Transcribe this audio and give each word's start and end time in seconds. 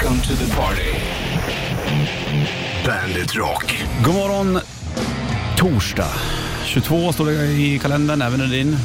Welcome 0.00 0.22
to 0.22 0.34
the 0.34 0.54
party. 0.54 0.92
Bandit 2.86 3.34
Rock. 3.34 3.74
God 4.04 4.14
morgon, 4.14 4.60
torsdag. 5.56 6.10
22 6.66 7.12
står 7.12 7.26
det 7.26 7.46
i 7.46 7.78
kalendern, 7.78 8.22
även 8.22 8.40
i 8.40 8.46
din. 8.46 8.76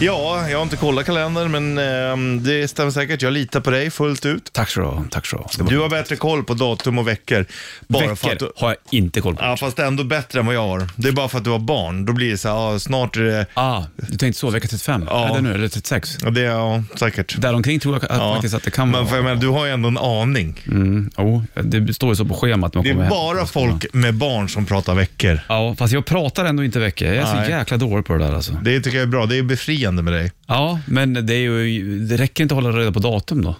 Ja, 0.00 0.48
jag 0.50 0.58
har 0.58 0.62
inte 0.62 0.76
kollat 0.76 1.06
kalendern, 1.06 1.50
men 1.50 1.78
ehm, 1.78 2.42
det 2.42 2.68
stämmer 2.68 2.90
säkert. 2.90 3.22
Jag 3.22 3.32
litar 3.32 3.60
på 3.60 3.70
dig 3.70 3.90
fullt 3.90 4.26
ut. 4.26 4.52
Tack 4.52 4.70
så 4.70 4.80
du 4.80 4.86
ha, 4.86 5.04
tack 5.10 5.26
så 5.26 5.36
du 5.56 5.62
ha. 5.62 5.70
Du 5.70 5.78
har 5.78 5.88
bättre 5.88 6.16
koll 6.16 6.44
på 6.44 6.54
datum 6.54 6.98
och 6.98 7.08
veckor. 7.08 7.46
Bara 7.88 8.02
för 8.16 8.28
att 8.28 8.32
Veckor 8.34 8.46
du, 8.46 8.52
har 8.56 8.68
jag 8.68 8.76
inte 8.90 9.20
koll 9.20 9.36
på. 9.36 9.44
ja, 9.44 9.56
fast 9.56 9.78
ändå 9.78 10.04
bättre 10.04 10.40
än 10.40 10.46
vad 10.46 10.54
jag 10.54 10.66
har. 10.68 10.86
Det 10.96 11.08
är 11.08 11.12
bara 11.12 11.28
för 11.28 11.38
att 11.38 11.44
du 11.44 11.50
har 11.50 11.58
barn. 11.58 12.04
Då 12.06 12.12
blir 12.12 12.30
det 12.30 12.38
så 12.38 12.48
här, 12.48 12.54
ja, 12.72 12.78
snart 12.78 13.16
är 13.16 13.20
det... 13.20 13.46
Ah, 13.54 13.82
du 13.96 14.16
tänkte 14.16 14.40
så, 14.40 14.50
vecka 14.50 14.68
35? 14.68 15.04
Ja. 15.10 15.28
Är 15.28 15.34
det 15.34 15.40
nu, 15.40 15.54
eller 15.54 15.68
36? 15.68 16.18
Ja, 16.22 16.30
det 16.30 16.40
är 16.40 16.44
ja, 16.44 16.82
säkert. 16.94 17.36
Däromkring 17.38 17.80
tror 17.80 17.94
jag 17.94 18.04
att, 18.04 18.10
Ja. 18.18 18.34
faktiskt 18.34 18.54
att 18.54 18.62
det 18.62 18.70
kan 18.70 18.90
Men 18.90 19.06
för 19.06 19.12
vara. 19.12 19.22
menar, 19.22 19.36
du 19.40 19.48
har 19.48 19.66
ju 19.66 19.72
ändå 19.72 19.88
en 19.88 19.98
aning. 19.98 20.60
Mm, 20.66 21.10
jo, 21.18 21.44
det 21.54 21.94
står 21.94 22.10
ju 22.10 22.16
så 22.16 22.24
på 22.24 22.34
schemat. 22.34 22.74
Man 22.74 22.84
Det 22.84 22.90
är 22.90 23.08
bara 23.10 23.46
folk 23.46 23.86
med 23.92 24.14
barn 24.14 24.48
som 24.48 24.66
pratar 24.66 24.94
veckor. 24.94 25.40
Ja, 25.48 25.74
fast 25.78 25.92
jag 25.92 26.06
pratar 26.06 26.44
ändå 26.44 26.64
inte 26.64 26.78
veckor. 26.78 27.08
Jag 27.08 27.16
är 27.16 27.34
Nej. 27.34 27.44
så 27.46 27.50
jäkla 27.50 27.76
dålig 27.76 28.06
på 28.06 28.12
det 28.12 28.18
där 28.24 28.34
alltså. 28.34 28.52
Det 28.62 28.80
tycker 28.80 28.96
jag 28.98 29.02
är 29.02 29.10
bra. 29.10 29.26
Det 29.26 29.38
är 29.38 29.42
befriande 29.42 29.85
med 29.94 30.12
dig. 30.12 30.32
Ja, 30.46 30.80
men 30.86 31.26
det, 31.26 31.34
är 31.34 31.38
ju, 31.38 31.98
det 32.06 32.16
räcker 32.16 32.42
inte 32.42 32.54
att 32.56 32.62
hålla 32.62 32.78
reda 32.78 32.92
på 32.92 32.98
datum 33.00 33.42
då. 33.44 33.56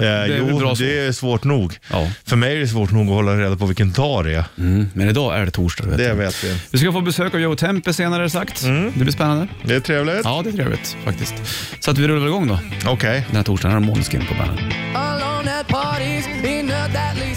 Eh, 0.00 0.02
är 0.08 0.28
väl 0.28 0.46
jo, 0.50 0.58
bra 0.58 0.76
så. 0.76 0.82
det 0.82 0.98
är 0.98 1.12
svårt 1.12 1.44
nog. 1.44 1.74
Ja. 1.90 2.10
För 2.24 2.36
mig 2.36 2.56
är 2.56 2.60
det 2.60 2.68
svårt 2.68 2.90
nog 2.92 3.08
att 3.08 3.14
hålla 3.14 3.36
reda 3.38 3.56
på 3.56 3.66
vilken 3.66 3.92
dag 3.92 4.24
det 4.24 4.34
är. 4.34 4.44
Mm, 4.58 4.88
men 4.94 5.08
idag 5.08 5.38
är 5.38 5.44
det 5.44 5.50
torsdag. 5.50 5.84
Vet 5.86 5.98
Det 5.98 6.08
du. 6.08 6.14
vet 6.14 6.44
vi. 6.44 6.56
Vi 6.70 6.78
ska 6.78 6.92
få 6.92 7.00
besök 7.00 7.34
av 7.34 7.40
Joe 7.40 7.54
Tempe 7.56 7.92
senare 7.92 8.20
är 8.20 8.24
det 8.24 8.30
sagt. 8.30 8.62
Det 8.64 8.92
blir 9.00 9.12
spännande. 9.12 9.48
Det 9.64 9.74
är 9.74 9.80
trevligt. 9.80 10.20
Ja, 10.24 10.40
det 10.44 10.50
är 10.50 10.52
trevligt 10.52 10.96
faktiskt. 11.04 11.34
Så 11.80 11.90
att 11.90 11.98
vi 11.98 12.08
rullar 12.08 12.26
igång 12.26 12.48
då. 12.48 12.58
Okej. 12.86 13.24
Den 13.26 13.36
här 13.36 13.42
torsdagen 13.42 13.72
har 13.74 13.80
Måneskin 13.80 14.22
på 14.26 14.34
bandet. 14.34 14.64
alone 14.94 15.60
at 15.60 15.68
parties 15.68 16.26
in 16.44 16.70
a 16.70 16.88
deadly 16.92 17.34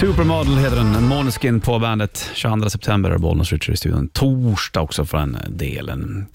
supermodel. 0.00 0.58
Heter 0.58 0.76
den, 0.76 1.04
Måneskin 1.04 1.60
på 1.60 1.78
bandet. 1.78 2.30
22 2.34 2.70
september 2.70 3.10
är 3.10 3.18
Bollnäs 3.18 3.52
Richard 3.52 3.74
i 3.74 3.76
studion. 3.76 4.08
Torsdag 4.08 4.80
också 4.80 5.04
för 5.04 5.18
den 5.18 5.38
delen. 5.48 6.26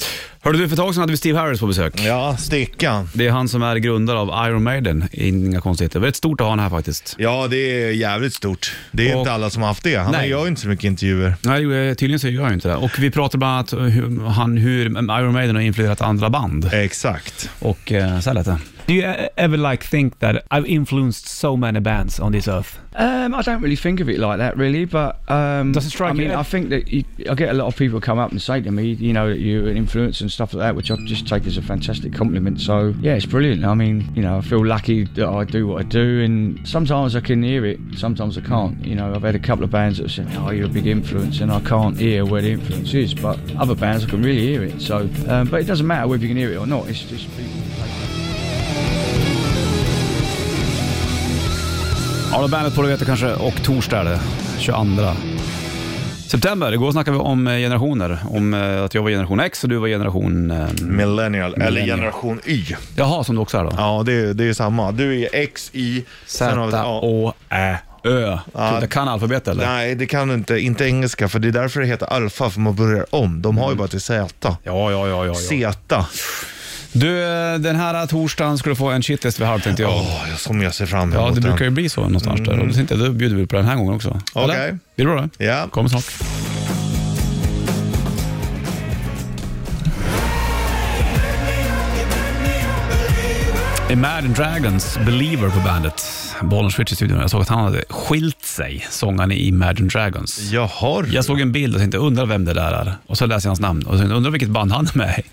Hörde 0.41 0.57
du, 0.57 0.67
för 0.67 0.73
ett 0.75 0.79
tag 0.79 0.93
sedan 0.93 1.01
hade 1.01 1.11
vi 1.11 1.17
Steve 1.17 1.39
Harris 1.39 1.59
på 1.59 1.67
besök. 1.67 1.93
Ja, 1.99 2.37
stickan. 2.37 3.09
Det 3.13 3.27
är 3.27 3.31
han 3.31 3.47
som 3.49 3.63
är 3.63 3.75
grundare 3.75 4.17
av 4.19 4.47
Iron 4.47 4.63
Maiden. 4.63 5.07
Inga 5.11 5.61
konstigheter. 5.61 5.99
Väldigt 5.99 6.15
stort 6.15 6.41
att 6.41 6.45
ha 6.45 6.49
honom 6.51 6.63
här 6.63 6.69
faktiskt. 6.69 7.15
Ja, 7.19 7.47
det 7.47 7.57
är 7.57 7.91
jävligt 7.91 8.33
stort. 8.33 8.75
Det 8.91 9.09
är 9.09 9.13
Och- 9.15 9.19
inte 9.19 9.31
alla 9.31 9.49
som 9.49 9.61
har 9.61 9.69
haft 9.69 9.83
det. 9.83 9.95
Han 9.95 10.11
Nej. 10.11 10.29
gör 10.29 10.41
ju 10.41 10.47
inte 10.47 10.61
så 10.61 10.67
mycket 10.67 10.83
intervjuer. 10.85 11.35
Nej, 11.41 11.61
jo, 11.61 11.69
tydligen 11.95 12.19
så 12.19 12.27
gör 12.27 12.41
han 12.41 12.51
ju 12.51 12.55
inte 12.55 12.67
det. 12.67 12.75
Och 12.75 12.91
vi 12.99 13.11
pratade 13.11 13.37
bland 13.37 13.53
annat 13.53 13.73
om 13.73 13.83
hur, 13.85 14.25
han, 14.27 14.57
hur 14.57 14.85
Iron 15.19 15.33
Maiden 15.33 15.55
har 15.55 15.63
influerat 15.63 16.01
andra 16.01 16.29
band. 16.29 16.69
Exakt. 16.73 17.49
Och 17.59 17.91
eh, 17.91 18.19
så 18.19 18.29
här 18.29 18.33
lät 18.33 18.45
det. 18.45 18.57
Do 18.87 18.93
you 18.93 19.01
ever 19.01 19.57
like 19.57 19.83
think 19.83 20.19
that 20.19 20.45
I've 20.51 20.65
influenced 20.65 21.27
so 21.27 21.57
many 21.57 21.79
bands 21.79 22.19
on 22.19 22.33
this 22.33 22.47
earth? 22.47 22.77
Um, 22.93 23.33
I 23.33 23.41
don't 23.41 23.59
really 23.61 23.75
think 23.75 23.99
of 23.99 24.09
it 24.09 24.19
like 24.19 24.37
that, 24.37 24.55
really. 24.57 24.85
But 24.85 25.19
um, 25.27 25.71
Does 25.71 25.87
it 25.87 25.89
strike 25.89 26.11
I 26.11 26.13
mean, 26.13 26.29
you? 26.29 26.35
I 26.35 26.43
think 26.43 26.69
that 26.69 26.87
you, 26.87 27.03
I 27.27 27.33
get 27.33 27.49
a 27.49 27.53
lot 27.53 27.65
of 27.65 27.75
people 27.75 27.99
come 27.99 28.19
up 28.19 28.29
and 28.29 28.39
say 28.39 28.61
to 28.61 28.69
me, 28.69 28.91
you 28.91 29.11
know, 29.11 29.29
that 29.29 29.39
you're 29.39 29.67
an 29.67 29.75
influence 29.75 30.21
and 30.21 30.31
stuff 30.31 30.53
like 30.53 30.61
that, 30.61 30.75
which 30.75 30.91
I 30.91 30.97
just 31.05 31.27
take 31.27 31.47
as 31.47 31.57
a 31.57 31.63
fantastic 31.63 32.13
compliment. 32.13 32.61
So 32.61 32.93
yeah, 33.01 33.15
it's 33.15 33.25
brilliant. 33.25 33.65
I 33.65 33.73
mean, 33.73 34.11
you 34.13 34.21
know, 34.21 34.37
I 34.37 34.41
feel 34.41 34.63
lucky 34.63 35.05
that 35.05 35.27
I 35.27 35.45
do 35.45 35.65
what 35.65 35.81
I 35.81 35.83
do, 35.83 36.21
and 36.21 36.67
sometimes 36.67 37.15
I 37.15 37.21
can 37.21 37.41
hear 37.41 37.65
it, 37.65 37.79
sometimes 37.95 38.37
I 38.37 38.41
can't. 38.41 38.85
You 38.85 38.93
know, 38.93 39.15
I've 39.15 39.23
had 39.23 39.33
a 39.33 39.39
couple 39.39 39.63
of 39.63 39.71
bands 39.71 39.97
that 39.97 40.03
have 40.03 40.11
said, 40.11 40.37
"Oh, 40.37 40.51
you're 40.51 40.67
a 40.67 40.69
big 40.69 40.85
influence," 40.85 41.39
and 41.39 41.51
I 41.51 41.59
can't 41.61 41.97
hear 41.97 42.23
where 42.23 42.43
the 42.43 42.51
influence 42.51 42.93
is. 42.93 43.15
But 43.15 43.39
other 43.57 43.73
bands, 43.73 44.03
I 44.05 44.09
can 44.09 44.21
really 44.21 44.41
hear 44.41 44.63
it. 44.63 44.79
So, 44.79 45.09
um, 45.27 45.49
but 45.49 45.61
it 45.61 45.65
doesn't 45.65 45.87
matter 45.87 46.07
whether 46.07 46.21
you 46.21 46.29
can 46.29 46.37
hear 46.37 46.51
it 46.51 46.57
or 46.57 46.67
not. 46.67 46.87
It's 46.87 47.01
just 47.01 47.27
people. 47.35 48.04
Ja, 52.35 52.41
då 52.41 52.47
bandet 52.47 52.75
på 52.75 52.81
det 52.81 52.87
vet 52.87 52.99
du 52.99 53.05
kanske. 53.05 53.33
Och 53.33 53.63
torsdag 53.63 53.99
är 53.99 54.03
det. 54.03 54.19
22 54.59 54.85
september. 56.27 56.73
Igår 56.73 56.91
snackade 56.91 57.17
vi 57.17 57.23
om 57.23 57.47
eh, 57.47 57.53
generationer. 57.57 58.17
Om 58.29 58.53
eh, 58.53 58.83
att 58.83 58.93
jag 58.93 59.03
var 59.03 59.09
generation 59.09 59.39
X 59.39 59.63
och 59.63 59.69
du 59.69 59.77
var 59.77 59.87
generation... 59.87 60.51
Eh, 60.51 60.67
Millennial, 60.81 61.53
eller 61.53 61.65
Millennial. 61.65 61.97
generation 61.99 62.39
Y. 62.45 62.65
jaha, 62.95 63.23
som 63.23 63.35
du 63.35 63.41
också 63.41 63.57
är 63.57 63.63
då. 63.63 63.71
Ja, 63.77 64.03
det, 64.05 64.13
är- 64.13 64.33
det 64.33 64.43
är 64.49 64.53
samma. 64.53 64.91
Du 64.91 65.21
är 65.21 65.29
X, 65.33 65.69
Y, 65.73 66.03
sen 66.25 66.57
har 66.57 66.65
vi- 66.65 66.71
Z. 66.71 66.83
Å, 66.87 67.33
Ä, 67.49 67.77
Ö. 68.03 68.37
Ja. 68.53 68.77
Du 68.81 68.87
kan 68.87 69.07
alfabet 69.07 69.47
eller? 69.47 69.65
Nej, 69.65 69.95
det 69.95 70.05
kan 70.05 70.27
du 70.27 70.33
inte. 70.33 70.57
Inte 70.59 70.85
engelska, 70.85 71.27
för 71.29 71.39
det 71.39 71.47
är 71.47 71.51
därför 71.51 71.81
det 71.81 71.87
heter 71.87 72.05
alfa, 72.05 72.49
för 72.49 72.59
man 72.59 72.75
börjar 72.75 73.05
om. 73.15 73.41
De 73.41 73.57
har 73.57 73.69
ju 73.71 73.75
bara 73.77 73.87
till 73.87 74.01
Z. 74.01 74.27
Ja, 74.41 74.57
ja, 74.63 74.91
ja. 74.91 75.07
ja, 75.07 75.25
ja. 75.25 75.33
Z. 75.35 76.05
Du, 76.97 77.23
eh, 77.23 77.59
den 77.59 77.75
här 77.75 78.05
torsdagen 78.07 78.57
ska 78.57 78.69
du 78.69 78.75
få 78.75 78.89
en 78.89 79.01
shitlist 79.01 79.39
vid 79.39 79.47
halv 79.47 79.59
tänkte 79.61 79.81
jag. 79.83 79.91
Åh, 79.95 80.35
som 80.37 80.61
jag 80.61 80.73
ser 80.75 80.85
fram 80.85 81.01
emot 81.01 81.15
Ja, 81.15 81.27
det 81.27 81.33
den. 81.33 81.43
brukar 81.43 81.65
ju 81.65 81.71
bli 81.71 81.89
så 81.89 82.01
någonstans 82.01 82.41
där. 82.45 82.59
Och 82.59 82.67
då 82.67 82.73
tänkte 82.73 82.93
jag, 82.95 83.03
då 83.05 83.11
bjuder 83.11 83.35
vi 83.35 83.47
på 83.47 83.55
den 83.55 83.65
här 83.65 83.75
gången 83.75 83.93
också. 83.93 84.21
Eller? 84.35 84.45
Okej. 84.47 84.77
Blir 84.95 85.05
det 85.05 85.11
bra 85.11 85.29
det? 85.37 85.45
Ja. 85.45 85.67
Kommer 85.71 85.89
snart. 85.89 86.05
Imagine 93.91 94.33
Dragons, 94.33 94.97
Believer 95.05 95.49
på 95.49 95.59
bandet. 95.59 96.03
Bollen 96.41 96.71
Switch 96.71 96.91
i 96.91 96.95
studion. 96.95 97.19
Jag 97.19 97.29
såg 97.29 97.41
att 97.41 97.49
han 97.49 97.63
hade 97.63 97.83
skilt 97.89 98.41
sig, 98.45 98.87
sångaren 98.89 99.31
i 99.31 99.47
Imagine 99.47 99.87
Dragons. 99.87 100.39
Jaha. 100.51 101.05
Jag 101.11 101.25
såg 101.25 101.39
en 101.41 101.51
bild 101.51 101.75
och 101.75 101.81
tänkte, 101.81 101.97
undrar 101.97 102.25
vem 102.25 102.45
det 102.45 102.53
där 102.53 102.71
är. 102.71 102.95
Och 103.07 103.17
så 103.17 103.25
läste 103.25 103.47
jag 103.47 103.49
hans 103.49 103.59
namn 103.59 103.83
och 103.83 103.97
tänkte, 103.97 104.15
undrar 104.15 104.31
vilket 104.31 104.49
band 104.49 104.71
han 104.71 104.87
är 104.93 104.97
med 104.97 105.19
i. 105.19 105.23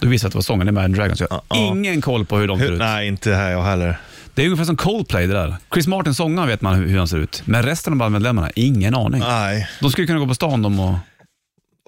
Då 0.00 0.08
visade 0.08 0.26
jag 0.26 0.28
att 0.28 0.32
det 0.32 0.36
var 0.36 0.42
sångaren 0.42 0.68
i 0.68 0.70
Imagine 0.70 0.92
Dragons. 0.92 1.20
Jag 1.20 1.28
har 1.30 1.42
Ja. 1.48 1.56
ingen 1.56 2.00
koll 2.00 2.24
på 2.24 2.38
hur 2.38 2.48
de 2.48 2.58
ser 2.58 2.66
Hur, 2.66 2.72
ut. 2.72 2.78
nej, 2.78 3.08
inte 3.08 3.34
här 3.34 3.50
jag 3.50 3.62
heller. 3.62 3.96
Det 4.34 4.42
är 4.42 4.46
ungefär 4.46 4.64
som 4.64 4.76
Coldplay 4.76 5.26
det 5.26 5.32
där. 5.34 5.56
Chris 5.74 5.86
Martin 5.86 6.14
sångaren 6.14 6.48
vet 6.48 6.60
man 6.60 6.74
hur 6.74 6.86
hur 6.88 6.98
han 6.98 7.08
ser 7.08 7.18
ut. 7.18 7.42
Men 7.44 7.62
resten 7.62 7.92
av 7.92 7.98
bandmedlemmarna, 7.98 8.50
ingen 8.56 8.94
aning. 8.94 9.20
Nej. 9.20 9.68
De 9.80 9.90
skulle 9.90 10.06
kunna 10.06 10.18
gå 10.18 10.26
på 10.26 10.34
stan 10.34 10.62
de 10.62 10.80
och 10.80 10.94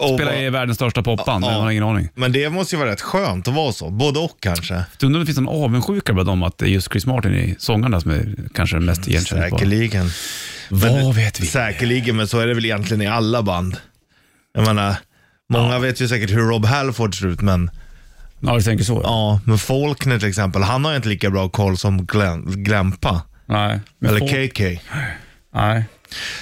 Och 0.03 0.15
spela 0.19 0.31
vad- 0.33 0.41
i 0.43 0.51
världens 0.51 0.77
största 0.79 1.03
popband, 1.03 1.45
Ja. 1.45 1.49
men 1.49 1.57
man 1.57 1.65
har 1.65 1.71
ingen 1.71 1.85
aning. 1.85 2.09
Men 2.15 2.33
det 2.33 2.51
måste 2.51 2.75
ju 2.77 2.81
vara 2.81 2.91
rätt 2.91 3.01
skönt 3.01 3.49
att 3.49 3.55
vara 3.55 3.73
så. 3.73 3.91
Både 3.91 4.19
och 4.21 4.37
kanske. 4.41 4.75
Jag 4.75 4.85
undrar 5.03 5.19
om 5.19 5.21
det 5.21 5.27
finns 5.27 5.39
någon 5.41 5.63
avundsjuka 5.65 6.13
bland 6.13 6.29
dem 6.29 6.43
att 6.43 6.59
det 6.59 6.65
är 6.65 6.69
just 6.69 6.91
Chris 6.93 7.07
Martin 7.07 7.35
i 7.35 7.57
sångarna 7.59 8.01
som 8.01 8.11
är 8.11 8.35
kanske 8.55 8.77
den 8.77 8.85
mest 8.85 9.09
igenkännbara. 9.09 9.51
Säkerligen. 9.51 10.11
Vad 10.71 11.15
vet 11.15 11.41
vi? 11.41 11.47
Säkerligen, 11.47 12.17
men 12.17 12.29
så 12.29 12.39
är 12.41 12.47
det 12.47 12.55
väl 12.55 12.65
egentligen 12.65 13.03
i 13.03 13.07
alla 13.07 13.43
band. 13.43 13.77
Jag 14.55 14.67
menar, 14.67 14.95
många 15.53 15.79
vet 15.79 16.01
ju 16.01 16.09
säkert 16.09 16.31
hur 16.31 16.41
Rob 16.49 16.65
Halford 16.65 17.19
ser 17.19 17.27
ut, 17.27 17.41
men, 17.41 17.71
Ja, 18.41 18.57
du 18.57 18.63
tänker 18.63 18.85
så? 18.85 19.01
ja, 19.05 19.41
men 19.45 19.59
Faulkner 19.59 20.19
till 20.19 20.29
exempel, 20.29 20.63
han 20.63 20.85
har 20.85 20.93
ju 20.93 20.97
inte 20.97 21.09
lika 21.09 21.31
bra 21.31 21.49
koll 21.49 21.79
som 21.79 22.07
Glenn, 22.07 22.45
Glampa. 22.65 23.23
Nej. 23.47 23.81
Eller 24.05 24.49
KK. 24.49 24.81
Nej. 25.55 25.85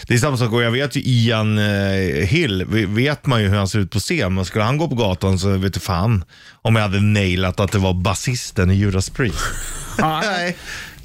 Det 0.06 0.15
är 0.15 0.19
samma 0.19 0.37
sak, 0.37 0.53
och 0.53 0.62
jag 0.62 0.71
vet 0.71 0.97
ju 0.97 1.00
Ian 1.05 1.59
eh, 1.59 2.27
Hill, 2.27 2.65
vet 2.88 3.27
man 3.27 3.43
ju 3.43 3.49
hur 3.49 3.56
han 3.56 3.69
ser 3.69 3.78
ut 3.78 3.91
på 3.91 3.99
scen, 3.99 4.34
men 4.34 4.44
skulle 4.44 4.65
han 4.65 4.78
gå 4.78 4.88
på 4.88 4.94
gatan 4.94 5.38
så 5.38 5.49
vet 5.49 5.75
du 5.75 5.81
fan 5.81 6.25
om 6.62 6.77
jag 6.77 6.82
hade 6.82 7.00
nailat 7.00 7.60
att 7.60 7.72
det 7.72 7.78
var 7.78 7.94
basisten 7.94 8.71
i 8.71 8.75
Judas 8.75 9.11
Priest. 9.11 9.44
Nej, 9.99 10.56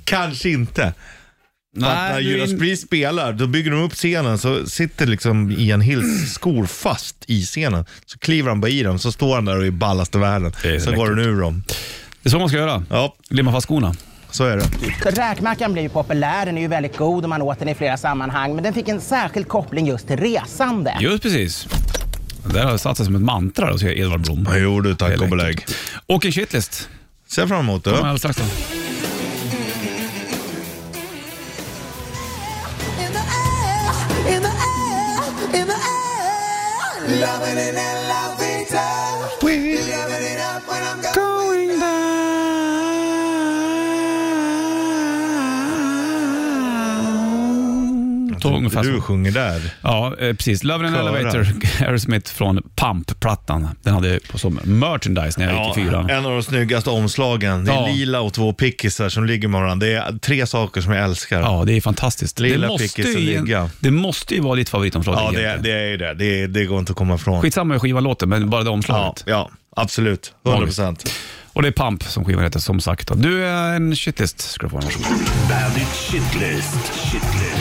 kanske 0.03 0.49
inte. 0.49 0.93
Att 1.75 1.81
när 1.81 2.13
Nej, 2.13 2.23
Judas 2.23 2.49
du- 2.49 2.57
Priest 2.57 2.83
spelar, 2.87 3.33
då 3.33 3.47
bygger 3.47 3.71
de 3.71 3.81
upp 3.83 3.93
scenen 3.93 4.37
så 4.37 4.65
sitter 4.65 5.05
liksom 5.05 5.51
Ian 5.51 5.81
Hills 5.81 6.33
skor 6.33 6.65
fast 6.65 7.15
i 7.27 7.41
scenen. 7.45 7.85
Så 8.05 8.19
kliver 8.19 8.49
han 8.49 8.61
bara 8.61 8.71
i 8.71 8.83
dem, 8.83 8.99
så 8.99 9.11
står 9.11 9.35
han 9.35 9.45
där 9.45 9.57
och 9.57 9.65
är 9.65 9.71
ballast 9.71 10.15
i 10.15 10.17
världen. 10.17 10.53
Så 10.85 10.91
går 10.91 11.09
den 11.09 11.19
ur 11.19 11.41
dem. 11.41 11.63
Det 12.21 12.29
är 12.29 12.31
så 12.31 12.39
man 12.39 12.49
ska 12.49 12.57
göra. 12.57 12.83
Ja, 12.89 13.15
Limma 13.29 13.51
fast 13.51 13.67
skorna. 13.67 13.95
så 14.31 14.43
är 14.45 14.57
det. 14.57 14.65
Räkmackan 15.21 15.73
blev 15.73 15.83
ju 15.83 15.89
populär, 15.89 16.45
den 16.45 16.57
är 16.57 16.61
ju 16.61 16.67
väldigt 16.67 16.97
god 16.97 17.23
och 17.23 17.29
man 17.29 17.41
åt 17.41 17.59
den 17.59 17.69
i 17.69 17.75
flera 17.75 17.97
sammanhang. 17.97 18.55
Men 18.55 18.63
den 18.63 18.73
fick 18.73 18.87
en 18.87 19.01
särskild 19.01 19.47
koppling 19.47 19.87
just 19.87 20.07
till 20.07 20.17
resande. 20.17 20.97
Just 20.99 21.23
precis. 21.23 21.67
Det 22.45 22.53
där 22.53 22.65
har 22.65 22.77
satt 22.77 22.97
sig 22.97 23.05
som 23.05 23.15
ett 23.15 23.21
mantra, 23.21 23.77
säger 23.77 23.97
Edvard 24.03 24.21
Blom. 24.21 24.47
Jo 24.57 24.81
du, 24.81 24.95
tack 24.95 25.09
Det 25.09 25.13
är 25.15 25.21
och 25.23 25.29
belägg. 25.29 25.65
Och 26.05 26.25
en 26.25 26.31
shitlist. 26.31 26.89
Ser 27.27 27.47
fram 27.47 27.59
emot 27.59 27.83
Kommer 27.83 27.97
det. 27.97 28.01
alldeles 28.03 28.21
strax 28.21 28.37
då. 28.37 28.43
Ungefär 48.59 48.83
Du 48.83 49.01
sjunger 49.01 49.31
där. 49.31 49.61
Ja, 49.81 50.15
eh, 50.19 50.33
precis. 50.35 50.63
Love 50.63 50.87
in 50.87 50.95
an. 50.95 51.07
Elevator, 51.07 51.47
Aerosmith 51.81 52.31
från 52.33 52.61
Pump-plattan. 52.75 53.67
Den 53.83 53.93
hade 53.93 54.07
jag 54.07 54.23
på 54.31 54.37
som 54.37 54.59
merchandise 54.63 55.39
när 55.39 55.53
jag 55.53 55.67
gick 55.67 55.77
i 55.77 55.81
fyran. 55.89 56.09
en 56.09 56.25
av 56.25 56.31
de 56.31 56.43
snyggaste 56.43 56.89
omslagen. 56.89 57.65
Det 57.65 57.71
är 57.71 57.75
Ja. 57.75 57.87
lila 57.87 58.21
och 58.21 58.33
två 58.33 58.53
pickisar 58.53 59.09
som 59.09 59.25
ligger 59.25 59.47
med 59.47 59.61
varandra. 59.61 59.87
Det 59.87 59.93
är 59.93 60.17
tre 60.19 60.45
saker 60.47 60.81
som 60.81 60.93
jag 60.93 61.03
älskar. 61.03 61.41
Ja, 61.41 61.63
det 61.65 61.73
är 61.73 61.81
fantastiskt. 61.81 62.39
Lilla 62.39 62.61
det, 62.61 62.67
måste 62.67 62.83
pickis 62.87 63.15
och 63.15 63.21
ligga. 63.21 63.69
det 63.79 63.91
måste 63.91 64.35
ju 64.35 64.41
vara 64.41 64.55
ditt 64.55 64.69
favoritomslag. 64.69 65.15
Ja, 65.19 65.31
det, 65.31 65.57
det 65.63 65.71
är 65.71 65.87
ju 65.87 65.97
det. 65.97 66.13
Det, 66.13 66.47
det 66.47 66.65
går 66.65 66.79
inte 66.79 66.91
att 66.91 66.97
komma 66.97 67.15
ifrån. 67.15 67.41
Skitsamma 67.41 67.73
hur 67.73 67.79
skivan 67.79 68.03
låter, 68.03 68.27
men 68.27 68.49
bara 68.49 68.63
det 68.63 68.67
Ja, 68.69 68.73
omslaget. 68.73 69.23
ja, 69.27 69.49
absolut. 69.75 70.33
100 70.45 70.65
procent. 70.65 71.11
Och 71.53 71.61
det 71.61 71.67
är 71.67 71.71
Pump 71.71 72.03
som 72.03 72.25
skivan 72.25 72.43
heter 72.43 72.59
som 72.59 72.79
sagt. 72.79 73.11
Du, 73.15 73.45
är 73.45 73.75
en 73.75 73.95
shitlist 73.95 74.41
ska 74.41 74.65
du 74.65 74.69
få. 74.69 74.75
Varsågod. 74.75 75.05
Bandit 75.49 75.87
Shitlist. 75.87 76.93
Shitlist. 77.11 77.58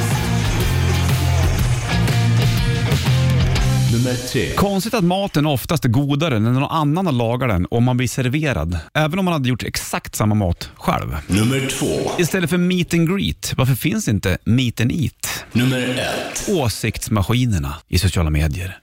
Nummer 3.93 4.15
tre. 4.15 4.55
Konstigt 4.55 4.95
att 4.95 5.05
maten 5.05 5.47
oftast 5.47 5.85
är 5.85 5.89
godare 5.89 6.39
när 6.39 6.51
någon 6.51 6.71
annan 6.71 7.07
har 7.07 7.13
lagat 7.13 7.49
den 7.49 7.67
och 7.67 7.83
man 7.83 7.97
blir 7.97 8.09
serverad. 8.09 8.79
Även 8.95 9.19
om 9.19 9.25
man 9.25 9.33
hade 9.33 9.49
gjort 9.49 9.63
exakt 9.63 10.15
samma 10.15 10.35
mat 10.35 10.71
själv. 10.75 11.17
Nummer 11.27 11.69
två. 11.71 12.11
Istället 12.19 12.51
för 12.51 12.59
meet 12.59 12.95
and 12.95 13.09
greet, 13.09 13.55
varför 13.57 13.75
finns 13.75 14.09
inte 14.09 14.39
meet 14.45 14.81
and 14.81 14.93
eat? 14.93 15.45
Nummer 15.53 15.81
ett. 15.81 16.49
Åsiktsmaskinerna 16.49 17.75
i 17.89 17.99
sociala 17.99 18.31
medier. 18.31 18.79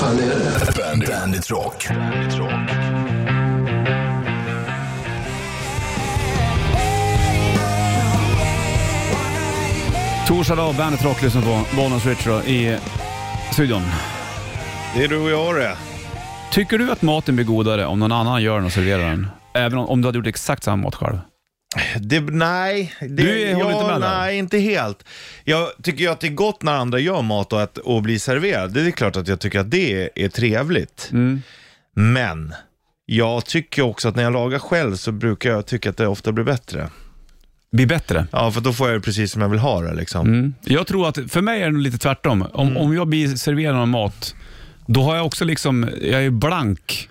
Bandit, 0.00 1.08
Bandit 1.08 1.50
Rock. 1.50 1.86
Bandit 1.88 2.38
Rock. 2.38 2.83
Torsdag 10.28 10.54
dag, 10.56 10.74
Bandet 10.74 11.04
Rock 11.04 11.22
lyssnar 11.22 11.42
på 11.42 11.76
Bonus 11.76 12.06
Richard 12.06 12.44
i 12.44 12.78
studion. 13.52 13.82
Det 14.96 15.04
är 15.04 15.08
du 15.08 15.16
och 15.18 15.30
jag 15.30 15.54
det. 15.54 15.76
Tycker 16.52 16.78
du 16.78 16.90
att 16.92 17.02
maten 17.02 17.36
blir 17.36 17.44
godare 17.46 17.86
om 17.86 17.98
någon 18.00 18.12
annan 18.12 18.42
gör 18.42 18.56
den 18.56 18.64
och 18.64 18.72
serverar 18.72 19.10
den? 19.10 19.26
Även 19.54 19.78
om, 19.78 19.86
om 19.88 20.02
du 20.02 20.08
hade 20.08 20.18
gjort 20.18 20.26
exakt 20.26 20.62
samma 20.62 20.82
mat 20.82 20.94
själv? 20.94 21.18
det 22.00 22.20
nej, 22.20 22.94
det, 23.00 23.06
Du 23.08 23.42
är- 23.42 23.54
håller 23.54 23.70
ja, 23.70 23.76
inte 23.76 23.92
med 23.92 24.00
där? 24.00 24.18
nej, 24.18 24.38
inte 24.38 24.58
helt. 24.58 25.04
Jag 25.44 25.68
tycker 25.82 26.04
ju 26.04 26.10
att 26.10 26.20
det 26.20 26.26
är 26.26 26.30
gott 26.32 26.62
när 26.62 26.72
andra 26.72 26.98
gör 26.98 27.22
mat 27.22 27.52
och, 27.52 27.62
att, 27.62 27.78
och 27.78 28.02
blir 28.02 28.18
serverad. 28.18 28.72
Det 28.72 28.80
är 28.80 28.90
klart 28.90 29.16
att 29.16 29.28
jag 29.28 29.40
tycker 29.40 29.60
att 29.60 29.70
det 29.70 30.10
är 30.24 30.28
trevligt. 30.28 31.08
Mm. 31.12 31.42
Men 31.96 32.54
jag 33.06 33.46
tycker 33.46 33.82
också 33.82 34.08
att 34.08 34.16
när 34.16 34.22
jag 34.22 34.32
lagar 34.32 34.58
själv 34.58 34.96
så 34.96 35.12
brukar 35.12 35.50
jag 35.50 35.66
tycka 35.66 35.90
att 35.90 35.96
det 35.96 36.06
ofta 36.06 36.32
blir 36.32 36.44
bättre. 36.44 36.88
Blir 37.74 37.86
bättre? 37.86 38.26
Ja, 38.32 38.50
för 38.50 38.60
då 38.60 38.72
får 38.72 38.88
jag 38.88 38.96
det 38.96 39.00
precis 39.04 39.32
som 39.32 39.42
jag 39.42 39.48
vill 39.48 39.58
ha 39.58 39.80
det 39.80 39.94
liksom. 39.94 40.26
Mm. 40.26 40.54
Jag 40.64 40.86
tror 40.86 41.08
att, 41.08 41.18
för 41.28 41.40
mig 41.40 41.60
är 41.62 41.66
det 41.66 41.72
nog 41.72 41.82
lite 41.82 41.98
tvärtom. 41.98 42.46
Om, 42.52 42.68
Mm. 42.68 42.82
om 42.82 42.94
jag 42.94 43.08
blir 43.08 43.28
serverad 43.36 43.74
någon 43.76 43.88
mat, 43.90 44.34
då 44.86 45.02
har 45.02 45.16
jag 45.16 45.26
också 45.26 45.44
liksom, 45.44 45.90
jag 46.02 46.24
är 46.24 46.30
blank 46.30 47.08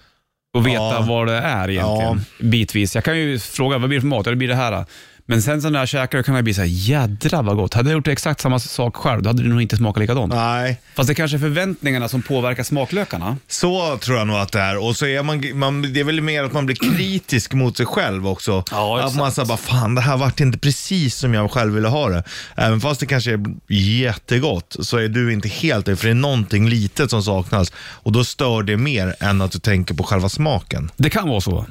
och 0.54 0.68
veta 0.68 0.78
Ja. 0.84 1.06
vad 1.10 1.28
det 1.28 1.38
är 1.38 1.70
egentligen. 1.70 2.22
Bitvis. 2.52 2.96
Jag 2.96 3.04
kan 3.04 3.18
ju 3.18 3.40
fråga, 3.40 3.78
vad 3.78 3.90
blir 3.90 3.98
det 3.98 4.02
för 4.02 4.08
mat? 4.08 4.26
Ja, 4.26 4.30
det 4.30 4.36
blir 4.36 4.48
det 4.48 4.56
här. 4.56 4.86
Men 5.26 5.42
sen 5.42 5.62
så 5.62 5.70
när 5.70 5.80
jag 5.80 5.88
käkar 5.88 6.24
kan 6.24 6.36
jag 6.36 6.44
bli 6.44 6.54
så 6.54 6.62
här, 6.62 6.68
jädrar 6.68 7.44
vad 7.44 7.56
gott. 7.56 7.74
Hade 7.74 7.90
jag 7.90 7.98
gjort 7.98 8.08
exakt 8.08 8.42
samma 8.42 8.60
sak 8.60 8.96
själv, 8.96 9.22
då 9.22 9.30
hade 9.30 9.44
det 9.44 9.50
nog 9.50 9.62
inte 9.62 9.78
smakat 9.78 10.02
likadant. 10.02 10.34
Nej, 10.34 10.82
Fast 10.96 11.08
det 11.08 11.16
kanske 11.16 11.38
är 11.38 11.40
förväntningarna 11.40 12.10
som 12.10 12.22
påverkar 12.22 12.64
smaklökarna. 12.64 13.38
så 13.48 13.98
tror 13.98 14.18
jag 14.18 14.28
nog 14.28 14.36
att 14.36 14.52
det 14.52 14.60
är. 14.60 14.78
Och 14.78 14.96
så 14.96 15.06
är 15.06 15.24
man, 15.24 15.60
man 15.60 15.94
det 15.94 16.00
är 16.00 16.04
väl 16.04 16.22
mer 16.22 16.44
att 16.44 16.54
man 16.54 16.66
blir 16.66 16.76
kritisk 16.76 17.54
mot 17.54 17.78
sig 17.78 17.86
själv 17.86 18.28
också. 18.28 18.64
Ja, 18.72 19.02
att 19.04 19.16
man 19.16 19.32
säger 19.32 19.48
bara, 19.48 19.58
fan 19.58 19.96
det 19.96 20.02
här 20.02 20.18
vart 20.18 20.40
inte 20.40 20.60
precis 20.60 21.16
som 21.16 21.34
jag 21.34 21.52
själv 21.52 21.74
ville 21.74 21.88
ha 21.88 22.10
det. 22.10 22.24
Även 22.56 22.82
fast 22.82 23.00
det 23.00 23.06
kanske 23.06 23.32
är 23.32 23.42
jättegott 23.74 24.76
så 24.80 24.98
är 24.98 25.08
du 25.08 25.34
inte 25.34 25.48
helt 25.48 25.86
det, 25.86 25.96
för 25.96 26.06
det 26.06 26.12
är 26.12 26.16
någonting 26.16 26.70
litet 26.70 27.10
som 27.10 27.24
saknas. 27.24 27.72
Och 27.78 28.12
då 28.12 28.24
stör 28.24 28.64
det 28.64 28.78
mer 28.78 29.16
än 29.20 29.42
att 29.42 29.52
du 29.52 29.60
tänker 29.60 29.94
på 29.96 30.04
själva 30.04 30.30
smaken. 30.30 30.92
Det 30.98 31.10
kan 31.10 31.30
vara 31.30 31.42
så. 31.42 31.66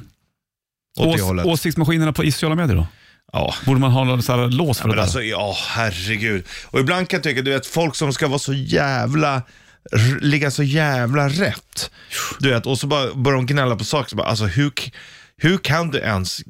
Åt 0.99 1.21
Ås, 1.21 1.45
åsiktsmaskinerna 1.45 2.13
på 2.13 2.25
i 2.25 2.33
sociala 2.33 2.55
medier 2.55 2.77
då? 2.77 2.87
Ja. 3.33 3.55
Borde 3.67 3.81
man 3.81 3.91
ha 3.91 4.05
någon 4.05 4.23
sån 4.23 4.41
här 4.41 4.49
lås 4.49 4.79
för 4.79 4.85
Men 4.89 4.91
det 4.91 4.97
där? 4.97 5.03
alltså, 5.03 5.23
ja 5.23 5.57
herregud. 5.69 6.45
Och 6.67 6.81
ibland 6.81 7.09
kan 7.09 7.17
jag 7.17 7.25
tycka, 7.25 7.43
du 7.43 7.51
vet, 7.51 7.67
folk 7.67 7.97
som 7.97 8.13
ska 8.13 8.29
vara 8.29 8.39
så 8.39 8.53
jävla, 8.53 9.43
ligga 10.21 10.51
så 10.51 10.63
jävla 10.63 11.29
rätt. 11.29 11.91
Du 12.39 12.51
vet, 12.51 12.67
och 12.67 12.79
så 12.79 12.87
bara 12.87 13.15
börjar 13.15 13.37
de 13.37 13.47
gnälla 13.47 13.77
på 13.77 13.85
saker. 13.85 14.11
Så 14.11 14.17
bara, 14.17 14.27
alltså 14.27 14.45
hur, 14.45 14.73
hur 15.37 15.59
kan 15.59 15.91
du 15.91 15.99
ens 15.99 16.41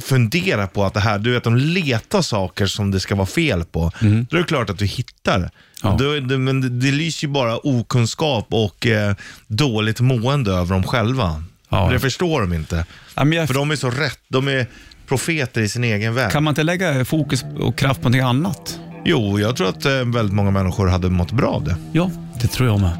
fundera 0.00 0.66
på 0.66 0.84
att 0.84 0.94
det 0.94 1.00
här, 1.00 1.18
du 1.18 1.32
vet, 1.32 1.44
de 1.44 1.56
letar 1.56 2.22
saker 2.22 2.66
som 2.66 2.90
det 2.90 3.00
ska 3.00 3.14
vara 3.14 3.26
fel 3.26 3.64
på. 3.64 3.92
Då 4.00 4.36
är 4.36 4.40
det 4.40 4.46
klart 4.46 4.70
att 4.70 4.78
du 4.78 4.86
hittar. 4.86 5.50
Ja. 5.82 5.96
Då, 5.98 6.20
det 6.20 6.38
men 6.38 6.60
det, 6.60 6.68
det 6.68 6.90
lyser 6.92 7.26
ju 7.26 7.32
bara 7.32 7.56
okunskap 7.56 8.46
och 8.50 8.86
eh, 8.86 9.14
dåligt 9.46 10.00
mående 10.00 10.52
över 10.52 10.74
dem 10.74 10.82
själva. 10.82 11.44
Ja. 11.68 11.88
Det 11.92 12.00
förstår 12.00 12.40
de 12.40 12.52
inte. 12.52 12.86
Ja, 13.14 13.26
jag, 13.26 13.46
För 13.46 13.54
de 13.54 13.70
är 13.70 13.76
så 13.76 13.90
rätt, 13.90 14.20
de 14.28 14.48
är 14.48 14.66
profeter 15.06 15.60
i 15.60 15.68
sin 15.68 15.84
egen 15.84 16.14
värld. 16.14 16.32
Kan 16.32 16.44
man 16.44 16.50
inte 16.52 16.62
lägga 16.62 17.04
fokus 17.04 17.44
och 17.58 17.78
kraft 17.78 18.00
på 18.00 18.08
någonting 18.08 18.28
annat? 18.28 18.80
Jo, 19.04 19.40
jag 19.40 19.56
tror 19.56 19.68
att 19.68 19.84
eh, 19.84 19.92
väldigt 19.92 20.34
många 20.34 20.50
människor 20.50 20.86
hade 20.86 21.10
mått 21.10 21.32
bra 21.32 21.48
av 21.48 21.64
det. 21.64 21.76
Ja, 21.92 22.10
det 22.40 22.48
tror 22.48 22.68
jag 22.68 22.80
med. 22.80 22.98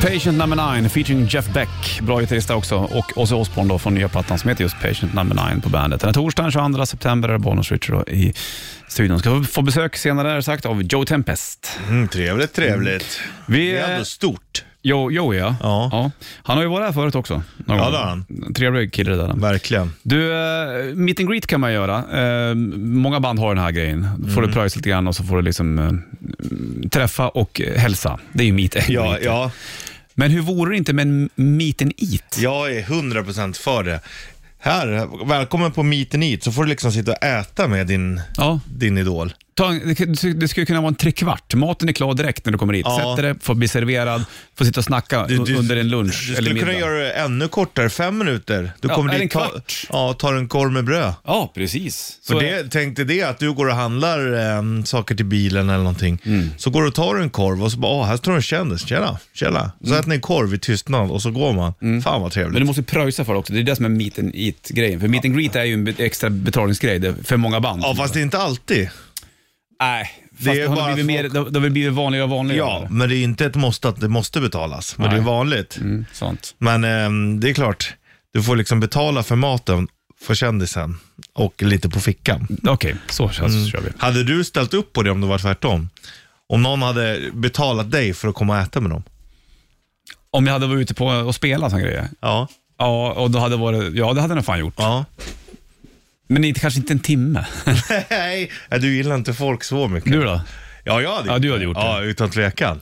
Patient 0.00 0.38
number 0.38 0.80
9 0.80 0.88
featuring 0.88 1.26
Jeff 1.26 1.52
Beck, 1.52 2.00
bra 2.02 2.20
gitarrist 2.20 2.50
också, 2.50 2.76
och 2.76 3.18
Ozzy 3.18 3.34
Osbourne 3.34 3.68
då 3.68 3.78
från 3.78 3.94
nya 3.94 4.08
plattan 4.08 4.38
som 4.38 4.48
heter 4.48 4.62
just 4.64 4.80
Patient 4.80 5.14
number 5.14 5.52
9 5.54 5.60
på 5.62 5.68
bandet. 5.68 6.00
Den 6.00 6.08
här 6.08 6.14
torsdagen 6.14 6.50
22 6.52 6.86
september 6.86 7.28
är 7.28 7.32
det 7.32 7.38
Bonus 7.38 7.72
Richard 7.72 8.08
i 8.08 8.34
studion. 8.88 9.18
Ska 9.18 9.42
få 9.42 9.62
besök 9.62 9.96
senare 9.96 10.42
sagt 10.42 10.66
av 10.66 10.82
Joe 10.82 11.04
Tempest. 11.04 11.78
Mm, 11.88 12.08
trevligt, 12.08 12.52
trevligt. 12.52 13.20
Vi, 13.46 13.70
Det 13.72 13.78
är 13.78 13.92
ändå 13.92 14.04
stort. 14.04 14.64
Joe, 14.82 15.10
Joe 15.12 15.34
ja. 15.34 15.56
Ja. 15.62 16.10
Han 16.42 16.56
har 16.56 16.62
ju 16.64 16.68
varit 16.70 16.86
här 16.86 16.92
förut 16.92 17.14
också. 17.14 17.34
någon 17.34 17.76
Ja, 17.76 17.82
gång. 17.84 17.92
det 17.92 17.98
har 17.98 18.04
han. 18.06 18.24
Trevlig 18.54 18.92
kille 18.92 19.10
det 19.10 19.16
där. 19.16 19.32
Verkligen. 19.36 19.92
Du, 20.02 20.32
eh, 20.32 20.94
meet 20.94 21.20
and 21.20 21.28
greet 21.28 21.46
kan 21.46 21.60
man 21.60 21.72
göra. 21.72 21.96
Eh, 22.50 22.54
många 22.78 23.20
band 23.20 23.38
har 23.38 23.54
den 23.54 23.64
här 23.64 23.70
grejen. 23.70 24.08
Då 24.18 24.24
får 24.28 24.38
Mm. 24.38 24.46
du 24.46 24.52
pröjsa 24.54 24.76
lite 24.76 24.88
grann 24.88 25.08
och 25.08 25.16
så 25.16 25.24
får 25.24 25.36
du 25.36 25.42
liksom 25.42 25.78
eh, 25.78 26.88
träffa 26.88 27.28
och 27.28 27.60
eh, 27.60 27.78
hälsa. 27.80 28.18
Det 28.32 28.42
är 28.42 28.46
ju 28.46 28.52
meet 28.52 28.76
and 28.76 28.84
Ja, 28.88 29.10
greet. 29.12 29.24
ja, 29.24 29.50
Men 30.14 30.30
hur 30.30 30.40
vore 30.40 30.70
det 30.70 30.76
inte 30.76 30.92
med 30.92 31.06
en 31.06 31.30
meet 31.34 31.82
and 31.82 31.92
eat? 31.96 32.38
jag 32.38 32.72
är 32.76 32.82
100% 32.82 33.58
för 33.58 33.82
det. 33.84 34.00
Här, 34.62 35.08
välkommen 35.26 35.72
på 35.72 35.82
Meet 35.82 36.14
and 36.14 36.24
Eat, 36.24 36.42
så 36.42 36.52
får 36.52 36.64
du 36.64 36.68
liksom 36.70 36.92
sitta 36.92 37.12
och 37.12 37.24
äta 37.24 37.68
med 37.68 37.86
din, 37.86 38.20
Ja. 38.36 38.60
din 38.66 38.98
idol. 38.98 39.32
Ta, 39.54 39.68
det, 39.70 40.32
det 40.32 40.48
skulle 40.48 40.66
kunna 40.66 40.80
vara 40.80 40.88
en 40.88 40.94
trekvart. 40.94 41.54
Maten 41.54 41.88
är 41.88 41.92
klar 41.92 42.14
direkt 42.14 42.44
när 42.44 42.52
du 42.52 42.58
kommer 42.58 42.74
hit. 42.74 42.86
Ja. 42.88 42.96
Sätter 43.16 43.28
dig, 43.28 43.34
får 43.40 43.54
bli 43.54 43.68
serverad, 43.68 44.24
får 44.58 44.64
sitta 44.64 44.80
och 44.80 44.84
snacka 44.84 45.26
Du- 45.26 45.38
du- 45.38 45.56
under 45.56 45.76
en 45.76 45.88
lunch 45.88 46.22
Du 46.26 46.32
eller 46.32 46.34
skulle 46.42 46.54
middag. 46.54 46.66
kunna 46.66 46.78
göra 46.78 46.98
det 46.98 47.10
ännu 47.12 47.48
kortare, 47.48 47.88
fem 47.90 48.18
minuter. 48.18 48.72
Du 48.80 48.88
Ja, 48.88 48.94
kommer 48.94 49.12
dit, 49.12 49.22
en 49.22 49.28
ta, 49.28 49.50
ja, 49.90 50.12
tar 50.12 50.34
en 50.34 50.48
korv 50.48 50.72
med 50.72 50.84
bröd. 50.84 51.14
Ja, 51.24 51.52
precis. 51.54 52.18
Så 52.22 52.32
För 52.32 52.42
är- 52.44 52.62
det, 52.62 52.68
tänk 52.70 52.96
dig 52.96 53.04
det 53.04 53.22
att 53.22 53.38
du 53.38 53.52
går 53.52 53.66
och 53.68 53.74
handlar 53.74 54.32
eh, 54.56 54.82
saker 54.84 55.14
till 55.14 55.26
bilen 55.26 55.68
eller 55.68 55.78
någonting. 55.78 56.18
Mm. 56.24 56.50
Så 56.56 56.70
går 56.70 56.82
du 56.82 56.88
och 56.88 56.94
tar 56.94 57.16
en 57.16 57.30
korv 57.30 57.62
och 57.64 57.72
så 57.72 57.78
bara, 57.78 57.92
åh, 57.92 58.06
här 58.06 58.16
står 58.16 58.32
en 58.32 58.42
kändis. 58.42 58.86
Tjena, 58.86 59.18
tjena. 59.34 59.72
Så 59.84 59.94
äter 59.94 60.08
ni 60.08 60.14
en 60.14 60.20
korv 60.20 60.54
i 60.54 60.58
tystnad 60.58 61.10
och 61.10 61.22
så 61.22 61.30
går 61.30 61.52
man. 61.52 62.02
Fan 62.02 62.22
vad 62.22 62.32
trevligt. 62.32 62.36
Mm. 62.36 62.52
Men 62.52 62.60
du 62.62 62.66
måste 62.66 62.82
pröjsa 62.82 63.24
för 63.24 63.32
det 63.32 63.38
också. 63.38 63.52
Det 63.52 63.58
är 63.58 63.62
det 63.62 63.76
som 63.76 63.84
är 63.84 63.88
meet 63.88 64.18
and 64.18 64.30
eat-grejen. 64.34 65.00
För 65.00 65.08
meet 65.08 65.24
and 65.24 65.36
greet 65.38 65.56
är 65.56 65.64
ju 65.64 65.74
en 65.74 65.94
extra 65.98 66.30
betalningsgrej 66.30 67.14
för 67.24 67.36
många 67.36 67.60
band. 67.60 67.82
Ja, 67.84 67.94
fast 67.96 68.14
det 68.14 68.20
är 68.20 68.22
inte 68.22 68.38
alltid. 68.38 68.88
Nej, 69.80 70.10
fast 70.32 70.44
Det 70.44 70.60
är 70.60 70.68
har 70.68 70.76
bara 70.76 70.94
blivit 70.94 71.06
mer, 71.06 71.22
folk- 71.22 71.32
det, 71.32 71.50
det 71.50 71.58
har 71.58 71.62
väl 71.62 71.70
blivit 71.70 71.92
vanligare 71.92 72.24
och 72.24 72.30
vanligare. 72.30 72.58
Ja, 72.68 72.86
men 72.90 73.08
det 73.08 73.16
är 73.16 73.22
inte 73.22 73.46
ett 73.46 73.54
måste 73.56 73.88
att 73.88 74.00
det 74.00 74.08
måste 74.08 74.40
betalas. 74.40 74.98
Men 74.98 75.06
Nej. 75.06 75.16
det 75.16 75.22
är 75.22 75.26
vanligt. 75.26 75.76
Mm, 75.76 76.06
sånt. 76.12 76.54
Men 76.58 76.84
ehm, 76.84 77.40
det 77.40 77.50
är 77.50 77.54
klart, 77.54 77.94
du 78.32 78.42
får 78.42 78.56
liksom 78.56 78.80
betala 78.80 79.22
för 79.22 79.36
maten 79.36 79.88
för 80.22 80.34
kändisen 80.34 80.98
och 81.32 81.62
lite 81.62 81.88
på 81.88 82.00
fickan. 82.00 82.46
Okej, 82.68 82.96
så 83.08 83.28
känns, 83.30 83.54
Mm. 83.54 83.66
kör 83.68 83.80
vi. 83.80 83.88
Hade 83.98 84.24
du 84.24 84.44
ställt 84.44 84.74
upp 84.74 84.92
på 84.92 85.02
det 85.02 85.10
om 85.10 85.20
det 85.20 85.26
var 85.26 85.38
tvärtom? 85.38 85.88
Om 86.48 86.62
någon 86.62 86.82
hade 86.82 87.20
betalat 87.32 87.90
dig 87.90 88.14
för 88.14 88.28
att 88.28 88.34
komma 88.34 88.52
och 88.56 88.62
äta 88.62 88.80
med 88.80 88.90
dem? 88.90 89.02
Om 90.30 90.46
jag 90.46 90.52
hade 90.52 90.66
varit 90.66 90.80
ute 90.80 90.94
på 90.94 91.06
och 91.06 91.34
spelat 91.34 91.70
sån 91.70 91.80
grejer. 91.80 92.08
Ja. 92.20 92.48
Ja, 92.78 93.12
och 93.12 93.30
då 93.30 93.38
hade 93.38 93.54
det 93.54 93.60
varit, 93.60 93.94
ja 93.94 94.12
det 94.12 94.20
hade 94.20 94.30
jag 94.32 94.36
nog 94.36 94.44
fan 94.44 94.58
gjort. 94.58 94.74
Ja. 94.76 95.04
Men 96.30 96.44
inte, 96.44 96.60
kanske 96.60 96.80
inte 96.80 96.92
en 96.92 96.98
timme. 97.00 97.44
Nej, 98.10 98.50
du 98.80 98.94
gillar 98.96 99.14
inte 99.14 99.34
folk 99.34 99.64
så 99.64 99.88
mycket. 99.88 100.12
Du 100.12 100.22
då? 100.24 100.40
Ja, 100.84 101.00
jag 101.02 101.16
hade 101.16 101.28
Ja, 101.28 101.38
du 101.38 101.48
hade 101.50 101.58
det. 101.60 101.64
gjort 101.64 101.76
Ja, 101.76 102.00
utan 102.02 102.30
tvekan. 102.30 102.80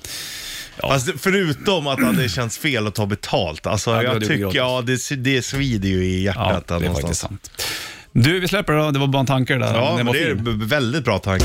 Fast 0.81 1.09
förutom 1.19 1.87
att 1.87 1.99
det 1.99 2.07
hade 2.07 2.29
känts 2.29 2.59
fel 2.59 2.87
att 2.87 2.95
ta 2.95 3.07
betalt. 3.07 3.67
Alltså, 3.67 3.91
Ja, 3.91 4.03
jag 4.03 4.21
tycker, 4.21 4.51
ja, 4.57 4.83
det, 4.87 5.17
det 5.17 5.43
svider 5.43 5.89
ju 5.89 6.05
i 6.05 6.25
Ja, 6.27 6.33
hjärtat. 6.33 6.67
det 6.69 6.75
där 6.75 6.81
är 6.81 6.85
någonstans. 6.85 7.21
faktiskt 7.21 7.21
sant. 7.21 7.67
Du, 8.13 8.41
vi 8.41 8.49
släpper 8.49 8.73
det 8.73 8.79
då. 8.79 8.91
Det 8.91 8.99
var 8.99 9.07
bara 9.07 9.21
en 9.21 9.27
tanke 9.27 9.55
där. 9.55 9.75
Ja, 9.75 9.95
men 9.97 10.07
var 10.07 10.15
det 10.15 10.23
är 10.25 10.35
b- 10.35 10.51
väldigt 10.67 11.05
bra 11.05 11.19
tanke. 11.19 11.45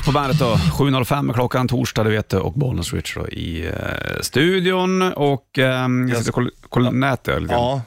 Wars 0.00 0.06
på 0.06 0.12
bandet 0.12 0.38
då. 0.38 0.54
7.05 0.54 1.30
är 1.30 1.34
klockan, 1.34 1.68
torsdag 1.68 2.04
det 2.04 2.10
vet 2.10 2.28
du, 2.28 2.36
och 2.36 2.52
Bollnäs 2.52 2.92
Rich 2.92 3.14
då 3.14 3.28
i 3.28 3.66
eh, 3.66 4.20
studion. 4.20 5.02
Och 5.02 5.58
ehm, 5.58 6.08
jag 6.08 6.18
sitter 6.18 6.30
och 6.30 6.34
kollar, 6.34 6.50
kollar 6.68 6.92
nätet 6.92 7.42
lite 7.42 7.54
grann. 7.54 7.62
Ja. 7.62 7.82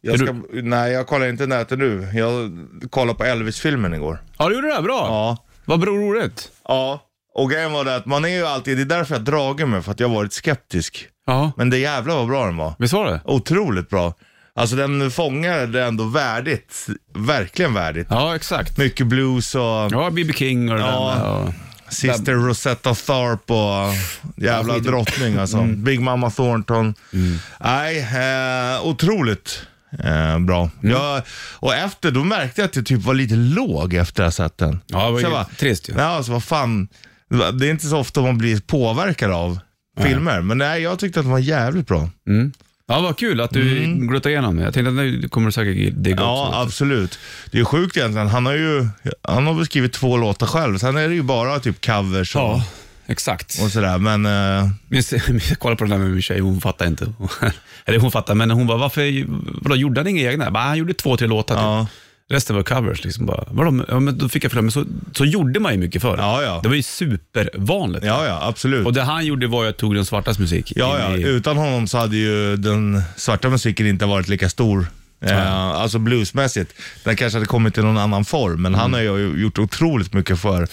Jag 0.00 0.14
Är 0.14 0.18
ska, 0.18 0.34
Nej, 0.52 0.92
jag 0.92 1.06
kollar 1.06 1.26
inte 1.26 1.46
nätet 1.46 1.78
nu. 1.78 2.08
Jag 2.14 2.50
kollade 2.90 3.18
på 3.18 3.24
Elvis-filmen 3.24 3.94
igår. 3.94 4.22
Ja, 4.38 4.48
du 4.48 4.54
gjorde 4.54 4.74
det? 4.76 4.82
Bra. 4.82 5.06
Ja. 5.06 5.36
Vad 5.64 5.80
bra 5.80 5.90
roligt. 5.92 6.50
Ja. 6.68 7.00
Och 7.34 7.50
grejen 7.50 7.72
var 7.72 7.84
det 7.84 7.96
att 7.96 8.06
man 8.06 8.24
är 8.24 8.28
ju 8.28 8.46
alltid, 8.46 8.76
det 8.78 8.82
är 8.82 8.98
därför 8.98 9.14
jag 9.14 9.24
dragit 9.24 9.68
mig, 9.68 9.82
för 9.82 9.92
att 9.92 10.00
jag 10.00 10.08
har 10.08 10.14
varit 10.14 10.32
skeptisk. 10.32 11.06
Ja, 11.26 11.52
Men 11.56 11.70
det 11.70 11.78
jävla 11.78 12.14
vad 12.14 12.26
bra 12.28 12.46
den 12.46 12.56
var. 12.56 12.74
visst 12.78 12.94
var 12.94 13.06
det? 13.06 13.20
Otroligt 13.24 13.88
bra. 13.88 14.14
Alltså 14.58 14.76
den 14.76 15.10
fångar 15.10 15.66
det 15.66 15.84
ändå 15.84 16.04
värdigt. 16.04 16.86
Verkligen 17.14 17.74
värdigt. 17.74 18.06
Ja, 18.10 18.36
exakt. 18.36 18.78
Mycket 18.78 19.06
blues 19.06 19.54
och 19.54 19.60
Ja, 19.62 20.10
B.B. 20.12 20.32
King 20.36 20.72
och 20.72 20.78
Ja. 20.80 21.14
där. 21.14 21.24
med, 21.24 21.48
och- 21.48 21.54
Sister 21.94 22.32
Rosetta 22.32 22.94
Tharpe 22.94 23.52
och 23.52 23.94
jävla 24.44 24.74
skit. 24.74 24.84
drottning 24.84 25.36
alltså. 25.36 25.62
Big 25.62 26.00
Mama 26.00 26.30
Thornton. 26.30 26.94
Nej, 27.60 27.98
eh, 27.98 28.86
otroligt 28.86 29.62
eh, 30.04 30.38
bra. 30.38 30.70
Jag, 30.80 31.22
och 31.54 31.74
efter, 31.74 32.10
då 32.10 32.24
märkte 32.24 32.60
jag 32.60 32.68
att 32.68 32.76
jag 32.76 32.86
typ 32.86 33.02
var 33.02 33.14
lite 33.14 33.34
låg 33.34 33.94
efter 33.94 34.22
att 34.22 34.26
ha 34.38 34.44
sett 34.48 34.58
den. 34.58 34.80
Ja, 34.86 35.06
det 35.06 35.12
var 35.12 35.20
Så 35.20 35.26
ju 35.26 35.32
jag 35.32 35.46
trist 35.58 35.88
ju. 35.88 35.92
Ja, 35.96 36.02
alltså 36.04 36.32
vad 36.32 36.44
fan. 36.44 36.88
Det 37.52 37.66
är 37.66 37.70
inte 37.70 37.86
så 37.86 37.98
ofta 37.98 38.20
man 38.20 38.38
blir 38.38 38.60
påverkad 38.60 39.30
av 39.30 39.58
filmer. 40.02 40.40
Men 40.40 40.58
nej, 40.58 40.82
jag 40.82 40.98
tyckte 40.98 41.20
att 41.20 41.24
den 41.24 41.32
var 41.32 41.38
jävligt 41.38 41.86
bra. 41.86 42.10
Ja, 42.90 43.00
vad 43.00 43.16
kul 43.18 43.40
att 43.40 43.50
du 43.50 43.84
mm. 43.84 44.06
glutade 44.08 44.32
igenom 44.32 44.56
det. 44.56 44.62
Jag 44.64 44.74
tänkte 44.74 44.88
att 44.88 44.94
nu 44.94 45.28
kommer 45.28 45.46
du 45.48 45.52
säkert 45.52 45.94
digga 45.96 46.16
Ja, 46.20 46.46
också. 46.48 46.60
absolut. 46.60 47.18
Det 47.50 47.58
är 47.60 47.64
sjukt 47.64 47.96
egentligen. 47.96 48.28
Han 48.28 48.46
har 48.46 48.52
ju 48.52 48.88
han 49.22 49.46
har 49.46 49.64
skrivit 49.64 49.92
två 49.92 50.16
låtar 50.16 50.46
själv. 50.46 50.78
Sen 50.78 50.96
är 50.96 51.08
det 51.08 51.14
ju 51.14 51.22
bara 51.22 51.60
typ 51.60 51.86
covers 51.86 52.36
och, 52.36 52.42
Ja, 52.42 52.64
exakt. 53.06 53.58
och 53.62 53.70
sådär. 53.70 53.98
Men 53.98 54.26
eh, 54.26 54.68
Min, 54.88 55.02
min, 55.28 55.40
kolla 55.58 55.76
på 55.76 55.84
den 55.84 55.90
där 55.90 55.98
med 55.98 56.10
min 56.10 56.22
tjej, 56.22 56.40
hon 56.40 56.60
fattar 56.60 56.86
inte. 56.86 57.12
Eller 57.84 57.98
hon 57.98 58.10
fattar, 58.10 58.34
men 58.34 58.50
hon 58.50 58.66
bara, 58.66 58.78
varför 58.78 59.24
vadå, 59.62 59.76
gjorde 59.76 60.00
han 60.00 60.08
inga 60.08 60.30
egna? 60.30 60.50
Bara, 60.50 60.64
han 60.64 60.78
gjorde 60.78 60.94
två, 60.94 61.16
tre 61.16 61.26
låtar 61.26 61.54
Ja. 61.56 61.86
Resten 62.30 62.56
var 62.56 62.62
covers. 62.62 63.04
Liksom 63.04 63.26
bara. 63.26 63.44
Vadå? 63.50 63.84
Ja, 63.88 64.00
men 64.00 64.18
då 64.18 64.28
fick 64.28 64.44
jag 64.44 64.52
för 64.52 64.60
mig, 64.62 64.72
så, 64.72 64.84
så 65.16 65.24
gjorde 65.24 65.60
man 65.60 65.72
ju 65.72 65.78
mycket 65.78 66.02
förr. 66.02 66.16
Ja, 66.18 66.42
ja. 66.42 66.60
Det 66.62 66.68
var 66.68 66.76
ju 66.76 66.82
supervanligt. 66.82 68.04
ja, 68.04 68.26
ja, 68.26 68.40
absolut. 68.48 68.86
Och 68.86 68.92
det 68.92 69.02
han 69.02 69.26
gjorde 69.26 69.46
var 69.46 69.62
ju 69.64 69.68
att 69.70 69.76
tog 69.78 69.94
den 69.94 70.04
svartas 70.04 70.38
musik. 70.38 70.72
Ja, 70.76 70.98
ja. 70.98 71.16
i- 71.16 71.22
Utan 71.22 71.56
honom 71.56 71.86
så 71.86 71.98
hade 71.98 72.16
ju 72.16 72.56
den 72.56 73.02
svarta 73.16 73.48
musiken 73.48 73.86
inte 73.86 74.06
varit 74.06 74.28
lika 74.28 74.48
stor. 74.48 74.86
Eh, 75.20 75.54
alltså 75.58 75.98
bluesmässigt. 75.98 76.72
Den 77.04 77.16
kanske 77.16 77.36
hade 77.36 77.46
kommit 77.46 77.78
i 77.78 77.82
någon 77.82 77.98
annan 77.98 78.24
form, 78.24 78.62
men 78.62 78.74
Mm. 78.74 78.80
han 78.80 78.92
har 78.94 79.00
ju 79.00 79.40
gjort 79.42 79.58
otroligt 79.58 80.12
mycket 80.14 80.38
för. 80.40 80.68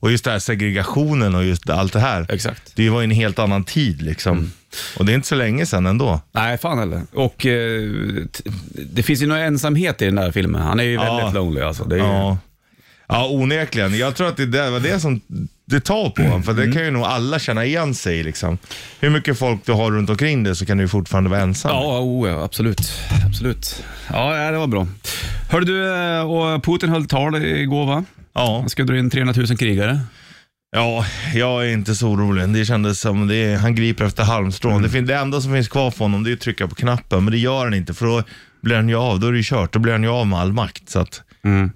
Och 0.00 0.10
just 0.10 0.24
det 0.24 0.30
här 0.30 0.38
segregationen 0.38 1.34
och 1.34 1.44
just 1.44 1.70
allt 1.70 1.92
det 1.92 2.00
här. 2.00 2.26
Exakt. 2.28 2.72
Det 2.74 2.90
var 2.90 3.00
ju 3.00 3.04
en 3.04 3.10
helt 3.10 3.38
annan 3.38 3.64
tid 3.64 4.02
liksom. 4.02 4.38
Mm. 4.38 4.50
Och 4.98 5.04
det 5.06 5.12
är 5.12 5.14
inte 5.14 5.28
så 5.28 5.34
länge 5.34 5.66
sedan 5.66 5.86
ändå. 5.86 6.20
Nej, 6.32 6.58
fan 6.58 6.78
heller. 6.78 7.02
Och 7.12 7.46
eh, 7.46 7.82
det 8.74 9.02
finns 9.02 9.22
ju 9.22 9.26
någon 9.26 9.38
ensamhet 9.38 10.02
i 10.02 10.04
den 10.04 10.14
där 10.14 10.30
filmen. 10.32 10.62
Han 10.62 10.80
är 10.80 10.84
ju 10.84 10.92
Ja. 10.94 11.16
väldigt 11.16 11.34
lonely 11.34 11.60
alltså. 11.60 11.84
Det 11.84 11.94
är 11.94 11.98
ju, 11.98 12.04
Ja. 12.04 12.38
Ja, 13.12 13.28
onekligen. 13.30 13.98
Jag 13.98 14.16
tror 14.16 14.28
att 14.28 14.36
det 14.36 14.46
där 14.46 14.70
var 14.70 14.80
det 14.80 15.00
som 15.00 15.20
det 15.66 15.80
tar 15.80 16.10
på 16.10 16.42
för 16.42 16.52
Mm. 16.52 16.56
det 16.56 16.72
kan 16.72 16.84
ju 16.84 16.90
nog 16.90 17.02
alla 17.02 17.38
känna 17.38 17.64
igen 17.64 17.94
sig 17.94 18.16
i. 18.18 18.22
Liksom. 18.22 18.58
Hur 19.00 19.10
mycket 19.10 19.38
folk 19.38 19.66
du 19.66 19.72
har 19.72 19.90
runt 19.90 20.10
omkring 20.10 20.42
dig 20.44 20.56
så 20.56 20.66
kan 20.66 20.76
du 20.76 20.84
ju 20.84 20.88
fortfarande 20.88 21.30
vara 21.30 21.40
ensam. 21.40 21.70
Ja, 21.70 21.98
oh, 22.00 22.28
ja, 22.28 22.44
absolut. 22.44 22.80
absolut. 23.26 23.82
Ja, 24.12 24.50
det 24.50 24.58
var 24.58 24.66
bra. 24.66 24.86
Hörde 25.50 25.66
du, 25.66 25.94
eh, 25.94 26.20
och 26.30 26.64
Putin 26.64 26.88
höll 26.90 27.06
tal 27.06 27.44
igår 27.44 27.86
va? 27.86 28.04
Ja. 28.34 28.58
Han 28.60 28.68
ska 28.70 28.84
dra 28.84 28.98
in 28.98 29.10
300 29.10 29.34
000 29.36 29.56
krigare. 29.56 30.00
Ja, 30.76 31.04
jag 31.34 31.66
är 31.66 31.72
inte 31.72 31.94
så 31.94 32.08
orolig. 32.08 32.48
Det 32.48 32.64
kändes 32.64 33.00
som 33.00 33.26
det 33.28 33.36
är, 33.36 33.56
han 33.56 33.74
griper 33.74 34.04
efter 34.04 34.22
halmstrån. 34.22 34.72
Mm. 34.72 34.82
Det, 34.82 34.88
fin- 34.88 35.06
det 35.06 35.14
enda 35.16 35.40
som 35.40 35.52
finns 35.52 35.68
kvar 35.68 35.90
för 35.90 36.04
honom 36.04 36.24
det 36.24 36.30
är 36.30 36.34
att 36.34 36.40
trycka 36.40 36.68
på 36.68 36.74
knappen, 36.74 37.24
men 37.24 37.32
det 37.32 37.38
gör 37.38 37.64
han 37.64 37.74
inte 37.74 37.94
för 37.94 38.06
då 38.06 38.22
blir 38.62 38.76
han 38.76 38.88
ju 38.88 38.94
av. 38.96 39.20
Då 39.20 39.26
är 39.26 39.32
det 39.32 39.38
ju 39.38 39.44
kört. 39.44 39.72
Då 39.72 39.78
blir 39.78 39.92
han 39.92 40.02
ju 40.02 40.08
av 40.08 40.26
med 40.26 40.38
all 40.38 40.52
makt. 40.52 40.88
Så 40.90 40.98
att, 40.98 41.22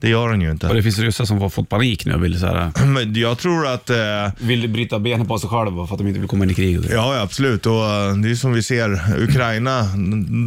det 0.01 0.09
gör 0.09 0.29
han 0.29 0.41
ju 0.41 0.47
Och 0.49 0.53
inte. 0.53 0.73
det 0.73 0.83
finns 0.83 0.99
ryssar 0.99 1.25
som 1.25 1.39
har 1.39 1.49
fått 1.49 1.69
panik 1.69 2.07
nu 2.07 2.15
och 2.15 2.25
vill, 2.25 2.41
så 2.41 2.47
här, 2.47 2.71
Men 2.87 3.15
jag 3.15 3.39
tror 3.39 3.67
att 3.67 3.91
eh, 3.91 3.97
vill 4.39 4.69
bryta 4.69 4.99
benen 4.99 5.27
på 5.27 5.39
sig 5.39 5.51
själva 5.51 5.87
för 5.87 5.95
att 5.95 5.99
de 5.99 6.09
inte 6.09 6.21
vill 6.21 6.29
komma 6.29 6.45
in 6.45 6.51
i 6.51 6.55
krig. 6.55 6.81
Ja, 6.91 7.15
ja, 7.15 7.21
absolut. 7.21 7.67
Och 7.67 7.85
eh, 7.85 8.17
det 8.17 8.31
är 8.31 8.35
som 8.35 8.53
vi 8.53 8.63
ser, 8.63 9.01
Ukraina, 9.23 9.83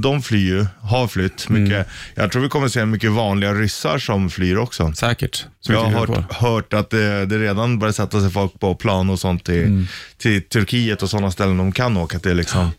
de 0.04 0.22
flyr 0.22 0.48
ju, 0.48 0.66
har 0.82 1.08
flytt 1.08 1.50
mycket. 1.50 1.74
Mm. 1.76 1.86
Jag 2.16 2.32
tror 2.32 2.42
vi 2.42 2.50
kommer 2.50 2.68
se 2.68 2.86
mycket 2.86 3.12
vanliga 3.12 3.54
ryssar 3.54 3.98
som 3.98 4.30
flyr 4.30 4.58
också. 4.58 4.94
Säkert. 4.94 5.46
Som 5.62 5.76
Jag 5.76 5.84
har 5.84 6.08
hört, 6.08 6.34
hört 6.34 6.74
att 6.74 6.90
det, 6.90 7.26
det 7.26 7.38
redan 7.40 7.80
börjar 7.80 7.94
sätta 7.94 8.22
sig 8.22 8.30
folk 8.30 8.60
på 8.60 8.76
plan 8.76 9.10
och 9.10 9.20
sånt 9.20 9.44
till, 9.44 9.64
Mm. 9.64 9.88
till 10.18 10.42
Turkiet 10.44 11.04
och 11.04 11.10
sådana 11.10 11.32
ställen 11.32 11.58
de 11.58 11.72
kan 11.72 11.98
åka 11.98 12.20
till. 12.20 12.38
Liksom. 12.38 12.70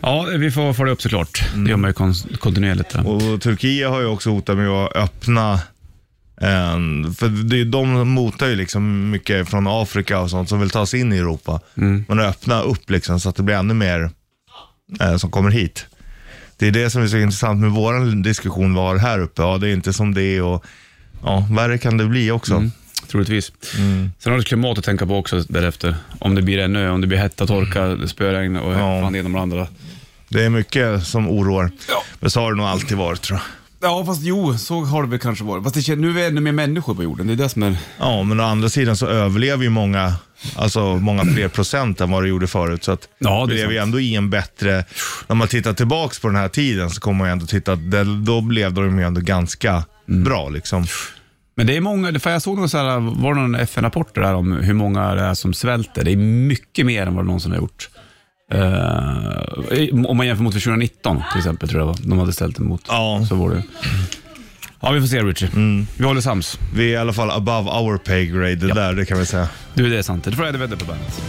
Ja, 0.00 0.26
vi 0.38 0.50
får 0.50 0.72
följa 0.72 0.92
upp 0.92 1.02
såklart. 1.02 1.44
Det 1.54 1.70
gör 1.70 1.76
man 1.76 1.90
ju 1.90 1.94
kon- 1.94 2.36
kontinuerligt. 2.38 2.90
Där. 2.90 3.06
Och 3.06 3.40
Turkiet 3.40 3.88
har 3.88 4.00
ju 4.00 4.06
också 4.06 4.30
hotat 4.30 4.56
med 4.56 4.68
att 4.68 4.96
öppna 4.96 5.60
en, 6.40 7.14
för 7.14 7.28
det, 7.28 7.64
de 7.64 8.08
motar 8.08 8.46
ju 8.48 8.56
liksom 8.56 9.10
mycket 9.10 9.48
från 9.48 9.66
Afrika 9.68 10.20
och 10.20 10.30
sånt 10.30 10.48
som 10.48 10.60
vill 10.60 10.70
ta 10.70 10.86
sig 10.86 11.00
in 11.00 11.12
i 11.12 11.16
Europa. 11.16 11.60
Men 12.08 12.20
att 12.20 12.26
öppna 12.26 12.62
upp 12.62 12.90
liksom 12.90 13.20
så 13.20 13.28
att 13.28 13.36
det 13.36 13.42
blir 13.42 13.54
ännu 13.56 13.74
mer 13.74 14.10
eh, 15.00 15.16
som 15.16 15.30
kommer 15.30 15.50
hit. 15.50 15.86
Det 16.56 16.66
är 16.66 16.70
det 16.70 16.90
som 16.90 17.02
är 17.02 17.06
så 17.06 17.16
intressant 17.16 17.60
med 17.60 17.70
vår 17.70 18.22
diskussion 18.22 18.74
var 18.74 18.96
här 18.96 19.18
uppe. 19.18 19.42
Ja, 19.42 19.58
det 19.58 19.68
är 19.68 19.72
inte 19.72 19.92
som 19.92 20.14
det 20.14 20.22
är 20.22 20.42
och 20.42 20.64
ja, 21.22 21.46
värre 21.50 21.78
kan 21.78 21.96
det 21.96 22.04
bli 22.06 22.30
också. 22.30 22.54
Troligtvis. 23.10 23.52
Sen 24.18 24.32
har 24.32 24.36
du 24.38 24.42
klimat 24.44 24.78
att 24.78 24.84
tänka 24.84 25.06
på 25.06 25.16
också 25.16 25.40
därefter. 25.48 25.96
Om 26.18 26.34
det 26.34 26.42
blir 26.42 26.58
ännu, 26.58 26.90
om 26.90 27.00
det 27.00 27.06
blir 27.06 27.18
hetta, 27.18 27.46
torka, 27.46 28.08
spöregn 28.08 28.56
och 28.56 28.72
Ja. 28.72 28.78
fan 29.02 29.12
det 29.12 29.18
ena 29.18 29.28
med 29.28 29.38
det 29.38 29.42
andra. 29.42 29.66
Det 30.28 30.44
är 30.44 30.48
mycket 30.48 31.06
som 31.06 31.28
oroar. 31.28 31.70
Men 32.20 32.30
så 32.30 32.40
har 32.40 32.50
det 32.52 32.56
nog 32.56 32.66
alltid 32.66 32.96
varit 32.96 33.20
tror 33.22 33.38
jag. 33.38 33.46
Ja, 33.90 34.04
fast 34.06 34.22
jo, 34.22 34.58
så 34.58 34.80
har 34.84 35.02
det 35.02 35.08
väl 35.08 35.18
kanske 35.18 35.44
varit. 35.44 35.64
Fast 35.64 35.86
det, 35.86 35.96
nu 35.96 36.10
är 36.10 36.14
det 36.14 36.26
ännu 36.26 36.40
mer 36.40 36.52
människor 36.52 36.94
på 36.94 37.02
jorden. 37.02 37.26
Det 37.26 37.32
är 37.32 37.36
det 37.36 37.48
som 37.48 37.62
är... 37.62 37.76
Ja, 37.98 38.22
men 38.22 38.40
å 38.40 38.44
andra 38.44 38.68
sidan 38.68 38.96
så 38.96 39.06
överlever 39.06 39.62
ju 39.64 39.70
många, 39.70 40.14
alltså 40.56 40.96
många 40.96 41.24
fler 41.24 41.48
procent 41.58 42.00
än 42.00 42.10
vad 42.10 42.22
det 42.22 42.28
gjorde 42.28 42.46
förut. 42.46 42.84
Så 42.84 42.92
att 42.92 43.08
Ja, 43.18 43.44
vi 43.44 43.54
lever 43.54 43.72
ju 43.72 43.78
ändå 43.78 44.00
i 44.00 44.14
en 44.14 44.30
bättre, 44.30 44.84
när 45.26 45.36
man 45.36 45.48
tittar 45.48 45.72
tillbaks 45.72 46.18
på 46.18 46.28
den 46.28 46.36
här 46.36 46.48
tiden 46.48 46.90
så 46.90 47.00
kommer 47.00 47.18
man 47.18 47.28
ju 47.28 47.32
ändå 47.32 47.46
titta 47.46 47.72
att 47.72 47.90
det, 47.90 48.04
då 48.24 48.40
levde 48.40 48.80
de 48.84 48.98
ju 48.98 49.04
ändå 49.04 49.20
ganska 49.20 49.84
Mm. 50.08 50.24
bra 50.24 50.48
liksom. 50.48 50.86
Men 51.60 51.66
det 51.66 51.76
är 51.76 51.80
många, 51.80 52.18
för 52.18 52.30
jag 52.30 52.42
såg 52.42 52.58
någon, 52.58 52.68
så 52.68 52.78
här, 52.78 53.20
var 53.20 53.34
någon 53.34 53.54
FN-rapport 53.54 54.14
där 54.14 54.34
om 54.34 54.52
hur 54.52 54.74
många 54.74 55.14
det 55.14 55.22
är 55.22 55.34
som 55.34 55.54
svälter. 55.54 56.04
Det 56.04 56.12
är 56.12 56.16
mycket 56.16 56.86
mer 56.86 57.06
än 57.06 57.14
vad 57.14 57.24
det 57.24 57.26
någonsin 57.26 57.50
har 57.52 57.58
gjort. 57.58 57.88
Eh, 58.52 60.06
om 60.06 60.16
man 60.16 60.26
jämför 60.26 60.44
mot 60.44 60.52
för 60.52 60.60
2019 60.60 61.22
till 61.30 61.38
exempel, 61.38 61.68
tror 61.68 61.80
jag 61.80 61.86
var. 61.86 61.96
De 62.02 62.18
hade 62.18 62.32
ställt 62.32 62.58
emot. 62.58 62.82
Ja. 62.88 63.26
Så 63.28 63.34
var 63.34 63.50
det. 63.50 63.62
Ja, 64.80 64.90
vi 64.90 65.00
får 65.00 65.06
se 65.06 65.22
Richie. 65.22 65.48
Vi 65.96 66.04
håller 66.04 66.20
sams. 66.20 66.58
Vi 66.74 66.84
är 66.84 66.88
i 66.88 66.96
alla 66.96 67.12
fall 67.12 67.30
above 67.30 67.70
our 67.70 67.98
pay 67.98 68.26
grade, 68.26 68.54
det 68.54 68.74
där, 68.74 68.92
det 68.92 69.04
kan 69.04 69.18
vi 69.18 69.26
säga. 69.26 69.48
Du, 69.74 69.90
det 69.90 69.98
är 69.98 70.02
sant. 70.02 70.24
Det 70.24 70.32
får 70.32 70.44
jag 70.44 70.54
det 70.54 70.58
väder 70.58 70.76
på 70.76 70.84
bandet. 70.84 71.22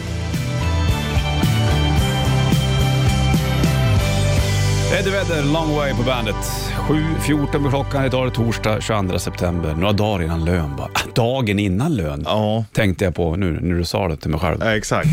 Eddie 4.99 5.09
Vedder, 5.11 5.43
Long 5.43 5.75
Way 5.75 5.93
på 5.93 6.03
bandet. 6.03 6.35
7.14 6.35 7.63
på 7.63 7.69
klockan, 7.69 8.05
idag 8.05 8.21
är 8.21 8.25
det 8.29 8.35
torsdag 8.35 8.81
22 8.81 9.19
september. 9.19 9.73
Några 9.75 9.93
dagar 9.93 10.23
innan 10.25 10.45
lön 10.45 10.75
bara. 10.77 10.87
Ah, 10.93 10.99
Dagen 11.15 11.59
innan 11.59 11.95
lön, 11.95 12.21
Ja, 12.25 12.65
tänkte 12.73 13.03
jag 13.05 13.15
på 13.15 13.35
nu 13.35 13.59
när 13.61 13.75
du 13.75 13.85
sa 13.85 14.07
det 14.07 14.17
till 14.17 14.29
mig 14.29 14.39
själv. 14.39 14.57
ja, 14.61 14.75
exakt. 14.75 15.07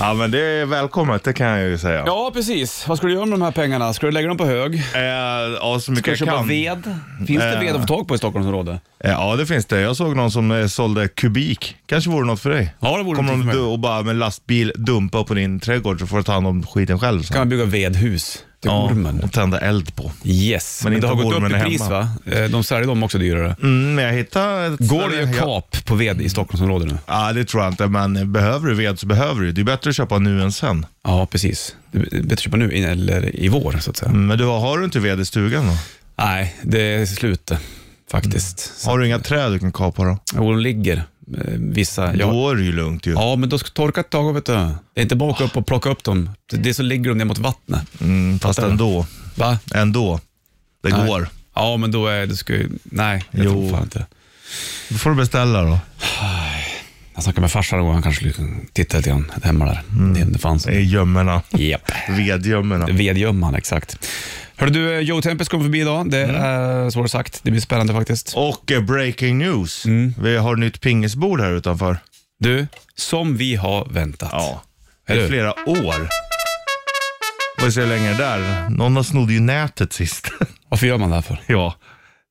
Ja, 0.00 0.14
men 0.14 0.30
det 0.30 0.40
är 0.40 0.66
välkommet, 0.66 1.24
det 1.24 1.32
kan 1.32 1.46
jag 1.46 1.60
ju 1.68 1.78
säga. 1.78 2.02
Ja, 2.06 2.30
precis. 2.34 2.88
Vad 2.88 2.98
ska 2.98 3.06
du 3.06 3.12
göra 3.12 3.26
med 3.26 3.38
de 3.38 3.44
här 3.44 3.50
pengarna? 3.52 3.92
Ska 3.92 4.06
du 4.06 4.12
lägga 4.12 4.28
dem 4.28 4.36
på 4.36 4.46
hög? 4.46 4.74
Eh, 4.74 5.00
ja, 5.60 5.78
så 5.80 5.90
mycket 5.92 6.02
Ska 6.02 6.10
du 6.10 6.10
jag 6.10 6.18
köpa 6.18 6.32
kan. 6.38 6.48
ved? 6.48 6.94
Finns 7.26 7.40
det 7.40 7.52
Eh. 7.54 7.60
ved 7.60 7.74
att 7.74 7.80
få 7.80 7.86
tag 7.96 8.08
på 8.08 8.14
i 8.14 8.18
Stockholmsområdet? 8.18 8.80
Eh, 9.04 9.10
Ja, 9.10 9.36
det 9.36 9.46
finns 9.46 9.66
det. 9.66 9.80
Jag 9.80 9.96
såg 9.96 10.16
någon 10.16 10.30
som 10.30 10.50
eh, 10.50 10.66
sålde 10.66 11.08
kubik. 11.08 11.76
Kanske 11.86 12.10
vore 12.10 12.26
något 12.26 12.40
för 12.40 12.50
dig. 12.50 12.74
Ja, 12.80 12.96
det 12.98 13.02
vore 13.04 13.16
Kommer 13.16 13.32
de 13.32 13.38
för 13.40 13.46
mig. 13.46 13.54
du- 13.56 13.62
och 13.62 13.78
bara 13.78 14.02
med 14.02 14.16
lastbil 14.16 14.72
dumpa 14.76 15.24
på 15.24 15.34
din 15.34 15.60
trädgård 15.60 16.00
så 16.00 16.06
får 16.06 16.16
du 16.16 16.22
ta 16.22 16.32
hand 16.32 16.46
om 16.46 16.66
skiten 16.66 16.98
själv. 16.98 17.22
sen. 17.22 17.32
Kan 17.34 17.40
man 17.40 17.48
bygga 17.48 17.64
vedhus 17.64 18.38
till 18.60 18.70
ormen? 18.70 19.20
och 19.20 19.32
tända 19.32 19.58
eld 19.60 19.96
på. 19.96 20.12
Yes, 20.24 20.80
men, 20.84 20.92
Men 20.92 21.02
det 21.02 21.08
har 21.08 21.14
gått 21.14 21.34
upp 21.34 21.50
i 21.50 21.64
pris 21.64 21.82
hemma. 21.82 21.90
va? 22.24 22.32
Eh, 22.36 22.44
De 22.50 22.64
säljer 22.64 22.86
dem 22.86 23.02
också 23.02 23.18
dyrare. 23.18 23.56
Mm, 23.62 23.98
jag 24.04 24.12
hittade 24.12 24.76
Går 24.78 25.08
det 25.08 25.22
att 25.22 25.36
kap 25.38 25.76
på 25.84 25.94
ved 25.94 26.20
i 26.20 26.28
Stockholmsområdet 26.28 26.88
nu? 26.88 26.98
Ja, 27.06 27.32
det 27.32 27.44
tror 27.44 27.62
jag 27.62 27.72
inte, 27.72 27.86
men 27.86 28.32
behöver 28.32 28.68
du 28.68 28.74
ved 28.74 28.98
så 28.98 29.06
behöver 29.06 29.40
du. 29.42 29.52
Det 29.52 29.60
är 29.60 29.64
bättre 29.64 29.90
att 29.90 29.96
köpa 29.96 30.18
nu 30.18 30.42
än 30.42 30.52
sen. 30.52 30.86
Ja, 31.04 31.26
precis. 31.26 31.76
Det 31.92 31.98
är 31.98 32.22
bättre 32.22 32.32
att 32.34 32.40
köpa 32.40 32.56
nu 32.56 32.72
eller 32.72 33.36
i 33.36 33.48
vår 33.48 33.78
så 33.80 33.90
att 33.90 33.96
säga. 33.96 34.10
Mm, 34.10 34.26
Men 34.26 34.38
du, 34.38 34.44
har 34.44 34.78
du 34.78 34.84
inte 34.84 35.00
ved 35.00 35.20
i 35.20 35.24
stugan 35.24 35.66
då? 35.66 35.72
Nej, 36.18 36.56
det 36.62 36.80
är 36.82 37.06
slut 37.06 37.50
faktiskt. 38.10 38.72
Så, 38.80 38.90
Har 38.90 38.98
du 38.98 39.06
inga 39.06 39.18
träd 39.18 39.52
du 39.52 39.58
kan 39.58 39.72
kapa 39.72 40.04
då? 40.04 40.10
och 40.38 40.52
de 40.52 40.58
ligger 40.58 41.04
vissa. 41.58 42.16
Ja, 42.16 42.26
Då 42.26 42.50
är 42.50 42.54
det 42.56 42.62
ju 42.62 42.72
lugnt 42.72 43.06
ju. 43.06 43.12
ja, 43.12 43.36
men 43.36 43.48
då 43.48 43.58
ska 43.58 43.68
torka 43.70 44.00
ett 44.00 44.10
tag 44.10 44.32
vet 44.34 44.44
du. 44.46 44.52
Det 44.52 44.74
är 44.94 45.02
inte 45.02 45.16
bara 45.16 45.30
åka 45.30 45.44
upp 45.44 45.56
och 45.56 45.66
plocka 45.66 45.88
upp 45.90 46.04
dem. 46.04 46.30
Det 46.52 46.68
är 46.70 46.74
så 46.74 46.82
ligger 46.82 47.08
de 47.10 47.18
ner 47.18 47.24
mot 47.24 47.38
vattnet. 47.38 48.00
Mm, 48.00 48.38
fast 48.38 48.56
Fattar 48.56 48.66
du? 48.68 48.72
ändå. 48.72 49.06
Va? 49.34 49.58
Ändå. 49.74 50.20
Det 50.82 50.88
Nej. 50.96 51.06
går. 51.08 51.28
Ja, 51.54 51.76
men 51.76 51.90
då 51.90 52.06
är 52.06 52.26
det 52.26 52.36
ska. 52.36 52.54
Nej, 52.84 53.24
jag 53.30 53.44
Jo. 53.44 53.50
tror 53.52 53.70
fan 53.70 53.82
inte. 53.82 54.06
Då 54.88 54.96
får 54.98 55.10
du 55.10 55.16
beställa 55.16 55.62
då. 55.62 55.78
Jag 57.18 57.22
snackade 57.22 57.40
med 57.40 57.50
farsan 57.50 57.80
och 57.80 57.92
han 57.92 58.02
kanske 58.02 58.30
skulle 58.30 58.48
titta 58.72 58.96
lite 58.96 59.10
grann 59.10 59.32
hemma 59.42 59.64
där. 59.64 59.82
Det, 60.14 60.24
det 60.24 60.38
fanns 60.38 60.64
Det 60.64 60.76
är 60.76 60.80
gömmorna. 60.80 61.42
Japp. 61.50 61.90
Vedgömmorna. 62.08 62.86
Vedgömman, 62.86 63.54
exakt. 63.54 64.08
Hörru 64.56 64.70
du, 64.70 64.94
eh, 64.94 65.00
Joe 65.00 65.22
Tempest 65.22 65.50
kommer 65.50 65.64
förbi 65.64 65.80
idag. 65.80 66.10
Det 66.10 66.18
är 66.18 66.90
så 66.90 66.98
var 66.98 67.04
det 67.04 67.08
sagt. 67.08 67.40
Det 67.42 67.50
blir 67.50 67.60
spännande 67.60 67.92
faktiskt. 67.92 68.32
Och 68.36 68.72
eh, 68.72 68.80
breaking 68.80 69.38
news. 69.38 69.86
Mm. 69.86 70.14
Vi 70.22 70.36
har 70.36 70.56
nytt 70.56 70.80
pingisbord 70.80 71.40
här 71.40 71.50
utanför. 71.50 71.98
Du, 72.38 72.66
som 72.94 73.36
vi 73.36 73.56
har 73.56 73.88
väntat. 73.90 74.30
Ja. 74.32 74.62
I 75.14 75.28
flera 75.28 75.52
år. 75.52 76.08
Får 77.60 77.70
se 77.70 77.80
hur 77.80 77.88
länge 77.88 78.14
det 78.14 78.24
är. 78.24 78.70
Någon 78.70 78.96
har 78.96 79.02
snodde 79.02 79.32
ju 79.32 79.40
nätet 79.40 79.92
sist. 79.92 80.30
Varför 80.68 80.86
gör 80.86 80.98
man 80.98 81.08
det 81.08 81.14
här 81.14 81.22
för? 81.22 81.40
Ja. 81.46 81.74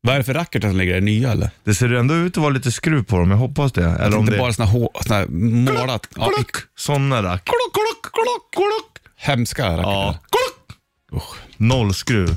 Vad 0.08 0.16
är 0.16 0.20
det 0.20 0.24
för 0.26 0.34
racketar 0.34 0.68
som 0.68 0.78
ligger 0.78 0.94
där? 0.94 1.02
Nya 1.02 1.32
eller? 1.32 1.50
Det 1.64 1.76
ser 1.76 1.94
ändå 1.94 2.16
ut 2.16 2.38
att 2.38 2.42
vara 2.42 2.50
lite 2.54 2.72
skruv 2.72 3.04
på 3.04 3.18
dem, 3.18 3.32
jag 3.32 3.38
hoppas 3.38 3.72
det. 3.72 3.84
Eller 3.86 4.18
om 4.18 4.20
inte 4.20 4.32
det 4.32 4.38
bara 4.38 4.54
såna, 4.54 4.70
hå, 4.70 4.92
såna 5.02 5.16
här 5.16 5.28
målat... 5.28 6.08
Ja, 6.16 6.26
Klock! 6.36 6.52
Sådana 6.78 7.24
rack. 7.24 7.46
Klock, 7.46 7.74
klock, 7.74 8.14
klock, 8.14 8.54
klock. 8.54 9.12
hemska 9.16 9.64
racketar. 9.64 9.82
Ja. 9.92 10.20
Klock. 10.30 11.22
Usch. 11.22 11.38
Noll 11.58 11.94
skruv. 11.94 12.30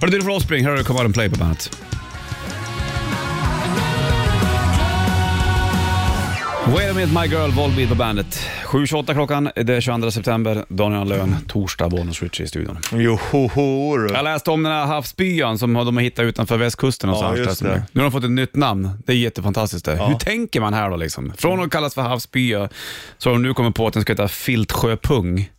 Hörru 0.00 0.10
du, 0.10 0.22
för 0.22 0.28
Offspring, 0.30 0.64
här 0.64 0.70
har 0.70 0.78
du 0.78 0.84
Come 0.84 0.98
Out 0.98 1.04
and 1.04 1.14
Play 1.14 1.30
på 1.30 1.38
bandet. 1.38 1.78
Wait 6.74 6.90
a 6.90 6.94
minute 6.94 7.20
my 7.20 7.26
girl, 7.26 7.50
Volbeat 7.50 7.88
på 7.88 7.94
bandet. 7.94 8.40
7.28 8.64 9.14
klockan, 9.14 9.50
det 9.56 9.74
är 9.74 9.80
22 9.80 10.10
september, 10.10 10.64
Daniel 10.68 11.08
Lön, 11.08 11.36
torsdag, 11.48 11.88
Bonus 11.88 12.22
Richie 12.22 12.46
i 12.46 12.48
studion. 12.48 12.78
Johoho 12.92 13.96
du. 13.96 14.14
Jag 14.14 14.24
läste 14.24 14.50
om 14.50 14.62
den 14.62 14.72
här 14.72 14.86
havsbyan 14.86 15.58
som 15.58 15.72
de 15.72 15.96
har 15.96 16.02
hittat 16.02 16.22
utanför 16.22 16.56
västkusten. 16.56 17.10
Och 17.10 17.16
Ja, 17.16 17.36
just 17.36 17.62
det. 17.62 17.82
Nu 17.92 18.00
har 18.00 18.10
de 18.10 18.12
fått 18.12 18.24
ett 18.24 18.30
nytt 18.30 18.56
namn. 18.56 18.90
Det 19.06 19.12
är 19.12 19.16
jättefantastiskt. 19.16 19.84
Det. 19.84 19.96
Hur 20.06 20.14
tänker 20.14 20.60
man 20.60 20.74
här 20.74 20.90
då? 20.90 20.96
Liksom? 20.96 21.32
Från 21.36 21.60
att 21.60 21.70
kallas 21.70 21.94
för 21.94 22.02
havsbya 22.02 22.68
så 23.18 23.28
har 23.28 23.34
de 23.34 23.42
nu 23.42 23.54
kommit 23.54 23.74
på 23.74 23.86
att 23.86 23.92
den 23.92 24.02
ska 24.02 24.12
heta 24.12 24.28
Filtsjöpung. 24.28 25.50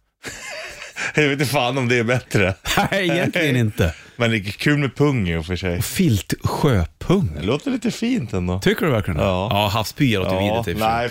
Jag 1.16 1.24
vet 1.24 1.32
inte 1.32 1.46
fan 1.46 1.78
om 1.78 1.88
det 1.88 1.98
är 2.00 2.04
bättre. 2.04 2.54
Nej, 2.92 3.10
egentligen 3.10 3.56
inte. 3.56 3.94
Men 4.20 4.32
det 4.32 4.38
är 4.38 4.42
kul 4.52 4.78
med 4.78 4.96
pung 4.96 5.30
i 5.30 5.36
och 5.38 5.46
för 5.46 5.56
sig. 5.56 5.82
Filtsjöpung. 5.82 7.32
Det 7.36 7.46
låter 7.46 7.72
lite 7.72 7.92
fint 7.92 8.34
ändå. 8.34 8.60
Tycker 8.60 8.86
du 8.86 8.92
verkligen 8.92 9.18
det? 9.18 9.24
Ja. 9.24 9.48
Ja, 9.52 9.68
havsbya 9.68 10.20
låter 10.20 10.40
vidrigt 10.40 10.68
i 10.68 10.74
och 10.74 10.78
för 10.80 10.86
sig. 10.86 10.98
nej. 10.98 11.10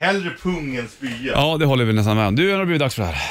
Hellre 0.00 0.30
pung 0.42 0.76
än 0.76 0.88
spya. 0.88 1.32
Ja, 1.32 1.56
det 1.56 1.66
håller 1.66 1.84
vi 1.84 1.92
nästan 1.92 2.16
med 2.16 2.26
om. 2.26 2.36
Du, 2.36 2.42
nu 2.42 2.52
har 2.52 2.58
det 2.58 2.66
blivit 2.66 2.80
dags 2.80 2.94
för 2.94 3.02
det 3.02 3.08
här. 3.08 3.30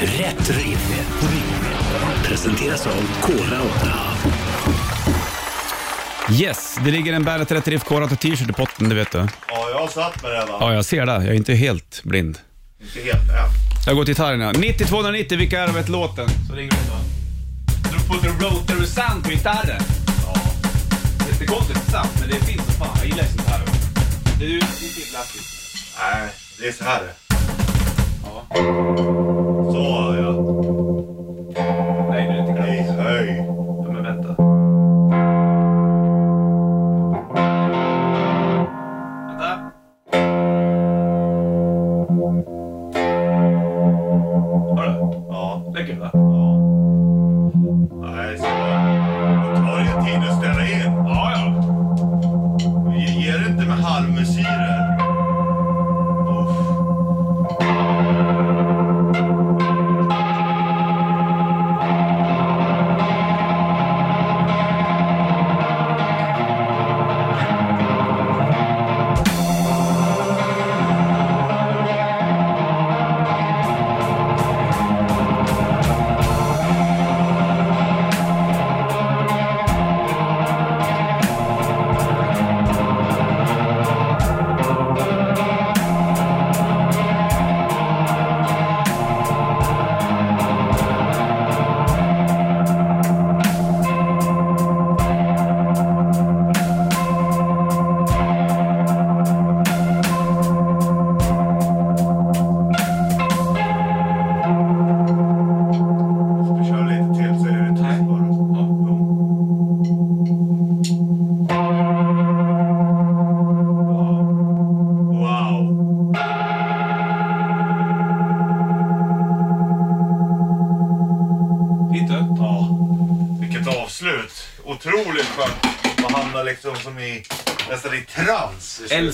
Rätt 0.00 0.50
riff. 0.50 0.92
Presenteras 2.24 2.86
av 2.86 2.92
Kora 3.20 3.62
8. 3.62 3.92
Yes, 6.32 6.78
det 6.84 6.90
ligger 6.90 7.12
en 7.12 7.24
Bandet 7.24 7.52
Rätt 7.52 7.68
Riff 7.68 7.84
Korat 7.84 8.20
t-shirt 8.20 8.50
i 8.50 8.52
potten, 8.52 8.88
det 8.88 8.94
vet 8.94 9.12
du. 9.12 9.18
Ja, 9.18 9.28
jag 9.72 9.78
har 9.78 9.88
satt 9.88 10.22
mig 10.22 10.32
redan. 10.32 10.48
Ja, 10.48 10.74
jag 10.74 10.84
ser 10.84 11.06
det. 11.06 11.12
Jag 11.12 11.26
är 11.26 11.34
inte 11.34 11.54
helt 11.54 12.00
blind. 12.04 12.38
Inte 12.82 13.00
helt 13.00 13.30
än. 13.30 13.50
Jag 13.86 13.96
går 13.96 14.04
till 14.04 14.14
gitarrerna. 14.14 14.52
90-290, 14.52 15.36
vilka 15.36 15.60
är 15.62 15.66
det 15.66 15.72
vet 15.72 15.88
låten? 15.88 16.28
Så 16.48 16.54
ringer 16.54 16.70
du 16.70 16.76
då. 16.90 16.98
Du 17.92 17.98
put 18.08 18.30
a 18.30 18.34
rotary 18.40 18.86
sound 18.86 19.24
på 19.24 19.30
gitarren. 19.30 19.82
Ja. 20.26 20.34
Det 21.38 21.44
är 21.44 21.48
konstigt 21.48 21.90
sant, 21.90 22.10
men 22.20 22.28
det 22.28 22.36
är 22.36 22.40
fint 22.40 22.62
som 22.64 22.74
fan. 22.74 22.96
Jag 22.98 23.06
gillar 23.06 23.24
sånt 23.24 23.48
här. 23.48 23.60
Det 24.38 24.44
är 24.44 24.48
ju 24.48 24.54
inte 24.54 25.10
blaskigt. 25.10 25.44
Nej, 25.98 26.28
det 26.60 26.68
är 26.68 26.72
så 26.72 26.84
här. 26.84 27.02
Så 29.72 30.14
ja. 30.20 30.32
Nej, 32.10 32.26
det 32.26 32.32
är 32.32 32.40
inte 32.48 32.62
Hej, 32.62 32.84
klart. 32.84 33.06
hej. 33.06 33.45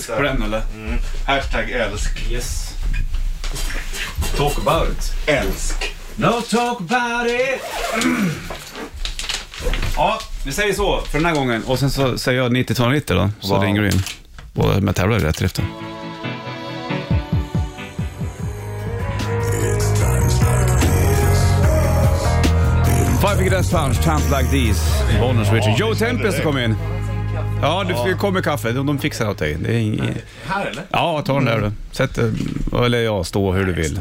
Älsk 0.03 0.15
på 0.15 0.21
den 0.21 0.43
eller? 0.43 0.61
Mm. 0.75 0.99
Hashtag 1.25 1.71
älsk. 1.71 2.31
Yes. 2.31 2.73
Talk 4.37 4.57
about 4.57 4.89
it. 4.97 5.13
Älsk. 5.25 5.95
No 6.15 6.41
talk 6.41 6.77
about 6.81 7.31
it. 7.31 7.61
Ja, 9.95 10.19
vi 10.45 10.51
säger 10.51 10.73
så 10.73 11.01
för 11.01 11.17
den 11.17 11.25
här 11.25 11.35
gången 11.35 11.63
och 11.63 11.79
sen 11.79 11.91
så 11.91 12.17
säger 12.17 12.41
jag 12.41 12.51
90-290 12.51 13.01
då, 13.07 13.29
så 13.39 13.53
Wow. 13.53 13.63
ringer 13.63 13.81
du 13.81 13.87
in. 13.89 14.03
Båda 14.53 14.79
med 14.79 14.95
tävlar 14.95 15.17
i 15.17 15.19
rätt 15.19 15.55
då. 15.55 15.63
Five 23.21 23.37
Finger 23.37 23.63
Punch, 23.71 24.03
Times 24.03 24.29
Like 24.29 24.51
These, 24.51 24.81
Bonus 25.19 25.51
Richard. 25.51 25.79
Joe 25.79 25.95
Tempest 25.95 26.43
kommit 26.43 26.69
in. 26.69 26.75
Ja, 27.63 27.83
det 28.05 28.13
kommer 28.13 28.41
kaffe. 28.41 28.71
De, 28.71 28.85
de 28.85 28.99
fixar 28.99 29.29
åt 29.29 29.37
dig. 29.37 29.55
Det 29.55 29.69
är 29.73 29.79
ing- 29.79 30.17
Här 30.45 30.65
eller? 30.65 30.83
Ja, 30.91 31.21
ta 31.25 31.33
den 31.33 31.45
där 31.45 31.61
du. 31.61 31.71
Sätt 31.91 32.15
dig, 32.15 32.31
eller 32.85 32.97
ja, 33.01 33.23
stå 33.23 33.51
hur 33.51 33.65
du 33.65 33.73
vill. 33.73 33.99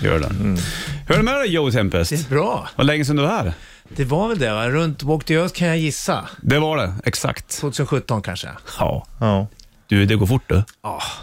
Gör 0.00 0.18
den. 0.18 0.58
Hur 1.06 1.14
är 1.14 1.18
det 1.18 1.24
med 1.24 1.34
dig 1.34 1.48
Joe 1.52 1.70
Tempest? 1.70 2.10
Det 2.10 2.16
är 2.16 2.28
bra. 2.28 2.68
Vad 2.76 2.86
länge 2.86 3.04
sedan 3.04 3.16
du 3.16 3.22
var 3.22 3.28
här? 3.30 3.52
Det 3.96 4.04
var 4.04 4.28
väl 4.28 4.38
det 4.38 4.52
va? 4.52 4.68
Runt 4.68 5.02
Walk 5.02 5.24
the 5.24 5.34
Earth 5.34 5.54
kan 5.54 5.68
jag 5.68 5.78
gissa. 5.78 6.28
Det 6.42 6.58
var 6.58 6.76
det, 6.76 6.94
exakt. 7.04 7.58
2017 7.60 8.22
kanske. 8.22 8.48
Ja. 8.78 9.06
Ja. 9.20 9.46
Du, 9.86 10.06
det 10.06 10.14
går 10.16 10.26
fort 10.26 10.42
du. 10.46 10.62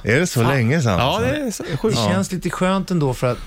Är 0.04 0.20
det 0.20 0.28
så 0.28 0.44
länge 0.44 0.82
sedan? 0.82 1.00
Ja, 1.00 1.20
det 1.20 1.28
är 1.38 1.52
så- 1.52 1.64
Det 1.72 1.78
sjukt. 1.78 1.98
känns 1.98 2.32
lite 2.32 2.50
skönt 2.50 2.92
ändå 2.92 3.14
för 3.14 3.32
att 3.32 3.38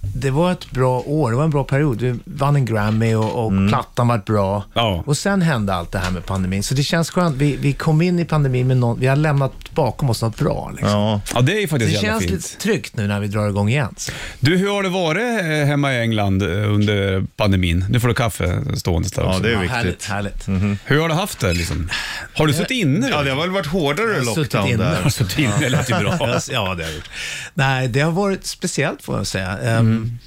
det 0.00 0.30
var 0.30 0.52
ett 0.52 0.70
bra 0.70 1.00
år, 1.00 1.30
det 1.30 1.36
var 1.36 1.44
en 1.44 1.50
bra 1.50 1.64
period. 1.64 2.02
Vi 2.02 2.18
vann 2.24 2.56
en 2.56 2.64
Grammy 2.64 3.14
och, 3.14 3.44
och 3.46 3.52
plattan 3.68 4.08
var 4.08 4.18
bra. 4.18 4.64
Ja. 4.74 5.02
Och 5.06 5.16
sen 5.16 5.42
hände 5.42 5.74
allt 5.74 5.92
det 5.92 5.98
här 5.98 6.10
med 6.10 6.26
pandemin. 6.26 6.62
Så 6.62 6.74
det 6.74 6.82
känns 6.82 7.10
skönt. 7.10 7.36
Vi, 7.36 7.56
vi 7.56 7.72
kom 7.72 8.02
in 8.02 8.18
i 8.18 8.24
pandemin 8.24 8.66
med 8.66 8.76
någon, 8.76 9.00
vi 9.00 9.06
har 9.06 9.16
lämnat 9.16 9.52
bakom 9.74 10.10
oss 10.10 10.22
något 10.22 10.36
bra. 10.36 10.70
Liksom. 10.70 10.90
Ja. 10.90 11.20
Ja, 11.34 11.40
det 11.40 11.52
är 11.52 11.56
ju 11.56 11.62
Det 11.62 11.68
faktiskt 11.68 11.92
jävla 11.92 12.08
känns 12.08 12.22
fint. 12.22 12.32
lite 12.32 12.56
tryggt 12.62 12.96
nu 12.96 13.06
när 13.06 13.20
vi 13.20 13.26
drar 13.28 13.48
igång 13.48 13.68
igen. 13.68 13.94
Så. 13.96 14.12
Du, 14.40 14.56
hur 14.56 14.68
har 14.70 14.82
det 14.82 14.88
varit 14.88 15.40
eh, 15.40 15.66
hemma 15.66 15.94
i 15.94 16.00
England 16.00 16.42
eh, 16.42 16.48
under 16.72 17.26
pandemin? 17.36 17.84
Nu 17.90 18.00
får 18.00 18.08
du 18.08 18.14
kaffe 18.14 18.62
stående 18.76 19.08
där 19.14 19.22
ja, 19.22 19.28
också. 19.28 19.42
det 19.42 19.48
är 19.48 19.52
Ja, 19.52 19.60
viktigt. 19.60 20.04
härligt, 20.04 20.46
härligt. 20.48 20.78
Hur 20.84 21.00
har 21.00 21.08
du 21.08 21.14
haft 21.14 21.40
det 21.40 21.52
liksom? 21.52 21.88
Har 22.34 22.46
du 22.46 22.52
suttit 22.52 22.70
inne? 22.70 23.08
Ja, 23.08 23.22
det 23.22 23.30
har 23.30 23.40
väl 23.40 23.50
varit 23.50 23.66
hårdare 23.66 24.06
Jag 24.06 24.14
har 24.14 24.34
suttit 24.34 24.36
lockdown 24.54 24.68
inne. 24.68 24.84
där. 25.02 25.08
Suttit 25.08 25.38
inne? 25.38 25.52
Det 25.60 25.68
lät 25.68 25.90
ju 25.90 25.94
bra. 25.98 26.18
Ja, 26.18 26.38
det 26.48 26.56
har 26.56 26.76
jag 26.80 26.94
gjort. 26.94 27.10
Nej, 27.54 27.88
det 27.88 28.00
har 28.00 28.12
varit 28.12 28.46
speciellt 28.46 29.02
får 29.02 29.16
jag 29.16 29.26
säga. 29.26 29.58
Um, 29.64 30.18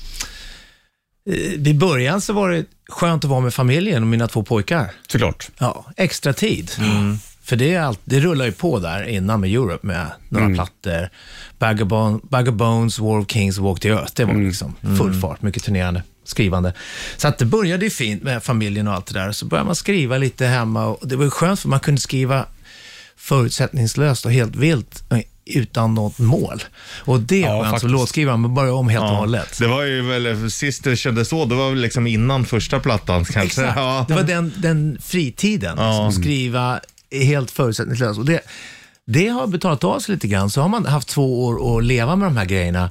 I 1.66 1.74
början 1.74 2.22
så 2.22 2.34
var 2.34 2.50
det 2.50 2.66
skönt 2.90 3.24
att 3.24 3.30
vara 3.30 3.42
med 3.42 3.54
familjen 3.54 4.04
och 4.04 4.08
mina 4.10 4.28
två 4.28 4.44
pojkar. 4.44 4.92
Såklart. 5.08 5.50
Ja, 5.58 5.86
extra 5.98 6.34
tid. 6.34 6.72
För 7.44 7.56
det, 7.56 7.74
är 7.74 7.82
allt, 7.82 8.00
det 8.04 8.20
rullar 8.20 8.46
ju 8.46 8.52
på 8.52 8.80
där 8.80 9.04
innan 9.08 9.42
med 9.42 9.50
Europe 9.50 9.88
med 9.88 10.08
några 10.30 10.50
plattor. 10.50 11.10
Bag 11.60 11.82
of, 11.82 11.88
Bon- 11.88 12.20
Bag 12.30 12.48
of 12.48 12.56
Bones, 12.56 13.00
War 13.00 13.20
of 13.20 13.26
Kings 13.32 13.58
Walk 13.58 13.80
the 13.80 13.90
Earth. 13.90 14.12
Det 14.16 14.26
var 14.26 14.34
liksom 14.34 14.76
full 14.98 15.22
fart, 15.22 15.42
mycket 15.42 15.64
turnerande, 15.64 16.04
skrivande. 16.24 16.74
Så 17.18 17.28
att 17.28 17.38
det 17.38 17.46
började 17.46 17.86
ju 17.86 17.92
fint 17.92 18.24
med 18.24 18.44
familjen 18.44 18.88
och 18.88 18.94
allt 18.94 19.06
det 19.06 19.20
där. 19.20 19.32
Så 19.32 19.46
började 19.46 19.66
man 19.66 19.76
skriva 19.76 20.18
lite 20.18 20.46
hemma 20.46 20.86
och 20.86 21.08
det 21.08 21.16
var 21.16 21.30
skönt 21.30 21.60
för 21.60 21.70
man 21.70 21.80
kunde 21.80 22.02
skriva 22.02 22.46
förutsättningslöst 23.18 24.26
och 24.26 24.32
helt 24.32 24.56
vilt 24.56 25.04
utan 25.56 25.94
något 25.94 26.20
mål. 26.20 26.64
Och 27.06 27.20
det 27.20 27.44
är 27.44 27.48
Ja, 27.48 27.64
skönt 27.64 27.82
som 27.82 27.90
låtskrivare, 27.90 28.38
man 28.38 28.54
börjar 28.54 28.74
om 28.74 28.90
helt 28.90 29.04
och 29.04 29.10
hållet. 29.10 29.60
Det 29.60 29.68
var 29.68 29.84
ju 29.84 30.02
väl, 30.02 30.52
sist 30.52 30.84
det 30.84 30.96
kändes 30.96 31.30
så, 31.30 31.46
det 31.46 31.56
var 31.56 31.70
väl 31.70 31.80
liksom 31.80 32.08
innan 32.08 32.46
första 32.46 32.80
plattan 32.80 33.26
kanske. 33.26 33.44
Exakt. 33.62 33.78
Ja. 33.78 34.06
Det 34.08 34.14
var 34.14 34.24
den, 34.24 34.54
den 34.58 34.98
fritiden, 35.02 35.70
liksom, 35.72 36.08
att 36.08 36.14
skriva 36.14 36.80
helt 37.12 37.52
förutsättningslöst. 37.52 38.20
Och 38.20 38.26
det, 38.26 38.40
det 39.06 39.28
har 39.28 39.48
betalat 39.48 39.84
av 39.84 40.00
sig 40.00 40.14
lite 40.16 40.28
grann. 40.28 40.50
Så 40.50 40.62
har 40.62 40.70
man 40.70 40.86
haft 40.86 41.08
två 41.08 41.46
år 41.46 41.78
att 41.78 41.84
leva 41.84 42.16
med 42.16 42.28
de 42.28 42.38
här 42.38 42.46
grejerna 42.46 42.90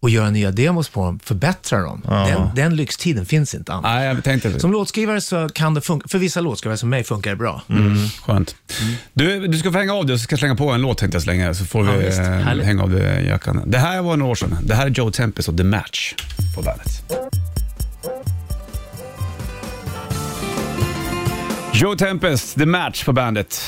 och 0.00 0.10
göra 0.10 0.30
nya 0.30 0.50
demos 0.50 0.88
på 0.88 1.04
dem, 1.04 1.18
förbättra 1.18 1.78
dem. 1.78 2.02
Den, 2.06 2.50
den 2.54 2.76
lyxtiden 2.76 3.26
finns 3.26 3.54
inte 3.54 3.72
annars. 3.72 3.84
Nej, 3.84 4.06
jag 4.06 4.24
tänkte 4.24 4.60
Som 4.60 4.72
låtskrivare 4.72 5.20
så 5.20 5.48
kan 5.48 5.74
det 5.74 5.80
funka, 5.80 6.08
för 6.08 6.18
vissa 6.18 6.40
låtskrivare 6.40 6.76
som 6.78 6.88
mig 6.88 7.04
funkar 7.04 7.30
det 7.30 7.36
bra. 7.36 7.62
Skönt. 8.22 8.54
Du, 9.12 9.46
du 9.46 9.58
ska 9.58 9.72
få 9.72 9.78
hänga 9.78 9.94
av 9.94 10.06
dig 10.06 10.14
och 10.14 10.20
så 10.20 10.24
ska 10.24 10.32
jag 10.32 10.38
slänga 10.38 10.54
på 10.56 10.70
en 10.70 10.80
låt 10.80 10.98
tänkte 10.98 11.16
jag 11.16 11.22
slänga 11.22 11.54
så 11.54 11.64
får 11.64 11.86
Ja, 11.86 11.92
vi 11.92 12.06
eh, 12.06 12.66
hänga 12.66 12.82
av 12.82 12.90
dig 12.90 13.26
jackan. 13.26 13.62
Det 13.66 13.78
här 13.78 14.02
var 14.02 14.16
några 14.16 14.30
år 14.30 14.34
sedan. 14.34 14.56
Det 14.62 14.74
här 14.74 14.86
är 14.86 14.90
Joe 14.90 15.10
Tempest 15.10 15.48
och 15.48 15.56
The 15.56 15.64
Match 15.64 16.14
på 16.56 16.62
bandet. 16.62 17.02
Joe 21.72 21.96
Tempest, 21.96 22.58
The 22.58 22.66
Match 22.66 23.04
på 23.04 23.12
bandet. 23.12 23.60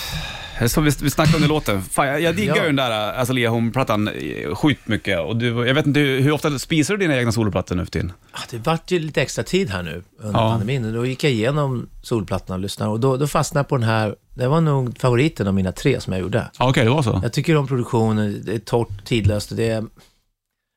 Så 0.68 0.80
vi, 0.80 0.90
vi 1.02 1.10
snackade 1.10 1.36
under 1.36 1.48
låten. 1.48 1.82
Fan, 1.82 2.06
jag, 2.06 2.20
jag 2.20 2.36
diggar 2.36 2.56
Ja. 2.56 2.62
ju 2.62 2.66
den 2.66 2.76
där 2.76 3.20
Azalea 3.20 3.50
Home-plattan 3.50 4.08
eh, 4.08 4.54
sjukt 4.54 4.88
mycket. 4.88 5.20
Och 5.20 5.36
du, 5.36 5.46
jag 5.66 5.74
vet 5.74 5.86
inte, 5.86 6.00
hur 6.00 6.32
ofta 6.32 6.58
spisar 6.58 6.94
du 6.96 7.00
dina 7.06 7.16
egna 7.18 7.32
soloplattor 7.32 7.76
nu 7.76 7.84
för 7.84 7.92
tiden? 7.92 8.12
Ah, 8.32 8.38
Det 8.50 8.58
vart 8.58 8.90
ju 8.90 8.98
lite 8.98 9.22
extra 9.22 9.44
tid 9.44 9.70
här 9.70 9.82
nu 9.82 10.02
under 10.18 10.40
Ja. 10.40 10.50
pandemin. 10.50 10.84
Och 10.84 10.92
Då 10.92 11.06
gick 11.06 11.24
jag 11.24 11.32
igenom 11.32 11.88
solplattorna 12.02 12.54
och 12.54 12.60
lyssnade 12.60 12.90
och 12.92 13.00
då, 13.00 13.16
då 13.16 13.26
fastnade 13.26 13.60
jag 13.60 13.68
på 13.68 13.76
den 13.76 13.88
här. 13.88 14.14
Det 14.34 14.48
var 14.48 14.60
nog 14.60 14.98
favoriten 14.98 15.46
av 15.48 15.54
mina 15.54 15.72
tre 15.72 16.00
som 16.00 16.12
jag 16.12 16.22
gjorde. 16.22 16.50
Ja, 16.58 16.68
Okej, 16.68 16.84
det 16.84 16.90
var 16.90 17.02
så. 17.02 17.20
Jag 17.22 17.32
tycker 17.32 17.56
om 17.56 17.66
produktionen, 17.66 18.42
det 18.46 18.54
är 18.54 18.58
torrt, 18.58 19.04
tidlöst 19.04 19.50
och 19.50 19.56
det 19.56 19.68
är, 19.68 19.84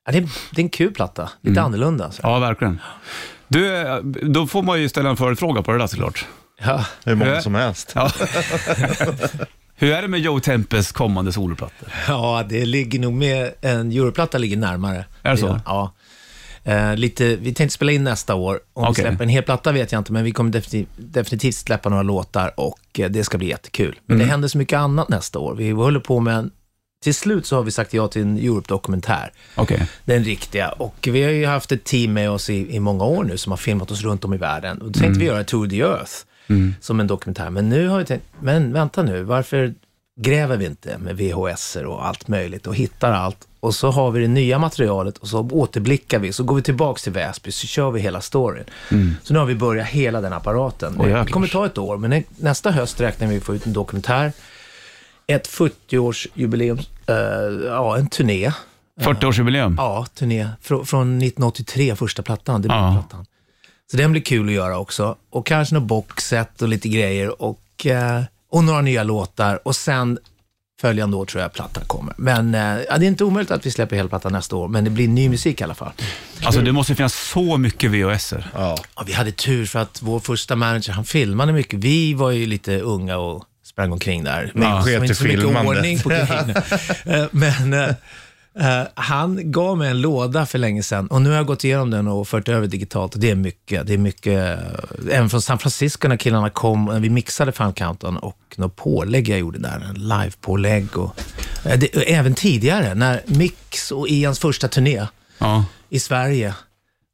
ja, 0.06 0.12
det 0.12 0.18
är, 0.18 0.28
det 0.50 0.60
är 0.60 0.64
en 0.64 0.68
kul 0.68 0.92
platta. 0.92 1.30
Lite 1.40 1.62
annorlunda. 1.62 2.10
Så. 2.10 2.20
Ja, 2.22 2.38
verkligen. 2.38 2.80
Du, 3.48 3.76
eh, 3.76 3.96
då 4.22 4.46
får 4.46 4.62
man 4.62 4.80
ju 4.82 4.88
ställa 4.88 5.10
en 5.10 5.16
förfråga 5.16 5.62
på 5.62 5.72
det 5.72 5.78
där 5.78 5.86
såklart. 5.86 6.26
Ja. 6.64 6.84
Hur 7.04 7.14
många 7.14 7.34
Eh. 7.34 7.40
som 7.40 7.54
helst. 7.54 7.92
Ja. 7.94 8.10
Hur 9.78 9.92
är 9.92 10.02
det 10.02 10.08
med 10.08 10.20
Joe 10.20 10.40
Tempest 10.40 10.92
kommande 10.92 11.32
soloplattor? 11.32 11.88
ja, 12.08 12.44
det 12.48 12.64
ligger 12.64 12.98
nog 12.98 13.12
med, 13.12 13.52
en 13.60 13.92
Europlatta 13.92 14.38
ligger 14.38 14.56
närmare. 14.56 15.04
Är 15.22 15.30
det 15.30 15.36
så? 15.38 15.60
Ja. 15.66 15.94
Eh, 16.64 16.96
lite, 16.96 17.36
vi 17.36 17.54
tänkte 17.54 17.74
spela 17.74 17.92
in 17.92 18.04
nästa 18.04 18.34
år. 18.34 18.60
Om 18.72 18.84
Okej. 18.84 18.92
vi 19.04 19.08
släpper 19.08 19.24
en 19.24 19.28
hel 19.30 19.42
platta 19.42 19.72
vet 19.72 19.92
jag 19.92 20.00
inte, 20.00 20.12
men 20.12 20.24
vi 20.24 20.30
kommer 20.32 20.50
definitivt, 20.50 20.88
definitivt 20.96 21.54
släppa 21.54 21.88
några 21.88 22.02
låtar 22.02 22.60
och 22.60 23.00
eh, 23.00 23.10
det 23.10 23.24
ska 23.24 23.38
bli 23.38 23.48
jättekul. 23.48 23.98
Men 24.06 24.16
Mm. 24.16 24.26
det 24.26 24.30
händer 24.32 24.48
så 24.48 24.58
mycket 24.58 24.76
annat 24.78 25.08
nästa 25.08 25.38
år. 25.38 25.54
Vi 25.54 25.70
håller 25.70 26.00
på 26.00 26.20
med 26.20 26.34
en, 26.36 26.50
till 27.04 27.14
slut 27.14 27.46
så 27.46 27.56
har 27.56 27.62
vi 27.62 27.70
sagt 27.70 27.94
ja 27.94 28.08
till 28.08 28.22
en 28.22 28.38
Europe-dokumentär. 28.38 29.32
Okej. 29.54 29.82
Den 30.04 30.24
riktiga. 30.24 30.68
Och 30.68 31.08
vi 31.12 31.22
har 31.22 31.30
ju 31.30 31.46
haft 31.46 31.72
ett 31.72 31.84
team 31.84 32.12
med 32.12 32.30
oss 32.30 32.50
i, 32.50 32.74
i 32.76 32.80
många 32.80 33.04
år 33.04 33.24
nu 33.24 33.36
som 33.38 33.52
har 33.52 33.56
filmat 33.56 33.90
oss 33.90 34.02
runt 34.02 34.24
om 34.24 34.34
i 34.34 34.36
världen. 34.36 34.78
Och 34.82 34.90
då 34.92 35.00
tänkte 35.00 35.20
vi 35.20 35.26
göra 35.26 35.44
Tour 35.44 35.66
de 35.66 35.80
Earth 35.82 36.12
som 36.80 37.00
en 37.00 37.06
dokumentär. 37.06 37.50
Men 37.50 37.68
nu 37.68 37.88
har 37.88 37.98
vi 37.98 38.04
tänkt, 38.04 38.24
men 38.40 38.72
vänta 38.72 39.02
nu, 39.02 39.22
varför 39.22 39.74
gräver 40.20 40.56
vi 40.56 40.64
inte 40.66 40.98
med 40.98 41.16
VHS 41.16 41.76
och 41.76 42.06
allt 42.06 42.28
möjligt 42.28 42.66
och 42.66 42.74
hittar 42.74 43.12
allt? 43.12 43.48
Och 43.60 43.74
så 43.74 43.90
har 43.90 44.10
vi 44.10 44.20
det 44.20 44.28
nya 44.28 44.58
materialet 44.58 45.18
och 45.18 45.28
så 45.28 45.40
återblickar 45.40 46.18
vi, 46.18 46.32
så 46.32 46.44
går 46.44 46.56
vi 46.56 46.62
tillbaks 46.62 47.02
till 47.02 47.12
Väsby, 47.12 47.50
så 47.52 47.66
kör 47.66 47.90
vi 47.90 48.00
hela 48.00 48.20
storyn. 48.20 48.64
Så 49.22 49.32
nu 49.32 49.38
har 49.38 49.46
vi 49.46 49.54
börjat 49.54 49.86
hela 49.88 50.20
den 50.20 50.32
apparaten. 50.32 50.92
Jäklar. 50.92 51.24
det 51.24 51.30
kommer 51.32 51.46
ta 51.48 51.66
ett 51.66 51.78
år, 51.78 51.96
men 51.96 52.10
nä- 52.10 52.22
nästa 52.36 52.70
höst 52.70 53.00
räknar 53.00 53.28
vi 53.28 53.40
få 53.40 53.54
ut 53.54 53.66
en 53.66 53.72
dokumentär, 53.72 54.32
ett 55.26 55.48
40-årsjubileum, 55.48 56.78
eh, 57.06 57.66
ja 57.66 57.96
en 57.98 58.06
turné. 58.08 58.52
40-årsjubileum. 59.00 59.74
Ja, 59.78 60.06
turné. 60.14 60.48
Frå, 60.60 60.84
från 60.84 61.18
1983, 61.18 61.96
första 61.96 62.22
plattan, 62.22 62.64
Ja. 62.68 63.04
Så 63.90 63.96
den 63.96 64.12
blir 64.12 64.22
kul 64.22 64.46
att 64.48 64.54
göra 64.54 64.78
också. 64.78 65.16
Och 65.30 65.46
kanske 65.46 65.74
något 65.74 65.82
boxset 65.88 66.62
och 66.62 66.68
lite 66.68 66.88
grejer 66.88 67.42
och, 67.42 67.86
eh, 67.86 68.22
och 68.50 68.64
några 68.64 68.80
nya 68.80 69.02
låtar. 69.02 69.60
Och 69.64 69.76
sen 69.76 70.18
följande 70.80 71.16
år 71.16 71.24
tror 71.26 71.42
jag 71.42 71.52
plattan 71.52 71.84
kommer. 71.86 72.14
Men 72.18 72.54
eh, 72.54 72.60
ja, 72.60 72.98
det 72.98 73.04
är 73.06 73.08
inte 73.08 73.24
omöjligt 73.24 73.50
att 73.50 73.66
vi 73.66 73.70
släpper 73.70 73.96
hela 73.96 74.08
plattan 74.08 74.32
nästa 74.32 74.56
år, 74.56 74.68
men 74.68 74.84
det 74.84 74.90
blir 74.90 75.08
ny 75.08 75.28
musik 75.28 75.60
i 75.60 75.64
alla 75.64 75.74
fall. 75.74 75.92
Alltså 76.42 76.60
det 76.60 76.72
måste 76.72 76.94
finnas 76.94 77.14
så 77.30 77.56
mycket 77.56 77.90
VHS-er. 77.90 78.50
Ja. 78.54 78.78
Ja, 78.96 79.02
vi 79.06 79.12
hade 79.12 79.32
tur 79.32 79.66
för 79.66 79.78
att 79.78 80.02
vår 80.02 80.20
första 80.20 80.56
manager, 80.56 80.92
han 80.92 81.04
filmade 81.04 81.52
mycket. 81.52 81.78
Vi 81.80 82.14
var 82.14 82.30
ju 82.30 82.46
lite 82.46 82.80
unga 82.80 83.16
och 83.16 83.44
sprang 83.64 83.92
omkring 83.92 84.24
där. 84.24 84.50
Men 84.54 84.68
Ja, 84.68 84.82
sket 84.82 85.02
inte 85.02 85.14
så 85.14 85.24
mycket 85.24 85.44
ordning 85.44 85.98
på 86.00 86.08
grejerna. 86.08 86.62
Eh, 87.04 87.26
Men 87.30 87.94
eh, 88.60 88.80
eh, 88.80 88.86
han 88.94 89.50
gav 89.52 89.78
mig 89.78 89.90
en 89.90 90.00
låda 90.00 90.46
för 90.46 90.58
länge 90.58 90.82
sedan 90.82 91.06
och 91.06 91.22
nu 91.22 91.28
har 91.30 91.36
jag 91.36 91.46
gått 91.46 91.64
igenom 91.64 91.90
den 91.90 92.08
och 92.08 92.28
fört 92.28 92.48
över 92.48 92.66
digitalt 92.66 93.14
och 93.14 93.20
det 93.20 93.30
är 93.30 93.34
mycket. 93.34 93.86
Det 93.86 93.94
är 93.94 93.98
mycket, 93.98 94.58
eh, 94.58 95.16
även 95.16 95.30
från 95.30 95.42
San 95.42 95.58
Francisco 95.58 96.08
när 96.08 96.16
killarna 96.16 96.50
kom, 96.50 96.84
när 96.84 97.00
vi 97.00 97.10
mixade 97.10 97.52
Fan 97.52 97.72
Countdown 97.72 98.16
och 98.16 98.38
något 98.56 98.76
pålägg 98.76 99.28
jag 99.28 99.38
gjorde 99.38 99.58
där, 99.58 99.86
en 99.88 100.08
live-pålägg 100.08 100.98
och, 100.98 101.20
eh, 101.64 101.78
det, 101.78 102.12
även 102.14 102.34
tidigare 102.34 102.94
när 102.94 103.22
Mix 103.26 103.92
och 103.92 104.08
Ians 104.08 104.38
första 104.38 104.68
turné 104.68 105.06
Ja. 105.38 105.64
i 105.90 105.98
Sverige 105.98 106.54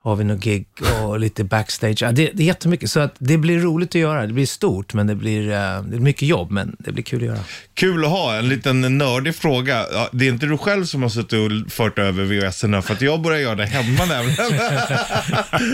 har 0.04 0.16
vi 0.16 0.24
något 0.24 0.40
gig 0.40 0.66
och 1.04 1.18
lite 1.20 1.44
backstage. 1.44 2.02
Ja, 2.02 2.12
det, 2.12 2.30
det 2.34 2.42
är 2.42 2.46
jättemycket, 2.46 2.90
så 2.90 3.00
att 3.00 3.14
det 3.18 3.38
blir 3.38 3.58
roligt 3.58 3.88
att 3.88 3.94
göra. 3.94 4.26
Det 4.26 4.32
blir 4.32 4.46
stort, 4.46 4.94
men 4.94 5.06
det 5.06 5.14
blir, 5.14 5.40
eh, 5.48 5.82
det 5.82 5.96
är 5.96 6.00
mycket 6.00 6.28
jobb, 6.28 6.50
men 6.50 6.76
det 6.78 6.92
blir 6.92 7.04
kul 7.04 7.20
att 7.22 7.26
göra. 7.26 7.38
Kul 7.74 8.04
att 8.04 8.10
ha. 8.10 8.34
En 8.36 8.48
liten 8.48 8.98
nördig 8.98 9.34
fråga. 9.36 9.86
Ja, 9.92 10.08
Det 10.12 10.24
är 10.28 10.32
inte 10.32 10.46
du 10.46 10.58
själv 10.58 10.84
som 10.84 11.02
har 11.02 11.08
suttit 11.08 11.32
och 11.66 11.72
fört 11.72 11.98
över 11.98 12.24
VHS-erna 12.24 12.82
för 12.82 12.94
att 12.94 13.00
jag 13.02 13.20
börjar 13.22 13.38
göra 13.40 13.54
det 13.54 13.66
hemma 13.66 14.04
nämligen. 14.04 14.36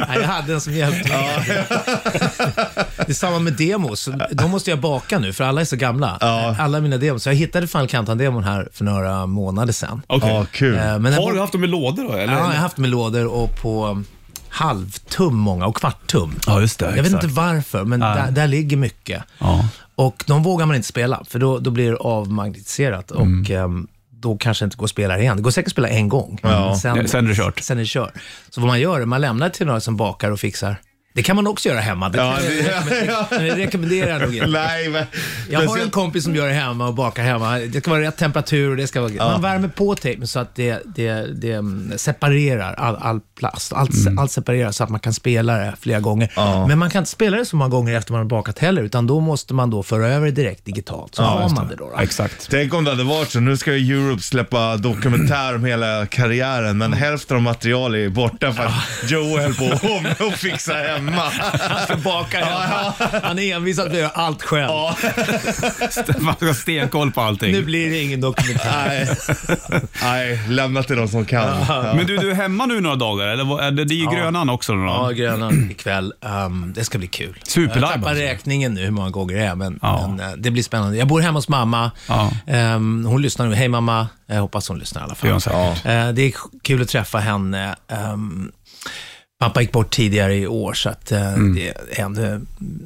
Nej, 0.09 0.19
jag 0.19 0.23
hade 0.29 0.53
en 0.55 0.61
som 0.61 0.73
hjälpte 0.73 1.09
mig. 1.09 1.65
Det 2.97 3.09
är 3.09 3.13
samma 3.13 3.39
med 3.39 3.53
demos. 3.53 4.09
De 4.33 4.51
måste 4.51 4.71
jag 4.71 4.81
baka 4.81 5.19
nu, 5.19 5.33
för 5.33 5.45
alla 5.45 5.61
är 5.61 5.65
så 5.65 5.77
gamla. 5.77 6.09
Alla 6.59 6.81
mina 6.81 6.97
demos. 6.97 7.23
Så 7.23 7.29
jag 7.29 7.35
hittade 7.35 7.67
Final 7.67 7.87
Countdown-demon 7.89 8.45
här 8.45 8.69
för 8.73 8.85
några 8.85 9.27
månader 9.27 9.73
sedan. 9.73 10.03
Okej. 10.07 10.31
Ja, 10.31 10.47
kul. 10.53 10.77
Eh, 10.77 10.99
Men 10.99 11.13
Har 11.13 11.33
du 11.33 11.39
haft 11.41 11.53
dem 11.53 11.65
i 11.65 11.67
lådor 11.67 12.05
då? 12.05 12.13
Eller? 12.13 12.33
Ja, 12.33 12.39
jag 12.39 12.45
har 12.45 12.53
haft 12.53 12.77
med 12.79 12.91
lådor 12.91 13.27
och 13.27 13.57
på 13.63 14.03
halvtum 14.49 15.37
många 15.37 15.67
och 15.67 15.77
kvarttum. 15.77 16.35
Ja, 16.47 16.61
just 16.61 16.79
det. 16.79 16.85
Jag 16.87 16.93
vet 16.93 17.07
exakt. 17.07 17.25
inte 17.25 17.35
varför, 17.37 17.85
men 17.85 18.01
Nej. 18.01 18.17
där, 18.17 18.31
där 18.31 18.47
ligger 18.49 18.77
mycket. 18.77 19.23
Ja. 19.39 19.69
Och 19.95 20.25
de 20.27 20.43
vågar 20.43 20.67
man 20.67 20.77
inte 20.77 20.89
spela, 20.89 21.23
för 21.29 21.39
då, 21.39 21.59
då 21.59 21.71
blir 21.71 21.91
det 21.91 21.97
avmagnetiserat 21.97 23.11
Mm. 23.11 23.41
och 23.43 23.51
ehm, 23.51 23.87
då 24.11 24.37
kanske 24.39 24.65
inte 24.65 24.77
går 24.77 24.85
att 24.85 24.91
spela 24.91 25.19
igen. 25.19 25.37
Det 25.37 25.43
går 25.43 25.51
säkert 25.51 25.67
att 25.69 25.73
spela 25.73 25.89
en 25.89 26.09
gång, 26.09 26.39
Ja. 26.43 26.79
sen, 26.83 27.09
Sen 27.09 27.25
är 27.25 27.29
det 27.29 27.35
kört. 27.37 27.61
sen 27.61 27.79
är 27.79 27.83
det 27.83 27.89
kört. 27.89 28.13
Så 28.51 28.61
vad 28.61 28.69
man 28.69 28.81
gör 28.81 29.01
är 29.01 29.05
man 29.07 29.21
lämnar 29.21 29.49
till 29.49 29.67
några 29.67 29.81
som 29.81 29.97
bakar 29.97 30.31
och 30.31 30.41
fixar. 30.41 30.77
Det 31.19 31.23
kan 31.23 31.37
man 31.37 31.47
också 31.47 31.69
göra 31.69 31.81
hemma. 31.81 32.09
Det, 32.09 32.19
Ja, 32.19 32.37
det- 32.91 33.27
men 33.31 33.45
det 33.45 33.57
rekommenderar 33.57 34.11
jag 34.11 34.21
nog 34.21 34.35
inte. 34.35 34.47
Nej, 34.47 34.89
men... 34.89 35.05
Jag 35.51 35.61
har 35.69 35.79
en 35.79 35.91
kompis 35.91 36.25
som 36.25 36.35
gör 36.37 36.49
det 36.49 36.55
hemma 36.55 36.87
och 36.89 36.95
bakar 36.95 37.23
hemma. 37.23 37.59
Det 37.59 37.81
ska 37.81 37.91
vara 37.91 38.01
rätt 38.03 38.17
temperatur 38.17 38.71
och 38.71 38.77
det 38.77 38.87
ska 38.87 39.01
vara... 39.01 39.13
Man 39.13 39.43
värmer 39.43 39.69
på 39.69 39.95
tejpen 39.95 40.27
så 40.27 40.39
att 40.39 40.55
det, 40.55 40.83
det, 40.85 41.27
det 41.41 41.53
mm, 41.53 41.93
separerar 41.97 42.75
all, 42.75 42.97
all 42.97 43.21
plast. 43.39 43.73
Allt, 43.73 43.91
Mm. 44.07 44.19
allt 44.19 44.33
separerar 44.33 44.71
så 44.71 44.85
att 44.85 44.91
man 44.91 45.01
kan 45.01 45.15
spela 45.15 45.55
det 45.59 45.75
flera 45.81 46.01
gånger. 46.01 46.31
Men 46.69 46.79
man 46.79 46.91
kan 46.91 46.99
inte 47.03 47.11
spela 47.11 47.37
det 47.37 47.45
så 47.45 47.57
många 47.57 47.71
gånger 47.71 47.95
efter 47.95 48.13
man 48.13 48.19
har 48.21 48.27
bakat 48.27 48.59
heller, 48.59 48.83
utan 48.83 49.07
då 49.07 49.21
måste 49.21 49.55
man 49.55 49.71
då 49.71 49.83
föra 49.83 50.09
över 50.09 50.27
det 50.27 50.33
direkt 50.33 50.65
digitalt. 50.65 51.15
Så 51.15 51.23
har 51.23 51.49
man 51.49 51.69
det 51.69 51.77
då. 51.77 51.91
då. 51.97 52.03
Exakt. 52.03 52.49
Tänk 52.51 52.75
om 52.75 52.85
det 52.85 52.91
hade 52.91 53.05
varit 53.05 53.31
så. 53.31 53.41
Nu 53.41 53.57
ska 53.57 53.75
ju 53.77 53.99
Europe 54.09 54.23
släppa 54.23 54.77
dokumentär 54.77 55.55
om 55.55 55.65
hela 55.65 56.07
karriären, 56.07 56.79
men 56.79 56.93
hälften 56.93 57.37
av 57.37 57.43
materialet 57.43 57.99
är 58.07 58.09
borta 58.09 58.53
för 58.53 58.63
att 58.65 59.11
Joe 59.11 59.39
höll 59.39 59.55
på 59.55 60.25
att 60.25 60.35
fixa 60.39 60.75
hemma. 61.11 61.23
Han 61.61 61.85
ska 61.85 61.97
baka 61.97 62.45
hemma. 62.45 62.93
Han 63.23 63.39
är 63.39 63.57
envis 63.57 63.79
att 63.79 63.95
göra 63.95 64.09
allt 64.09 64.43
själv. 64.43 64.69
Man 66.21 66.35
ska 66.37 66.47
ha 66.47 66.55
stenkoll 66.55 67.11
på 67.13 67.21
allting. 67.21 67.53
Nu 67.53 67.63
blir 67.63 67.91
det 67.91 68.03
ingen 68.03 68.21
dokumentär. 68.21 68.87
Nej. 68.89 69.83
Nej, 70.03 70.41
lämna 70.49 70.83
till 70.83 70.97
de 70.97 71.09
som 71.09 71.25
kan. 71.25 71.57
Men 71.97 72.07
du, 72.07 72.17
du 72.17 72.31
är 72.31 72.35
hemma 72.35 72.67
nu 72.67 72.81
några 72.81 72.97
dagar, 72.97 73.27
eller 73.27 73.45
vad- 73.45 73.65
är 73.65 73.71
det, 73.71 73.85
det 73.85 73.95
är 73.95 73.97
ju 73.97 74.07
Grönan 74.11 74.51
också 74.51 74.73
då? 74.75 74.83
Ja, 74.85 75.11
Grönan 75.11 75.71
ikväll. 75.71 76.13
Um, 76.21 76.73
det 76.77 76.85
ska 76.85 76.99
bli 76.99 77.07
kul. 77.09 77.39
Superlive 77.43 77.81
Jag 77.81 77.93
tappar 77.95 78.09
alltså. 78.11 78.23
räkningen 78.25 78.75
nu 78.75 78.81
hur 78.85 78.91
många 78.91 79.11
gånger 79.11 79.35
det 79.37 79.43
är, 79.45 79.55
men, 79.55 79.79
Ja. 79.83 80.09
men 80.17 80.29
eh, 80.31 80.37
det 80.37 80.51
blir 80.51 80.63
spännande. 80.63 80.97
Jag 80.99 81.09
bor 81.09 81.21
hemma 81.21 81.39
hos 81.39 81.49
mamma. 81.49 81.91
Ja. 82.09 82.31
Ehm, 82.47 83.05
hon 83.07 83.23
lyssnar 83.23 83.47
nu. 83.47 83.55
Hej 83.55 83.69
mamma. 83.69 84.09
Jag 84.27 84.41
hoppas 84.41 84.69
hon 84.69 84.79
lyssnar 84.79 85.03
i 85.03 85.05
alla 85.05 85.15
Det 85.21 85.29
gör 85.29 85.39
fall. 85.41 85.53
hon 85.55 85.75
säkert. 85.77 85.87
Eh, 85.87 86.09
det 86.09 86.23
är 86.23 86.33
kul 86.63 86.83
att 86.83 86.89
träffa 86.89 87.19
henne. 87.19 87.77
Ehm, 87.89 88.53
Pappa 89.41 89.61
gick 89.61 89.73
bort 89.73 89.91
tidigare 89.91 90.37
i 90.37 90.47
år, 90.47 90.73
så 90.75 90.89
att, 90.89 91.13
eh, 91.13 91.33
Mm. 91.33 91.55
det 91.55 91.69
är 91.69 92.05
ännu 92.05 92.41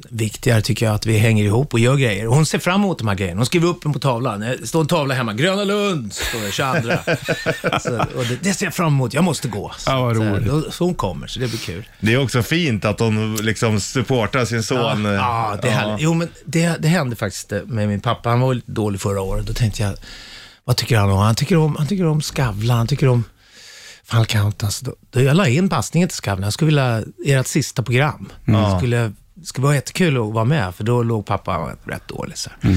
viktigare 0.09 0.61
tycker 0.61 0.85
jag 0.85 0.95
att 0.95 1.05
vi 1.05 1.17
hänger 1.17 1.43
ihop 1.43 1.73
och 1.73 1.79
gör 1.79 1.95
grejer. 1.95 2.25
Hon 2.25 2.45
ser 2.45 2.59
fram 2.59 2.81
emot 2.81 2.97
de 2.99 3.07
här 3.07 3.15
grejerna. 3.15 3.39
Hon 3.39 3.45
skriver 3.45 3.67
upp 3.67 3.81
dem 3.81 3.93
på 3.93 3.99
tavlan. 3.99 4.39
Det 4.39 4.67
står 4.67 4.81
en 4.81 4.87
tavla 4.87 5.13
hemma. 5.15 5.33
Gröna 5.33 5.63
Lund, 5.63 6.13
står 6.13 6.41
det, 6.45 6.51
22. 6.51 7.79
så, 7.81 8.17
och 8.19 8.25
det, 8.25 8.43
det 8.43 8.53
ser 8.53 8.65
jag 8.65 8.73
fram 8.73 8.87
emot. 8.87 9.13
Jag 9.13 9.23
måste 9.23 9.47
gå. 9.47 9.71
Så, 9.77 9.91
Ja, 9.91 10.01
vad 10.01 10.15
eh, 10.17 10.19
roligt. 10.21 10.73
så 10.73 10.83
hon 10.85 10.95
kommer, 10.95 11.27
så 11.27 11.39
det 11.39 11.47
blir 11.47 11.59
kul. 11.59 11.83
Det 11.99 12.13
är 12.13 12.17
också 12.23 12.43
fint 12.43 12.85
att 12.85 12.99
hon 12.99 13.35
liksom 13.35 13.79
supportar 13.79 14.45
sin 14.45 14.63
son. 14.63 15.05
Ja, 15.05 15.13
ja 15.13 15.57
det 15.61 15.67
är 15.67 15.71
härligt. 15.71 16.01
Jo, 16.03 16.13
men 16.13 16.27
det, 16.45 16.75
det 16.79 16.87
hände 16.87 17.15
faktiskt 17.15 17.53
med 17.65 17.87
min 17.87 18.01
pappa. 18.01 18.29
Han 18.29 18.39
var 18.39 18.53
lite 18.53 18.71
dålig 18.71 19.01
förra 19.01 19.21
året. 19.21 19.45
Då 19.47 19.53
tänkte 19.53 19.81
jag, 19.83 19.93
vad 20.63 20.77
tycker 20.77 20.97
han 20.97 21.09
om? 21.11 21.17
Han 21.17 21.35
tycker 21.35 21.57
om, 21.57 21.75
han 21.75 21.87
tycker 21.87 22.05
om 22.05 22.21
Skavlan, 22.21 22.77
han 22.77 22.87
tycker 22.87 23.07
om 23.07 23.23
Final 24.09 24.25
Countdown. 24.25 24.71
Så 24.71 24.85
då, 24.85 24.95
då 25.11 25.21
jag 25.21 25.35
la 25.35 25.47
in 25.47 25.69
passningen 25.69 26.09
till 26.09 26.17
Skavlan. 26.17 26.43
Jag 26.43 26.53
skulle 26.53 26.65
vilja, 26.65 27.03
ert 27.25 27.47
sista 27.47 27.83
program. 27.83 28.31
Det 28.45 28.77
skulle, 28.77 29.11
det 29.33 29.45
skulle 29.45 29.63
vara 29.65 29.75
jättekul 29.75 30.17
att 30.17 30.33
vara 30.33 30.45
med, 30.45 30.75
för 30.75 30.83
då 30.83 31.03
låg 31.03 31.25
pappa 31.25 31.75
rätt 31.85 32.07
dåligt. 32.07 32.37
Så, 32.37 32.49
här. 32.61 32.75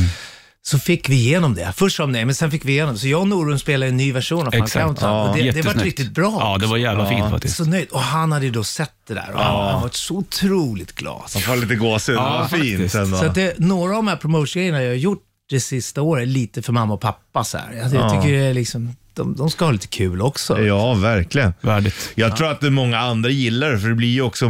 så 0.63 0.79
fick 0.79 1.09
vi 1.09 1.15
igenom 1.15 1.55
det. 1.55 1.73
Först 1.77 1.97
sa 1.97 2.07
nej, 2.07 2.25
men 2.25 2.35
sen 2.35 2.51
fick 2.51 2.65
vi 2.65 2.73
igenom 2.73 2.95
det. 2.95 3.01
Så 3.01 3.09
jag 3.09 3.21
och 3.21 3.29
Norun 3.29 3.59
spelade 3.59 3.91
en 3.91 3.97
ny 3.97 4.13
version 4.13 4.47
av. 4.47 4.51
Countdown. 4.51 4.97
Ja, 5.01 5.29
och 5.29 5.37
det, 5.37 5.51
det 5.51 5.63
var 5.63 5.75
riktigt 5.75 6.11
bra. 6.11 6.37
Ja, 6.41 6.59
det 6.59 6.67
var 6.67 6.77
jävla 6.77 7.09
fint 7.09 7.31
faktiskt. 7.31 7.57
Så 7.57 7.65
nöjd. 7.65 7.89
Och 7.89 8.01
han 8.01 8.33
hade 8.33 8.45
ju 8.45 8.51
då 8.51 8.65
sett 8.65 8.93
det 9.07 9.15
där 9.15 9.31
och 9.35 9.41
han, 9.41 9.73
han 9.73 9.83
var 9.83 9.91
så 9.93 10.15
otroligt 10.17 10.93
glad. 10.93 11.23
Man 11.35 11.43
får 11.43 11.57
lite 11.57 11.75
gåshud. 11.75 12.17
Ja, 12.17 12.35
Ja, 12.35 12.49
vad 12.51 12.61
fint 12.61 12.95
ändå. 12.95 13.17
Så 13.19 13.25
att 13.25 13.35
det, 13.35 13.59
några 13.59 13.91
av 13.91 13.97
de 13.97 14.09
här 14.09 14.17
promotion-grejerna 14.17 14.83
jag 14.83 14.91
har 14.91 14.95
gjort 14.95 15.23
det 15.51 15.61
sista 15.61 16.03
året 16.03 16.29
lite 16.29 16.63
för 16.63 16.73
mamma 16.73 16.95
och 16.95 17.01
pappa. 17.01 17.45
Så 17.45 17.59
här. 17.59 17.73
Jag, 17.73 17.95
jag 17.95 18.11
tycker 18.23 18.37
det 18.37 18.45
är 18.45 18.55
liksom, 18.55 18.97
de, 19.17 19.37
de 19.37 19.51
ska 19.51 19.65
ha 19.65 19.73
lite 19.73 19.87
kul 19.87 20.23
också. 20.23 20.61
Ja, 20.63 20.95
verkligen. 20.95 21.53
Värdigt. 21.61 22.13
Jag 22.15 22.37
tror 22.37 22.51
att 22.51 22.61
det 22.61 22.67
är 22.67 22.71
många 22.71 22.99
andra 22.99 23.31
gillar 23.31 23.71
det, 23.71 23.79
för 23.79 23.89
det 23.89 23.95
blir 23.95 24.09
ju 24.09 24.23
också, 24.23 24.49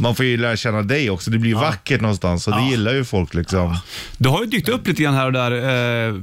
man 0.00 0.14
får 0.14 0.24
ju 0.26 0.36
lära 0.36 0.56
känna 0.56 0.82
dig 0.82 1.10
också. 1.10 1.30
Det 1.30 1.38
blir 1.38 1.50
ju 1.50 1.56
vackert 1.56 2.00
någonstans 2.00 2.48
och 2.48 2.54
det 2.56 2.62
gillar 2.70 2.94
ju 2.94 3.04
folk 3.04 3.34
liksom. 3.34 3.76
Du 4.18 4.28
har 4.28 4.40
ju 4.40 4.46
dykt 4.46 4.68
upp 4.68 4.86
lite 4.86 5.02
grann 5.02 5.14
här 5.14 5.26
och 5.26 5.32
där. 5.32 5.52
Eh, 5.52 6.14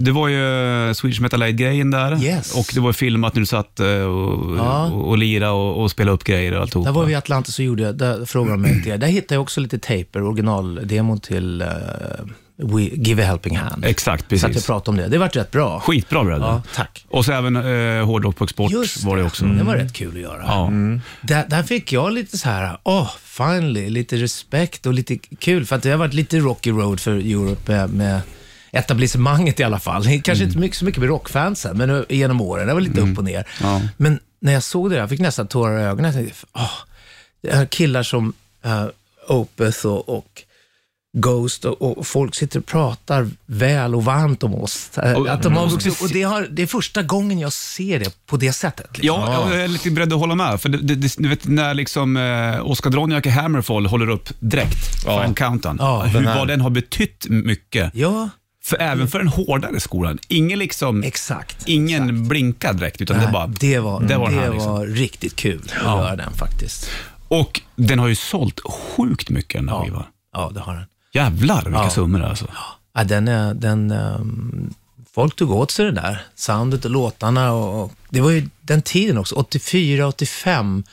Det 0.00 0.10
var 0.12 0.28
ju 0.28 0.94
Swedish 0.94 1.20
Metal 1.20 1.42
Aid-grejen 1.42 1.90
där. 1.90 2.22
Yes. 2.24 2.54
Och 2.54 2.66
det 2.74 2.80
var 2.80 2.92
filmat 2.92 3.34
när 3.34 3.40
du 3.40 3.46
satt 3.46 3.80
eh, 3.80 3.86
och, 3.86 4.56
Ja. 4.56 4.84
och, 4.86 5.08
och 5.08 5.18
lira 5.18 5.50
och, 5.52 5.82
och 5.82 5.90
spela 5.90 6.10
upp 6.12 6.24
grejer 6.24 6.54
och 6.54 6.60
alltihop. 6.62 6.84
Där 6.86 6.92
var 6.92 7.04
vi 7.04 7.12
i 7.12 7.14
Atlantis 7.14 7.58
och 7.58 7.64
gjorde, 7.64 7.92
där 7.92 8.24
frågade 8.24 8.52
de 8.52 8.62
mig 8.62 8.82
det. 8.84 8.96
Där 8.96 9.06
hittade 9.08 9.34
jag 9.34 9.42
också 9.42 9.60
lite 9.60 9.78
taper, 9.78 10.22
originaldemon 10.22 11.20
till 11.20 11.62
uh, 11.62 11.68
We, 12.58 12.82
Give 12.82 13.22
a 13.22 13.26
Helping 13.26 13.56
Hand. 13.56 13.84
Exakt, 13.84 14.20
Så 14.30 14.34
att 14.36 14.42
precis. 14.42 14.66
pratade 14.66 14.90
om 14.90 14.96
det. 14.96 15.08
Det 15.08 15.18
vart 15.18 15.36
rätt 15.36 15.50
bra. 15.50 15.80
Skitbra 15.80 16.24
bröder. 16.24 16.46
Ja, 16.46 16.62
tack. 16.74 17.04
Och 17.08 17.24
så 17.24 17.32
även 17.32 17.56
eh, 17.56 18.04
Hårdrock 18.06 18.36
på 18.36 18.44
export 18.44 18.72
Just 18.72 19.04
var 19.04 19.16
det 19.16 19.22
också. 19.24 19.44
Det 19.44 19.64
var 19.64 19.74
rätt 19.76 19.92
kul 19.92 20.14
att 20.16 20.22
göra. 20.22 20.42
Ja. 20.46 20.70
Där, 21.20 21.46
där 21.48 21.62
fick 21.62 21.92
jag 21.92 22.12
lite 22.12 22.38
så 22.38 22.48
här, 22.48 22.78
åh, 22.82 23.10
finally, 23.24 23.90
lite 23.90 24.16
respekt 24.16 24.86
och 24.86 24.94
lite 24.94 25.18
kul. 25.18 25.66
För 25.66 25.76
att 25.76 25.82
det 25.82 25.90
har 25.90 25.96
varit 25.96 26.14
lite 26.14 26.38
rocky 26.38 26.70
road 26.70 27.00
för 27.00 27.12
Europe 27.12 27.72
med, 27.72 27.90
med 27.90 28.20
etablissemanget 28.72 29.60
i 29.60 29.62
alla 29.62 29.78
fall. 29.78 30.02
Kanske 30.22 30.32
Mm. 30.32 30.46
inte 30.48 30.58
mycket, 30.58 30.78
så 30.78 30.84
mycket 30.84 31.00
med 31.00 31.08
rockfansen, 31.08 31.76
men 31.78 32.04
genom 32.08 32.40
åren. 32.40 32.66
Det 32.66 32.74
var 32.74 32.80
lite 32.80 33.00
upp 33.00 33.18
och 33.18 33.24
ner. 33.24 33.46
Ja. 33.62 33.80
Men 33.96 34.18
när 34.40 34.52
jag 34.52 34.62
såg 34.62 34.90
det, 34.90 34.96
jag 34.96 35.08
fick 35.08 35.20
nästan 35.20 35.46
tårar 35.48 35.78
i 35.80 35.82
ögonen. 35.82 36.04
Jag 36.04 36.14
tänkte, 36.24 36.46
åh, 36.54 36.70
är 37.52 37.66
killar 37.66 38.02
som 38.02 38.32
uh, 38.66 38.86
Opeth 39.28 39.86
och, 39.86 40.08
och 40.08 40.42
Ghost 41.18 41.64
och, 41.64 41.98
och 41.98 42.06
folk 42.06 42.34
sitter 42.34 42.58
och 42.58 42.66
pratar 42.66 43.30
väl 43.46 43.94
och 43.94 44.04
varmt 44.04 44.42
om 44.42 44.54
oss. 44.54 44.98
Eh, 44.98 45.12
Och- 45.12 45.28
att 45.28 45.42
de 45.42 45.52
har 45.56 45.64
och 45.64 45.86
upp. 45.86 46.02
Och 46.02 46.08
det, 46.08 46.22
har, 46.22 46.46
det 46.50 46.62
är 46.62 46.66
första 46.66 47.02
gången 47.02 47.38
jag 47.38 47.52
ser 47.52 47.98
det 47.98 48.26
på 48.26 48.36
det 48.36 48.52
sättet. 48.52 48.98
Liksom. 48.98 49.20
Ja, 49.22 49.48
jag 49.50 49.60
är 49.62 49.68
lite 49.68 49.90
beredd 49.90 50.12
att 50.12 50.18
hålla 50.18 50.34
med. 50.34 50.60
För 50.60 50.68
det, 50.68 50.78
det, 50.78 50.94
det, 50.94 51.14
du 51.18 51.28
vet 51.28 51.46
när 51.48 51.74
liksom 51.74 52.16
eh, 52.16 52.66
Oskar 52.70 52.90
Droniak 52.90 53.26
i 53.26 53.28
Hammerfall 53.30 53.86
håller 53.86 54.08
upp 54.08 54.28
direkt, 54.40 55.04
ja. 55.06 55.18
Fan 55.22 55.34
Countdown, 55.34 55.76
Ja, 55.80 56.02
hur, 56.02 56.14
den 56.20 56.28
här. 56.28 56.38
vad 56.38 56.48
den 56.48 56.60
har 56.60 56.70
betytt 56.70 57.26
mycket. 57.28 57.90
ja 57.94 58.28
För, 58.64 58.76
även 58.82 59.08
för 59.08 59.18
den 59.18 59.28
hårdare 59.28 59.80
skolan. 59.80 60.18
Ingen 60.28 60.58
liksom, 60.58 61.02
exakt. 61.02 61.62
ingen 61.68 62.02
exakt. 62.10 62.28
blinkar 62.28 62.72
direkt, 62.74 63.00
utan 63.00 63.16
det 63.16 63.22
Nej, 63.22 63.32
bara... 63.32 63.46
det 63.46 63.78
var, 63.78 64.00
det 64.00 64.06
det 64.06 64.14
var 64.16 64.24
var, 64.24 64.30
den 64.30 64.38
här, 64.40 64.52
liksom. 64.52 64.86
riktigt 64.86 65.36
kul 65.36 65.62
att 65.76 65.82
göra 65.82 66.16
den 66.16 66.32
faktiskt. 66.32 66.90
Och 67.28 67.60
den 67.76 67.98
har 67.98 68.08
ju 68.08 68.14
sålt 68.14 68.60
sjukt 68.64 69.30
mycket 69.30 69.60
den 69.60 69.68
här 69.68 69.76
Ja, 69.76 69.84
skivan. 69.84 70.04
ja 70.32 70.50
det 70.54 70.60
har 70.60 70.74
den. 70.74 70.84
Jävlar 71.16 71.64
vilka 71.64 71.78
Ja. 71.82 71.90
summor 71.90 72.22
alltså. 72.22 72.46
Ja, 72.94 73.04
den, 73.04 73.28
är- 73.28 73.54
den, 73.54 73.90
ehm, 73.90 74.74
folk 75.14 75.36
tog 75.36 75.50
åt 75.50 75.70
sig 75.70 75.84
det 75.84 75.92
där, 75.92 76.22
soundet 76.34 76.84
och 76.84 76.90
låtarna. 76.90 77.52
Och, 77.52 77.82
och, 77.84 77.92
det 78.10 78.20
var 78.20 78.30
ju 78.30 78.48
den 78.60 78.82
tiden 78.82 79.18
också, 79.18 79.34
84, 79.34 80.06
85, 80.08 80.84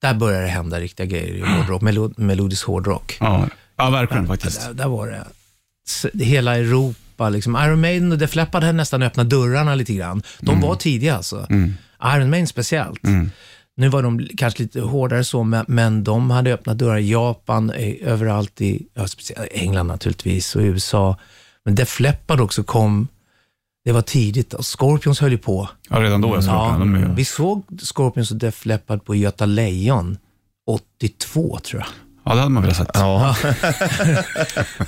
där 0.00 0.14
började 0.14 0.44
det 0.44 0.50
hända 0.50 0.80
riktiga 0.80 1.06
grejer 1.06 1.34
i 1.34 1.40
hårdrock, 1.40 1.82
melo, 1.88 2.12
melodisk 2.16 2.66
hårdrock. 2.66 3.16
Ja, 3.20 3.48
ja 3.76 3.90
verkligen 3.90 4.26
faktiskt. 4.26 4.60
Där, 4.66 4.74
där 4.74 4.88
var 4.88 5.06
det, 5.06 6.24
hela 6.24 6.56
Europa, 6.56 7.28
liksom. 7.28 7.56
Iron 7.56 7.80
Maiden 7.80 8.12
och 8.12 8.18
Def 8.18 8.34
Leppard 8.34 8.62
hade 8.62 8.72
nästan 8.76 9.02
öppnat 9.02 9.30
dörrarna 9.30 9.74
lite 9.74 9.92
grann. 9.94 10.22
De 10.40 10.60
var 10.60 10.74
tidiga 10.74 11.16
alltså. 11.16 11.46
Iron 12.04 12.30
Maiden 12.30 12.46
speciellt. 12.46 13.00
Nu 13.76 13.88
var 13.88 14.02
de 14.02 14.28
kanske 14.36 14.62
lite 14.62 14.80
hårdare 14.80 15.24
så, 15.24 15.42
men, 15.42 15.64
men 15.68 16.04
de 16.04 16.30
hade 16.30 16.52
öppnat 16.54 16.78
dörrar 16.78 16.98
i 16.98 17.10
Japan, 17.10 17.74
i, 17.74 18.02
överallt 18.02 18.60
i 18.60 18.86
ja, 18.94 19.08
speciellt 19.08 19.48
England 19.52 19.86
naturligtvis 19.86 20.56
och 20.56 20.60
USA. 20.62 21.16
Men 21.64 21.74
Def 21.74 22.00
Leppard 22.00 22.40
också 22.40 22.62
kom, 22.64 23.08
det 23.84 23.92
var 23.92 24.02
tidigt. 24.02 24.54
Och 24.54 24.66
Scorpions 24.66 25.20
höll 25.20 25.32
ju 25.32 25.38
på. 25.38 25.68
Ja, 25.90 26.00
redan 26.00 26.20
då 26.20 26.34
jag 26.34 26.44
såg 26.44 26.54
Ja, 26.54 26.78
vi 27.16 27.24
såg 27.24 27.62
Scorpions 27.82 28.30
och 28.30 28.36
Def 28.36 28.66
Leppard 28.66 29.04
på 29.04 29.14
Göta 29.14 29.46
Lejon 29.46 30.18
82 30.66 31.58
tror 31.62 31.80
jag. 31.82 31.88
ja, 32.24 32.34
det 32.34 32.40
hade 32.40 32.52
man 32.52 32.62
velat 32.62 32.76
sett. 32.76 32.90
Ja. 32.94 33.36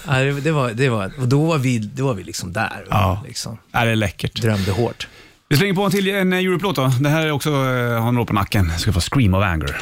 Ja, 0.06 0.12
det, 0.12 0.40
det 0.40 0.52
var, 0.52 0.70
det 0.70 0.88
var, 0.88 1.12
och 1.20 1.28
då 1.28 1.44
var 1.44 1.58
vi, 1.58 1.78
då 1.78 2.06
var 2.06 2.14
vi 2.14 2.24
liksom 2.24 2.52
där. 2.52 2.86
Ja. 2.90 3.22
Liksom, 3.26 3.58
Ja, 3.72 3.84
det 3.84 3.90
är 3.90 3.96
läckert. 3.96 4.42
drömde 4.42 4.72
hårt. 4.72 5.08
Vi 5.54 5.58
slänger 5.58 5.74
på 5.74 5.82
en 5.84 5.90
till 5.90 6.08
en 6.08 6.32
eh, 6.32 6.38
Europe-låt 6.38 6.76
då. 6.76 6.92
Det 7.00 7.08
här 7.08 7.26
är 7.26 7.30
också, 7.30 7.50
eh, 7.50 8.02
har 8.02 8.12
något 8.12 8.28
på 8.28 8.34
nacken. 8.34 8.68
Det 8.68 8.78
ska 8.78 8.92
få 8.92 9.00
Scream 9.00 9.34
of 9.34 9.44
Anger. 9.44 9.80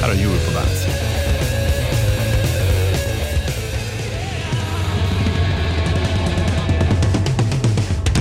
Här 0.00 0.08
har 0.08 0.14
Europe 0.14 0.44
på 0.46 0.52
bandet. 0.54 0.88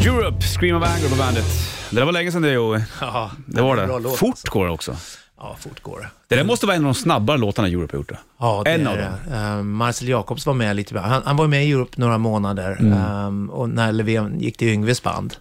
Europe, 0.06 0.41
Scream 0.41 0.75
of 0.78 0.84
Anger 0.84 1.10
på 1.10 1.15
bandet. 1.15 1.45
Det 1.89 1.95
där 1.95 2.06
var 2.06 2.12
länge 2.12 2.32
sedan 2.32 2.41
det 2.41 2.52
Joey. 2.52 2.82
Ja, 3.02 3.32
Det 3.45 3.62
var 3.62 3.75
bra 3.75 3.97
det. 3.97 4.04
låt, 4.04 4.17
Fort 4.19 4.30
alltså. 4.30 4.52
går 4.52 4.65
det 4.65 4.71
också. 4.71 4.95
Ja, 5.41 5.56
fort 5.60 5.82
går 5.82 5.99
det. 5.99 6.08
Det 6.28 6.36
där 6.36 6.43
måste 6.43 6.65
vara 6.65 6.75
en 6.75 6.82
av 6.86 6.93
de 6.93 6.99
snabbare 6.99 7.38
låtarna 7.38 7.67
Europe 7.67 7.93
har 7.95 7.99
gjort. 7.99 8.10
Det. 8.10 8.17
Ja, 8.39 8.62
det 8.65 8.71
En 8.71 8.88
är 8.88 8.91
av 8.91 8.97
det. 8.97 9.36
Ehm, 9.36 9.71
Marcel 9.71 10.08
Jacobs 10.08 10.45
var 10.45 10.54
med 10.54 10.75
lite. 10.75 10.99
Han, 10.99 11.21
han 11.25 11.38
var 11.38 11.47
med 11.47 11.65
i 11.65 11.71
Europe 11.71 11.91
några 12.02 12.17
månader 12.17 12.78
Mm. 12.80 12.93
ehm, 12.93 13.49
och 13.49 13.69
när 13.69 13.91
Löfven 13.91 14.39
gick 14.39 14.58
till 14.58 14.67
Yngves 14.67 15.04
band 15.04 15.34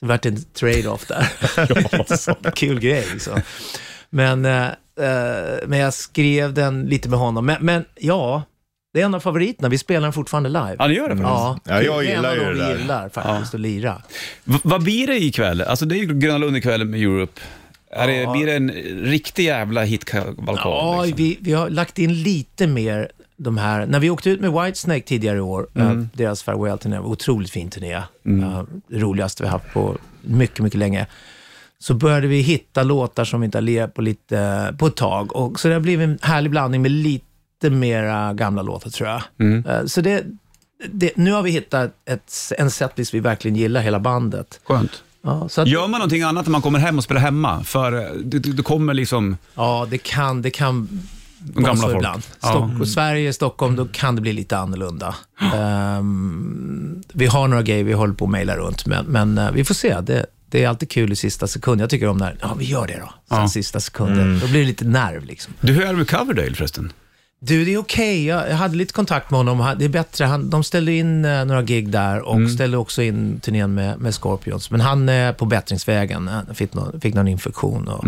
så 0.00 0.06
det 0.06 0.06
vart 0.06 0.26
en 0.26 0.42
trade-off 0.44 1.06
där. 1.06 2.50
Kul 2.54 2.80
grej 2.80 3.06
liksom. 3.12 3.40
Men, 4.10 4.44
eh, 4.44 4.66
men 5.66 5.78
jag 5.78 5.94
skrev 5.94 6.54
den 6.54 6.82
lite 6.86 7.08
med 7.08 7.18
honom. 7.18 7.46
Men, 7.46 7.56
men 7.64 7.84
ja, 8.00 8.42
det 8.94 9.00
är 9.00 9.04
en 9.04 9.14
av 9.14 9.20
favoriterna. 9.20 9.68
Vi 9.68 9.78
spelar 9.78 10.00
den 10.00 10.12
fortfarande 10.12 10.48
live. 10.48 10.76
Ja, 10.78 10.86
ni 10.86 10.94
gör 10.94 11.08
det 11.08 11.16
faktiskt. 11.16 11.26
Ja, 11.28 11.58
Ja, 11.64 11.82
jag 11.82 11.94
det 12.04 12.06
är 12.06 12.10
en 12.10 12.16
gillar 12.16 12.30
av 12.30 12.34
ju 12.36 12.40
de 12.40 12.46
det 12.46 12.52
vi 12.54 12.60
där. 12.60 12.78
gillar 12.78 13.08
faktiskt, 13.08 13.54
att 13.54 13.60
lira. 13.60 14.02
V- 14.44 14.58
vad 14.62 14.82
blir 14.82 15.06
det 15.06 15.16
ikväll? 15.22 15.60
Alltså 15.62 15.84
det 15.86 15.94
är 15.94 15.98
ju 15.98 16.06
Gröna 16.06 16.38
Lund 16.38 16.56
ikväll 16.56 16.84
med 16.84 17.00
Europe. 17.00 17.40
Är 17.90 18.06
det, 18.06 18.32
blir 18.32 18.46
det 18.46 18.54
en 18.56 18.70
riktig 19.04 19.44
jävla 19.44 19.82
hitkavalkad? 19.84 20.56
Ja, 20.64 21.02
liksom? 21.02 21.16
vi, 21.16 21.38
vi 21.40 21.52
har 21.52 21.70
lagt 21.70 21.98
in 21.98 22.22
lite 22.22 22.66
mer 22.66 23.10
de 23.36 23.56
här, 23.58 23.86
när 23.86 24.00
vi 24.00 24.10
åkte 24.10 24.30
ut 24.30 24.40
med 24.40 24.52
Whitesnake 24.52 25.00
tidigare 25.00 25.36
i 25.36 25.40
år, 25.40 25.66
eh, 25.74 25.82
Mm. 25.90 26.08
deras 26.14 26.42
farewell-turné, 26.42 26.98
otroligt 26.98 27.50
fin 27.50 27.70
turné, 27.70 27.92
Eh, 27.94 28.02
det 28.88 28.98
roligaste 28.98 29.42
vi 29.42 29.48
haft 29.48 29.72
på 29.72 29.96
mycket, 30.22 30.58
mycket 30.60 30.78
länge. 30.78 31.06
Så 31.78 31.94
började 31.94 32.26
vi 32.26 32.40
hitta 32.40 32.82
låtar 32.82 33.24
som 33.24 33.40
vi 33.40 33.44
inte 33.44 33.58
har 33.58 33.62
lirat 33.62 33.94
på, 33.94 34.02
lite, 34.02 34.74
på 34.78 34.86
ett 34.86 34.96
tag. 34.96 35.36
Och, 35.36 35.60
så 35.60 35.68
det 35.68 35.74
har 35.74 35.80
blivit 35.80 36.04
en 36.04 36.18
härlig 36.22 36.50
blandning 36.50 36.82
med 36.82 36.90
lite 36.90 37.70
mera 37.70 38.32
gamla 38.32 38.62
låtar 38.62 38.90
tror 38.90 39.08
jag. 39.08 39.22
Mm. 39.40 39.64
Eh, 39.66 39.84
Så 39.84 40.00
det, 40.00 40.24
det, 40.92 41.16
nu 41.16 41.32
har 41.32 41.42
vi 41.42 41.50
hittat 41.50 41.92
ett, 42.04 42.32
en 42.58 42.70
setlist 42.70 43.14
vi 43.14 43.20
verkligen 43.20 43.56
gillar, 43.56 43.80
hela 43.80 44.00
bandet. 44.00 44.60
Skönt. 44.64 45.02
Ja, 45.26 45.48
så 45.48 45.60
att, 45.60 45.68
Gör 45.68 45.80
man 45.88 45.90
någonting 45.90 46.22
annat 46.22 46.46
när 46.46 46.50
man 46.52 46.62
kommer 46.62 46.78
hem 46.78 46.98
och 46.98 47.04
spelar 47.04 47.20
hemma? 47.20 47.64
För 47.64 47.92
du, 48.24 48.38
du, 48.38 48.52
du 48.52 48.62
kommer 48.62 48.94
liksom... 48.94 49.36
ja 49.54 49.86
det 49.90 49.98
kan, 49.98 50.42
det 50.42 50.50
kan 50.50 50.88
gamla 51.38 51.68
vara 51.68 51.76
så 51.76 51.82
folk. 51.82 51.96
ibland. 51.96 52.22
Ja. 52.42 52.48
Stock, 52.48 52.88
Sverige, 52.88 53.32
Stockholm, 53.32 53.76
då 53.76 53.86
kan 53.92 54.14
det 54.16 54.20
bli 54.22 54.32
lite 54.32 54.58
annorlunda. 54.58 55.14
Ehm, 55.54 57.02
vi 57.12 57.26
har 57.26 57.48
några 57.48 57.62
grejer 57.62 57.84
vi 57.84 57.92
håller 57.92 58.14
på 58.14 58.24
att 58.24 58.30
mejla 58.30 58.56
runt, 58.56 58.86
men, 58.86 59.04
men 59.06 59.38
eh, 59.38 59.50
vi 59.50 59.64
får 59.64 59.74
se. 59.74 60.00
Det, 60.00 60.26
det 60.50 60.64
är 60.64 60.68
alltid 60.68 60.90
kul 60.90 61.12
i 61.12 61.16
sista 61.16 61.46
sekund. 61.46 61.80
Jag 61.80 61.90
tycker 61.90 62.08
om 62.08 62.16
när, 62.18 62.36
ja 62.40 62.54
vi 62.58 62.64
gör 62.64 62.86
det 62.86 62.96
då, 63.00 63.14
sen 63.28 63.38
Ja. 63.40 63.48
sista 63.48 63.80
sekunden. 63.80 64.38
Då 64.42 64.46
blir 64.46 64.60
det 64.60 64.66
lite 64.66 64.84
nerv 64.84 65.24
liksom. 65.24 65.54
Du, 65.60 65.72
hur 65.72 65.82
är 65.82 65.86
det 65.86 65.92
med 65.96 66.10
Coverdale 66.10 66.54
förresten? 66.54 66.92
Du, 67.40 67.64
det 67.64 67.74
är 67.74 67.78
okej. 67.78 68.26
Jag, 68.26 68.50
jag 68.50 68.56
hade 68.56 68.76
lite 68.76 68.92
kontakt 68.92 69.30
med 69.30 69.38
honom. 69.38 69.74
Det 69.78 69.84
är 69.84 69.88
bättre. 69.88 70.24
Han, 70.24 70.50
de 70.50 70.64
ställde 70.64 70.92
in 70.92 71.24
eh, 71.24 71.44
några 71.44 71.62
gig 71.62 71.88
där 71.90 72.20
och 72.20 72.50
ställde 72.50 72.76
också 72.76 73.02
in 73.02 73.40
turnén 73.40 73.74
med, 73.74 73.98
med 74.00 74.14
Scorpions. 74.14 74.70
Men 74.70 74.80
han 74.80 75.08
är 75.08 75.32
på 75.32 75.44
bättringsvägen. 75.44 76.28
Han 76.28 76.54
fick, 76.54 76.74
någon, 76.74 77.00
fick 77.00 77.14
någon 77.14 77.28
infektion. 77.28 77.88
Och, 77.88 78.04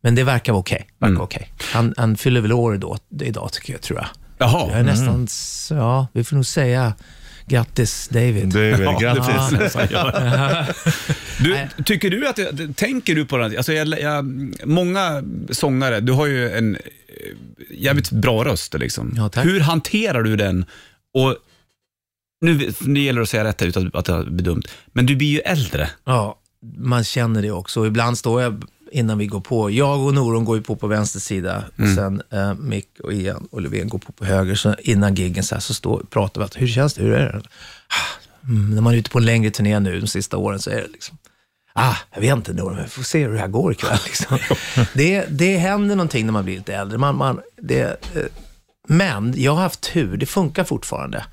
Men 0.00 0.14
det 0.14 0.24
verkar 0.24 0.52
vara 0.52 0.60
okej. 0.60 0.86
Verkar 0.98 1.22
okej. 1.22 1.52
Han, 1.72 1.94
han 1.96 2.16
fyller 2.16 2.40
väl 2.40 2.52
år 2.52 2.76
då, 2.76 2.96
idag, 3.20 3.52
tycker 3.52 3.72
jag, 3.72 3.82
tror 3.82 3.98
jag. 3.98 4.08
Jaha. 4.38 4.68
Jag 4.70 4.78
är 4.80 4.84
nästan, 4.84 5.24
s- 5.24 5.68
ja, 5.74 6.06
vi 6.12 6.24
får 6.24 6.36
nog 6.36 6.46
säga 6.46 6.92
grattis 7.46 8.08
David. 8.08 8.48
Du, 8.48 8.70
grattis. 9.00 9.76
Du, 11.40 11.82
tycker 11.84 12.10
du 12.10 12.28
att, 12.28 12.76
tänker 12.76 13.14
du 13.14 13.24
på 13.26 13.36
det? 13.36 13.56
Alltså 13.56 13.72
jag, 13.72 13.88
jag, 14.00 14.24
många 14.64 15.22
sångare, 15.50 16.00
du 16.00 16.12
har 16.12 16.26
ju 16.26 16.50
en 16.50 16.76
jävligt 17.70 18.10
bra 18.10 18.44
röst. 18.44 18.74
Liksom. 18.74 19.14
Ja, 19.16 19.28
tack. 19.28 19.44
Hur 19.44 19.60
hanterar 19.60 20.22
du 20.22 20.36
den? 20.36 20.64
Och 21.14 21.36
nu, 22.40 22.72
nu 22.80 23.00
gäller 23.00 23.20
det 23.20 23.22
att 23.22 23.28
säga 23.28 23.44
rätt 23.44 23.62
utan 23.62 23.90
att 23.94 24.04
det 24.04 24.24
blir 24.30 24.44
dumt, 24.44 24.62
men 24.86 25.06
du 25.06 25.16
blir 25.16 25.28
ju 25.28 25.38
äldre. 25.38 25.90
Ja, 26.04 26.38
man 26.78 27.04
känner 27.04 27.42
det 27.42 27.50
också. 27.50 27.86
Ibland 27.86 28.18
står 28.18 28.42
jag 28.42 28.64
innan 28.92 29.18
vi 29.18 29.26
går 29.26 29.40
på. 29.40 29.70
Jag 29.70 30.00
och 30.00 30.14
Noron 30.14 30.44
går 30.44 30.56
ju 30.56 30.62
på 30.62 30.76
på 30.76 30.86
vänster 30.86 31.20
sida. 31.20 31.64
Mm. 31.78 31.90
Och 31.90 31.96
sen 31.96 32.22
eh, 32.30 32.54
Mick 32.54 32.88
och 33.00 33.12
Ian 33.12 33.48
och 33.50 33.60
Löfven 33.62 33.88
går 33.88 33.98
på 33.98 34.12
på 34.12 34.24
höger. 34.24 34.54
Så 34.54 34.74
innan 34.78 35.14
giggen 35.14 35.44
så, 35.44 35.54
här, 35.54 35.60
så 35.60 35.74
står, 35.74 36.02
pratar 36.10 36.40
vi 36.40 36.44
att 36.44 36.60
hur 36.60 36.68
känns 36.68 36.94
det? 36.94 37.02
Hur 37.02 37.12
är 37.12 37.32
det? 37.32 37.38
Ah, 37.38 38.20
Mm, 38.44 38.74
när 38.74 38.82
man 38.82 38.94
är 38.94 38.98
ute 38.98 39.10
på 39.10 39.18
en 39.18 39.24
längre 39.24 39.50
turné 39.50 39.80
nu 39.80 40.00
de 40.00 40.06
sista 40.06 40.36
åren 40.36 40.58
så 40.58 40.70
är 40.70 40.76
det 40.76 40.88
liksom 40.92 41.18
Ah, 41.72 41.96
jag 42.14 42.20
vet 42.20 42.36
inte 42.36 42.52
men 42.52 42.76
vi 42.82 42.88
får 42.88 43.02
se 43.02 43.24
hur 43.26 43.32
det 43.32 43.38
här 43.40 43.48
går 43.48 43.72
ikväll. 43.72 43.98
Liksom. 44.04 44.38
det, 44.94 45.24
det 45.30 45.56
händer 45.56 45.96
någonting 45.96 46.26
när 46.26 46.32
man 46.32 46.44
blir 46.44 46.56
lite 46.56 46.74
äldre. 46.74 46.98
Man, 46.98 47.16
man, 47.16 47.40
det, 47.62 47.80
eh, 47.82 48.22
men 48.88 49.34
jag 49.36 49.52
har 49.54 49.62
haft 49.62 49.80
tur, 49.92 50.16
det 50.16 50.26
funkar 50.26 50.64
fortfarande. 50.64 51.24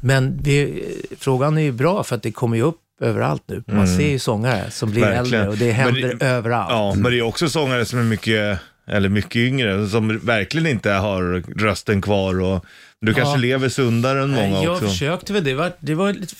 Men 0.00 0.38
vi, 0.42 0.84
frågan 1.18 1.58
är 1.58 1.62
ju 1.62 1.72
bra 1.72 2.04
för 2.04 2.16
att 2.16 2.22
det 2.22 2.32
kommer 2.32 2.56
ju 2.56 2.62
upp 2.62 2.76
överallt 3.00 3.42
nu. 3.46 3.62
Man 3.66 3.88
ser 3.88 4.08
ju 4.08 4.18
sångare 4.18 4.70
som 4.70 4.90
blir 4.90 5.00
Verkligen. 5.02 5.24
äldre 5.40 5.48
och 5.48 5.56
det 5.58 5.70
händer 5.72 6.14
det- 6.18 6.26
överallt. 6.26 6.70
Ja, 6.70 6.94
men 6.94 7.12
det 7.12 7.18
är 7.18 7.22
också 7.22 7.48
sångare 7.48 7.84
som 7.84 7.98
är 7.98 8.02
mycket, 8.02 8.58
eller 8.88 9.08
mycket 9.08 9.36
yngre, 9.36 9.88
som 9.88 10.18
verkligen 10.18 10.66
inte 10.66 10.90
har 10.90 11.42
rösten 11.60 12.00
kvar 12.02 12.40
och 12.40 12.64
du 13.00 13.14
kanske 13.14 13.32
Ja. 13.32 13.36
lever 13.36 13.68
sundare 13.68 14.22
än 14.22 14.30
många 14.30 14.62
jag 14.62 14.72
också. 14.74 14.88
försökte 14.88 15.32
väl, 15.32 15.44
det 15.44 15.54
var, 15.54 15.72
det 15.80 15.94
var 15.94 16.12
lite, 16.12 16.34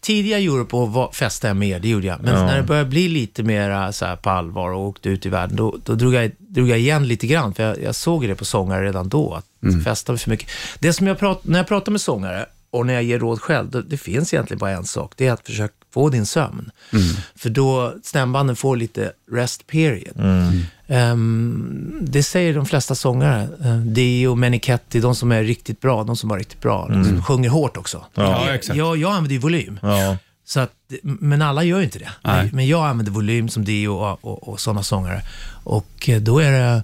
tidiga 0.00 0.38
Europe 0.38 0.76
och 0.76 1.14
festade 1.16 1.48
jag 1.50 1.56
mer, 1.56 1.78
det 1.80 1.88
gjorde 1.88 2.06
jag. 2.06 2.22
Men 2.22 2.46
när 2.46 2.56
det 2.56 2.62
började 2.62 2.88
bli 2.88 3.08
lite 3.08 3.42
mer 3.42 3.92
så 3.92 4.04
här 4.06 4.16
på 4.16 4.30
allvar 4.30 4.70
och 4.70 4.80
åkte 4.80 5.08
ut 5.08 5.26
i 5.26 5.28
världen, 5.28 5.56
då, 5.56 5.76
då 5.84 5.94
drog, 5.94 6.14
jag, 6.14 6.30
drog 6.38 6.68
jag 6.68 6.78
igen 6.78 7.08
lite 7.08 7.26
grann. 7.26 7.54
För 7.54 7.62
jag, 7.62 7.82
jag 7.82 7.94
såg 7.94 8.28
det 8.28 8.34
på 8.34 8.44
sångare 8.44 8.84
redan 8.84 9.08
då, 9.08 9.34
att 9.34 9.44
Mm. 9.62 9.84
festa 9.84 10.16
för 10.16 10.30
mycket. 10.30 10.48
Det 10.78 10.92
som 10.92 11.06
jag 11.06 11.18
prat, 11.18 11.40
när 11.44 11.58
jag 11.58 11.66
pratar 11.68 11.92
med 11.92 12.00
sångare 12.00 12.46
och 12.70 12.86
när 12.86 12.94
jag 12.94 13.02
ger 13.02 13.18
råd 13.18 13.40
själv, 13.40 13.70
då, 13.70 13.80
det 13.80 13.96
finns 13.96 14.34
egentligen 14.34 14.58
bara 14.58 14.70
en 14.70 14.84
sak, 14.84 15.12
det 15.16 15.26
är 15.26 15.32
att 15.32 15.46
försöka 15.46 15.74
få 15.94 16.08
din 16.08 16.26
sömn. 16.26 16.70
Mm. 16.92 17.04
För 17.36 17.50
då 17.50 17.94
stämbanden 18.02 18.56
får 18.56 18.76
lite 18.76 19.12
rest 19.32 19.66
period. 19.66 20.18
Mm. 20.18 20.52
Ehm, 20.86 21.98
det 22.00 22.22
säger 22.22 22.54
de 22.54 22.66
flesta 22.66 22.94
sångare. 22.94 23.48
Uh, 23.64 23.76
Dio, 23.76 24.34
Meniketti, 24.34 25.00
de 25.00 25.14
som 25.14 25.32
är 25.32 25.42
riktigt 25.42 25.80
bra, 25.80 26.04
de 26.04 26.16
som 26.16 26.28
var 26.28 26.38
riktigt 26.38 26.60
bra. 26.60 26.88
De 26.88 27.04
som 27.04 27.22
sjunger 27.22 27.48
hårt 27.48 27.76
också. 27.76 28.04
Mm. 28.16 28.30
Ja, 28.30 28.46
jag, 28.46 28.54
exakt. 28.54 28.76
jag, 28.76 28.96
jag 28.96 29.10
använder 29.10 29.32
ju 29.32 29.38
volym. 29.38 29.78
Ja. 29.82 30.16
Så 30.46 30.60
att, 30.60 30.72
men 31.02 31.42
alla 31.42 31.64
gör 31.64 31.78
ju 31.78 31.84
inte 31.84 31.98
det. 31.98 32.10
Nej. 32.22 32.50
Men 32.52 32.66
jag 32.66 32.86
använder 32.86 33.12
volym 33.12 33.48
som 33.48 33.64
Dio 33.64 33.88
och, 33.88 34.24
och, 34.24 34.48
och 34.48 34.60
sådana 34.60 34.82
sångare. 34.82 35.22
Och 35.64 36.08
eh, 36.08 36.20
då 36.20 36.38
är 36.38 36.52
det... 36.52 36.82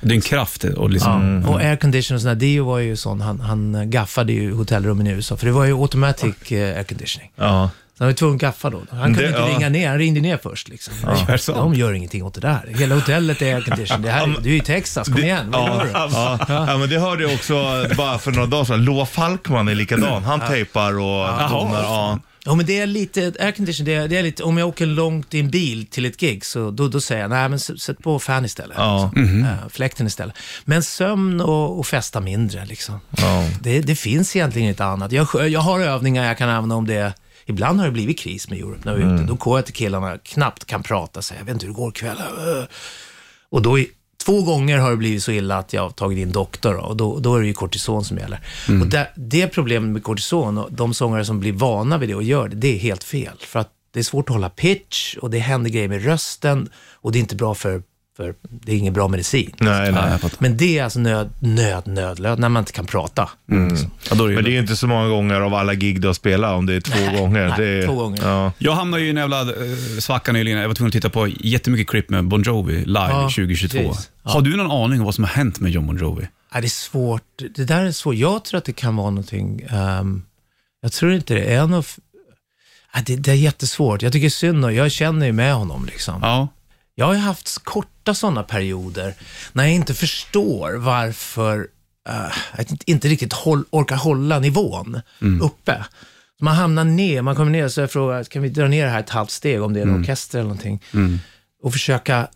Det 0.00 0.08
är 0.08 0.14
en 0.14 0.20
kraft 0.20 0.64
och 0.64 0.90
liksom... 0.90 1.42
Ja, 1.46 1.50
och 1.50 1.60
aircondition 1.60 2.14
och 2.14 2.20
sådär. 2.20 2.34
Dio 2.34 2.64
var 2.64 2.78
ju 2.78 2.96
sån, 2.96 3.20
han, 3.20 3.40
han 3.40 3.90
gaffade 3.90 4.32
ju 4.32 4.52
hotellrummen 4.54 5.06
i 5.06 5.10
USA. 5.10 5.36
För 5.36 5.46
det 5.46 5.52
var 5.52 5.64
ju 5.64 5.82
automatic 5.82 6.52
eh, 6.52 6.76
airconditioning. 6.76 7.32
Ja. 7.36 7.70
Så 7.98 8.04
han 8.04 8.08
var 8.08 8.12
tvungen 8.14 8.36
att 8.36 8.40
gaffa 8.40 8.70
då. 8.70 8.82
Han 8.90 9.04
kunde 9.04 9.22
Det- 9.22 9.28
inte 9.28 9.40
ja. 9.40 9.46
ringa 9.46 9.68
ner, 9.68 9.88
han 9.88 9.98
ringde 9.98 10.20
ner 10.20 10.38
först. 10.42 10.68
Liksom. 10.68 10.94
Är 11.28 11.36
sant? 11.36 11.58
De 11.58 11.74
gör 11.74 11.92
ingenting 11.92 12.22
åt 12.24 12.34
det 12.34 12.40
där. 12.40 12.74
Hela 12.78 12.94
hotellet 12.94 13.42
är 13.42 13.54
aircondition. 13.54 14.02
Det 14.02 14.10
här, 14.10 14.34
du 14.42 14.52
är 14.52 14.56
i 14.56 14.60
Texas, 14.60 15.08
kom 15.08 15.18
igen. 15.18 15.50
Vad 15.50 15.66
gör 15.68 15.90
Ja, 15.92 16.06
du? 16.06 16.52
ja, 16.52 16.66
ja, 16.68 16.78
men 16.78 16.88
det 16.88 16.98
hörde 16.98 17.22
jag 17.22 17.32
också 17.34 17.86
bara 17.96 18.18
för 18.18 18.32
några 18.32 18.46
dagar 18.46 18.64
sedan. 18.64 18.84
Loa 18.84 19.06
Falkman 19.06 19.68
är 19.68 19.74
likadan. 19.74 20.24
Han 20.24 20.40
tejpar 20.40 20.92
och 20.92 21.48
donar. 21.50 21.82
Ja. 21.82 22.18
Ja, 22.48 22.54
men 22.54 22.66
det 22.66 22.78
är 22.78 22.86
lite, 22.86 23.32
aircondition, 23.40 23.86
det 23.86 23.94
är, 23.94 24.08
det 24.08 24.16
är 24.16 24.22
lite, 24.22 24.42
om 24.42 24.58
jag 24.58 24.68
åker 24.68 24.86
långt 24.86 25.34
i 25.34 25.40
en 25.40 25.50
bil 25.50 25.86
till 25.86 26.06
ett 26.06 26.16
gig, 26.20 26.44
så 26.44 26.70
då, 26.70 26.88
då 26.88 27.00
säger 27.00 27.20
jag, 27.22 27.30
nej 27.30 27.48
men 27.48 27.58
sätt 27.58 27.98
på 28.02 28.18
fan 28.18 28.44
istället. 28.44 28.76
Ja. 28.78 29.10
Liksom. 29.16 29.40
Eh, 29.42 29.68
fläkten 29.70 30.06
istället. 30.06 30.34
Men 30.64 30.82
sömn 30.82 31.40
och, 31.40 31.78
och 31.78 31.86
festa 31.86 32.20
mindre, 32.20 32.64
liksom. 32.66 33.00
Ja. 33.16 33.48
Det, 33.60 33.80
det 33.80 33.94
finns 33.96 34.36
egentligen 34.36 34.68
inte 34.68 34.84
annat. 34.84 35.12
Jag, 35.12 35.48
jag 35.50 35.60
har 35.60 35.80
övningar 35.80 36.24
jag 36.24 36.38
kan 36.38 36.48
använda 36.48 36.74
om 36.76 36.86
det. 36.86 37.12
Ibland 37.46 37.78
har 37.78 37.86
det 37.86 37.92
blivit 37.92 38.18
kris 38.18 38.50
med 38.50 38.58
Europe 38.58 38.80
när 38.84 38.94
vi 38.94 39.02
är 39.02 39.14
ute. 39.14 39.24
Då 39.24 39.34
går 39.34 39.58
jag 39.58 39.64
till 39.66 39.74
killarna, 39.74 40.18
knappt 40.18 40.64
kan 40.64 40.82
prata, 40.82 41.22
säger 41.22 41.40
jag 41.40 41.46
vet 41.46 41.52
inte 41.52 41.66
hur 41.66 41.72
det 41.72 41.76
går 41.76 41.88
ikväll. 41.88 42.16
Och 43.48 43.62
då, 43.62 43.78
två 44.24 44.42
gånger 44.42 44.78
har 44.78 44.90
det 44.90 44.96
blivit 44.96 45.22
så 45.22 45.32
illa 45.32 45.58
att 45.58 45.72
jag 45.72 45.82
har 45.82 45.90
tagit 45.90 46.18
in 46.18 46.32
doktor 46.32 46.76
och 46.76 46.96
då, 46.96 47.18
då 47.18 47.34
är 47.36 47.40
det 47.40 47.46
ju 47.46 47.52
kortison 47.52 48.04
som 48.04 48.18
gäller. 48.18 48.40
Och 48.80 48.86
det, 48.86 49.10
det 49.16 49.48
problemet 49.48 49.90
med 49.90 50.02
kortison 50.02 50.58
och 50.58 50.72
de 50.72 50.94
sångare 50.94 51.24
som 51.24 51.40
blir 51.40 51.52
vana 51.52 51.98
vid 51.98 52.08
det 52.08 52.14
och 52.14 52.22
gör 52.22 52.48
det, 52.48 52.56
det 52.56 52.74
är 52.74 52.78
helt 52.78 53.04
fel. 53.04 53.36
För 53.40 53.60
att 53.60 53.70
det 53.90 53.98
är 53.98 54.04
svårt 54.04 54.28
att 54.28 54.34
hålla 54.34 54.50
pitch 54.50 55.16
och 55.16 55.30
det 55.30 55.38
händer 55.38 55.70
grejer 55.70 55.88
med 55.88 56.04
rösten 56.04 56.68
och 56.92 57.12
det 57.12 57.18
är 57.18 57.20
inte 57.20 57.36
bra 57.36 57.54
för, 57.54 57.82
för 58.16 58.34
det 58.42 58.72
är 58.72 58.76
ingen 58.76 58.92
bra 58.92 59.08
medicin. 59.08 59.52
Nej, 59.58 59.92
nej. 59.92 60.18
Men 60.38 60.56
det 60.56 60.78
är 60.78 60.84
alltså 60.84 60.98
nöd, 60.98 61.30
nöd, 61.38 61.86
nödlöd 61.86 62.38
när 62.38 62.48
man 62.48 62.60
inte 62.60 62.72
kan 62.72 62.86
prata. 62.86 63.30
Liksom. 63.46 63.90
Ja, 64.10 64.14
det 64.16 64.34
Men 64.34 64.44
det 64.44 64.56
är 64.56 64.60
inte 64.60 64.76
så 64.76 64.86
många 64.86 65.08
gånger 65.08 65.40
av 65.40 65.54
alla 65.54 65.74
gig 65.74 66.00
du 66.00 66.06
har 66.06 66.14
spelat, 66.14 66.52
om 66.52 66.66
det 66.66 66.74
är 66.74 66.80
två 66.80 67.18
gånger. 67.18 67.48
nej, 67.48 67.54
det 67.58 67.66
är, 67.82 67.86
två 67.86 67.94
gånger. 67.94 68.20
Ja. 68.24 68.52
Jag 68.58 68.72
hamnade 68.72 69.02
ju 69.02 69.06
i 69.06 69.10
en 69.10 69.16
jävla 69.16 69.40
eh, 69.40 69.46
svacka 69.98 70.32
nyligen. 70.32 70.58
Jag 70.60 70.68
var 70.68 70.74
tvungen 70.74 70.88
att 70.88 70.92
titta 70.92 71.10
på 71.10 71.28
jättemycket 71.28 71.88
klipp 71.88 72.10
med 72.10 72.24
Bon 72.24 72.42
Jovi 72.42 72.84
live 72.84 73.08
Ja, 73.08 73.22
2022. 73.22 73.78
precis. 73.78 74.10
Ja. 74.22 74.30
Har 74.30 74.40
du 74.42 74.56
någon 74.56 74.70
aning 74.70 74.98
om 75.00 75.04
vad 75.04 75.14
som 75.14 75.24
har 75.24 75.30
hänt 75.30 75.60
med 75.60 75.70
John 75.72 75.86
Bon 75.86 75.98
Jovi? 75.98 76.28
Ja, 76.54 76.60
det 76.60 76.66
är 76.66 76.68
svårt. 76.68 77.22
Det 77.56 77.64
där 77.64 77.84
är 77.84 77.92
svårt. 77.92 78.14
Jag 78.14 78.44
tror 78.44 78.58
att 78.58 78.64
det 78.64 78.72
kan 78.72 78.96
vara 78.96 79.10
någonting, 79.10 79.62
ehm, 79.70 80.22
jag 80.82 80.92
tror 80.92 81.12
inte 81.12 81.34
det 81.34 81.54
är 81.54 81.66
något, 81.66 81.86
det, 83.06 83.16
det 83.16 83.30
är 83.30 83.34
jättesvårt. 83.34 84.02
Jag 84.02 84.12
tycker 84.12 84.28
synd 84.28 84.64
och 84.64 84.72
jag 84.72 84.90
känner 84.90 85.26
ju 85.26 85.32
med 85.32 85.54
honom 85.54 85.86
liksom. 85.86 86.18
Ja. 86.22 86.48
Jag 86.98 87.06
har 87.06 87.14
ju 87.14 87.20
haft 87.20 87.58
korta 87.64 88.14
sådana 88.14 88.42
perioder 88.42 89.14
när 89.52 89.64
jag 89.64 89.72
inte 89.72 89.94
förstår 89.94 90.72
varför 90.74 91.68
eh, 92.08 92.32
jag 92.56 92.66
inte, 92.86 93.08
riktigt 93.08 93.32
håll, 93.32 93.64
orkar 93.70 93.96
hålla 93.96 94.38
nivån 94.38 95.00
uppe. 95.42 95.84
Så 96.38 96.44
man 96.44 96.54
hamnar 96.54 96.84
ner, 96.84 97.22
man 97.22 97.36
kommer 97.36 97.50
ner 97.50 97.68
så 97.68 97.80
jag 97.80 97.90
frågar, 97.90 98.24
kan 98.24 98.42
vi 98.42 98.48
dra 98.48 98.68
ner 98.68 98.84
det 98.84 98.90
här 98.90 99.00
ett 99.00 99.10
halvt 99.10 99.30
steg 99.30 99.62
om 99.62 99.72
det 99.72 99.80
är 99.80 99.82
en 99.82 100.00
orkester 100.00 100.38
eller 100.38 100.48
någonting? 100.48 100.82
Och 101.62 101.72
försöka, 101.72 102.28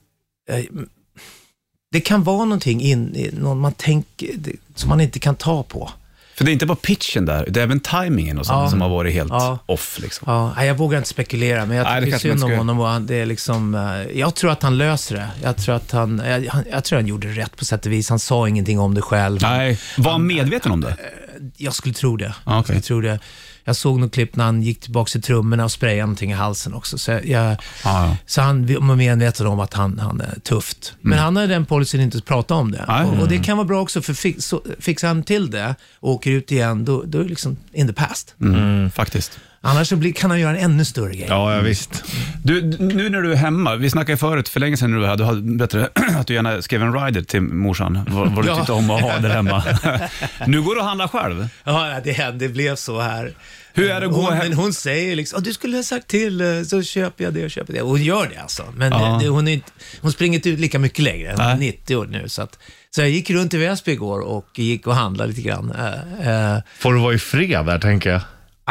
eh, 0.51 0.64
det 1.92 2.01
kan 2.01 2.23
vara 2.25 2.44
någonting 2.44 2.81
in, 2.81 3.31
någon 3.33 3.61
man 3.61 3.73
tänker, 3.73 4.35
som 4.75 4.88
man 4.88 5.01
inte 5.01 5.18
kan 5.18 5.37
ta 5.37 5.62
på. 5.62 5.90
För 6.40 6.44
det 6.44 6.50
är 6.50 6.53
inte 6.53 6.66
bara 6.66 6.76
pitchen 6.76 7.24
där, 7.26 7.44
det 7.48 7.61
är 7.61 7.64
även 7.64 7.81
timingen 7.81 8.38
och 8.38 8.46
sånt 8.46 8.62
Ja. 8.64 8.70
som 8.70 8.81
har 8.81 8.88
varit 8.88 9.14
helt 9.14 9.31
Ja. 9.33 9.59
off. 9.66 9.98
Liksom. 10.03 10.24
Ja, 10.33 10.53
nej, 10.57 10.66
jag 10.66 10.74
vågar 10.74 10.98
inte 10.98 11.11
spekulera, 11.11 11.66
men 11.66 11.76
jag 11.76 11.85
Nej, 11.85 11.94
det 12.00 12.07
tycker 12.07 12.11
kanske 12.11 12.29
man 12.29 12.38
synd 12.38 12.53
om 12.53 12.59
honom 12.59 12.81
och 12.81 13.03
det 13.03 13.14
är 13.14 13.26
liksom, 13.26 13.74
eh, 13.74 14.18
jag 14.20 14.35
tror 14.35 14.50
att 14.50 14.62
han 14.62 14.79
löser 14.79 15.14
det. 15.16 15.29
Jag 15.42 15.57
tror 15.57 15.74
att 15.74 15.90
han, 15.92 16.22
jag, 16.26 16.64
jag 16.70 16.85
tror 16.85 16.98
han 16.98 17.07
gjorde 17.07 17.29
rätt 17.29 17.57
på 17.57 17.64
sätt 17.64 17.87
och 17.87 17.92
vis. 17.92 18.09
Han 18.09 18.18
sa 18.18 18.48
ingenting 18.48 18.79
om 18.81 18.94
det 18.94 19.03
själv. 19.03 19.38
Nej, 19.42 19.79
var 19.98 20.12
han 20.12 20.26
medveten 20.26 20.72
om 20.72 20.81
det? 20.81 20.96
Jag 21.57 21.74
skulle 21.74 21.94
tro 21.94 22.16
det. 22.16 22.35
Ja, 22.46 22.55
Jag, 22.55 22.64
skulle 22.64 22.81
tro 22.81 23.00
det. 23.00 23.18
Jag 23.71 23.77
såg 23.77 24.01
något 24.01 24.13
klipp 24.13 24.37
när 24.37 24.45
han 24.45 24.63
gick 24.63 24.81
tillbaka 24.81 25.11
till 25.11 25.23
trummorna 25.23 25.65
och 25.65 25.73
sprayade 25.73 26.01
någonting 26.01 26.31
i 26.31 26.35
halsen 26.35 26.75
också. 26.75 26.99
Så, 26.99 27.11
jag, 27.11 27.25
Ja, 27.25 27.57
ja. 27.85 28.17
så 28.27 28.41
han 28.41 28.67
var 28.67 28.97
medveten 28.97 29.47
om 29.47 29.61
att 29.61 29.75
han, 29.75 29.99
han 29.99 30.21
är 30.21 30.41
tufft. 30.41 30.95
Men 31.01 31.19
han 31.19 31.37
har 31.37 31.47
den 31.47 31.67
policyn 31.67 32.01
inte 32.01 32.19
att 32.19 32.25
prata 32.25 32.55
om 32.55 32.73
det. 32.73 32.79
Mm. 32.89 33.09
Och, 33.09 33.23
och 33.23 33.29
det 33.29 33.39
kan 33.39 33.57
vara 33.57 33.67
bra 33.67 33.81
också, 33.81 34.03
för 34.03 34.15
fix, 34.15 34.45
så, 34.45 34.63
fixar 34.79 35.09
han 35.09 35.23
till 35.23 35.51
det 35.51 35.75
och 36.01 36.11
åker 36.11 36.31
ut 36.31 36.53
igen, 36.53 36.85
då, 36.85 37.03
då 37.07 37.19
är 37.19 37.23
det 37.23 37.29
liksom 37.29 37.57
in 37.73 37.87
the 37.87 37.93
past. 37.93 38.35
Mm, 38.41 38.91
faktiskt. 38.91 39.41
Annars 39.62 39.88
så 39.88 39.96
blir, 39.96 40.12
kan 40.12 40.31
han 40.31 40.40
göra 40.40 40.57
en 40.59 40.64
ännu 40.70 40.85
större 40.85 41.14
grej. 41.14 41.27
Ja, 41.29 41.55
ja, 41.55 41.61
visst. 41.61 42.05
Du, 42.44 42.62
nu 42.62 43.09
när 43.11 43.23
du 43.23 43.33
är 43.33 43.37
hemma, 43.37 43.77
vi 43.77 43.90
snackade 43.90 44.18
förut 44.18 44.49
för 44.49 44.61
länge 44.61 44.77
sedan 44.77 44.90
när 44.90 44.96
du 44.96 45.01
var 45.03 45.09
här, 45.09 45.16
du 45.16 45.25
hade 45.25 45.40
bättre 45.42 45.88
att 46.16 46.27
du 46.27 46.35
gärna 46.35 46.62
skrev 46.62 46.83
en 46.83 46.92
rider 47.05 47.23
till 47.23 47.40
morsan, 47.40 48.01
vad, 48.09 48.35
vad 48.35 48.44
du 48.44 48.49
Ja. 48.49 48.57
tyckte 48.57 48.73
om 48.73 48.90
att 48.90 49.01
ha 49.01 49.18
där 49.18 49.29
hemma. 49.29 49.62
nu 50.46 50.62
går 50.62 50.75
du 50.75 50.81
och 50.81 50.87
handlar 50.87 51.09
själv. 51.09 51.49
Ja, 51.64 52.01
det, 52.05 52.31
det 52.38 52.49
blev 52.49 52.77
så 52.77 53.01
här. 53.01 53.33
Hur 53.75 53.90
är 53.90 54.01
det 54.01 54.07
att 54.07 54.12
gå 54.12 54.20
hon, 54.20 54.33
hem- 54.33 54.49
Men 54.49 54.53
hon 54.59 54.73
säger 54.73 55.16
liksom, 55.16 55.38
"Ah, 55.38 55.40
du 55.40 55.53
skulle 55.53 55.77
ha 55.77 55.83
sagt 55.83 56.07
till, 56.09 56.40
eh, 56.40 56.62
så 56.62 56.83
köper 56.83 57.25
jag 57.25 57.35
det 57.35 57.44
och 57.44 57.51
köper 57.51 57.73
det. 57.73 57.83
Och 57.83 57.88
hon 57.88 58.03
gör 58.03 58.29
det 58.35 58.42
alltså. 58.42 58.64
Men 58.77 58.92
Ja. 58.92 59.18
det, 59.23 59.29
hon, 59.29 59.49
är 59.49 59.53
inte, 59.53 59.70
hon 60.01 60.12
springer 60.12 60.35
inte 60.38 60.51
ut 60.51 60.61
lika 60.61 60.79
mycket 60.79 60.99
längre. 61.05 61.31
Hon 61.37 61.40
är 61.40 61.57
Nej. 61.57 61.59
90 61.59 61.96
år 61.96 62.07
nu. 62.07 62.29
Så, 62.29 62.42
att, 62.42 62.59
så 62.90 63.01
jag 63.01 63.11
gick 63.11 63.31
runt 63.31 63.55
i 63.55 63.59
Väsby 63.59 63.92
igår 63.92 64.20
och 64.20 64.46
gick 64.55 64.87
och 64.87 64.94
handlade 64.94 65.29
lite 65.29 65.42
grann. 65.42 65.70
Uh, 65.73 66.59
Får 66.79 66.92
du 66.94 67.01
vara 67.01 67.14
i 67.14 67.18
fred 67.18 67.66
där, 67.66 67.79
tänker 67.79 68.11
jag. 68.11 68.20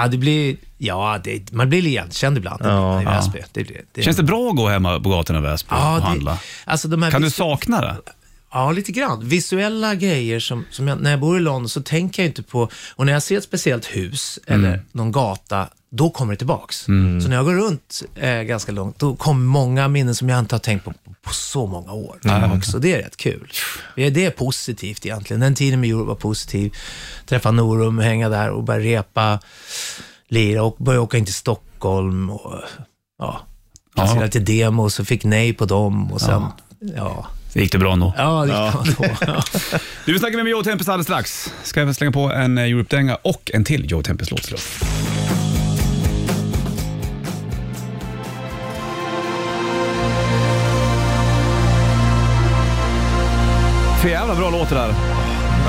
Ja, 0.02 0.08
det 0.08 0.18
blir, 0.18 0.58
ja, 0.78 1.20
det, 1.24 1.52
man 1.52 1.70
blir 1.70 1.88
igenkänd 1.88 2.38
ibland 2.38 2.62
Ja, 2.64 3.02
i 3.02 3.06
Väsby. 3.06 3.40
Det, 3.54 3.64
blir- 3.64 3.82
det, 3.92 4.04
Känns 4.04 4.18
det 4.18 4.24
bra 4.24 4.50
att 4.50 4.56
gå 4.56 4.68
hemma 4.68 5.00
på 5.00 5.10
gatorna 5.10 5.40
i 5.40 5.42
Väsby 5.42 5.68
ja, 5.72 5.94
och 5.96 6.02
det- 6.02 6.08
handla? 6.08 6.38
Alltså 6.66 6.88
de 6.88 7.04
här 7.04 7.12
Kan 7.12 7.22
du 7.22 7.30
sakna 7.30 7.82
det? 7.82 7.96
Ja, 8.52 8.72
lite 8.72 8.92
grann. 8.92 9.28
Visuella 9.28 9.96
grejer 9.96 10.40
som, 10.40 10.66
som 10.72 10.88
jag, 10.88 11.02
när 11.02 11.12
jag 11.12 11.20
bor 11.20 11.38
i 11.38 11.40
London 11.40 11.70
så 11.70 11.82
tänker 11.82 12.24
jag 12.24 12.30
inte 12.30 12.44
på, 12.44 12.70
och 12.96 13.06
när 13.06 13.14
jag 13.14 13.24
ser 13.24 13.38
ett 13.38 13.44
speciellt 13.44 13.86
hus 13.86 14.40
eller 14.48 14.82
någon 14.92 15.12
gata, 15.12 15.68
då 15.90 16.10
kommer 16.10 16.34
det 16.34 16.38
tillbaks. 16.38 16.78
Så 16.86 16.92
när 17.28 17.36
jag 17.36 17.46
går 17.46 17.54
runt 17.54 18.04
eh, 18.16 18.42
ganska 18.42 18.72
långt, 18.72 19.00
då 19.00 19.16
kommer 19.16 19.46
många 19.46 19.88
minnen 19.88 20.16
som 20.16 20.30
jag 20.30 20.40
inte 20.40 20.56
har 20.56 20.60
tänkt 20.60 20.86
på 20.86 20.94
på 21.22 21.34
så 21.34 21.68
många 21.68 21.92
år 21.92 22.18
tillbaks. 22.22 22.74
Och 22.74 22.82
det 22.82 22.94
är 22.94 22.98
rätt 22.98 23.18
kul. 23.18 23.52
Det, 23.96 24.26
är 24.26 24.32
positivt 24.32 25.06
egentligen. 25.06 25.40
Den 25.40 25.56
tiden 25.56 25.80
med 25.80 25.90
Euro 25.90 26.04
var 26.04 26.16
positiv. 26.16 26.74
Träffa 27.26 27.52
Norum, 27.52 28.00
hänga 28.00 28.30
där 28.30 28.50
och 28.50 28.64
börja 28.64 28.80
repa, 28.80 29.40
lira 30.28 30.64
och 30.64 30.76
börja 30.80 31.02
åka 31.02 31.18
in 31.18 31.26
till 31.26 31.34
Stockholm. 31.34 32.30
Och, 32.30 32.62
ja, 33.20 33.42
Ja. 33.96 34.16
ja. 34.16 34.24
lite 34.24 34.40
demos 34.40 35.00
och 35.00 35.08
fick 35.08 35.24
nej 35.24 35.54
på 35.54 35.66
dem 35.66 36.12
och 36.12 36.22
sen, 36.22 36.44
ja. 36.96 37.28
Det 37.54 37.62
gick 37.62 37.72
det 37.72 37.78
bra 37.78 37.94
ändå? 37.94 38.14
Ja, 38.18 38.46
det 38.46 38.52
kan 38.52 38.74
man 38.74 39.16
då. 39.26 39.42
Du, 40.06 40.14
vi 40.14 40.20
snackar 40.20 40.44
med 40.44 40.52
Joe 40.52 40.64
Tempest 40.64 40.90
alldeles 40.90 41.06
strax. 41.08 41.54
Ska 41.64 41.82
jag 41.82 41.96
slänga 41.96 42.12
på 42.12 42.32
en 42.32 42.58
eh, 42.58 42.64
Europe-dänga 42.64 43.16
och 43.16 43.52
en 43.54 43.64
till 43.64 43.92
Joe 43.92 44.04
Tempest-låt. 44.04 44.54
För 54.02 54.10
jävla 54.10 54.36
bra 54.36 54.50
låt 54.50 54.70
det 54.70 54.76
där. 54.76 54.94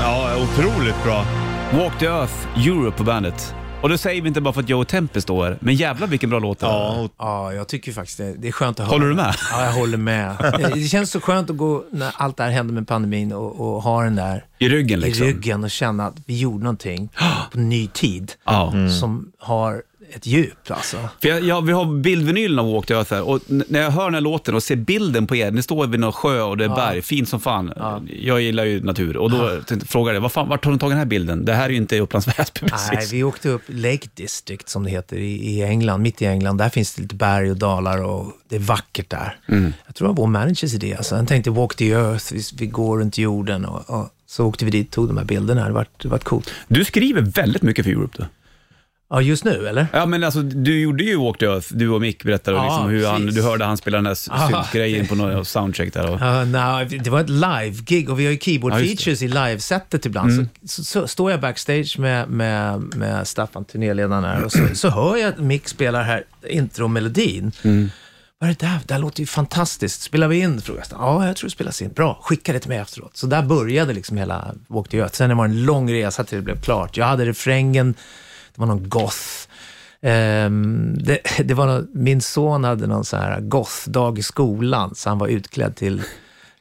Ja, 0.01 0.29
otroligt 0.43 1.03
bra. 1.03 1.25
Walk 1.73 1.99
the 1.99 2.05
Earth, 2.05 2.33
Europe 2.67 2.97
på 2.97 3.03
bandet. 3.03 3.55
Och 3.81 3.89
det 3.89 3.97
säger 3.97 4.21
vi 4.21 4.27
inte 4.27 4.41
bara 4.41 4.53
för 4.53 4.61
att 4.61 4.69
Joe 4.69 4.83
Tempest 4.83 5.23
står 5.23 5.45
här, 5.45 5.57
men 5.61 5.75
jävla 5.75 6.05
vilken 6.05 6.29
bra 6.29 6.39
låt 6.39 6.59
det 6.59 6.65
är. 6.65 6.69
Ja, 6.69 7.09
Ja, 7.17 7.53
jag 7.53 7.67
tycker 7.67 7.91
faktiskt 7.91 8.17
det, 8.17 8.33
det 8.37 8.47
är 8.47 8.51
skönt 8.51 8.79
att 8.79 8.85
höra. 8.87 8.95
Håller 8.95 9.07
du 9.09 9.15
med? 9.15 9.35
Ja, 9.51 9.65
jag 9.65 9.71
håller 9.73 9.97
med. 9.97 10.35
Det- 10.73 10.79
känns 10.87 11.11
så 11.11 11.21
skönt 11.21 11.49
att 11.49 11.57
gå, 11.57 11.83
när 11.91 12.11
allt 12.17 12.37
det 12.37 12.43
här 12.43 12.51
hände 12.51 12.73
med 12.73 12.87
pandemin 12.87 13.31
och, 13.33 13.59
och 13.75 13.81
ha 13.83 14.03
den 14.03 14.15
där 14.15 14.45
I 14.57 14.69
ryggen 14.69 14.99
liksom. 14.99 15.25
i 15.25 15.29
ryggen 15.29 15.63
och 15.63 15.71
känna 15.71 16.07
att 16.07 16.15
vi 16.25 16.39
gjorde 16.39 16.63
någonting 16.63 17.09
på 17.51 17.59
ny 17.59 17.87
tid 17.87 18.31
Ja. 18.45 18.73
som 18.99 19.31
har 19.39 19.81
ett 20.15 20.25
djup 20.25 20.71
alltså. 20.71 20.97
För 21.21 21.29
jag, 21.29 21.43
jag, 21.43 21.61
vi 21.65 21.71
har 21.71 21.85
bildvinylen 21.85 22.59
av 22.59 22.73
Walk 22.73 22.85
the 22.85 22.93
Earth 22.93 23.13
här 23.13 23.21
och 23.21 23.39
när 23.47 23.81
jag 23.81 23.91
hör 23.91 24.05
den 24.05 24.13
här 24.13 24.21
låten 24.21 24.55
och 24.55 24.63
ser 24.63 24.75
bilden 24.75 25.27
på 25.27 25.35
er, 25.35 25.51
ni 25.51 25.61
står 25.61 25.87
vid 25.87 25.99
någon 25.99 26.11
sjö 26.11 26.41
och 26.41 26.57
det 26.57 26.65
är 26.65 26.69
berg, 26.69 27.01
fint 27.01 27.29
som 27.29 27.39
fan. 27.39 27.73
Jag 28.21 28.41
gillar 28.41 28.65
ju 28.65 28.83
natur 28.83 29.17
och 29.17 29.31
då 29.31 29.61
tänkte, 29.61 29.87
frågade 29.87 30.19
jag, 30.19 30.31
fan, 30.31 30.49
vart 30.49 30.65
har 30.65 30.71
du 30.71 30.77
tagit 30.77 30.91
den 30.91 30.97
här 30.99 31.05
bilden? 31.05 31.45
Det 31.45 31.53
här 31.53 31.65
är 31.65 31.69
ju 31.69 31.77
inte 31.77 31.99
Upplands 31.99 32.27
Väsby 32.27 32.59
Nej, 32.61 32.69
precis. 32.69 33.13
vi 33.13 33.23
åkte 33.23 33.49
upp 33.49 33.61
Lake 33.67 34.07
District 34.13 34.69
som 34.69 34.83
det 34.83 34.89
heter 34.89 35.17
i, 35.17 35.55
i 35.55 35.63
England, 35.63 36.01
mitt 36.01 36.21
i 36.21 36.25
England. 36.25 36.57
Där 36.57 36.69
finns 36.69 36.95
det 36.95 37.01
lite 37.01 37.15
berg 37.15 37.51
och 37.51 37.57
dalar 37.57 38.03
och 38.03 38.31
det 38.49 38.55
är 38.55 38.59
vackert 38.59 39.09
där. 39.09 39.37
Jag 39.85 39.95
tror 39.95 40.07
det 40.07 40.13
var 40.13 40.23
vår 40.23 40.27
managers 40.27 40.73
idé. 40.73 40.95
Alltså. 40.95 41.15
Han 41.15 41.25
tänkte 41.25 41.51
walk 41.51 41.75
the 41.75 41.91
earth, 41.91 42.33
vi, 42.33 42.41
vi 42.57 42.65
går 42.65 42.99
runt 42.99 43.17
jorden 43.17 43.65
och, 43.65 43.89
och 43.89 44.09
så 44.27 44.45
åkte 44.45 44.65
vi 44.65 44.71
dit 44.71 44.87
och 44.87 44.93
tog 44.93 45.07
de 45.07 45.17
här 45.17 45.25
bilderna. 45.25 45.67
Det 45.67 45.73
var, 45.73 45.85
det 46.01 46.07
var 46.07 46.17
coolt. 46.17 46.51
Du 46.67 46.85
skriver 46.85 47.21
väldigt 47.21 47.61
mycket 47.61 47.85
för 47.85 47.91
Europe 47.91 48.17
då. 48.17 48.25
Ja, 49.13 49.21
just 49.21 49.43
nu 49.43 49.67
eller? 49.67 49.87
Ja 49.93 50.05
men 50.05 50.23
alltså 50.23 50.41
du 50.41 50.79
gjorde 50.81 51.03
ju 51.03 51.17
Walk 51.17 51.37
the 51.37 51.45
Earth, 51.45 51.67
du 51.73 51.89
och 51.89 52.01
Mick 52.01 52.23
berättade 52.23 52.57
Ja, 52.57 52.63
liksom 52.63 52.89
hur 52.89 53.05
han, 53.07 53.25
du 53.25 53.41
hörde 53.41 53.65
han 53.65 53.77
spela 53.77 53.97
den 53.97 54.03
där 54.03 54.17
Ja. 54.29 54.49
syntgrejen 54.63 55.07
på 55.07 55.15
någon 55.15 55.45
soundcheck 55.45 55.93
där. 55.93 56.09
Och, 56.09 56.21
Ja, 56.21 56.45
nej, 56.45 56.85
det 56.85 57.09
var 57.09 57.19
ett 57.21 57.29
live-gig 57.29 58.09
och 58.09 58.19
vi 58.19 58.25
har 58.25 58.31
ju 58.31 58.37
keyboard 58.39 58.73
Ja, 58.73 58.79
i 58.79 59.27
live-setet 59.27 60.05
ibland. 60.05 60.33
Så, 60.33 60.67
så, 60.67 60.83
så 60.83 61.07
står 61.07 61.31
jag 61.31 61.41
backstage 61.41 61.99
med, 61.99 62.29
med, 62.29 62.81
med 62.95 63.27
Staffan, 63.27 63.65
turnéledaren 63.65 64.23
här, 64.23 64.43
och 64.43 64.51
så, 64.51 64.59
så 64.73 64.89
hör 64.89 65.17
jag 65.17 65.29
att 65.29 65.39
Mick 65.39 65.67
spelar 65.67 66.03
här 66.03 66.23
intromelodin. 66.49 67.51
Vad 68.39 68.49
är 68.49 68.55
det 68.59 68.65
där? 68.65 68.79
Det 68.87 68.93
här 68.93 69.01
låter 69.01 69.19
ju 69.19 69.25
fantastiskt. 69.25 70.01
Spelar 70.01 70.27
vi 70.27 70.39
in? 70.39 70.61
Frågade 70.61 70.85
jag. 70.91 70.99
Ja, 70.99 71.27
jag 71.27 71.35
tror 71.35 71.47
det 71.47 71.51
spelas 71.51 71.81
in. 71.81 71.91
Bra, 71.93 72.19
skicka 72.23 72.53
det 72.53 72.59
till 72.59 72.69
mig 72.69 72.77
efteråt. 72.77 73.17
Så 73.17 73.27
där 73.27 73.41
började 73.41 73.93
liksom 73.93 74.17
hela 74.17 74.55
Walk 74.67 74.89
the 74.89 74.97
Earth. 74.97 75.13
Sen 75.15 75.37
var 75.37 75.47
det 75.47 75.53
en 75.53 75.65
lång 75.65 75.91
resa 75.93 76.23
till 76.23 76.37
det 76.37 76.41
blev 76.43 76.61
klart. 76.61 76.97
Jag 76.97 77.05
hade 77.05 77.25
refrängen, 77.25 77.93
det 78.55 78.61
var 78.61 78.65
någon 78.67 78.89
goth. 78.89 79.17
Ehm, 80.01 80.93
det, 80.97 81.19
det 81.43 81.53
var 81.53 81.65
någon, 81.67 81.87
min 81.93 82.21
son 82.21 82.63
hade 82.63 82.87
någon 82.87 83.05
så 83.05 83.17
här 83.17 83.39
goth-dag 83.41 84.19
i 84.19 84.23
skolan, 84.23 84.95
så 84.95 85.09
han 85.09 85.17
var 85.17 85.27
utklädd 85.27 85.75
till 85.75 86.01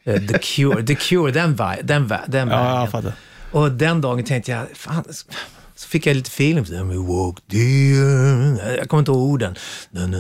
eh, 0.04 0.20
The 0.22 0.38
Cure, 0.38 0.86
The 0.86 0.94
Cure 0.94 1.32
den, 1.32 1.50
vi- 1.54 1.82
den, 1.82 2.08
den 2.26 2.48
ja, 2.48 2.56
vägen. 2.56 2.80
jag 2.80 2.90
fattar. 2.90 3.12
Och 3.52 3.72
den 3.72 4.00
dagen 4.00 4.24
tänkte 4.24 4.50
jag, 4.50 4.66
fan, 4.74 5.04
så 5.80 5.88
fick 5.88 6.06
jag 6.06 6.16
lite 6.16 6.28
feeling. 6.28 6.64
för 6.66 6.72
det. 6.74 6.82
We 6.84 6.96
walk 6.96 7.38
the- 7.50 8.76
Jag 8.78 8.88
kommer 8.88 8.98
inte 8.98 9.10
ihåg 9.10 9.20
orden. 9.30 9.54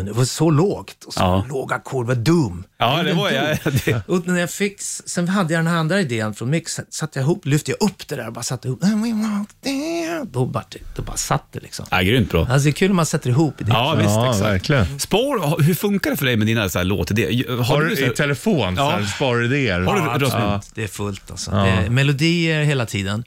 Det 0.04 0.12
var 0.12 0.24
så 0.24 0.50
lågt 0.50 1.04
och 1.06 1.14
så 1.14 1.20
Ja. 1.20 1.46
låga 1.48 1.76
ackord, 1.76 2.06
var 2.06 2.14
dum. 2.14 2.64
Ja, 2.78 3.02
det 3.02 3.12
var 3.12 3.30
jag. 3.30 3.58
Det, 3.84 4.02
Och 4.08 4.26
när 4.26 4.40
jag 4.40 4.50
fick, 4.50 4.80
sen 4.80 5.28
hade 5.28 5.54
jag 5.54 5.58
den 5.58 5.66
här 5.66 5.76
andra 5.76 6.00
idén 6.00 6.34
från 6.34 6.50
Mix, 6.50 6.80
satte 6.90 7.18
jag 7.18 7.24
ihop, 7.24 7.46
lyfte 7.46 7.70
jag 7.70 7.82
upp 7.90 8.08
det 8.08 8.16
där 8.16 8.26
och 8.26 8.32
bara 8.32 8.42
satte 8.42 8.68
ihop. 8.68 8.82
We 8.84 8.88
walk 9.12 9.48
there. 9.64 10.24
Då 10.32 10.46
bara, 10.46 10.64
då 10.96 11.02
bara 11.02 11.16
satt 11.16 11.52
det 11.52 11.60
liksom. 11.60 11.86
ja, 11.90 12.00
grymt 12.02 12.30
bra. 12.30 12.40
Alltså 12.40 12.64
det 12.64 12.70
är 12.70 12.72
kul 12.72 12.88
när 12.88 12.94
man 12.94 13.06
sätter 13.06 13.30
ihop 13.30 13.54
det. 13.58 13.64
Ja, 13.68 13.94
visst, 13.98 14.10
ja 14.10 14.26
exakt. 14.30 14.44
verkligen. 14.46 14.98
Spår, 15.00 15.62
hur 15.62 15.74
funkar 15.74 16.10
det 16.10 16.16
för 16.16 16.26
dig 16.26 16.36
med 16.36 16.46
dina 16.46 16.68
så 16.68 16.78
här 16.78 16.84
låtidéer? 16.84 17.56
Har 17.62 17.82
du 17.82 17.96
så 17.96 18.02
i 18.02 18.04
här- 18.04 18.12
telefon, 18.12 18.76
så 18.76 18.90
här, 18.90 19.00
Ja. 19.00 19.06
sparidéer? 19.06 19.80
Har 19.80 19.94
du- 19.94 20.00
Ja, 20.00 20.14
absolut. 20.14 20.74
Det 20.74 20.82
är 20.84 20.88
fullt 20.88 21.30
alltså. 21.30 21.50
Det 21.50 21.56
är 21.56 21.90
melodier 21.90 22.62
hela 22.62 22.86
tiden 22.86 23.24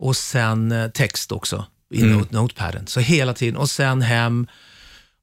och 0.00 0.16
sen 0.16 0.72
eh, 0.72 0.88
text 0.88 1.32
också 1.32 1.64
i 1.94 2.02
Mm. 2.02 2.18
note, 2.18 2.34
notepaden. 2.34 2.86
Så 2.86 3.00
hela 3.00 3.34
tiden 3.34 3.56
och 3.56 3.70
sen 3.70 4.02
hem 4.02 4.46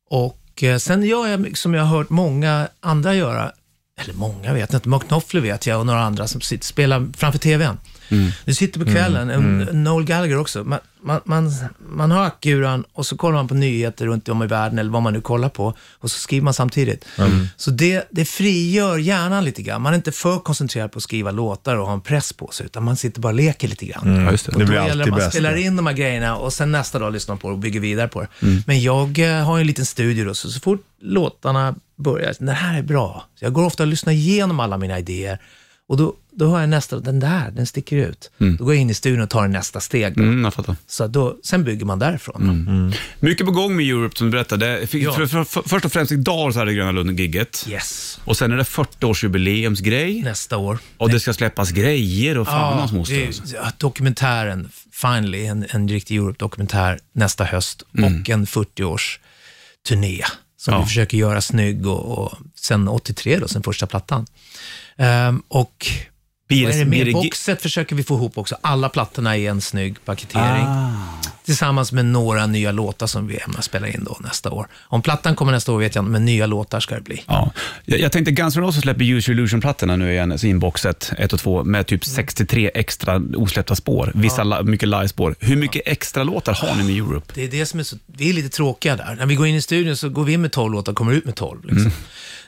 och 0.09 0.63
eh, 0.63 0.78
sen 0.78 1.03
gör 1.03 1.28
jag 1.28 1.57
som 1.57 1.73
jag 1.73 1.84
har 1.84 1.97
hört 1.97 2.09
många 2.09 2.67
andra 2.80 3.15
göra. 3.15 3.51
Eller 4.01 4.13
många 4.13 4.53
vet 4.53 4.73
inte, 4.73 4.89
Mark 4.89 5.07
Knopfler 5.07 5.41
vet 5.41 5.67
jag 5.67 5.80
och 5.80 5.86
några 5.86 6.01
andra 6.01 6.28
som 6.28 6.41
sitter, 6.41 6.65
spelar 6.65 7.07
framför 7.17 7.39
TVn. 7.39 7.78
Mm. 8.10 8.32
Du 8.45 8.53
sitter 8.53 8.80
på 8.80 8.86
kvällen, 8.86 9.30
en- 9.30 9.84
Noel 9.84 10.05
Gallagher 10.05 10.38
också. 10.38 10.64
Man, 10.64 10.80
man, 11.01 11.22
man, 11.26 11.51
man 11.89 12.12
har 12.12 12.26
akuran 12.26 12.84
och 12.93 13.05
så 13.05 13.18
kollar 13.18 13.36
man 13.36 13.47
på 13.47 13.53
nyheter 13.53 14.05
runt 14.05 14.30
om 14.30 14.43
i 14.43 14.47
världen 14.47 14.80
eller 14.80 14.91
vad 14.91 15.01
man 15.01 15.14
nu 15.14 15.22
kollar 15.22 15.49
på 15.49 15.74
och 15.91 16.12
så 16.12 16.18
skriver 16.20 16.43
man 16.43 16.53
samtidigt. 16.53 17.05
Så 17.58 17.72
det, 17.72 18.08
det 18.12 18.26
frigör 18.26 18.97
hjärnan 18.97 19.45
lite 19.45 19.62
grann. 19.62 19.82
Man 19.82 19.93
är 19.93 19.97
inte 19.97 20.12
för 20.12 20.39
koncentrerad 20.39 20.91
på 20.91 20.97
att 20.97 21.03
skriva 21.03 21.32
låtar 21.32 21.76
och 21.76 21.86
ha 21.88 21.93
en 21.93 22.01
press 22.01 22.34
på 22.34 22.47
sig, 22.51 22.66
utan 22.66 22.84
man 22.84 22.95
sitter 22.97 23.22
bara 23.22 23.28
och 23.30 23.34
leker 23.34 23.68
lite 23.68 23.86
grann. 23.86 24.26
Ja, 24.26 24.32
just 24.32 24.45
det. 24.45 24.60
Det 24.60 24.66
blir 24.66 24.78
alltid 24.78 25.08
man 25.08 25.20
bäst. 25.20 25.32
spelar 25.32 25.55
in 25.55 25.76
de 25.76 25.88
här 25.88 25.93
grejerna 25.93 26.36
och 26.38 26.53
sen 26.53 26.72
nästa 26.72 26.99
dag 26.99 27.14
lyssnar 27.14 27.36
på 27.36 27.47
det 27.47 27.53
och 27.53 27.60
bygger 27.60 27.80
vidare 27.80 28.08
på 28.08 28.22
det. 28.22 28.28
Mm. 28.41 28.64
Men 28.68 28.82
jag 28.82 29.20
eh, 29.20 29.45
har 29.45 29.60
en 29.60 29.68
liten 29.68 29.86
studio 29.86 30.26
då, 30.26 30.34
så, 30.34 30.49
så 30.49 30.60
fort 30.60 30.82
låtarna 31.01 31.76
börjar, 31.95 32.34
det 32.39 32.51
här 32.51 32.78
är 32.78 32.82
bra. 32.84 33.26
Så 33.39 33.45
jag 33.45 33.53
går 33.53 33.66
ofta 33.66 33.84
och 33.84 33.88
lyssnar 33.88 34.14
igenom 34.14 34.60
alla 34.60 34.78
mina 34.78 34.99
idéer 34.99 35.39
och 35.90 35.98
då, 35.98 36.14
då 36.32 36.50
har 36.50 36.60
jag 36.60 36.70
nästa, 36.70 37.00
den 37.00 37.20
där, 37.20 37.52
den 37.52 37.66
sticker 37.68 37.98
ut. 37.98 38.32
Då 38.38 38.64
går 38.66 38.74
jag 38.74 38.82
in 38.82 38.90
i 38.90 38.94
studion 38.94 39.22
och 39.22 39.30
tar 39.30 39.48
nästa 39.48 39.80
steg. 39.80 40.16
Då. 40.18 40.24
Mm, 40.24 40.44
jag 40.44 40.54
fattar. 40.54 40.76
Så 40.88 41.08
då, 41.08 41.38
sen 41.44 41.64
bygger 41.64 41.86
man 41.86 42.00
därifrån. 42.00 42.94
Mycket 43.20 43.46
på 43.46 43.52
gång 43.52 43.76
med 43.76 43.86
Europe 43.86 44.18
som 44.18 44.28
du 44.28 44.32
berättade. 44.32 44.88
För, 44.88 44.98
Ja. 44.98 45.14
för, 45.14 45.28
för, 45.28 45.44
för, 45.44 45.62
först 45.62 45.86
och 45.86 45.92
främst 45.92 46.12
idag 46.12 46.54
så 46.54 46.60
är 46.60 46.66
det 46.66 46.74
Gröna 46.74 46.92
Lund-gigget. 46.92 47.66
Yes, 47.70 48.20
Och 48.26 48.38
sen 48.38 48.52
är 48.52 48.58
det 48.58 48.64
40-årsjubileumsgrej. 48.64 50.24
nästa 50.24 50.58
år. 50.58 50.80
Och 50.98 51.10
det 51.10 51.20
ska 51.20 51.34
släppas 51.34 51.72
grejer 51.72 52.38
och 52.38 52.48
fan 52.48 52.88
det 52.88 52.98
moster. 52.98 53.26
alltså. 53.28 53.56
ja, 53.56 53.72
dokumentären, 53.78 54.70
finally, 54.92 55.46
en, 55.46 55.66
en 55.70 55.88
riktig 55.88 56.16
Europe-dokumentär 56.18 57.00
nästa 57.14 57.44
höst 57.44 57.82
och 57.82 58.30
en 58.30 58.46
40-års-turné 58.46 60.24
som 60.60 60.74
Ja. 60.74 60.80
vi 60.80 60.86
försöker 60.86 61.18
göra 61.18 61.42
snygg 61.42 61.88
och, 61.88 62.18
och 62.18 62.38
sen 62.56 62.88
83 62.88 63.38
då, 63.40 63.48
sen 63.48 63.64
första 63.64 63.88
plattan. 63.88 64.26
Ehm, 64.98 65.41
och 65.48 65.88
vad 66.50 66.60
är 66.60 66.80
det 66.80 66.86
mer? 66.86 67.12
Boxet 67.12 67.62
försöker 67.62 67.95
vi 67.95 68.04
få 68.04 68.16
ihop 68.16 68.38
också. 68.38 68.56
Alla 68.62 68.89
plattorna 68.89 69.38
i 69.38 69.48
en 69.48 69.62
snygg 69.62 70.06
paketering. 70.06 70.64
Ah. 70.68 70.91
Tillsammans 71.45 71.91
med 71.91 72.06
några 72.06 72.48
nya 72.48 72.72
låtar 72.72 73.08
som 73.08 73.28
vi 73.28 73.38
ämnar 73.38 73.62
spela 73.62 73.88
in 73.88 74.04
då 74.04 74.18
nästa 74.24 74.52
år. 74.52 74.68
Om 74.84 75.02
plattan 75.02 75.36
kommer 75.36 75.52
nästa 75.52 75.72
år 75.72 75.80
vet 75.80 75.95
jag 75.95 76.02
inte, 76.02 76.12
men 76.12 76.26
nya 76.26 76.45
låtar 76.45 76.80
ska 76.80 76.95
det 76.95 77.02
bli. 77.02 77.24
Ja. 77.28 77.52
Jag, 77.86 78.00
jag 78.00 78.12
tänkte 78.12 78.32
Guns 78.32 78.56
N' 78.56 78.62
Roses 78.64 78.82
släpper 78.82 79.04
Use 79.04 79.32
Your 79.32 79.39
Illusion-plattorna 79.39 79.95
nu 79.95 80.12
igen, 80.12 80.39
sin 80.39 80.60
boxet 80.60 81.12
1 81.18 81.34
och 81.34 81.39
2, 81.39 81.64
med 81.64 81.88
typ 81.88 82.06
63 82.06 82.72
extra 82.74 83.22
osläppta 83.36 83.76
spår. 83.76 84.12
Vissa 84.16 84.43
li- 84.43 84.64
mycket 84.64 84.89
live-spår. 84.89 85.36
Hur 85.39 85.56
mycket 85.56 85.82
extra 85.86 86.24
låtar 86.24 86.54
har 86.54 86.76
ni 86.76 86.84
med 86.84 86.95
Europe? 86.95 87.32
Det 87.36 87.43
är 87.43 87.48
det 87.48 87.66
som 87.66 87.80
är 87.80 87.84
så, 87.84 87.95
vi 88.06 88.30
är 88.30 88.34
lite 88.34 88.50
tråkiga 88.50 88.95
där. 88.95 89.16
När 89.16 89.26
vi 89.26 89.36
går 89.36 89.48
in 89.48 89.56
i 89.56 89.62
studion 89.62 89.98
så 89.98 90.10
går 90.10 90.24
vi 90.24 90.34
in 90.34 90.41
med 90.41 90.52
12 90.52 90.74
låtar 90.74 90.91
och 90.91 90.98
kommer 90.98 91.14
ut 91.14 91.26
med 91.26 91.36
12. 91.36 91.60
Liksom. 91.64 91.78
Mm. 91.82 91.91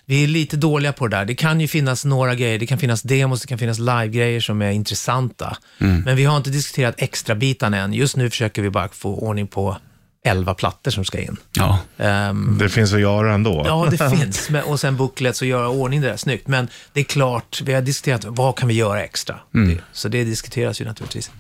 Vi 0.10 0.24
är 0.24 0.28
lite 0.28 0.58
dåliga 0.58 0.94
på 0.94 1.08
det 1.08 1.18
där. 1.18 1.26
Det 1.26 1.36
kan 1.36 1.62
ju 1.62 1.68
finnas 1.68 2.06
några 2.06 2.36
grejer, 2.36 2.60
det 2.60 2.66
kan 2.68 2.78
finnas 2.78 3.02
demos, 3.02 3.42
det 3.42 3.48
kan 3.48 3.58
finnas 3.58 3.80
live-grejer 3.80 4.40
som 4.40 4.62
är 4.62 4.72
intressanta. 4.72 5.58
Mm. 5.80 6.02
Men 6.02 6.16
vi 6.16 6.26
har 6.26 6.38
inte 6.38 6.50
diskuterat 6.50 6.96
extra 6.98 7.36
bitarna 7.36 7.78
än. 7.78 7.94
Just 7.94 8.18
nu 8.18 8.30
försöker 8.30 8.62
vi 8.62 8.70
bara 8.70 8.90
få 8.90 9.16
ordning 9.16 9.48
på 9.48 9.78
11 10.26 10.54
plattor 10.54 10.92
som 10.92 11.06
ska 11.06 11.20
in. 11.20 11.38
Ja. 11.54 11.80
Ehm, 11.98 12.58
Det 12.60 12.70
finns 12.70 12.94
att 12.94 13.00
göra 13.00 13.34
ändå. 13.34 13.64
Ja, 13.68 13.88
det 13.92 14.10
finns. 14.18 14.50
Men, 14.50 14.64
och 14.64 14.80
sen 14.80 14.98
booklets 14.98 15.42
och 15.42 15.48
göra 15.48 15.70
ordning 15.70 16.02
det 16.02 16.08
där 16.08 16.18
snyggt. 16.18 16.48
Men 16.48 16.68
det 16.94 17.00
är 17.00 17.04
klart, 17.04 17.62
vi 17.66 17.74
har 17.74 17.82
diskuterat 17.82 18.26
vad 18.28 18.56
kan 18.56 18.68
vi 18.68 18.74
göra 18.74 19.04
extra. 19.04 19.36
Mm. 19.54 19.70
Det, 19.70 19.82
så 19.94 20.08
det 20.08 20.24
diskuteras 20.24 20.82
ju 20.82 20.86
naturligtvis. 20.86 21.32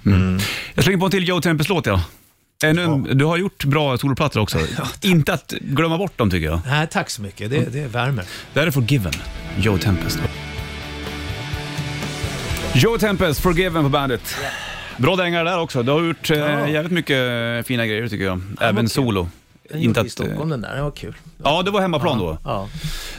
Jag 0.73 0.83
slänger 0.83 0.99
på 0.99 1.05
en 1.05 1.11
till 1.11 1.27
Joe 1.27 1.41
Tempest-låt, 1.41 1.85
ja. 1.85 2.03
Ännu, 2.63 2.83
en- 2.83 3.17
Du 3.17 3.25
har 3.25 3.37
gjort 3.37 3.63
bra 3.65 3.97
soloplattor 3.97 4.41
också. 4.41 4.57
Inte 5.01 5.33
att 5.33 5.51
glömma 5.61 5.97
bort 5.97 6.17
dem, 6.17 6.29
tycker 6.29 6.47
jag. 6.47 6.59
Nej, 6.67 6.87
tack 6.91 7.09
så 7.09 7.21
mycket. 7.21 7.49
Det, 7.49 7.73
det 7.73 7.87
värmer. 7.87 8.25
Det 8.53 8.59
här 8.59 8.67
är 8.67 8.71
Forgiven, 8.71 9.13
Joe 9.57 9.77
Tempest. 9.77 10.19
Joe 12.75 12.97
Tempest, 12.97 13.39
Forgiven 13.41 13.83
på 13.83 13.89
bandet. 13.89 14.35
Bra 14.97 15.15
dängare 15.15 15.49
där 15.49 15.59
också. 15.59 15.83
Du 15.83 15.91
har 15.91 16.01
gjort 16.01 16.31
eh, 16.31 16.37
jävligt 16.71 16.91
mycket 16.91 17.17
fina 17.67 17.85
grejer 17.85 18.07
tycker 18.07 18.25
jag. 18.25 18.41
Även 18.61 18.89
solo. 18.89 19.29
Den 19.69 19.81
Inte 19.81 19.87
gjorde 19.87 20.01
vi 20.01 20.05
i 20.05 20.07
att, 20.07 20.11
Stockholm 20.11 20.49
den 20.49 20.61
där, 20.61 20.75
det 20.75 20.81
var 20.81 20.91
kul. 20.91 21.15
ja, 21.43 21.61
det 21.61 21.71
var 21.71 21.81
hemmaplan 21.81 22.17
då. 22.19 22.37
Ja. 22.43 22.69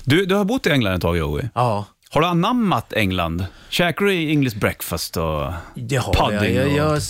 Du, 0.05 0.27
du 0.27 0.35
har 0.35 0.45
bott 0.45 0.67
i 0.67 0.71
England 0.71 0.95
ett 0.95 1.03
tag 1.03 1.17
Joey. 1.17 1.45
Ja, 1.55 1.87
Har 2.13 2.21
du 2.21 2.27
anammat 2.27 2.93
England? 2.93 3.45
Käkar 3.69 4.05
du 4.05 4.13
English 4.31 4.59
breakfast 4.59 5.17
och 5.17 5.53
det 5.75 5.97
har 5.97 6.33
jag. 6.33 6.41
pudding? 6.41 6.57
Jag, 6.57 6.67
och... 6.67 6.77
jag. 6.77 7.01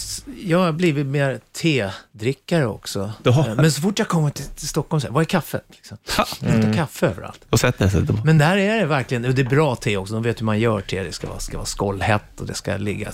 jag 0.44 0.58
har 0.58 0.72
blivit 0.72 1.06
mer 1.06 1.40
tedrickare 1.52 2.66
också. 2.66 3.12
Har- 3.24 3.54
Men 3.54 3.72
så 3.72 3.80
fort 3.80 3.98
jag 3.98 4.08
kommer 4.08 4.30
till, 4.30 4.44
till 4.44 4.68
Stockholm, 4.68 5.00
så 5.00 5.06
här, 5.06 5.14
vad 5.14 5.20
är 5.20 5.24
kaffet? 5.24 5.64
Liksom. 5.70 5.98
Ha! 6.16 6.24
Det 6.40 6.56
luktar 6.56 6.72
kaffe 6.74 7.06
överallt. 7.06 7.40
Och 7.50 7.60
sätter 7.60 7.88
sig 7.88 8.06
på. 8.06 8.12
Men 8.24 8.38
där 8.38 8.56
är 8.56 8.80
det 8.80 8.86
verkligen, 8.86 9.24
och 9.24 9.34
det 9.34 9.42
är 9.42 9.48
bra 9.48 9.76
te 9.76 9.96
också, 9.96 10.14
de 10.14 10.22
vet 10.22 10.40
hur 10.40 10.44
man 10.46 10.58
gör 10.60 10.80
te. 10.80 11.02
Det 11.02 11.12
ska 11.12 11.28
vara, 11.28 11.38
ska 11.38 11.56
vara 11.56 11.66
skållhett 11.66 12.40
och 12.40 12.46
det 12.46 12.54
ska 12.54 12.76
ligga 12.76 13.12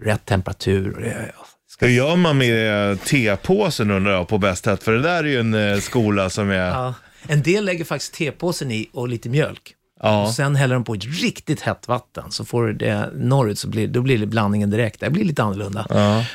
rätt 0.00 0.24
temperatur. 0.24 0.94
Och 0.94 1.02
det, 1.02 1.32
Hur 1.80 1.88
gör 1.88 2.16
man 2.16 2.38
med 2.38 3.00
tepåsen 3.04 3.90
undrar 3.90 4.12
jag 4.12 4.28
på 4.28 4.38
Best 4.38 4.66
Hat? 4.66 4.82
För 4.82 4.92
det 4.92 5.02
där 5.02 5.24
är 5.24 5.28
ju 5.28 5.40
en 5.40 5.54
eh, 5.54 5.78
skola 5.78 6.30
som 6.30 6.50
är... 6.50 6.54
ja. 6.68 6.94
En 7.30 7.42
del 7.42 7.64
lägger 7.64 7.84
faktiskt 7.84 8.14
tepåsen 8.14 8.70
i 8.70 8.88
och 8.92 9.08
lite 9.08 9.28
mjölk. 9.28 9.74
Ja. 10.00 10.22
Och 10.22 10.30
sen 10.30 10.56
häller 10.56 10.74
de 10.74 10.84
på 10.84 10.94
ett 10.94 11.04
riktigt 11.04 11.60
hett 11.60 11.88
vatten. 11.88 12.30
Så 12.30 12.44
får 12.44 12.66
du 12.66 12.72
det 12.72 13.10
norrut, 13.14 13.58
så 13.58 13.68
blir, 13.68 13.88
då 13.88 14.02
blir 14.02 14.18
det 14.18 14.26
blandningen 14.26 14.70
direkt. 14.70 15.00
Det 15.00 15.10
blir 15.10 15.24
lite 15.24 15.42
annorlunda. 15.42 15.86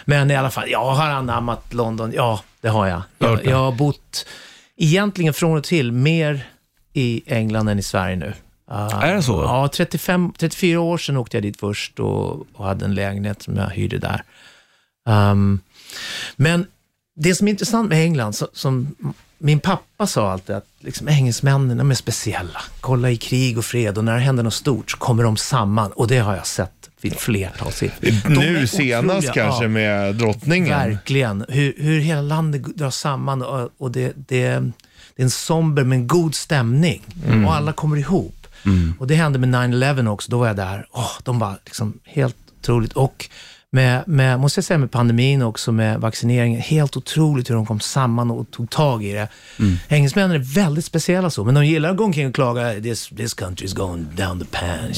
Men 0.05 0.32
i 0.32 0.36
alla 0.36 0.49
fall, 0.49 0.70
jag 0.70 0.91
har 0.91 1.09
anammat 1.09 1.74
London. 1.74 2.11
Ja, 2.16 2.39
det 2.61 2.70
har 2.70 2.88
jag. 2.88 3.01
Jag, 3.18 3.45
jag 3.45 3.57
har 3.57 3.72
bott, 3.72 4.26
egentligen 4.78 5.34
från 5.34 5.57
och 5.57 5.64
till, 5.64 5.91
mer 5.91 6.47
i 6.93 7.24
England 7.26 7.70
än 7.70 7.80
i 7.80 7.84
Sverige 7.84 8.16
nu. 8.16 8.34
Uh, 8.72 9.03
Är 9.03 9.16
det 9.16 9.24
så? 9.24 9.43
Ja, 9.43 9.70
35, 9.74 10.34
34 10.38 10.80
år 10.80 10.97
sedan 10.97 11.18
åkte 11.18 11.38
jag 11.38 11.43
dit 11.43 11.59
först 11.59 11.99
och, 11.99 12.47
och 12.53 12.66
hade 12.66 12.86
en 12.86 12.95
lägenhet 12.95 13.41
som 13.41 13.55
jag 13.55 13.70
hyrde 13.70 13.97
där. 13.97 14.24
Um, 15.05 15.61
men 16.36 16.68
det 17.16 17.36
som 17.36 17.47
är 17.47 17.51
intressant 17.51 17.89
med 17.89 18.03
England, 18.03 18.34
så, 18.34 18.47
som 18.53 18.95
min 19.38 19.59
pappa 19.59 20.07
sa 20.07 20.32
alltid 20.32 20.55
att 20.55 20.68
liksom, 20.80 21.07
engelsmännen 21.07 21.78
de 21.78 21.91
är 21.91 21.95
speciella. 21.95 22.61
Kolla 22.80 23.11
i 23.11 23.18
krig 23.18 23.57
och 23.57 23.66
fred 23.66 23.97
och 23.97 24.03
när 24.03 24.14
det 24.14 24.20
händer 24.20 24.43
något 24.43 24.53
stort 24.53 24.91
så 24.91 24.97
kommer 24.97 25.24
de 25.24 25.38
samman 25.38 25.91
och 25.91 26.07
det 26.07 26.18
har 26.18 26.36
jag 26.36 26.47
sett 26.47 26.89
vid 27.01 27.16
flertals 27.16 27.80
tillfällen. 27.80 28.39
Nu 28.39 28.68
senast 28.68 29.18
otroliga, 29.18 29.34
kanske 29.34 29.64
ja. 29.64 29.70
med 29.70 30.16
drottningen. 30.16 30.70
Verkligen. 30.70 31.45
Hur, 31.49 31.74
hur 31.78 31.99
hela 31.99 32.22
landet 32.22 32.64
dras 32.64 32.97
samman 32.97 33.41
och, 33.41 33.70
och 33.78 33.91
det, 33.91 34.14
det, 34.16 34.59
det 35.16 35.22
är 35.22 35.24
en 35.24 35.30
somber 35.30 35.84
men 35.84 36.07
god 36.07 36.36
stämning. 36.36 37.01
Och 37.45 37.55
alla 37.55 37.74
kommer 37.74 37.97
ihop. 37.97 38.47
Och 38.99 39.07
det 39.07 39.16
hände 39.16 39.39
med 39.39 39.49
9-11 39.49 40.07
också. 40.07 40.32
Då 40.32 40.39
var 40.39 40.47
jag 40.47 40.55
där. 40.55 40.88
Åh, 40.91 41.11
de 41.24 41.39
var 41.39 41.57
liksom 41.66 41.99
helt 42.03 42.36
otroligt. 42.59 42.93
Och 42.93 43.30
med, 43.74 44.03
med, 44.07 44.39
måste 44.39 44.57
jag 44.57 44.65
säga, 44.65 44.78
med 44.78 44.91
pandemin 44.91 45.41
också, 45.41 45.71
med 45.71 46.01
vaccineringen, 46.01 46.61
helt 46.61 46.97
otroligt 46.97 47.49
hur 47.49 47.55
de 47.55 47.65
kom 47.65 47.80
samman 47.80 48.32
och 48.32 48.51
tog 48.51 48.69
tag 48.69 49.03
i 49.03 49.13
det. 49.13 49.28
Engelsmännen 49.88 50.32
är 50.32 50.55
väldigt 50.55 50.86
speciella 50.86 51.30
så, 51.30 51.43
men 51.43 51.55
de 51.55 51.65
gillar 51.65 51.89
att 51.89 51.97
gå 51.97 52.03
omkring 52.03 52.28
och 52.28 52.36
klaga, 52.36 52.74
this, 52.74 53.09
this 53.09 53.34
country 53.34 53.65
is 53.65 53.74
going 53.74 54.07
down 54.15 54.39
the 54.39 54.45
pan. 54.45 54.93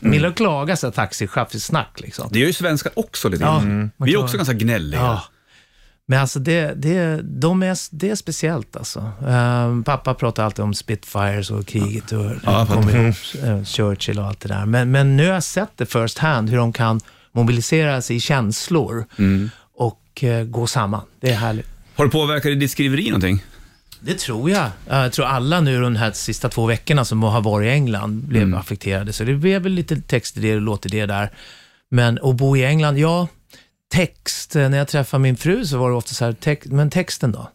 De 0.00 0.12
gillar 0.12 0.28
att 0.28 0.34
klaga 0.34 0.76
så 0.76 0.86
här 0.86 0.92
taxichaffisnack 0.92 2.00
liksom. 2.00 2.28
Det 2.32 2.38
gör 2.38 2.46
ju 2.46 2.52
svenskar 2.52 2.92
också 2.96 3.28
lite 3.28 3.44
Ja, 3.44 3.60
man 3.60 3.90
Vi 3.96 4.14
är 4.14 4.22
också 4.22 4.36
ganska 4.36 4.54
gnälliga. 4.54 5.00
Ja. 5.00 5.22
Men 6.06 6.20
alltså 6.20 6.38
det, 6.38 6.74
det, 6.76 7.20
de 7.22 7.62
är, 7.62 7.76
det 7.90 8.10
är 8.10 8.14
speciellt 8.14 8.76
alltså. 8.76 9.12
Ehm, 9.28 9.84
pappa 9.84 10.14
pratar 10.14 10.44
alltid 10.44 10.64
om 10.64 10.74
Spitfires 10.74 11.50
och 11.50 11.66
kriget 11.66 12.12
och 12.12 12.30
Ja, 12.44 12.66
kommer 12.66 12.96
ihop 12.96 13.16
eh, 13.44 13.64
Churchill 13.64 14.18
och 14.18 14.24
allt 14.24 14.40
det 14.40 14.48
där. 14.48 14.66
Men, 14.66 14.90
men 14.90 15.16
nu 15.16 15.26
har 15.26 15.34
jag 15.34 15.44
sett 15.44 15.70
det 15.76 15.86
first 15.86 16.18
hand, 16.18 16.50
hur 16.50 16.56
de 16.56 16.72
kan 16.72 17.00
mobilisera 17.34 18.02
sig 18.02 18.16
i 18.16 18.20
känslor 18.20 19.04
och 19.76 20.24
eh, 20.24 20.44
gå 20.44 20.66
samman. 20.66 21.02
Det 21.20 21.30
är 21.30 21.36
härligt. 21.36 21.66
Har 21.94 22.04
det 22.04 22.10
påverkat 22.10 22.60
ditt 22.60 22.70
skriveri 22.70 23.06
någonting? 23.06 23.42
Det 24.00 24.18
tror 24.18 24.50
jag. 24.50 24.70
Jag 24.88 25.12
tror 25.12 25.26
alla 25.26 25.60
nu 25.60 25.80
de 25.80 25.96
här 25.96 26.12
sista 26.12 26.48
två 26.48 26.66
veckorna 26.66 27.04
som 27.04 27.22
har 27.22 27.40
varit 27.40 27.66
i 27.66 27.70
England 27.70 28.24
blev 28.24 28.54
affekterade. 28.54 29.12
Så 29.12 29.24
det 29.24 29.34
blev 29.34 29.62
väl 29.62 29.72
lite 29.72 30.00
text 30.00 30.36
i 30.36 30.40
det 30.40 30.54
och 30.54 30.60
låt 30.60 30.86
i 30.86 30.88
det 30.88 31.06
där. 31.06 31.30
Men 31.90 32.18
att 32.22 32.36
bo 32.36 32.56
i 32.56 32.64
England, 32.64 32.98
ja, 32.98 33.28
text. 33.92 34.54
När 34.54 34.78
jag 34.78 34.88
träffade 34.88 35.22
min 35.22 35.36
fru 35.36 35.66
så 35.66 35.78
var 35.78 35.90
det 35.90 35.96
ofta 35.96 36.14
så 36.14 36.24
här, 36.24 36.32
text, 36.32 36.70
men 36.70 36.90
texten 36.90 37.32
då? 37.32 37.50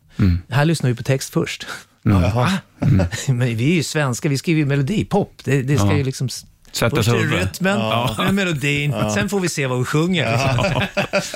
Här 0.50 0.66
lyssnar 0.66 0.90
vi 0.90 0.96
på 0.96 1.04
text 1.04 1.34
först. 1.34 1.68
Va? 2.04 2.52
men 3.28 3.58
vi 3.58 3.72
är 3.72 3.76
ju 3.76 3.84
svenska, 3.84 4.30
vi 4.30 4.38
skriver 4.38 4.60
ju 4.60 4.66
melodi, 4.66 5.06
pop. 5.06 5.42
Det, 5.44 5.62
det 5.62 5.78
ska 5.78 5.98
ju 5.98 6.04
liksom... 6.04 6.30
Sätta 6.72 6.96
Först 6.96 7.10
är 7.10 7.12
sig 7.14 7.26
det 7.26 7.38
rytmen, 7.42 7.80
ja. 7.80 8.32
melodin, 8.32 8.94
sen 9.14 9.30
får 9.30 9.40
vi 9.40 9.50
se 9.50 9.68
vad 9.68 9.80
vi 9.80 9.86
sjunger. 9.86 10.32
Liksom. 10.32 10.82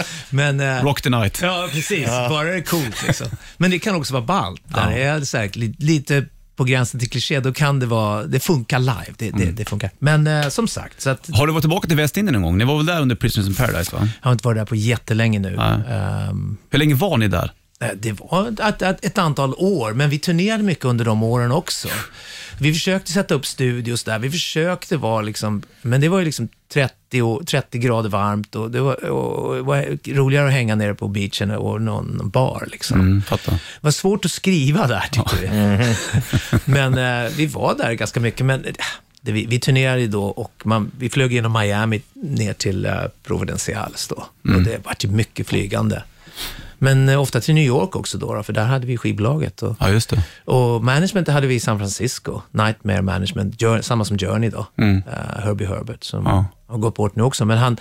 men, 0.30 0.60
eh, 0.60 0.84
Rock 0.84 1.02
the 1.02 1.10
night. 1.10 1.40
Ja, 1.42 1.68
precis. 1.72 2.08
Bara 2.08 2.44
det 2.44 2.56
är 2.56 2.62
coolt. 2.62 3.04
Liksom. 3.08 3.28
Men 3.58 3.72
det 3.72 3.80
kan 3.80 3.96
också 3.96 4.14
vara 4.14 4.24
ballt. 4.24 4.62
Där 4.66 4.90
det 4.92 5.04
är 5.04 5.22
så 5.22 5.38
här, 5.38 5.50
li- 5.54 5.76
lite 5.80 6.26
på 6.56 6.64
gränsen 6.64 7.00
till 7.00 7.10
kliché, 7.10 7.40
då 7.40 7.54
kan 7.54 7.80
det 7.80 7.86
vara, 7.86 8.24
det 8.24 8.40
funkar 8.40 8.80
live. 8.80 9.14
Det, 9.18 9.32
det, 9.32 9.52
det 9.52 9.66
funkar. 9.66 9.90
Men 10.00 10.28
eh, 10.28 10.50
som 10.50 10.68
sagt, 10.68 11.02
så 11.02 11.10
att, 11.10 11.30
Har 11.34 11.48
du 11.48 11.54
varit 11.54 11.62
tillbaka 11.64 11.88
till 11.88 11.98
Västindien 11.98 12.34
någon 12.34 12.42
gång? 12.42 12.58
Ni 12.58 12.66
var 12.66 12.78
väl 12.78 12.86
där 12.86 13.02
under 13.02 13.16
Prisoners 13.16 13.48
in 13.50 13.56
Paradise? 13.56 13.96
va? 13.96 14.02
jag 14.22 14.28
har 14.28 14.32
inte 14.32 14.48
varit 14.48 14.58
där 14.58 14.66
på 14.66 14.76
jättelänge 14.76 15.40
nu. 15.40 15.56
Ehm, 15.90 16.58
Hur 16.70 16.80
länge 16.80 16.96
var 16.96 17.18
ni 17.18 17.28
där? 17.28 17.52
Eh, 17.82 17.88
Det 17.96 18.12
var 18.12 18.48
ett, 18.70 18.82
ett, 18.82 19.06
ett 19.06 19.18
antal 19.18 19.54
år, 19.58 19.94
men 19.94 20.10
vi 20.10 20.20
turnerade 20.20 20.64
mycket 20.64 20.86
under 20.86 21.06
de 21.06 21.24
åren 21.24 21.52
också. 21.52 21.88
Vi 22.64 22.74
försökte 22.74 23.12
sätta 23.12 23.34
upp 23.34 23.46
studios 23.46 24.04
där, 24.04 24.20
vi 24.20 24.32
försökte 24.32 24.98
vara 24.98 25.22
liksom, 25.22 25.62
men 25.82 26.02
det 26.02 26.10
var 26.10 26.20
ju 26.20 26.26
liksom 26.26 26.48
30, 26.74 27.22
och, 27.22 27.48
30 27.48 27.78
grader 27.78 28.10
varmt 28.10 28.56
och 28.56 28.72
det 28.72 28.82
var, 28.82 29.06
och 29.06 29.56
det 29.56 29.62
var 29.62 29.98
roligare 30.14 30.48
att 30.48 30.54
hänga 30.54 30.76
nere 30.76 30.96
på 30.96 31.08
beachen 31.08 31.52
och 31.52 31.82
någon 31.82 32.30
bar 32.30 32.68
liksom. 32.72 33.00
Mm, 33.00 33.22
fattar. 33.22 33.52
Det 33.52 33.60
var 33.82 33.92
svårt 33.92 34.26
att 34.26 34.32
skriva 34.32 34.88
där 34.88 35.04
tyckte 35.12 35.36
vi. 35.42 35.48
men 36.72 36.98
eh, 36.98 37.32
vi 37.32 37.46
var 37.46 37.76
där 37.76 37.94
ganska 37.94 38.20
mycket, 38.20 38.46
men 38.46 38.66
eh, 38.66 38.74
det, 39.22 39.32
vi, 39.32 39.46
vi 39.46 39.60
turnerade 39.60 40.02
ju 40.02 40.08
då 40.08 40.26
och 40.26 40.62
man, 40.64 40.92
vi 40.98 41.10
flög 41.10 41.34
genom 41.34 41.54
Miami 41.54 42.02
ner 42.14 42.54
till 42.54 42.86
eh, 42.86 42.94
Providenciales 43.24 44.08
då. 44.08 44.26
Och 44.56 44.62
det 44.62 44.86
var 44.86 44.96
ju 45.00 45.10
mycket 45.10 45.48
flygande. 45.48 46.04
Men 46.84 47.10
eh, 47.10 47.22
ofta 47.22 47.42
till 47.42 47.56
New 47.56 47.64
York 47.64 47.96
också 47.96 48.18
då, 48.18 48.44
för 48.44 48.54
där 48.54 48.66
hade 48.66 48.88
vi 48.88 48.98
skivbolaget. 48.98 49.62
Och, 49.64 49.76
Ja, 49.80 49.90
just 49.90 50.10
det. 50.10 50.24
och 50.46 50.84
management 50.84 51.28
hade 51.28 51.48
vi 51.48 51.56
i 51.56 51.60
San 51.60 51.78
Francisco, 51.80 52.42
Nightmare 52.52 53.02
Management, 53.02 53.60
Jour- 53.62 53.82
samma 53.82 54.06
som 54.06 54.18
Journey 54.18 54.50
då, 54.50 54.66
Mm. 54.78 55.04
Eh, 55.08 55.44
Herbie 55.44 55.66
Herbert, 55.68 56.04
som 56.04 56.26
Ja. 56.26 56.46
har 56.68 56.78
gått 56.78 56.96
bort 56.96 57.16
nu 57.16 57.24
också, 57.24 57.46
men 57.46 57.58
han 57.58 57.78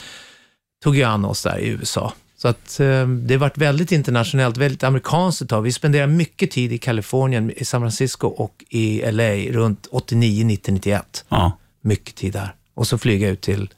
tog 0.85 0.97
ju 0.97 1.03
an 1.03 1.25
oss 1.25 1.43
där 1.43 1.59
i 1.59 1.69
USA. 1.69 2.13
Så 2.37 2.49
att 2.49 2.81
eh, 2.81 3.07
det 3.09 3.35
har 3.35 3.39
varit 3.39 3.59
väldigt 3.59 3.93
internationellt, 3.93 4.57
väldigt 4.57 4.85
amerikanskt 4.85 5.43
ett 5.43 5.49
tag. 5.49 5.63
Vi 5.63 5.73
spenderar 5.73 6.07
mycket 6.07 6.51
tid 6.51 6.73
i 6.73 6.79
Kalifornien, 6.79 7.51
i 7.57 7.65
San 7.65 7.81
Francisco 7.81 8.27
och 8.27 8.65
i 8.69 9.03
LA 9.13 9.33
runt 9.35 9.87
89, 9.91 10.45
90, 10.45 10.73
91. 10.73 11.25
Ja. 11.29 11.59
Mycket 11.83 12.15
tid 12.15 12.33
där. 12.33 12.55
Och 12.75 12.87
så 12.87 12.99
flyga 12.99 13.29
ut 13.29 13.41
till, 13.41 13.69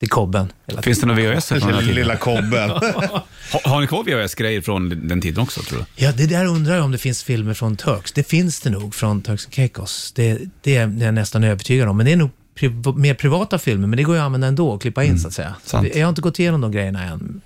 till 0.00 0.08
Kobben. 0.08 0.52
Hela 0.66 0.82
Finns 0.82 1.00
det 1.00 1.06
några 1.06 1.20
VHS 1.34 1.48
från 1.48 1.58
den 1.58 1.68
här 1.68 1.72
Lilla, 1.74 1.80
tiden? 1.82 1.94
lilla 1.94 2.16
kobben. 2.16 2.70
Har, 3.52 3.68
har 3.70 3.80
ni 3.80 3.86
kvar 3.86 4.04
VHS-grejer 4.04 4.60
från 4.60 5.08
den 5.08 5.20
tiden 5.20 5.42
också, 5.42 5.60
tror 5.62 5.78
du? 5.78 5.84
Ja, 6.04 6.12
det 6.12 6.26
där 6.26 6.44
undrar 6.46 6.74
jag 6.74 6.84
om 6.84 6.92
det 6.92 6.98
finns 6.98 7.22
filmer 7.22 7.54
från 7.54 7.76
Turks. 7.76 8.12
Det 8.12 8.22
finns 8.28 8.60
det 8.60 8.70
nog 8.70 8.94
från 8.94 9.22
Turks 9.22 9.46
and 9.46 9.54
Caicos. 9.54 10.12
Det, 10.16 10.38
det 10.62 10.76
är 10.76 10.80
jag 11.04 11.14
nästan 11.14 11.44
övertygad 11.44 11.88
om. 11.88 11.96
Men 11.96 12.06
det 12.06 12.12
är 12.12 12.16
nog 12.16 12.30
pri- 12.58 12.96
mer 12.98 13.14
privata 13.14 13.58
filmer, 13.58 13.86
men 13.88 13.96
det 13.96 14.02
går 14.02 14.14
ju 14.14 14.20
att 14.20 14.26
använda 14.26 14.46
ändå 14.46 14.68
och 14.68 14.82
klippa 14.82 15.04
in 15.04 15.18
så 15.18 15.28
att 15.28 15.34
säga. 15.34 15.54
Så 15.64 15.68
sant. 15.70 15.88
det, 15.92 15.98
jag 15.98 16.06
har 16.06 16.08
inte 16.08 16.22
gått 16.22 16.38
igenom 16.38 16.60
de 16.60 16.72
grejerna 16.72 17.04
än. 17.04 17.40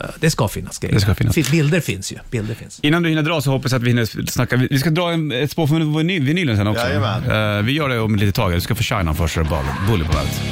Eh, 0.00 0.06
Det 0.20 0.30
ska 0.30 0.48
finnas 0.48 0.78
grejer. 0.78 0.94
Det 0.94 1.00
ska 1.00 1.14
finnas. 1.14 1.34
Fi- 1.34 1.50
Bilder 1.50 1.80
finns 1.80 2.12
ju. 2.12 2.16
Bilder 2.30 2.54
finns. 2.54 2.80
Innan 2.82 3.02
du 3.02 3.08
hinner 3.08 3.22
dra 3.22 3.40
så 3.40 3.50
hoppas 3.50 3.72
jag 3.72 3.78
att 3.78 3.84
vi 3.84 3.88
hinner 3.88 4.26
snacka. 4.30 4.56
Vi 4.56 4.68
vi 4.70 4.78
ska 4.78 4.90
dra 4.90 5.12
en, 5.12 5.32
ett 5.32 5.50
spår 5.50 5.66
från 5.66 5.82
vinyl- 5.82 6.24
vinylen 6.24 6.56
sen 6.56 6.66
också. 6.66 6.86
Jajamän. 6.86 7.58
Eh, 7.58 7.62
vi 7.64 7.72
gör 7.72 7.88
det 7.88 8.00
om 8.00 8.14
ett 8.14 8.20
litet 8.20 8.34
tag. 8.34 8.52
Du 8.52 8.60
ska 8.60 8.74
få 8.74 8.82
Shine 8.82 9.08
On 9.08 9.14
först, 9.16 9.34
Bully 9.88 10.04
på 10.04 10.12
bandet. 10.12 10.42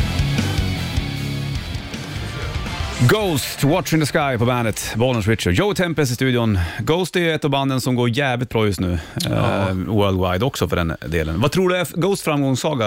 Ghost, 3.01 3.65
Watch 3.65 3.93
in 3.95 4.01
the 4.01 4.07
Sky 4.07 4.39
på 4.39 4.45
bandet, 4.45 4.95
Bollnäs 4.97 5.27
Richard. 5.27 5.55
Joe 5.55 5.75
Tempest 5.75 6.13
i 6.13 6.15
studion. 6.15 6.59
Ghost 6.79 7.17
är 7.17 7.35
ett 7.35 7.45
av 7.45 7.51
banden 7.51 7.81
som 7.81 7.95
går 7.95 8.09
jävligt 8.09 8.49
bra 8.49 8.67
just 8.67 8.81
nu. 8.81 8.99
Eh, 9.31 9.73
worldwide 9.73 10.45
också 10.45 10.69
för 10.69 10.77
den 10.77 10.97
delen. 11.07 11.41
Vad 11.41 11.53
tror 11.53 11.69
du 11.69 11.77
är 11.77 11.87
Ghost 12.01 12.23
framgångssaga, 12.23 12.87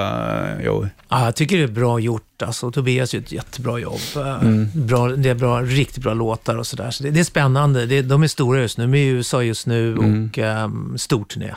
eh, 0.60 0.66
Joe? 0.66 0.88
Ja, 1.10 1.26
jag 1.26 1.36
tycker 1.36 1.58
det 1.58 1.64
är 1.64 1.68
bra 1.68 2.00
gjort. 2.00 2.27
Alltså, 2.44 2.72
Tobias 2.72 3.14
gör 3.14 3.22
ett 3.22 3.32
jättebra 3.32 3.80
jobb. 3.80 4.00
Eh, 4.16 4.38
Mm. 4.42 4.68
Bra, 4.74 5.08
det 5.08 5.30
är 5.30 5.36
bra, 5.36 5.62
riktigt 5.62 6.04
bra 6.04 6.14
låtar 6.14 6.56
och 6.56 6.68
sådär. 6.68 6.92
Så 6.92 7.04
det, 7.04 7.12
det 7.12 7.20
är 7.20 7.24
spännande. 7.24 7.86
Det, 7.86 8.02
de 8.02 8.24
är 8.24 8.28
stora 8.28 8.60
just 8.62 8.78
nu. 8.78 8.84
De 8.88 8.94
är 8.94 8.98
i 8.98 9.08
USA 9.08 9.44
just 9.44 9.68
nu 9.68 9.92
Mm. 9.92 10.30
och 10.32 10.38
um, 10.38 10.98
stor 10.98 11.24
turné. 11.26 11.52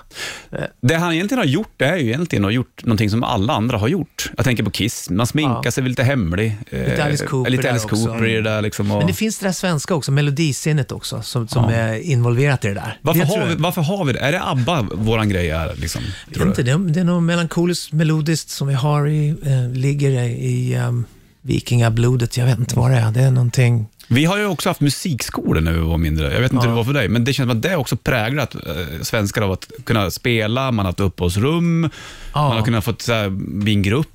Det 0.80 0.94
han 0.94 1.12
egentligen 1.12 1.38
har 1.38 1.46
gjort, 1.46 1.72
det 1.76 1.84
är 1.84 1.96
ju 1.96 2.06
egentligen 2.06 2.44
att 2.44 2.46
ha 2.48 2.52
gjort 2.52 2.84
någonting 2.84 3.10
som 3.10 3.22
alla 3.24 3.52
andra 3.52 3.78
har 3.78 3.88
gjort. 3.88 4.30
Jag 4.36 4.44
tänker 4.44 4.62
på 4.64 4.70
Kiss, 4.70 5.10
man 5.10 5.26
sminkar 5.26 5.60
Ja. 5.64 5.70
sig 5.70 5.84
lite 5.84 6.02
hemlig. 6.02 6.56
Eh, 6.70 6.78
Lite 6.90 7.04
Alice 7.04 7.26
Cooper 7.26 7.50
Lite 7.50 7.70
Alice. 7.70 7.88
Cooper 7.88 8.26
i 8.28 8.34
det 8.34 8.42
där 8.42 8.62
liksom. 8.62 8.90
Och... 8.90 8.98
Men 8.98 9.06
det 9.06 9.12
finns 9.12 9.38
det 9.38 9.46
där 9.46 9.52
svenska 9.52 9.94
också, 9.94 10.12
melodisinnet 10.12 10.92
också, 10.92 11.22
som, 11.22 11.48
som 11.48 11.64
är 11.64 11.94
involverat 11.98 12.64
i 12.64 12.68
det 12.68 12.74
där. 12.74 12.98
varför, 13.02 13.20
det 13.20 13.26
har 13.26 13.46
vi, 13.46 13.54
varför 13.54 13.82
har 13.82 14.04
vi 14.04 14.12
det? 14.12 14.18
Är 14.18 14.32
det 14.32 14.42
ABBA 14.42 14.82
våran 14.92 15.28
grej 15.28 15.50
är? 15.50 15.74
Liksom, 15.76 16.02
Jag 16.30 16.38
vet 16.38 16.48
inte, 16.48 16.62
det, 16.62 16.70
är, 16.70 16.78
det 16.78 17.00
är 17.00 17.04
nog 17.04 17.22
melankoliskt, 17.22 17.92
melodiskt 17.92 18.50
som 18.50 18.68
vi 18.68 18.74
har 18.74 19.08
i, 19.08 19.28
eh, 19.28 19.68
ligger 19.78 20.10
i, 20.10 20.69
i 20.70 20.76
um, 20.76 21.04
vikingablodet. 21.42 22.36
Jag 22.36 22.46
vet 22.46 22.58
inte 22.58 22.76
vad 22.76 22.90
det 22.90 22.96
är. 22.96 23.10
Det 23.12 23.20
är 23.20 23.30
någonting... 23.30 23.86
Vi 24.12 24.24
har 24.24 24.38
ju 24.38 24.46
också 24.46 24.68
haft 24.68 24.80
musikskolor 24.80 25.60
när 25.60 25.72
vi 25.72 25.78
var 25.78 25.98
mindre. 25.98 26.32
Jag 26.34 26.40
vet 26.40 26.52
inte 26.52 26.66
hur 26.66 26.68
Ja. 26.68 26.70
det 26.70 26.76
var 26.76 26.84
för 26.84 26.92
dig, 26.92 27.08
men 27.08 27.24
det 27.24 27.32
känns 27.32 27.48
som 27.50 27.56
att 27.56 27.62
det 27.62 27.68
är 27.68 27.76
också 27.76 27.96
präglat 27.96 28.54
eh, 28.54 28.60
svenskar 29.02 29.42
av 29.42 29.52
att 29.52 29.70
kunna 29.84 30.10
spela, 30.10 30.72
man 30.72 30.78
har 30.78 30.84
haft 30.92 31.00
uppehållsrum, 31.00 31.90
Ja. 32.34 32.48
man 32.48 32.56
har 32.56 32.64
kunnat 32.64 32.84
få 32.84 32.94
så 32.98 33.30
bli 33.30 33.72
en 33.72 33.82
grupp. 33.82 34.08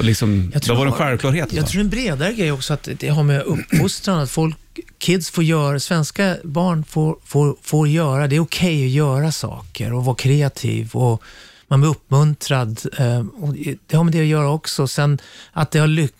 Liksom, 0.00 0.50
Jag 0.52 0.62
det 0.62 0.68
var 0.74 0.86
en 0.86 0.92
tror- 0.92 0.98
självklarhet. 0.98 1.52
Jag 1.52 1.58
alltså. 1.60 1.72
tror 1.72 1.80
en 1.80 1.88
bredare 1.90 2.32
grej 2.32 2.52
också 2.52 2.72
att 2.74 2.88
det 2.98 3.08
har 3.08 3.22
med 3.22 3.42
uppfostran, 3.42 4.18
att 4.18 4.30
folk, 4.30 4.56
kids 4.98 5.30
får 5.30 5.44
göra, 5.44 5.80
svenska 5.80 6.36
barn 6.44 6.84
får, 6.84 7.16
får, 7.24 7.56
får 7.62 7.88
göra, 7.88 8.26
det 8.28 8.36
är 8.36 8.40
okej 8.40 8.84
att 8.84 8.90
göra 8.90 9.32
saker 9.32 9.92
och 9.92 10.04
vara 10.04 10.16
kreativ 10.16 10.90
och 10.92 11.22
man 11.68 11.80
blir 11.80 11.90
uppmuntrad. 11.90 12.80
eh, 12.98 13.18
Och 13.40 13.54
det 13.86 13.96
har 13.96 14.04
med 14.04 14.12
det 14.12 14.20
att 14.20 14.26
göra 14.26 14.48
också. 14.50 14.88
Sen 14.88 15.18
att 15.52 15.70
det 15.70 15.78
har 15.78 15.86
lyck- 15.86 16.14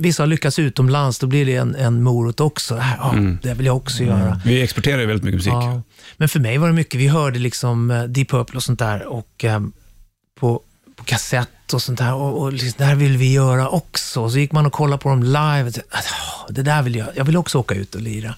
vissa 0.00 0.22
har 0.22 0.26
lyckats 0.26 0.58
utomlands, 0.58 1.18
då 1.18 1.26
blir 1.26 1.46
det 1.46 1.56
en, 1.56 1.74
en 1.74 2.02
morot 2.02 2.40
också. 2.40 2.76
Ja, 2.98 3.14
det 3.42 3.54
vill 3.54 3.66
jag 3.66 3.76
också 3.76 4.02
göra. 4.04 4.40
Vi 4.44 4.62
exporterar 4.62 5.00
ju 5.00 5.06
väldigt 5.06 5.24
mycket 5.24 5.38
musik. 5.38 5.52
Ja. 5.52 5.82
Men 6.16 6.28
för 6.28 6.40
mig 6.40 6.58
var 6.58 6.66
det 6.68 6.74
mycket, 6.74 7.00
vi 7.00 7.08
hörde 7.08 7.38
liksom 7.38 7.90
eh, 7.90 8.02
Deep 8.02 8.28
Purple 8.30 8.56
och 8.56 8.62
sånt 8.62 8.78
där 8.78 9.06
och 9.06 9.44
eh, 9.44 9.60
på, 10.40 10.60
på 10.96 11.04
kassett 11.04 11.48
och 11.72 11.82
sånt 11.82 11.98
där. 11.98 12.14
Och, 12.14 12.42
och 12.42 12.52
liksom, 12.52 12.72
det 12.78 12.84
här 12.84 12.94
vill 12.94 13.16
vi 13.16 13.32
göra 13.32 13.68
också. 13.68 14.20
Och 14.22 14.32
så 14.32 14.38
gick 14.38 14.52
man 14.52 14.66
och 14.66 14.72
kollade 14.72 15.02
på 15.02 15.08
dem 15.08 15.22
live. 15.22 15.64
Och 15.66 15.74
tänkte, 15.74 15.96
"Ah, 15.96 16.46
det 16.50 16.62
där 16.62 16.82
vill 16.82 16.94
jag. 16.96 17.08
Jag 17.14 17.24
vill 17.24 17.36
också 17.36 17.58
åka 17.58 17.74
ut 17.74 17.94
och 17.94 18.00
lira. 18.00 18.34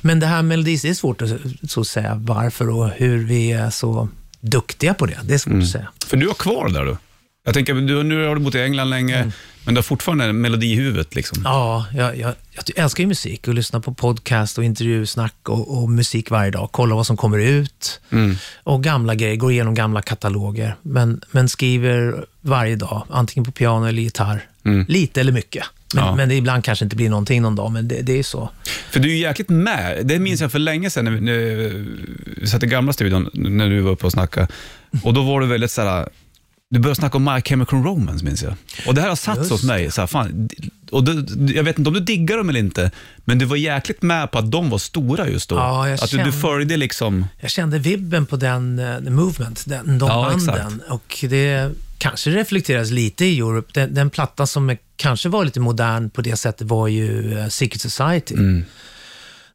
Men 0.00 0.20
det 0.20 0.26
här 0.26 0.42
melodis, 0.42 0.82
det 0.82 0.88
är 0.88 0.94
svårt 0.94 1.22
att 1.22 1.30
så 1.68 1.84
säga 1.84 2.14
varför 2.14 2.68
och 2.70 2.88
hur 2.88 3.24
vi 3.26 3.52
är 3.52 3.70
så 3.70 4.08
duktiga 4.44 4.94
på 4.94 5.06
det. 5.06 5.18
Det 5.24 5.34
är 5.34 5.38
svårt 5.38 5.62
att 5.62 5.68
säga. 5.68 5.88
För 6.06 6.16
du 6.16 6.26
har 6.26 6.34
kvar 6.34 6.68
där 6.68 6.84
du. 6.84 6.96
Jag 7.44 7.54
tänker, 7.54 7.74
du, 7.74 8.02
nu 8.02 8.26
har 8.26 8.34
du 8.34 8.40
bott 8.40 8.54
i 8.54 8.60
England 8.60 8.90
länge, 8.90 9.32
men 9.64 9.74
du 9.74 9.78
har 9.78 9.82
fortfarande 9.82 10.24
en 10.24 10.40
melodi 10.40 10.66
i 10.66 10.74
huvudet. 10.74 11.14
Liksom. 11.14 11.42
Ja, 11.44 11.86
jag, 11.94 12.18
jag, 12.18 12.34
jag 12.52 12.78
älskar 12.84 13.02
ju 13.02 13.08
musik 13.08 13.48
och 13.48 13.54
lyssnar 13.54 13.80
på 13.80 13.94
podcast 13.94 14.58
och 14.58 14.64
intervjusnack 14.64 15.34
och, 15.48 15.78
och 15.82 15.90
musik 15.90 16.30
varje 16.30 16.50
dag. 16.50 16.68
Kolla 16.72 16.94
vad 16.94 17.06
som 17.06 17.16
kommer 17.16 17.38
ut 17.38 18.00
och 18.62 18.82
gamla 18.82 19.14
grejer, 19.14 19.36
går 19.36 19.52
igenom 19.52 19.74
gamla 19.74 20.02
kataloger. 20.02 20.76
Men, 20.82 21.20
men 21.30 21.48
skriver 21.48 22.24
varje 22.40 22.76
dag, 22.76 23.06
antingen 23.10 23.44
på 23.44 23.52
piano 23.52 23.86
eller 23.86 24.02
gitarr. 24.02 24.46
Lite 24.88 25.20
eller 25.20 25.32
mycket. 25.32 25.64
Men, 25.94 26.04
Ja. 26.04 26.16
men 26.16 26.28
det 26.28 26.34
ibland 26.34 26.64
kanske 26.64 26.84
inte 26.84 26.96
blir 26.96 27.10
någonting 27.10 27.42
någon 27.42 27.56
dag, 27.56 27.72
men 27.72 27.88
det, 27.88 28.02
det 28.02 28.18
är 28.18 28.22
så. 28.22 28.50
För 28.90 29.00
du 29.00 29.12
är 29.12 29.16
jäkligt 29.16 29.48
med. 29.48 30.06
Det 30.06 30.18
minns 30.18 30.40
jag 30.40 30.52
för 30.52 30.58
länge 30.58 30.90
sedan 30.90 31.04
när 31.04 31.12
vi, 31.12 31.20
när 31.20 31.34
vi 32.40 32.46
satt 32.46 32.62
i 32.62 32.66
gamla 32.66 32.92
studion, 32.92 33.30
när 33.34 33.68
du 33.70 33.80
var 33.80 33.90
uppe 33.90 34.06
och 34.06 34.12
snackade. 34.12 34.48
Och 35.02 35.14
då 35.14 35.22
var 35.22 35.40
du 35.40 35.46
väldigt 35.46 35.70
såhär, 35.70 36.08
du 36.70 36.78
började 36.80 36.96
snacka 37.00 37.16
om 37.16 37.24
My 37.24 37.40
Chemical 37.42 37.82
Romance 37.82 38.24
minns 38.24 38.42
jag. 38.42 38.54
Och 38.86 38.94
det 38.94 39.00
här 39.00 39.08
har 39.08 39.16
satt 39.16 39.38
sig 39.38 39.48
hos 39.48 39.64
mig. 39.64 39.90
Så 39.90 40.00
här, 40.02 40.06
fan, 40.06 40.48
och 40.94 41.04
du, 41.04 41.26
jag 41.54 41.64
vet 41.64 41.78
inte 41.78 41.88
om 41.88 41.94
du 41.94 42.00
diggar 42.00 42.36
dem 42.36 42.48
eller 42.48 42.60
inte, 42.60 42.90
men 43.24 43.38
du 43.38 43.44
var 43.44 43.56
jäkligt 43.56 44.02
med 44.02 44.30
på 44.30 44.38
att 44.38 44.50
de 44.50 44.70
var 44.70 44.78
stora 44.78 45.28
just 45.28 45.48
då. 45.48 45.56
Ja, 45.56 45.88
jag 45.88 45.94
att 45.94 46.10
du, 46.10 46.16
du 46.16 46.22
kände- 46.22 46.32
följde 46.32 46.76
liksom... 46.76 47.26
Jag 47.40 47.50
kände 47.50 47.78
vibben 47.78 48.26
på 48.26 48.36
den 48.36 48.78
uh, 48.78 49.04
the 49.04 49.10
movement, 49.10 49.64
den, 49.66 49.98
de 49.98 50.08
Ja, 50.08 50.30
banden. 50.46 50.82
Och 50.88 51.24
det 51.28 51.70
kanske 51.98 52.30
reflekteras 52.30 52.90
lite 52.90 53.24
i 53.24 53.38
Europe. 53.38 53.70
Den, 53.74 53.94
den 53.94 54.10
plattan 54.10 54.46
som 54.46 54.70
är, 54.70 54.78
kanske 54.96 55.28
var 55.28 55.44
lite 55.44 55.60
modern 55.60 56.10
på 56.10 56.22
det 56.22 56.36
sättet 56.36 56.66
var 56.66 56.88
ju 56.88 57.34
uh, 57.34 57.48
Secret 57.48 57.80
Society. 57.80 58.34
Mm. 58.34 58.64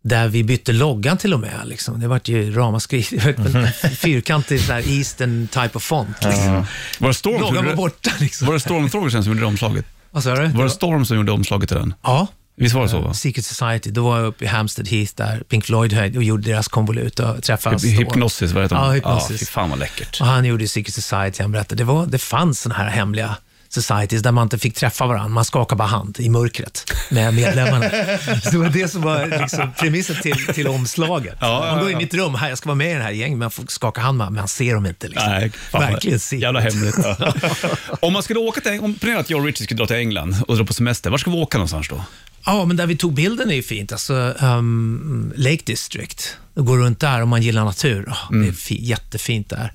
Där 0.01 0.27
vi 0.27 0.43
bytte 0.43 0.71
loggan 0.71 1.17
till 1.17 1.33
och 1.33 1.39
med. 1.39 1.59
Liksom. 1.65 1.99
Det 1.99 2.07
vart 2.07 2.27
ju 2.27 2.51
ramaskri. 2.51 3.03
Fyrkantig 3.97 4.61
sån 4.61 4.75
här 4.75 4.97
eastern 4.97 5.47
type 5.47 5.71
of 5.73 5.83
font. 5.83 6.23
Liksom. 6.23 6.65
Var 6.99 7.31
det 7.31 7.39
Loggan 7.39 7.55
var 7.55 7.71
det? 7.71 7.75
borta. 7.75 8.11
Liksom. 8.19 8.47
Var 8.47 8.53
det 8.53 8.59
Stormthrowers 8.59 9.11
som 9.11 9.23
gjorde 9.23 9.45
omslaget? 9.45 9.85
Vad 10.11 10.23
sa 10.23 10.35
du? 10.35 10.47
Var 10.47 10.63
det 10.63 10.69
Storm 10.69 11.05
som 11.05 11.17
gjorde 11.17 11.31
omslaget 11.31 11.69
till 11.69 11.77
den? 11.77 11.93
Ja. 12.03 12.27
Visst 12.57 12.75
var 12.75 12.81
det 12.83 12.89
så? 12.89 12.99
Va? 13.01 13.13
Secret 13.13 13.45
Society, 13.45 13.91
då 13.91 14.03
var 14.03 14.17
jag 14.17 14.27
uppe 14.27 14.43
i 14.43 14.47
Hampstead 14.47 14.87
Heath 14.87 15.11
där 15.15 15.43
Pink 15.49 15.65
Floyd 15.65 15.93
höll 15.93 16.17
och 16.17 16.23
gjorde 16.23 16.43
deras 16.51 16.67
konvolut 16.67 17.19
och 17.19 17.43
träffade 17.43 17.79
Storm. 17.79 17.91
Hypnosis, 17.93 18.51
vad 18.51 18.63
heter 18.63 18.75
de? 18.75 18.85
Ja, 18.85 18.91
Hypnosis. 18.91 19.39
fy 19.39 19.45
fan 19.45 19.69
vad 19.69 19.79
läckert. 19.79 20.21
Och 20.21 20.27
han 20.27 20.45
gjorde 20.45 20.67
Secret 20.67 20.93
Society, 20.93 21.41
han 21.43 21.51
berättade. 21.51 21.75
Det, 21.75 21.83
var, 21.83 22.05
det 22.05 22.17
fanns 22.17 22.61
såna 22.61 22.75
här 22.75 22.89
hemliga 22.89 23.35
societies 23.69 24.21
där 24.21 24.31
man 24.31 24.43
inte 24.43 24.57
fick 24.57 24.75
träffa 24.75 25.07
varandra. 25.07 25.27
Man 25.27 25.45
skakade 25.45 25.77
bara 25.77 25.87
hand 25.87 26.19
i 26.19 26.29
mörkret 26.29 26.93
med 27.09 27.33
medlemmarna. 27.33 27.89
Så 28.43 28.49
det 28.49 28.57
var 28.57 28.69
det 28.69 28.87
som 28.87 29.01
var 29.01 29.39
liksom 29.41 29.71
premissen 29.79 30.15
till, 30.21 30.45
till 30.53 30.67
omslaget. 30.67 31.37
Ja, 31.41 31.59
man 31.59 31.79
går 31.79 31.91
ja. 31.91 31.95
in 31.95 32.01
i 32.01 32.03
ett 32.03 32.13
rum, 32.13 32.35
här, 32.35 32.49
jag 32.49 32.57
ska 32.57 32.69
vara 32.69 32.75
med 32.75 32.91
i 32.91 32.95
det 32.95 33.03
här 33.03 33.11
gänget, 33.11 33.37
men 33.37 33.39
man 33.39 33.51
får 33.51 33.65
skaka 33.67 34.01
hand 34.01 34.17
med 34.17 34.27
men 34.27 34.33
man 34.33 34.47
ser 34.47 34.73
dem 34.73 34.85
inte. 34.85 35.07
Liksom. 35.07 35.29
Nej, 35.29 35.49
fan 35.49 35.81
Verkligen 35.81 36.19
secret. 36.19 36.41
Jävla 36.41 36.59
hemligt. 36.59 36.95
om 38.01 38.13
man 38.13 38.23
skulle 38.23 38.39
åka 38.39 38.61
till, 38.61 38.79
om 38.79 38.95
att 39.17 39.29
jag 39.29 39.39
och 39.39 39.45
Richie 39.45 39.63
skulle 39.63 39.77
dra 39.77 39.87
till 39.87 39.95
England 39.95 40.35
och 40.47 40.57
dra 40.57 40.65
på 40.65 40.73
semester, 40.73 41.09
var 41.09 41.17
ska 41.17 41.31
vi 41.31 41.37
åka 41.37 41.57
någonstans 41.57 41.87
då? 41.89 42.03
Ja, 42.45 42.65
men 42.65 42.77
där 42.77 42.87
vi 42.87 42.97
tog 42.97 43.13
bilden 43.13 43.51
är 43.51 43.55
ju 43.55 43.63
fint. 43.63 43.91
Alltså, 43.91 44.13
um, 44.41 45.33
Lake 45.35 45.61
District. 45.65 46.37
Gå 46.55 46.77
runt 46.77 46.99
där 46.99 47.21
om 47.21 47.29
man 47.29 47.41
gillar 47.41 47.65
natur. 47.65 48.05
Oh, 48.09 48.39
Det 48.41 48.47
är 48.47 48.51
fi- 48.51 48.83
jättefint 48.85 49.49
där. 49.49 49.73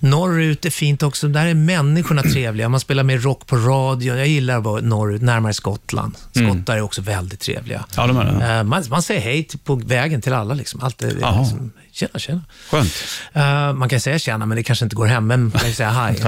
Norrut 0.00 0.64
är 0.64 0.70
fint 0.70 1.02
också. 1.02 1.28
Där 1.28 1.46
är 1.46 1.54
människorna 1.54 2.22
trevliga. 2.32 2.68
Man 2.68 2.80
spelar 2.80 3.02
med 3.02 3.22
rock 3.24 3.46
på 3.46 3.56
radio. 3.56 4.16
Jag 4.16 4.26
gillar 4.28 4.58
att 4.58 4.64
vara 4.64 4.80
norrut, 4.80 5.22
närmare 5.22 5.54
Skottland. 5.54 6.16
Skottar 6.34 6.76
är 6.76 6.80
också 6.80 7.02
väldigt 7.02 7.40
trevliga. 7.40 7.84
Ja, 7.96 8.06
de 8.06 8.16
är 8.16 8.24
det. 8.24 8.54
Eh, 8.54 8.62
man, 8.62 8.84
man 8.90 9.02
säger 9.02 9.20
hej 9.20 9.44
till, 9.44 9.58
på 9.58 9.74
vägen 9.76 10.20
till 10.20 10.32
alla. 10.32 10.54
Liksom. 10.54 10.80
Allt 10.82 11.02
är, 11.02 11.06
liksom, 11.10 11.72
tjena, 11.94 12.18
tjena. 12.18 12.40
Skönt. 12.70 12.92
Eh, 13.32 13.72
man 13.72 13.88
kan 13.88 14.00
säga 14.00 14.18
tjena, 14.18 14.46
men 14.46 14.56
det 14.56 14.62
kanske 14.62 14.84
inte 14.84 14.96
går 14.96 15.06
hem. 15.06 15.26
Men 15.26 15.40
man 15.42 15.50
kan 15.52 15.72
säga 15.72 15.90
hej. 15.90 16.20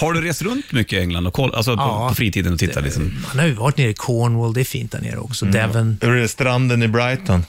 Har 0.00 0.12
du 0.12 0.20
rest 0.20 0.42
runt 0.42 0.72
mycket 0.72 0.92
i 0.92 1.00
England 1.00 1.26
och 1.26 1.34
koll, 1.34 1.54
alltså 1.54 1.76
på, 1.76 1.82
Ja. 1.82 2.08
på 2.08 2.14
fritiden 2.14 2.52
och 2.52 2.58
tittat? 2.58 2.84
Liksom? 2.84 3.14
Man 3.28 3.38
har 3.38 3.46
ju 3.46 3.52
varit 3.54 3.76
nere 3.76 3.88
i 3.90 3.94
Cornwall. 3.94 4.52
Det 4.52 4.60
är 4.60 4.64
fint 4.64 4.92
där 4.92 5.00
nere 5.00 5.16
också. 5.18 5.46
Devon. 5.46 5.98
Hur 6.02 6.10
är 6.10 6.20
det 6.20 6.28
stranden 6.28 6.82
i 6.82 6.88
Brighton? 6.88 7.44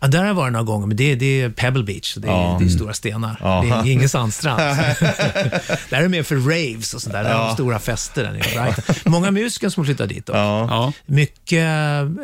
Ja, 0.00 0.08
där 0.08 0.18
har 0.18 0.26
jag 0.26 0.34
varit 0.34 0.52
några 0.52 0.64
gånger, 0.64 0.86
men 0.86 0.96
det, 0.96 1.14
det 1.14 1.40
är 1.42 1.50
Pebble 1.50 1.82
Beach. 1.84 2.14
så 2.14 2.20
Det 2.20 2.28
är, 2.28 2.32
Ja. 2.32 2.56
det 2.60 2.64
är 2.66 2.68
stora 2.68 2.92
stenar. 2.94 3.36
Ja. 3.40 3.64
Det 3.84 3.90
är 3.90 3.92
ingen 3.92 4.08
sandstrand. 4.08 4.58
där 5.90 5.98
är 5.98 6.02
det 6.02 6.08
mer 6.08 6.22
för 6.22 6.36
raves 6.36 6.94
och 6.94 7.02
sånt 7.02 7.12
där. 7.12 7.24
Där 7.24 7.34
har 7.34 7.46
de 7.46 7.54
stora 7.54 7.78
fester 7.78 8.22
där 8.22 8.32
nere 8.32 8.50
i 8.50 8.54
Brighton. 8.58 8.94
Många 9.04 9.30
musiker 9.30 9.68
som 9.68 9.84
flyttar 9.84 10.06
dit 10.06 10.28
också. 10.28 10.92
Mycket 11.06 11.68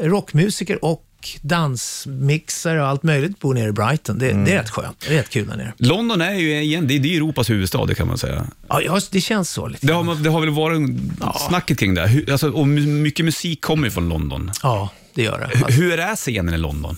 rockmusiker 0.03 0.85
och 0.85 1.03
dansmixare 1.43 2.83
och 2.83 2.89
allt 2.89 3.03
möjligt 3.03 3.41
bor 3.41 3.55
nere 3.55 3.69
i 3.69 3.73
Brighton. 3.73 4.19
Det, 4.19 4.27
det 4.33 4.53
är 4.53 4.59
rätt 4.63 4.71
skönt. 4.71 5.01
Det 5.09 5.15
är 5.15 5.19
rätt 5.19 5.31
kul 5.31 5.49
där 5.49 5.57
nere. 5.57 5.73
London 5.79 6.21
är 6.21 6.35
ju 6.35 6.61
igen, 6.63 6.87
det, 6.89 6.99
det 6.99 7.13
är 7.13 7.17
Europas 7.17 7.51
huvudstad, 7.51 7.87
det 7.87 7.95
kan 7.95 8.07
man 8.09 8.19
säga. 8.19 8.47
Ja, 8.69 8.81
ja, 8.83 9.01
det 9.11 9.21
känns 9.21 9.51
så 9.51 9.67
lite. 9.69 9.87
Det 9.87 9.93
har, 9.93 10.15
det 10.15 10.31
har 10.31 10.41
väl 10.41 10.51
varit 10.51 10.77
en 10.77 11.13
snacket 11.49 11.79
kring 11.79 11.95
det. 11.95 12.25
Alltså, 12.33 12.51
och 12.51 12.69
my- 12.69 12.87
mycket 12.87 13.25
musik 13.25 13.61
kommer 13.61 13.85
ju 13.85 13.91
från 13.91 14.09
London. 14.09 14.51
Ja, 14.63 14.89
det 15.15 15.23
gör 15.23 15.39
det. 15.39 15.45
Alltså, 15.65 15.81
hur 15.81 15.99
är 15.99 16.17
scenen 16.17 16.55
i 16.55 16.59
London? 16.59 16.97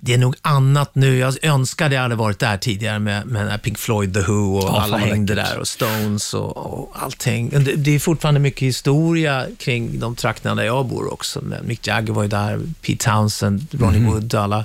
Det 0.00 0.14
är 0.14 0.18
nog 0.18 0.36
annat 0.42 0.94
nu. 0.94 1.16
Jag 1.18 1.44
önskade 1.44 1.94
jag 1.94 2.02
hade 2.02 2.14
varit 2.14 2.38
där 2.38 2.56
tidigare 2.56 2.98
med, 2.98 3.26
med 3.26 3.62
Pink 3.62 3.78
Floyd, 3.78 4.14
The 4.14 4.20
Who 4.20 4.56
och 4.56 4.62
Ja, 4.62 4.80
alla 4.80 4.96
hängde 4.98 5.34
där 5.34 5.58
och 5.58 5.68
Stones 5.68 6.34
och, 6.34 6.56
och 6.56 6.92
allting. 7.02 7.50
Det, 7.50 7.58
det 7.76 7.94
är 7.94 7.98
fortfarande 7.98 8.40
mycket 8.40 8.62
historia 8.62 9.46
kring 9.58 9.98
de 10.00 10.16
trakterna 10.16 10.54
där 10.54 10.62
jag 10.64 10.86
bor 10.86 11.12
också. 11.12 11.42
Mick 11.64 11.86
Jagger 11.86 12.12
var 12.12 12.22
ju 12.22 12.28
där, 12.28 12.60
Pete 12.82 13.04
Townsend, 13.04 13.66
Ronnie 13.80 13.98
Mhm. 13.98 14.12
Wood, 14.12 14.34
alla 14.34 14.64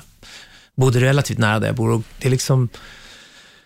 bodde 0.75 0.99
relativt 0.99 1.37
nära 1.37 1.59
där 1.59 1.67
jag 1.67 1.75
bor. 1.75 1.89
Och 1.89 2.01
det 2.19 2.27
är 2.27 2.31
liksom, 2.31 2.69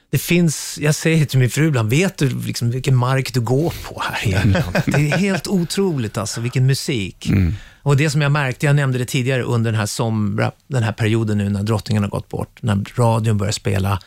det 0.10 0.18
finns, 0.18 0.78
jag 0.82 0.96
säger 0.96 1.26
till 1.26 1.40
min 1.40 1.50
fru 1.50 1.68
ibland, 1.68 1.90
vet 1.90 2.18
du 2.18 2.30
liksom 2.30 2.72
vilken 2.72 2.96
mark 2.96 3.34
du 3.34 3.42
går 3.42 3.74
på 3.84 4.02
här 4.06 4.28
i 4.30 4.34
England? 4.34 4.74
Det 4.86 5.12
är 5.12 5.18
helt 5.18 5.48
otroligt 5.48 6.18
alltså, 6.18 6.42
vilken 6.42 6.66
musik. 6.66 7.30
Och 7.88 7.98
det 7.98 8.10
som 8.10 8.22
jag 8.22 8.32
märkte, 8.32 8.66
jag 8.66 8.76
nämnde 8.76 8.98
det 8.98 9.06
tidigare 9.06 9.44
under 9.44 9.72
den 9.72 9.80
här 9.80 9.86
somra, 9.86 10.52
den 10.68 10.84
här 10.84 10.92
perioden 10.92 11.38
nu 11.38 11.50
när 11.50 11.64
drottningen 11.64 12.04
har 12.04 12.10
gått 12.10 12.30
bort, 12.30 12.58
när 12.62 12.84
radion 12.96 13.38
börjar 13.38 13.52
spela 13.52 14.00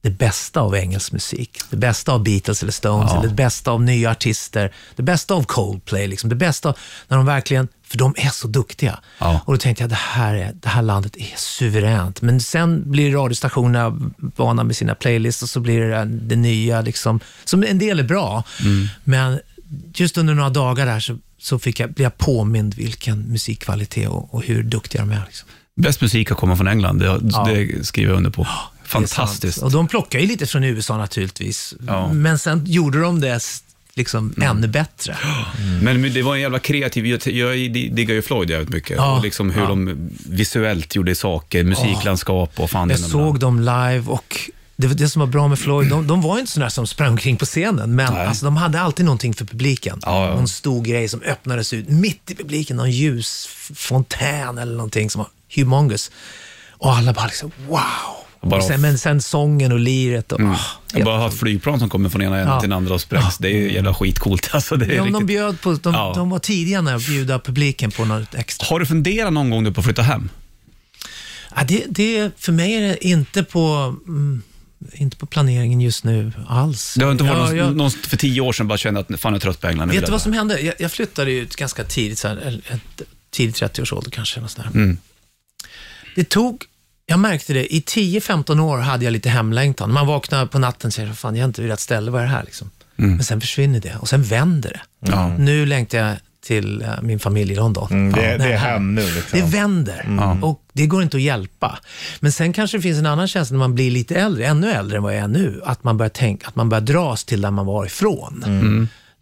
det 0.00 0.10
bästa 0.10 0.60
av 0.60 0.76
engelsk 0.76 1.12
musik. 1.12 1.60
Det 1.70 1.76
bästa 1.76 2.12
av 2.12 2.22
Beatles 2.22 2.62
eller 2.62 2.72
Stones, 2.72 3.12
eller 3.12 3.28
det 3.28 3.34
bästa 3.34 3.70
av 3.70 3.82
nya 3.82 4.10
artister, 4.10 4.72
det 4.96 5.02
bästa 5.02 5.34
av 5.34 5.42
Coldplay, 5.42 6.06
liksom, 6.06 6.30
det 6.30 6.36
bästa 6.36 6.68
av, 6.68 6.78
när 7.08 7.16
de 7.16 7.26
verkligen, 7.26 7.68
för 7.86 7.98
de 7.98 8.14
är 8.16 8.28
så 8.28 8.48
duktiga. 8.48 8.98
Ja. 9.18 9.40
Och 9.46 9.52
då 9.52 9.58
tänkte 9.58 9.82
jag, 9.82 9.90
det 9.90 9.98
här, 9.98 10.34
är, 10.34 10.52
det 10.52 10.68
här 10.68 10.82
landet 10.82 11.16
är 11.16 11.34
suveränt. 11.36 12.22
Men 12.22 12.40
sen 12.40 12.90
blir 12.90 13.12
radiostationerna 13.12 13.98
vana 14.16 14.64
med 14.64 14.76
sina 14.76 14.94
playlists 14.94 15.42
och 15.42 15.50
så 15.50 15.60
blir 15.60 15.80
det 15.80 16.04
det 16.04 16.36
nya, 16.36 16.80
liksom, 16.80 17.20
som 17.44 17.64
en 17.64 17.78
del 17.78 17.98
är 17.98 18.04
bra. 18.04 18.44
Men 19.04 19.40
just 19.94 20.18
under 20.18 20.34
några 20.34 20.50
dagar 20.50 20.86
där 20.86 21.00
så, 21.00 21.18
så 21.42 21.58
fick 21.58 21.80
jag, 21.80 21.92
blev 21.92 22.04
jag 22.04 22.18
påmind 22.18 22.74
vilken 22.74 23.18
musikkvalitet 23.20 24.08
och, 24.08 24.34
och 24.34 24.42
hur 24.44 24.62
duktiga 24.62 25.00
de 25.02 25.10
är. 25.10 25.22
Liksom. 25.26 25.48
Bäst 25.76 26.00
musik 26.00 26.28
har 26.28 26.36
kommit 26.36 26.56
från 26.58 26.68
England, 26.68 26.98
det, 26.98 27.04
Ja. 27.22 27.44
det 27.54 27.86
skriver 27.86 28.10
jag 28.10 28.16
under 28.16 28.30
på. 28.30 28.46
Fantastiskt. 28.84 29.58
Och 29.62 29.70
de 29.70 29.88
plockar 29.88 30.18
ju 30.18 30.26
lite 30.26 30.46
från 30.46 30.64
USA 30.64 30.96
naturligtvis. 30.96 31.74
Ja. 31.86 32.12
Men 32.12 32.38
sen 32.38 32.62
gjorde 32.66 33.00
de 33.00 33.20
det 33.20 33.40
liksom 33.94 34.34
ännu 34.42 34.66
bättre. 34.68 35.16
Men 35.82 36.02
det 36.14 36.22
var 36.22 36.34
en 36.34 36.40
jävla 36.40 36.58
kreativ, 36.58 37.06
jag, 37.06 37.26
jag 37.26 37.72
diggar 37.72 38.14
ju 38.14 38.22
Floyd 38.22 38.50
jävligt 38.50 38.68
mycket. 38.70 38.96
Ja. 38.96 39.16
Och 39.16 39.22
liksom 39.22 39.50
hur 39.50 39.62
Ja. 39.62 39.68
de 39.68 40.10
visuellt 40.26 40.94
gjorde 40.96 41.14
saker, 41.14 41.64
musiklandskap 41.64 42.60
och 42.60 42.70
fan 42.70 42.90
Jag 42.90 42.98
såg 42.98 43.38
dem 43.40 43.60
live 43.60 44.02
och 44.06 44.40
det, 44.76 44.86
var 44.86 44.94
det 44.94 45.08
som 45.08 45.20
var 45.20 45.26
bra 45.26 45.48
med 45.48 45.58
Floyd, 45.58 45.90
de, 45.90 46.06
de 46.06 46.22
var 46.22 46.34
ju 46.34 46.40
inte 46.40 46.52
sådana 46.52 46.70
som 46.70 46.86
sprang 46.86 47.10
omkring 47.10 47.36
på 47.36 47.44
scenen, 47.44 47.94
men 47.94 48.12
Nej. 48.12 48.26
alltså, 48.26 48.44
de 48.44 48.56
hade 48.56 48.80
alltid 48.80 49.04
någonting 49.04 49.34
för 49.34 49.44
publiken. 49.44 49.98
Ja, 50.02 50.26
ja. 50.28 50.34
Någon 50.34 50.48
stor 50.48 50.82
grej 50.84 51.08
som 51.08 51.22
öppnades 51.22 51.72
ut 51.72 51.88
mitt 51.88 52.30
i 52.30 52.34
publiken, 52.34 52.76
någon 52.76 52.90
ljusfontän 52.90 54.58
eller 54.58 54.72
någonting 54.76 55.10
som 55.10 55.18
var 55.18 55.28
humongous. 55.54 56.10
Och 56.70 56.92
alla 56.92 57.12
bara 57.12 57.26
liksom, 57.26 57.50
wow! 57.68 57.80
Bara- 58.50 58.62
sen, 58.62 58.80
men 58.80 58.98
sen 58.98 59.22
sången 59.22 59.72
och 59.72 59.78
liret 59.78 60.32
och... 60.32 60.40
ah, 60.40 60.58
Jag 60.92 60.98
har 61.00 61.04
bara 61.04 61.18
haft 61.18 61.38
flygplan 61.38 61.78
som 61.78 61.88
kommer 61.88 62.08
från 62.08 62.22
ena 62.22 62.36
änden 62.38 62.54
Ja. 62.54 62.60
till 62.60 62.68
den 62.70 62.76
andra 62.76 62.94
och 62.94 63.00
sprängs. 63.00 63.38
Det 63.38 63.48
är 63.48 63.52
ju 63.52 63.72
jävla 63.72 63.94
skitcoolt. 63.94 64.50
Alltså, 64.54 64.76
det 64.76 64.86
är 64.86 64.96
Ja, 64.96 65.04
de, 65.04 65.26
bjöd 65.26 65.60
på, 65.60 65.72
de, 65.72 65.94
Ja. 65.94 66.12
de 66.16 66.30
var 66.30 66.38
tidiga 66.38 66.80
när 66.80 66.94
att 66.96 67.06
bjuda 67.06 67.38
publiken 67.38 67.90
på 67.90 68.04
något 68.04 68.34
extra. 68.34 68.66
Har 68.70 68.80
du 68.80 68.86
funderat 68.86 69.32
någon 69.32 69.50
gång 69.50 69.74
på 69.74 69.80
att 69.80 69.84
flytta 69.84 70.02
hem? 70.02 70.28
Ja, 71.56 71.62
det, 71.68 71.84
det, 71.88 72.30
för 72.38 72.52
mig 72.52 72.74
är 72.74 72.80
det 72.80 73.06
inte 73.06 73.42
på, 73.42 73.94
mm, 74.08 74.42
inte 74.92 75.16
på 75.16 75.26
planeringen 75.26 75.80
just 75.80 76.04
nu 76.04 76.32
alls. 76.48 76.94
Det 76.98 77.04
har 77.04 77.12
inte 77.12 77.24
varit 77.24 77.36
Ja, 77.38 77.44
någon, 77.46 77.56
jag- 77.56 77.76
någon 77.76 77.90
för 77.90 78.16
tio 78.16 78.40
år 78.40 78.52
sedan 78.52 78.68
bara 78.68 78.78
kände 78.78 79.00
att 79.00 79.20
fan 79.20 79.32
jag 79.32 79.34
är 79.34 79.40
trött 79.40 79.60
på 79.60 79.66
England. 79.68 79.88
Vet 79.88 79.96
du 79.98 80.02
jag 80.02 80.10
vad 80.10 80.22
som 80.22 80.32
hände? 80.32 80.60
Jag, 80.60 80.74
jag 80.78 80.92
flyttade 80.92 81.32
ut 81.32 81.56
ganska 81.56 81.84
tidigt, 81.84 82.18
så 82.18 82.28
här, 82.28 82.60
tidigt 83.30 83.56
30-årsålder 83.62 84.10
kanske. 84.10 84.40
Något 84.40 84.50
sånt. 84.50 84.74
Mm. 84.74 84.98
Det 86.14 86.24
tog, 86.28 86.64
jag 87.06 87.18
märkte 87.18 87.52
det, 87.52 87.74
i 87.74 87.80
10-15 87.80 88.60
år 88.60 88.78
hade 88.78 89.04
jag 89.04 89.12
lite 89.12 89.28
hemlängtan. 89.30 89.92
Man 89.92 90.06
vaknar 90.06 90.46
på 90.46 90.58
natten 90.58 90.88
och 90.88 90.94
säger, 90.94 91.12
fan 91.12 91.36
jag 91.36 91.42
har 91.42 91.48
inte 91.48 91.62
vid 91.62 91.70
rätt 91.70 91.80
ställe, 91.80 92.10
vad 92.10 92.20
är 92.22 92.26
det 92.26 92.32
här 92.32 92.44
liksom? 92.44 92.70
Men 92.96 93.24
sen 93.24 93.40
försvinner 93.40 93.80
det 93.80 93.96
och 94.00 94.08
sen 94.08 94.22
vänder 94.22 94.80
det. 95.00 95.36
Nu 95.38 95.66
längtar 95.66 95.98
jag 95.98 96.16
till 96.46 96.82
eh, 96.82 96.88
min 97.02 97.18
familj 97.18 97.52
i 97.52 97.56
London. 97.56 97.88
Mm, 97.90 98.12
det, 98.12 98.22
Ja, 98.32 98.38
det 98.38 98.44
är 98.52 98.56
här. 98.56 98.72
hem 98.72 98.94
nu 98.94 99.02
liksom. 99.14 99.40
Det 99.40 99.44
vänder 99.46 100.06
och 100.42 100.62
det 100.72 100.86
går 100.86 101.02
inte 101.02 101.16
att 101.16 101.22
hjälpa. 101.22 101.78
Men 102.20 102.32
sen 102.32 102.52
kanske 102.52 102.78
det 102.78 102.82
finns 102.82 102.98
en 102.98 103.06
annan 103.06 103.28
känsla 103.28 103.54
när 103.54 103.58
man 103.58 103.74
blir 103.74 103.90
lite 103.90 104.14
äldre, 104.14 104.46
ännu 104.46 104.70
äldre 104.70 104.96
än 104.96 105.02
vad 105.02 105.14
jag 105.14 105.20
är 105.22 105.28
nu, 105.28 105.60
att 105.64 105.84
man 105.84 105.96
börjar 105.96 106.10
tänka, 106.10 106.46
att 106.48 106.56
man 106.56 106.68
börjar 106.68 106.80
dras 106.82 107.24
till 107.24 107.40
där 107.40 107.50
man 107.50 107.66
var 107.66 107.86
ifrån. 107.86 108.44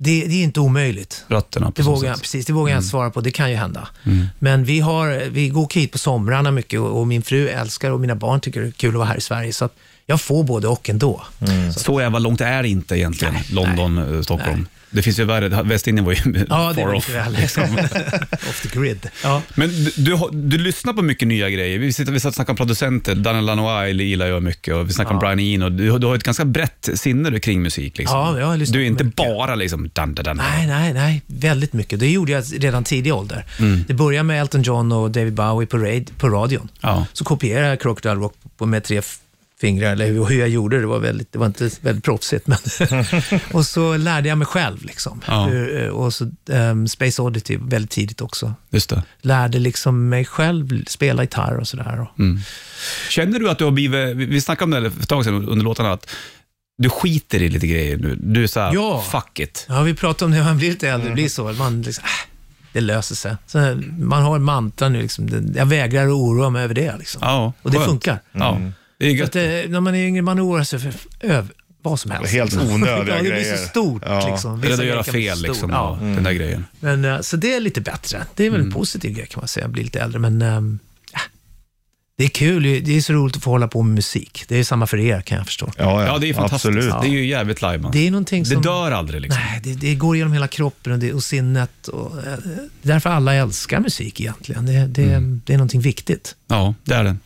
Det, 0.02 0.24
det 0.26 0.34
är 0.34 0.44
inte 0.44 0.60
omöjligt. 0.60 1.24
Rötterna 1.28 1.66
på 1.66 1.72
Det 1.76 1.82
så 1.84 1.90
vågar, 1.94 2.08
jag, 2.10 2.20
precis, 2.20 2.46
det 2.46 2.52
vågar 2.52 2.72
jag 2.72 2.78
inte 2.78 2.88
svara 2.88 3.10
på, 3.10 3.20
det 3.20 3.30
kan 3.30 3.50
ju 3.50 3.56
hända. 3.56 3.88
Men 4.38 4.64
vi, 4.64 4.80
har, 4.80 5.30
vi 5.30 5.48
går 5.48 5.68
hit 5.74 5.92
på 5.92 5.98
somrarna 5.98 6.50
mycket 6.50 6.80
och, 6.80 7.00
och 7.00 7.06
min 7.06 7.22
fru 7.22 7.48
älskar 7.48 7.90
och 7.90 8.00
mina 8.00 8.14
barn 8.14 8.40
tycker 8.40 8.60
det 8.60 8.66
är 8.66 8.70
kul 8.70 8.88
att 8.90 8.94
vara 8.94 9.08
här 9.08 9.16
i 9.16 9.20
Sverige. 9.20 9.52
Så 9.52 9.68
jag 10.06 10.20
får 10.20 10.44
både 10.44 10.68
och 10.68 10.90
ändå. 10.90 11.22
Så 11.76 12.00
jävla 12.00 12.18
långt 12.18 12.40
är 12.40 12.62
det 12.62 12.68
inte 12.68 12.96
egentligen, 12.98 13.34
London, 13.52 14.14
eh, 14.16 14.22
Stockholm. 14.22 14.66
Det 14.90 15.02
finns 15.02 15.18
ju 15.18 15.24
värre, 15.24 15.62
Västindien 15.62 16.04
var 16.04 16.12
ju 16.12 16.46
Ja, 16.48 16.72
det 16.76 16.82
far 16.82 16.94
off. 16.94 17.14
väl 17.14 17.32
liksom, 17.32 17.64
off 18.32 18.62
the 18.62 18.78
grid. 18.78 19.08
Ja. 19.22 19.42
Men 19.54 19.70
du, 19.96 20.18
du, 20.32 20.58
lyssnar 20.58 20.92
på 20.92 21.02
mycket 21.02 21.28
nya 21.28 21.50
grejer. 21.50 21.78
Vi 21.78 21.92
sitter 21.92 22.12
vi 22.12 22.20
satt 22.20 22.28
och 22.28 22.34
snackade 22.34 22.52
om 22.52 22.56
producenter, 22.56 23.14
Daniel 23.14 23.44
Lanois 23.44 24.00
gillar 24.00 24.26
jag 24.26 24.42
mycket 24.42 24.74
och 24.74 24.88
vi 24.88 24.92
snackade 24.92 25.14
om 25.14 25.20
Brian 25.20 25.40
Eno. 25.40 25.68
Du, 25.68 25.98
du 25.98 26.06
har 26.06 26.14
ett 26.14 26.22
ganska 26.22 26.44
brett 26.44 26.88
sinne 26.94 27.30
du 27.30 27.40
kring 27.40 27.62
musik. 27.62 27.98
Liksom. 27.98 28.18
Ja, 28.18 28.38
jag 28.38 28.46
har 28.46 28.56
lyssnat 28.56 28.74
du 28.74 28.82
är 28.82 28.86
inte 28.86 29.04
mycket. 29.04 29.16
bara 29.16 29.54
liksom... 29.54 29.90
Dan, 29.92 30.14
dan, 30.14 30.24
dan. 30.24 30.36
Nej, 30.36 30.66
nej, 30.66 30.92
nej. 30.92 31.22
Väldigt 31.26 31.72
mycket. 31.72 32.00
Det 32.00 32.10
gjorde 32.10 32.32
jag 32.32 32.44
redan 32.58 32.84
tidig 32.84 33.14
ålder. 33.14 33.44
Mm. 33.58 33.84
Det 33.88 33.94
började 33.94 34.24
med 34.24 34.40
Elton 34.40 34.62
John 34.62 34.92
och 34.92 35.10
David 35.10 35.32
Bowie 35.32 35.66
på, 35.66 35.78
raid, 35.78 36.10
på 36.18 36.28
radion. 36.28 36.68
Ja. 36.80 37.06
Så 37.12 37.24
kopierade 37.24 37.68
jag 37.68 37.80
Crocodile 37.80 38.14
Rock 38.14 38.34
med 38.58 38.84
tre 38.84 39.02
fingrar, 39.60 39.92
eller 39.92 40.06
hur, 40.06 40.24
hur 40.24 40.38
jag 40.40 40.48
gjorde 40.48 40.80
det, 40.80 40.86
var, 40.86 40.98
väldigt, 40.98 41.32
det 41.32 41.38
var 41.38 41.46
inte 41.46 41.70
väldigt 41.80 42.04
proffsigt. 42.04 42.46
Men 42.46 42.58
och 43.52 43.66
så 43.66 43.96
lärde 43.96 44.28
jag 44.28 44.38
mig 44.38 44.46
själv. 44.46 44.84
Liksom. 44.84 45.20
Ja. 45.26 45.44
Hur, 45.46 45.88
och 45.90 46.14
så 46.14 46.30
um, 46.48 46.88
Space 46.88 47.22
Oddity 47.22 47.56
väldigt 47.62 47.90
tidigt 47.90 48.20
också. 48.20 48.54
Just 48.70 48.90
det. 48.90 49.02
Lärde 49.22 49.58
liksom 49.58 50.08
mig 50.08 50.24
själv 50.24 50.84
spela 50.86 51.22
gitarr 51.22 51.56
och 51.56 51.68
sådär. 51.68 52.06
Mm. 52.18 52.40
Känner 53.08 53.38
du 53.38 53.50
att 53.50 53.58
du 53.58 53.64
har 53.64 53.70
blivit, 53.70 54.16
vi- 54.16 54.40
snackade 54.40 54.76
om 54.76 54.82
det 54.84 54.90
för 54.90 55.00
ett 55.02 55.08
tag 55.08 55.24
sedan 55.24 55.48
under 55.48 55.64
låtarna, 55.64 55.92
att 55.92 56.10
du 56.78 56.88
skiter 56.88 57.42
i 57.42 57.48
lite 57.48 57.66
grejer 57.66 57.96
nu. 57.96 58.16
Du 58.20 58.42
är 58.42 58.46
såhär, 58.46 58.74
Ja. 58.74 59.04
fuck 59.12 59.40
it. 59.40 59.66
Ja, 59.68 59.82
vi 59.82 59.94
pratade 59.94 60.24
om 60.24 60.30
det 60.30 60.36
när 60.38 60.44
man 60.44 60.58
blir 60.58 60.70
lite 60.70 60.88
äldre, 60.88 61.08
det 61.08 61.14
blir 61.14 61.28
så. 61.28 61.52
Man 61.52 61.82
liksom, 61.82 62.04
äh, 62.04 62.10
det 62.72 62.80
löser 62.80 63.14
sig. 63.14 63.36
Så 63.46 63.58
man 63.98 64.22
har 64.22 64.36
en 64.36 64.42
mantra 64.42 64.88
nu, 64.88 65.02
liksom, 65.02 65.52
jag 65.56 65.66
vägrar 65.66 66.06
att 66.06 66.12
oroa 66.12 66.50
mig 66.50 66.64
över 66.64 66.74
det. 66.74 66.96
Liksom. 66.98 67.18
Ja, 67.24 67.52
och 67.62 67.70
det 67.70 67.80
funkar. 67.80 68.20
Ja. 68.32 68.60
Det 69.00 69.06
är 69.06 69.10
gött. 69.10 69.26
att 69.26 69.32
det, 69.32 69.70
när 69.70 69.80
man 69.80 69.94
är 69.94 70.04
yngre, 70.06 70.22
man 70.22 70.40
oroar 70.40 70.62
sig 70.64 70.78
för 70.78 70.92
öv, 71.20 71.50
vad 71.82 72.00
som 72.00 72.10
helst. 72.10 72.32
Helt 72.32 72.56
onödiga 72.72 73.16
ja, 73.16 73.22
det 73.22 73.30
blir 73.30 73.56
så 73.56 73.66
stort. 73.66 74.02
Ja. 74.06 74.28
Liksom. 74.30 74.60
Vissa 74.60 74.74
att 74.74 74.86
göra 74.86 75.02
fel 75.04 75.36
så 75.36 75.42
liksom, 75.46 75.70
och 75.70 75.96
den 75.98 76.22
där 76.24 76.32
grejen. 76.32 76.66
Men, 76.80 77.04
eh, 77.04 77.20
så 77.20 77.36
det 77.36 77.54
är 77.54 77.60
lite 77.60 77.80
bättre. 77.80 78.26
Det 78.34 78.44
är 78.46 78.50
väl 78.50 78.60
Mm. 78.60 78.68
en 78.68 78.74
positiv 78.74 79.14
grej 79.16 79.26
kan 79.26 79.40
man 79.40 79.48
säga, 79.48 79.68
bli 79.68 79.82
lite 79.82 80.00
äldre. 80.00 80.18
Men 80.20 80.42
ehm, 80.42 80.78
ja, 80.82 80.89
det 82.20 82.24
är 82.26 82.28
kul, 82.28 82.62
det 82.84 82.96
är 82.96 83.00
så 83.00 83.12
roligt 83.12 83.36
att 83.36 83.42
få 83.42 83.50
hålla 83.50 83.68
på 83.68 83.82
med 83.82 83.94
musik. 83.94 84.44
Det 84.48 84.56
är 84.56 84.64
samma 84.64 84.86
för 84.86 84.98
er 84.98 85.20
kan 85.20 85.38
jag 85.38 85.46
förstå. 85.46 85.72
Ja, 85.76 86.06
Ja, 86.06 86.18
det 86.18 86.28
är 86.30 86.34
fantastiskt. 86.34 86.66
Absolut. 86.76 86.94
Det 87.02 87.08
är 87.08 87.12
ju 87.12 87.26
jävligt 87.26 87.62
live 87.62 87.78
man. 87.78 87.92
Det 87.92 88.06
är 88.06 88.10
någonting 88.10 88.46
som... 88.46 88.56
Det 88.62 88.68
dör 88.68 88.90
aldrig 88.92 89.20
liksom. 89.20 89.42
Nej, 89.50 89.60
det, 89.64 89.74
det 89.74 89.94
går 89.94 90.16
genom 90.16 90.32
hela 90.32 90.48
kroppen 90.48 90.92
och, 90.92 90.98
det, 90.98 91.12
och 91.12 91.22
sinnet. 91.22 91.88
Och, 91.88 92.16
eh, 92.18 92.22
det 92.22 92.88
är 92.88 92.92
därför 92.92 93.10
alla 93.10 93.34
älskar 93.34 93.80
musik 93.80 94.20
egentligen. 94.20 94.66
Det, 94.66 94.86
det, 94.86 95.02
Mm. 95.10 95.40
det 95.46 95.52
är 95.52 95.56
någonting 95.58 95.80
viktigt. 95.80 96.34
Ja, 96.48 96.74
det 96.84 96.94
är 96.94 97.04
det. 97.04 97.16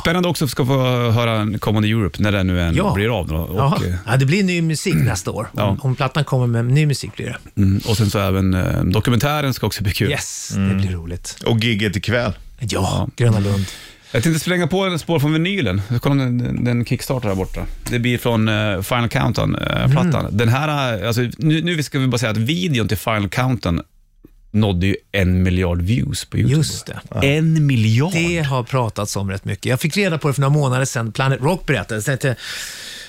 Spännande 0.00 0.28
också 0.28 0.44
att 0.44 0.50
ska 0.50 0.66
få 0.66 1.10
höra 1.10 1.32
en 1.32 1.58
kommande 1.58 1.88
Europe 1.88 2.22
när 2.22 2.32
det 2.32 2.42
nu 2.42 2.60
än 2.62 2.74
Ja. 2.74 2.94
blir 2.94 3.18
av. 3.20 3.32
Och, 3.32 3.56
Jaha. 3.58 3.78
eh, 3.86 3.94
Ja, 4.06 4.16
det 4.16 4.26
blir 4.26 4.44
ny 4.44 4.62
musik 4.62 4.94
nästa 4.94 5.30
år. 5.30 5.48
Ja. 5.56 5.64
Om, 5.64 5.80
om 5.80 5.96
plattan 5.96 6.24
kommer 6.24 6.46
med 6.46 6.64
ny 6.64 6.86
musik 6.86 7.16
blir 7.16 7.26
det. 7.26 7.60
mm, 7.62 7.80
och 7.88 7.96
sen 7.96 8.10
så 8.10 8.18
även 8.18 8.54
eh, 8.54 8.84
dokumentären 8.84 9.54
ska 9.54 9.66
också 9.66 9.82
bli 9.82 9.92
kul. 9.92 10.10
Yes, 10.10 10.48
det 10.54 10.74
blir 10.74 10.90
roligt. 10.90 11.36
Och 11.46 11.58
gigget 11.64 11.96
ikväll. 11.96 12.32
Ja, 12.60 13.08
Gröna 13.16 13.38
Lund. 13.38 13.64
Jag 14.12 14.22
tänkte 14.22 14.40
slänga 14.40 14.66
på 14.66 14.84
en 14.84 14.98
spår 14.98 15.18
från 15.20 15.32
vinylen. 15.32 15.82
Kolla 16.00 16.14
den, 16.14 16.64
den 16.64 16.84
kickstartar 16.84 17.28
här 17.28 17.36
borta. 17.36 17.66
Det 17.90 17.98
blir 17.98 18.18
från 18.18 18.48
eh, 18.48 18.82
Final 18.82 19.08
Countdown-plattan. 19.08 20.20
Mm. 20.20 20.36
Den 20.36 20.48
här, 20.48 21.00
eh, 21.02 21.06
alltså, 21.06 21.22
nu, 21.38 21.62
nu 21.62 21.82
ska 21.82 21.98
vi 21.98 22.06
bara 22.06 22.18
säga 22.18 22.30
att 22.30 22.36
videon 22.36 22.88
till 22.88 22.96
Final 22.96 23.28
Countdown 23.28 23.82
nådde 24.50 24.86
ju 24.86 24.96
en 25.12 25.42
miljard 25.42 25.82
views 25.82 26.24
på 26.24 26.36
YouTube. 26.38 26.56
Just 26.56 26.86
det. 26.86 27.26
En 27.26 27.66
miljard? 27.66 28.12
Det 28.12 28.40
har 28.42 28.62
pratats 28.62 29.16
om 29.16 29.30
rätt 29.30 29.44
mycket. 29.44 29.66
Jag 29.66 29.80
fick 29.80 29.96
reda 29.96 30.18
på 30.18 30.28
det 30.28 30.34
för 30.34 30.40
några 30.40 30.54
månader 30.54 30.84
sedan. 30.84 31.12
Planet 31.12 31.40
Rock 31.40 31.66
berättade. 31.66 32.02
Så 32.02 32.10
jag 32.10 32.20
tänkte, 32.20 32.42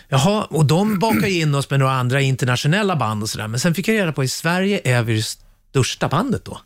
Jaha, 0.09 0.43
och 0.43 0.65
de 0.65 0.99
bakar 0.99 1.27
ju 1.27 1.41
in 1.41 1.55
oss 1.55 1.69
med 1.69 1.79
några 1.79 1.93
andra 1.93 2.21
internationella 2.21 2.95
band 2.95 3.23
och 3.23 3.29
sådär. 3.29 3.47
Men 3.47 3.59
sen 3.59 3.75
fick 3.75 3.87
jag 3.87 3.95
reda 3.95 4.11
på 4.11 4.21
att 4.21 4.25
i 4.25 4.29
Sverige 4.29 4.81
är 4.83 5.03
vi 5.03 5.15
det 5.15 5.23
största 5.23 6.07
bandet 6.07 6.45
då. 6.45 6.59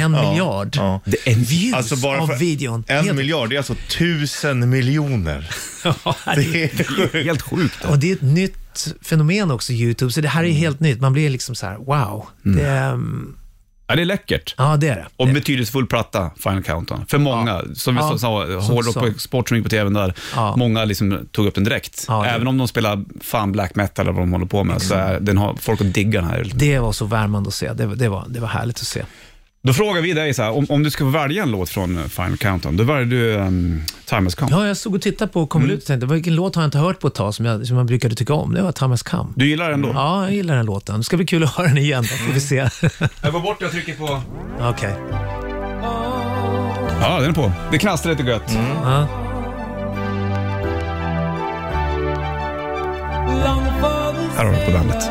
En 0.00 0.12
miljard 0.12 0.76
Ja. 0.76 1.00
Det 1.04 1.26
är 1.28 1.32
en 1.32 1.42
views 1.42 1.74
Alltså 1.76 1.96
bara 1.96 2.20
av 2.20 2.38
videon. 2.38 2.84
en 2.88 3.04
Helt- 3.04 3.16
miljard, 3.16 3.48
det 3.48 3.54
är 3.56 3.58
alltså 3.58 3.74
tusen 3.98 4.70
miljoner. 4.70 5.50
Ja, 5.84 5.94
Det 6.36 6.64
är 6.64 6.84
sjukt. 6.84 7.14
helt 7.14 7.42
sjukt. 7.42 7.84
Och 7.84 7.98
det 7.98 8.10
är 8.10 8.14
ett 8.16 8.22
nytt 8.22 8.94
fenomen 9.02 9.50
också, 9.50 9.72
YouTube. 9.72 10.12
Så 10.12 10.20
det 10.20 10.28
här 10.28 10.40
är 10.40 10.48
Mm. 10.48 10.58
helt 10.58 10.80
nytt. 10.80 11.00
Man 11.00 11.12
blir 11.12 11.30
liksom 11.30 11.54
så 11.54 11.66
här, 11.66 11.76
wow. 11.76 12.26
Det, 12.42 12.62
är, 12.66 12.88
mm, 12.92 13.36
Ja, 13.88 13.96
det 13.96 14.02
är 14.02 14.06
läckert. 14.06 14.54
ja, 14.58 14.76
det 14.76 14.88
är 14.88 14.96
det. 14.96 15.06
Och 15.16 15.26
det. 15.26 15.32
betydelsefull 15.32 15.86
platta, 15.86 16.30
Final 16.42 16.62
Countdown. 16.62 17.06
För 17.06 17.18
många, 17.18 17.62
som 17.74 17.94
vi 17.94 18.00
Ja. 18.00 18.18
sa, 18.18 18.44
hårdrock 18.60 18.94
som 18.94 19.06
gick 19.06 19.30
på 19.62 19.68
tvn 19.68 19.92
där, 19.94 20.14
Ja. 20.34 20.56
många 20.56 20.84
liksom 20.84 21.28
tog 21.32 21.46
upp 21.46 21.54
den 21.54 21.64
direkt. 21.64 22.04
Ja, 22.08 22.22
det- 22.22 22.28
Även 22.30 22.46
om 22.46 22.58
de 22.58 22.68
spelar 22.68 23.04
fan 23.20 23.52
black 23.52 23.74
metal 23.74 24.02
eller 24.06 24.12
vad 24.12 24.22
de 24.22 24.32
håller 24.32 24.46
på 24.46 24.64
med, 24.64 24.82
så 24.82 24.94
är, 24.94 25.20
den 25.20 25.38
har 25.38 25.54
folk 25.60 25.80
att 25.80 25.94
digga 25.94 26.20
den 26.20 26.30
här. 26.30 26.50
Det 26.54 26.78
var 26.78 26.92
så 26.92 27.04
värmande 27.04 27.48
att 27.48 27.54
se. 27.54 27.72
Det, 27.72 27.94
det, 27.94 28.08
var, 28.08 28.24
det 28.28 28.40
var 28.40 28.48
härligt 28.48 28.78
att 28.80 28.86
se. 28.86 29.02
Då 29.66 29.72
frågar 29.72 30.02
vi 30.02 30.12
dig 30.12 30.34
så 30.34 30.42
här, 30.42 30.50
om, 30.50 30.66
om 30.68 30.82
du 30.82 30.90
ska 30.90 31.04
välja 31.04 31.42
en 31.42 31.50
låt 31.50 31.68
från 31.68 31.98
eh, 31.98 32.04
Final 32.04 32.36
Countdown, 32.36 32.76
då 32.76 32.84
väljer 32.84 33.04
du 33.06 33.32
um, 33.34 33.82
Time 34.04 34.22
Has 34.22 34.34
Come. 34.34 34.50
Ja, 34.50 34.66
jag 34.66 34.76
såg 34.76 34.94
och 34.94 35.02
tittade 35.02 35.32
på 35.32 35.46
kom 35.46 35.62
Mm. 35.62 35.74
ut 35.74 35.80
och 35.80 35.86
tänkte, 35.86 36.06
vilken 36.06 36.34
låt 36.34 36.54
har 36.54 36.62
jag 36.62 36.66
inte 36.68 36.78
hört 36.78 37.00
på 37.00 37.06
ett 37.08 37.14
tag 37.14 37.34
som 37.34 37.44
jag, 37.46 37.66
som 37.66 37.76
jag 37.76 37.86
brukade 37.86 38.14
tycka 38.14 38.34
om? 38.34 38.54
Det 38.54 38.62
var 38.62 38.72
Thomas 38.72 39.02
Come. 39.02 39.32
Du 39.36 39.46
gillar 39.48 39.70
den 39.70 39.82
då? 39.82 39.88
Ja, 39.94 40.22
jag 40.24 40.32
gillar 40.34 40.56
den 40.56 40.66
låten. 40.66 40.96
Det 40.98 41.04
ska 41.04 41.16
bli 41.16 41.26
kul 41.26 41.44
att 41.44 41.54
höra 41.54 41.66
den 41.68 41.78
igen, 41.78 42.02
då 42.02 42.08
får 42.08 42.32
vi 42.32 42.40
se. 42.40 42.56
Jag 43.22 43.32
går 43.32 43.40
bort 43.40 43.62
och 43.62 43.70
trycker 43.70 43.94
på... 43.94 44.22
Okej. 44.60 44.94
Ja, 47.00 47.20
den 47.20 47.30
är 47.30 47.32
på. 47.34 47.52
Det 47.72 47.78
knastrar 47.78 48.12
lite 48.12 48.22
gött. 48.30 48.58
Ja. 48.84 49.08
Här 54.36 54.44
har 54.44 54.52
du 54.52 54.66
på 54.66 54.72
bandet. 54.72 55.10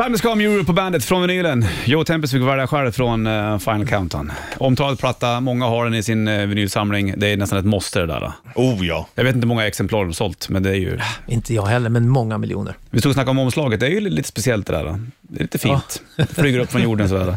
Time 0.00 0.10
Has 0.10 0.20
Come 0.20 0.44
Euro 0.44 0.64
på 0.64 0.72
bandet 0.72 1.04
från 1.04 1.22
vinylen. 1.22 1.66
Joe 1.84 2.04
Tempest 2.04 2.32
fick 2.32 2.42
välja 2.42 2.66
själv 2.66 2.92
från 2.92 3.26
eh, 3.26 3.58
Final 3.58 3.86
Countdown. 3.86 4.32
Omtalad 4.58 4.98
platta, 4.98 5.40
många 5.40 5.66
har 5.66 5.84
den 5.84 5.94
i 5.94 6.02
sin 6.02 6.28
uh, 6.28 6.46
vinylsamling. 6.46 7.14
Det 7.16 7.26
är 7.26 7.36
nästan 7.36 7.58
ett 7.58 7.64
måste 7.64 8.00
det 8.00 8.06
där. 8.06 8.32
Oh 8.54 8.86
ja. 8.86 9.08
Jag 9.14 9.24
vet 9.24 9.34
inte 9.34 9.44
hur 9.44 9.48
många 9.48 9.66
exemplar 9.66 10.04
de 10.04 10.14
sålt, 10.14 10.48
men 10.48 10.62
det 10.62 10.70
är 10.70 10.74
ju... 10.74 10.98
Inte 11.26 11.54
jag 11.54 11.66
heller, 11.66 11.90
men 11.90 12.08
många 12.08 12.38
miljoner. 12.38 12.74
Vi 12.90 12.98
stod 12.98 13.10
och 13.10 13.14
snackade 13.14 13.30
om 13.30 13.38
omslaget, 13.38 13.80
det 13.80 13.86
är 13.86 13.90
ju 13.90 14.00
lite 14.00 14.28
speciellt 14.28 14.66
det 14.66 14.72
där. 14.72 15.00
Det 15.20 15.40
är 15.40 15.42
lite 15.42 15.58
fint. 15.58 16.02
Flyger 16.30 16.58
upp 16.58 16.72
från 16.72 16.82
jorden 16.82 17.08
sådär. 17.08 17.36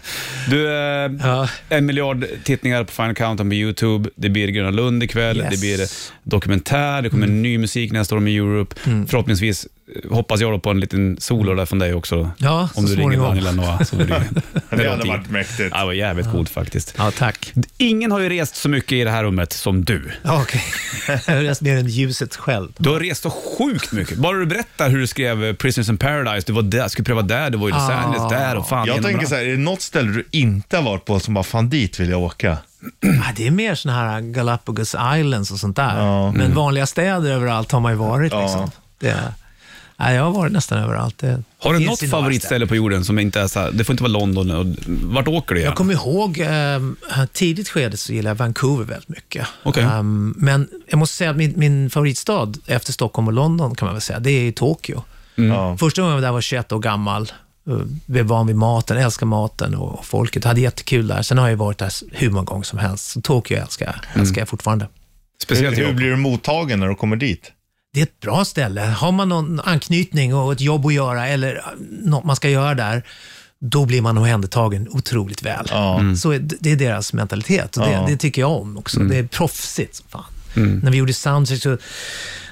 Du, 0.50 0.68
eh, 0.68 1.12
Ja. 1.30 1.50
en 1.70 1.86
miljard 1.86 2.26
tittningar 2.44 2.84
på 2.84 2.92
Final 2.92 3.16
Countdown 3.16 3.50
på 3.50 3.56
YouTube. 3.56 4.10
Det 4.16 4.30
blir 4.30 4.48
Gröna 4.48 4.72
Lund 4.72 5.04
ikväll. 5.04 5.38
Yes. 5.38 5.50
Det 5.50 5.60
blir 5.60 5.88
dokumentär. 6.24 7.02
Det 7.02 7.10
kommer 7.10 7.28
ny 7.28 7.58
musik 7.58 7.92
nästa 7.92 8.16
år 8.16 8.20
med 8.20 8.34
Europe. 8.34 8.76
Förhoppningsvis 9.08 9.66
eh, 9.66 9.83
hoppas 10.10 10.42
jag 10.42 10.52
då 10.52 10.60
på 10.60 10.70
en 10.70 10.80
liten 10.80 11.18
solo 11.20 11.54
där 11.56 11.66
från 11.66 11.80
dig 11.80 11.94
också. 11.94 12.32
Ja, 12.38 12.70
Om 12.76 12.88
så 12.88 12.96
du 12.96 13.02
ringer. 13.02 13.18
Daniel 13.18 13.44
Lanois. 13.46 13.90
Så 13.90 13.96
det, 13.96 14.06
Det 14.70 14.90
hade 14.90 15.08
varit 15.08 15.30
mäktigt. 15.30 15.70
Ja, 15.72 15.80
det 15.80 15.86
var 15.86 15.94
jävligt 15.94 16.32
coolt 16.32 16.50
faktiskt. 16.50 16.94
Ja, 16.98 17.12
tack. 17.12 17.54
Ingen 17.78 18.12
har 18.12 18.20
ju 18.20 18.30
rest 18.30 18.56
så 18.56 18.70
mycket 18.70 18.92
i 18.92 19.04
det 19.04 19.12
här 19.12 19.24
rummet 19.24 19.54
som 19.54 19.86
du. 19.86 20.12
Ja, 20.24 20.42
Okej. 20.42 20.64
jag 21.28 21.36
har 21.36 21.42
rest 21.42 21.62
mer 21.62 21.78
än 21.78 21.88
ljuset 21.88 22.36
själv. 22.36 22.70
Du 22.78 22.90
har 22.90 23.00
rest 23.00 23.22
så 23.24 23.30
sjukt 23.30 23.92
mycket. 23.92 24.18
Bara 24.18 24.38
du 24.38 24.46
berättar 24.46 24.90
hur 24.90 24.98
du 25.00 25.08
skrev 25.08 25.44
eh, 25.44 25.54
Prisoners 25.54 25.90
in 25.90 25.98
Paradise. 25.98 26.48
Du 26.48 26.54
var 26.54 26.62
där, 26.62 26.88
skulle 26.88 27.06
pröva 27.06 27.22
där, 27.22 27.50
du 27.50 27.58
var 27.58 27.70
i 27.70 27.72
Los 27.72 27.82
Ah. 27.82 27.94
Angeles 27.94 28.30
där 28.32 28.56
och 28.58 28.68
fan 28.70 28.88
Jag 28.88 28.96
tänker 29.02 29.18
bra. 29.20 29.28
så 29.28 29.36
här, 29.36 29.42
är 29.46 29.52
det 29.52 29.58
något 29.58 29.82
ställe 29.82 30.12
du 30.12 30.28
inte 30.32 30.78
har 30.78 30.84
varit 30.84 31.06
på 31.06 31.20
som 31.20 31.34
bara, 31.34 31.44
fan 31.44 31.70
dit 31.70 32.00
vill 32.00 32.10
jag 32.10 32.20
åka? 32.22 32.58
Ja, 33.00 33.24
det 33.36 33.48
är 33.48 33.52
mer 33.52 33.76
såna 33.76 33.94
här 33.96 34.22
Galapagos 34.22 34.96
Islands 35.20 35.52
och 35.52 35.58
sånt 35.60 35.76
där. 35.76 35.98
Ja. 36.00 36.32
Men 36.32 36.54
vanliga 36.56 36.86
städer 36.86 37.32
överallt 37.32 37.72
har 37.72 37.80
man 37.80 37.92
ju 37.92 37.98
varit. 37.98 38.32
Ja. 38.34 38.42
Liksom. 38.42 38.72
Det, 39.00 39.16
nej, 39.98 40.16
jag 40.16 40.24
har 40.24 40.32
varit 40.32 40.52
nästan 40.52 40.78
överallt. 40.78 41.18
Det 41.18 41.44
Har 41.60 41.74
du 41.74 41.80
finns 41.80 42.02
något 42.02 42.10
favoritställe 42.10 42.68
på 42.68 42.76
jorden 42.76 43.06
som 43.06 43.20
inte 43.20 43.42
är 43.42 43.48
så 43.48 43.60
här, 43.60 43.72
det 43.72 43.84
får 43.84 43.94
inte 43.94 44.04
vara 44.04 44.12
London, 44.14 44.52
och, 44.52 44.66
vart 44.88 45.28
åker 45.28 45.56
du 45.56 45.62
Jag 45.62 45.66
gärna? 45.66 45.76
kommer 45.76 45.94
ihåg, 45.94 46.40
eh, 46.40 47.26
tidigt 47.34 47.70
skede 47.70 47.98
så 47.98 48.14
gillade 48.14 48.30
jag 48.30 48.36
Vancouver 48.36 48.86
väldigt 48.86 49.10
mycket. 49.10 49.48
Okej. 49.64 49.84
Ehm, 49.84 50.34
men 50.38 50.68
jag 50.88 50.98
måste 50.98 51.16
säga 51.18 51.30
att 51.30 51.38
min, 51.38 51.54
min 51.56 51.90
favoritstad 51.90 52.54
efter 52.68 52.94
Stockholm 52.94 53.28
och 53.28 53.34
London 53.34 53.76
kan 53.76 53.86
man 53.86 53.96
väl 53.96 54.02
säga, 54.02 54.20
det 54.20 54.32
är 54.32 54.52
Tokyo. 54.52 55.04
Ja. 55.36 55.78
Första 55.78 56.02
gången 56.02 56.16
jag 56.16 56.22
var 56.22 56.28
där 56.28 56.32
var 56.34 56.42
21 56.42 56.72
år 56.72 56.80
gammal. 56.80 57.32
Uh, 57.70 57.82
Blev 58.06 58.26
van 58.26 58.48
vid 58.48 58.56
maten, 58.56 58.98
älskar 58.98 59.26
maten 59.26 59.76
och 59.76 60.06
folket. 60.06 60.44
Hade 60.44 60.62
jättekul 60.62 61.08
där. 61.08 61.22
Sen 61.22 61.38
har 61.38 61.50
jag 61.50 61.58
varit 61.58 61.78
där 61.78 61.92
hur 62.12 62.30
många 62.30 62.46
gånger 62.46 62.64
som 62.64 62.80
helst. 62.80 63.12
Så 63.12 63.22
Tokyo 63.22 63.58
älskar 63.58 63.86
jag, 63.86 64.22
älskar 64.22 64.42
jag 64.42 64.50
fortfarande. 64.50 64.88
Speciellt 65.44 65.78
hur, 65.78 65.86
hur 65.86 65.94
blir 65.94 66.10
du 66.10 66.16
mottagen 66.16 66.80
när 66.80 66.88
du 66.88 66.96
kommer 66.96 67.16
dit? 67.16 67.52
Det 67.94 68.00
är 68.00 68.04
ett 68.04 68.20
bra 68.20 68.46
ställe. 68.46 68.82
Har 68.82 69.12
man 69.12 69.30
någon 69.30 69.60
anknytning 69.60 70.36
och 70.36 70.54
ett 70.54 70.62
jobb 70.62 70.86
att 70.86 70.94
göra 70.94 71.28
eller 71.28 71.62
något 72.04 72.24
man 72.24 72.36
ska 72.36 72.50
göra 72.50 72.74
där, 72.76 73.04
då 73.60 73.86
blir 73.86 74.02
man 74.02 74.18
omhändertagen 74.18 74.88
otroligt 74.92 75.44
väl. 75.44 75.68
Så 76.18 76.32
är- 76.32 76.40
det 76.60 76.72
är 76.72 76.76
deras 76.76 77.14
mentalitet 77.14 77.78
och 77.78 77.86
det, 77.86 77.92
Ja. 77.92 78.06
det 78.08 78.18
tycker 78.18 78.42
jag 78.42 78.52
om 78.52 78.78
också. 78.78 79.00
Det 79.00 79.18
är 79.18 79.24
proffsigt 79.28 79.96
som 79.96 80.06
fan. 80.10 80.24
När 80.84 80.92
vi 80.92 80.98
gjorde 80.98 81.14
soundcheck 81.14 81.62
så 81.62 81.78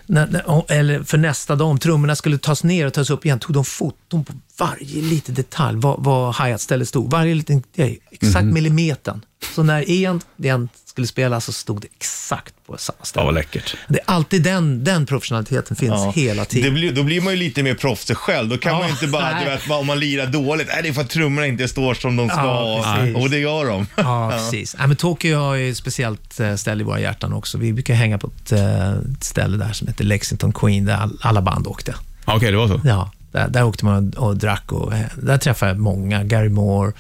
när, 0.06 0.28
när, 0.28 0.72
eller 0.72 1.04
för 1.04 1.18
nästa 1.18 1.56
dag, 1.56 1.68
om 1.68 1.78
trummorna 1.80 2.16
skulle 2.16 2.38
tas 2.38 2.64
ner 2.64 2.86
och 2.88 2.94
tas 2.94 3.10
upp 3.10 3.26
igen, 3.26 3.40
tog 3.40 3.54
de 3.54 3.66
foton 3.66 4.24
på 4.24 4.34
varje 4.60 5.02
liten 5.02 5.36
detalj, 5.36 5.78
var, 5.80 5.96
var 6.00 6.46
hi-hat-stället 6.46 6.88
stod. 6.88 7.12
Varje 7.12 7.36
liten 7.36 7.64
grej, 7.76 8.00
exakt 8.12 8.46
millimetern. 8.46 9.22
Så 9.56 9.64
när 9.64 10.20
den 10.42 10.70
skulle 10.86 11.08
spelas 11.08 11.46
så 11.46 11.52
stod 11.52 11.82
det 11.82 11.88
exakt 11.98 12.54
på 12.68 12.78
samma 12.78 12.96
Ja, 13.00 13.06
ställe. 13.06 13.26
vad 13.26 13.34
läckert. 13.34 13.76
Det 13.88 14.00
är 14.00 14.04
alltid 14.06 14.44
den, 14.44 14.84
den 14.84 15.06
professionaliteten 15.06 15.76
finns 15.76 15.92
Ja. 15.92 16.12
hela 16.16 16.46
tiden. 16.46 16.66
Det 16.70 16.72
blir, 16.80 16.92
då 16.92 17.04
blir 17.04 17.22
man 17.22 17.34
ju 17.34 17.40
lite 17.40 17.64
mer 17.64 17.74
proffsig 17.76 18.18
själv. 18.18 18.50
Då 18.50 18.58
kan 18.58 18.72
Ja, 18.72 18.78
man 18.80 18.88
ju 18.88 18.94
inte 18.94 19.08
bara, 19.08 19.40
du 19.40 19.46
vet, 19.46 19.70
om 19.70 19.88
man 19.88 20.00
lirar 20.00 20.28
dåligt, 20.28 20.68
nej 20.68 20.84
det 20.84 20.90
är 20.90 20.94
för 20.94 21.02
att 21.02 21.10
trummorna 21.10 21.48
inte 21.48 21.68
står 21.68 21.94
som 21.94 22.16
de 22.16 22.30
ska. 22.30 22.38
Ja, 22.40 23.08
och 23.16 23.30
det 23.30 23.38
gör 23.40 23.66
de. 23.66 23.88
Ja, 23.96 24.32
precis. 24.38 24.76
Ja, 24.80 24.88
men 24.88 24.96
Tokyo 24.98 25.38
har 25.40 25.56
ju 25.56 25.72
ett 25.72 25.78
speciellt 25.78 26.40
eh, 26.40 26.56
ställe 26.56 26.82
i 26.82 26.84
våra 26.84 27.00
hjärtan 27.00 27.34
också. 27.34 27.58
Vi 27.58 27.74
brukar 27.74 27.94
hänga 27.94 28.18
på 28.18 28.28
ett, 28.28 28.52
eh, 28.52 28.92
ett 28.92 29.24
ställe 29.24 29.58
där 29.58 29.74
som 29.74 29.88
heter 29.88 30.04
Lexington 30.04 30.54
Queen, 30.54 30.86
där 30.86 30.96
all, 30.98 31.18
alla 31.22 31.42
band 31.42 31.68
åkte. 31.68 31.96
Ja, 32.26 32.36
Okej, 32.36 32.52
det 32.52 32.58
var 32.58 32.68
så. 32.68 32.82
Ja, 32.86 33.12
där, 33.32 33.48
där 33.48 33.64
åkte 33.64 33.86
man 33.86 34.10
och, 34.14 34.28
och 34.28 34.38
drack 34.38 34.72
och 34.72 34.94
eh, 34.94 35.06
där 35.16 35.38
träffade 35.38 35.72
jag 35.72 35.80
många. 35.80 36.24
Gary 36.24 36.50
Moore, 36.50 36.94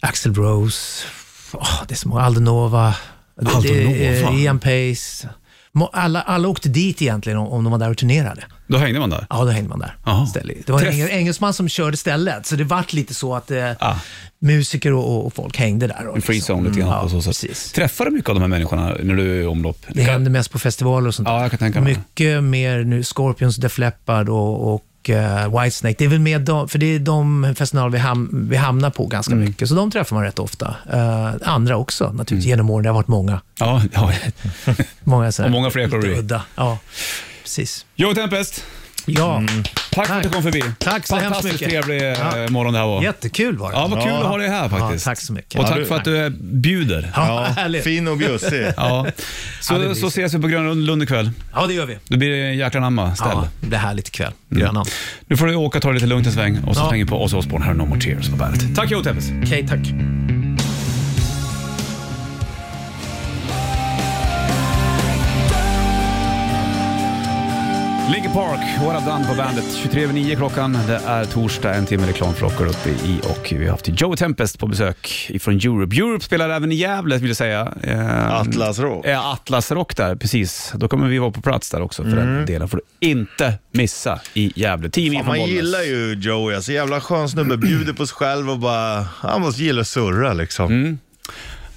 Axel 0.00 0.34
Rose, 0.34 1.02
åh, 1.60 1.82
det 1.88 1.94
är 1.94 1.96
så 1.96 2.08
många, 2.08 2.22
Aldo 2.22 2.40
Nova, 2.40 2.94
det- 3.40 3.50
Aldo 3.50 3.68
det- 3.72 3.84
Nova? 3.84 4.32
eh, 4.34 4.42
Ian 4.42 4.58
Pace. 4.58 5.28
Alla, 5.92 6.22
alla 6.22 6.48
åkte 6.48 6.68
dit 6.68 7.02
egentligen 7.02 7.38
om, 7.38 7.64
de 7.64 7.70
var 7.70 7.78
där 7.78 7.90
och 7.90 7.96
turnerade. 7.98 8.42
Då 8.66 8.78
hängde 8.78 9.00
man 9.00 9.10
där. 9.10 9.26
Ja, 9.30 9.44
då 9.44 9.50
hängde 9.50 9.68
man 9.68 9.78
där. 9.78 9.94
Det 10.66 10.72
var 10.72 10.82
en 10.82 11.08
engelsman 11.08 11.54
som 11.54 11.68
körde 11.68 11.96
stället, 11.96 12.46
så 12.46 12.56
det 12.56 12.64
vart 12.64 12.92
lite 12.92 13.14
så 13.14 13.34
att 13.34 13.50
eh, 13.50 13.70
Ah. 13.78 13.94
musiker 14.38 14.92
och, 14.92 15.26
och, 15.26 15.34
folk 15.34 15.56
hängde 15.56 15.86
där. 15.86 16.14
En 16.14 16.22
free 16.22 16.40
zone 16.48 16.68
lite 16.68 16.80
grann 16.80 16.88
Ja, 16.90 17.02
på 17.02 17.08
så 17.08 17.22
sätt. 17.22 17.26
precis. 17.30 17.72
Träffar 17.72 18.04
du 18.04 18.10
mycket 18.10 18.28
av 18.28 18.34
de 18.34 18.40
här 18.40 18.48
människorna 18.48 18.94
när 19.02 19.14
du 19.14 19.38
är 19.38 19.42
i 19.42 19.46
omlopp? 19.46 19.78
Det 19.88 20.02
händer 20.02 20.30
mest 20.30 20.50
på 20.52 20.58
festivaler 20.58 21.08
och 21.08 21.14
sånt 21.14 21.28
Ja, 21.28 21.42
jag 21.42 21.50
kan 21.50 21.58
tänka 21.58 21.80
mig. 21.80 21.94
Mycket 21.96 22.42
mer 22.44 22.84
nu, 22.84 23.02
Scorpions, 23.04 23.56
Def 23.56 23.78
Leppard 23.78 24.28
och, 24.28 24.74
och 24.74 24.82
eh, 25.10 25.60
Whitesnake. 25.60 25.94
Det 25.98 26.04
är 26.04 26.08
väl 26.08 26.18
med 26.20 26.40
de, 26.40 26.68
för 26.68 26.78
det 26.78 26.86
är 26.94 26.98
de 26.98 27.54
festivaler 27.58 27.90
vi, 27.90 27.98
ham, 27.98 28.46
vi 28.50 28.56
hamnar 28.56 28.90
på 28.90 29.06
ganska 29.06 29.32
Mm. 29.32 29.44
mycket, 29.44 29.68
så 29.68 29.74
de 29.74 29.90
träffar 29.90 30.16
man 30.16 30.24
rätt 30.24 30.38
ofta. 30.38 30.74
Eh, 30.92 31.34
andra 31.42 31.76
också 31.76 32.04
naturligtvis, 32.04 32.46
genom 32.48 32.70
åren. 32.70 32.82
Det 32.82 32.88
har 32.88 32.94
varit 32.94 33.08
många. 33.08 33.40
Ja, 33.58 33.82
ja. 33.92 34.12
Många, 35.04 35.32
sådär, 35.32 35.48
Och 35.48 35.52
många 35.52 35.70
fler 35.70 35.88
kommer. 35.88 36.40
Ja, 36.56 36.78
precis. 37.42 37.86
Joe 37.94 38.14
Tempest, 38.14 38.64
Ja, 39.06 39.42
tack, 39.90 40.06
för 40.06 40.14
att 40.16 40.22
du 40.22 40.28
kom 40.28 40.42
förbi. 40.42 40.62
Tack 40.78 41.06
så 41.06 41.14
hemskt 41.16 41.24
Fantastiskt 41.34 41.60
mycket. 41.60 41.68
trevlig 41.84 42.02
Ja. 42.02 42.38
eh, 42.44 42.48
morgon 42.50 42.72
det 42.72 42.78
här 42.78 42.86
var. 42.86 43.02
jättekul 43.02 43.56
var 43.56 43.70
det. 43.72 43.76
Ja, 43.76 43.86
vad 43.86 44.02
kul 44.02 44.12
att 44.12 44.22
ha 44.26 44.36
dig 44.38 44.48
här 44.48 44.68
faktiskt. 44.68 45.06
Ja, 45.06 45.10
tack 45.10 45.20
så 45.20 45.32
mycket. 45.32 45.54
Och 45.60 45.64
Ja, 45.64 45.68
tack 45.68 45.78
du- 45.78 45.84
för 45.86 45.96
att 45.96 46.04
du 46.04 46.24
eh, 46.24 46.30
bjuder. 46.40 47.12
Ja, 47.14 47.46
härligt. 47.56 47.84
fin 47.84 48.08
och 48.08 48.16
bjussig. 48.16 48.66
Ja. 48.76 49.06
Ja, 49.06 49.12
Så, 49.60 49.74
det 49.74 49.84
blir 49.84 49.94
så 49.94 50.00
så. 50.00 50.06
ses 50.06 50.34
vi 50.34 50.38
på 50.42 50.48
Gröna 50.48 50.72
Lund 50.72 51.02
ikväll. 51.02 51.30
Ja, 51.54 51.66
det 51.66 51.74
gör 51.74 51.86
vi. 51.86 51.98
Då 52.08 52.16
blir 52.16 52.30
det 52.30 52.36
en 52.46 52.56
jäkla 52.56 52.80
namma 52.80 53.16
ställ. 53.16 53.28
Ja, 53.32 53.48
det 53.60 53.66
blir 53.66 53.78
härligt 53.78 54.08
ikväll. 54.08 54.32
Grönan. 54.48 54.86
Nu 55.26 55.36
får 55.36 55.46
du 55.46 55.54
åka 55.54 55.78
och 55.78 55.82
ta 55.82 55.88
det 55.88 55.94
lite 55.94 56.06
lugnt 56.06 56.26
en 56.26 56.32
sväng 56.32 56.58
och 56.64 56.74
så 56.76 56.82
Ja. 56.82 56.88
slänger 56.88 57.04
vi 57.04 57.10
på 57.10 57.22
Ozzy 57.24 57.36
Osbourne 57.36 57.64
här 57.64 57.72
och 57.72 57.78
No 57.78 57.84
More 57.84 58.00
Tears 58.00 58.28
på 58.30 58.36
bandet. 58.36 58.76
Tack 58.76 58.90
Joe 58.90 59.02
Tempest. 59.02 59.30
Okej, 59.44 59.66
tack. 59.68 59.80
Linkin 68.12 68.32
Park, 68.32 68.60
What 68.84 69.02
I've 69.02 69.06
Done 69.12 69.28
på 69.28 69.34
bandet. 69.34 69.64
23 69.82 70.02
över 70.04 70.14
9 70.14 70.36
klockan. 70.36 70.78
Det 70.86 71.00
är 71.06 71.24
torsdag, 71.24 71.74
en 71.74 71.86
timme 71.86 72.06
reklamflockar 72.06 72.66
uppe 72.66 72.88
i 72.90 73.20
och 73.22 73.52
vi 73.52 73.64
har 73.64 73.70
haft 73.70 74.00
Joe 74.00 74.16
Tempest 74.16 74.58
på 74.58 74.66
besök 74.66 75.26
ifrån 75.30 75.54
Europe. 75.54 75.96
Europe 75.96 76.24
spelar 76.24 76.50
även 76.50 76.72
i 76.72 76.74
Gävle 76.74 77.18
vill 77.18 77.28
jag 77.30 77.36
säga. 77.36 77.72
Eh, 77.82 78.32
Atlas 78.40 78.78
Rock. 78.78 79.06
Ja, 79.06 79.32
Atlas 79.32 79.70
Rock 79.72 79.96
där, 79.96 80.16
precis. 80.16 80.72
Då 80.74 80.88
kommer 80.88 81.08
vi 81.08 81.18
vara 81.18 81.30
på 81.30 81.42
plats 81.42 81.70
där 81.70 81.82
också 81.82 82.02
för 82.02 82.16
den 82.16 82.46
delen. 82.46 82.68
får 82.68 82.76
du 82.76 83.08
inte 83.08 83.54
missa 83.70 84.20
i 84.34 84.52
Gävle. 84.56 84.90
10 84.90 85.10
mil 85.10 85.18
Ja, 85.18 85.24
från 85.24 85.38
man 85.38 85.48
gillar 85.48 85.82
ju 85.82 86.14
Joey, 86.20 86.54
alltså 86.56 86.72
jävla 86.72 87.00
skön 87.00 87.28
snubbe, 87.28 87.56
bjuder 87.56 87.92
på 87.92 88.06
sig 88.06 88.16
själv 88.16 88.50
och 88.50 88.58
bara, 88.58 89.06
han 89.20 89.40
måste 89.40 89.62
gilla 89.62 89.80
att 89.80 89.86
surra 89.88 90.32
liksom. 90.32 90.98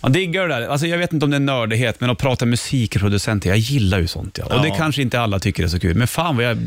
Man 0.01 0.11
diggar 0.11 0.47
det 0.47 0.55
där. 0.55 0.67
Alltså, 0.67 0.87
jag 0.87 0.97
vet 0.97 1.13
inte 1.13 1.25
om 1.25 1.29
det 1.31 1.37
är 1.37 1.39
nördighet, 1.41 2.01
men 2.01 2.09
att 2.09 2.17
prata 2.17 2.45
musik 2.45 2.95
och 2.95 3.01
producenter, 3.01 3.49
jag 3.49 3.57
gillar 3.57 3.99
ju 3.99 4.07
sånt. 4.07 4.37
Ja. 4.37 4.45
Och 4.55 4.61
det 4.61 4.67
Ja. 4.67 4.75
kanske 4.77 5.01
inte 5.01 5.19
alla 5.21 5.39
tycker 5.39 5.63
är 5.63 5.67
så 5.67 5.79
kul, 5.79 5.95
men 5.97 6.07
fan 6.07 6.35
vad 6.35 6.45
jag... 6.45 6.57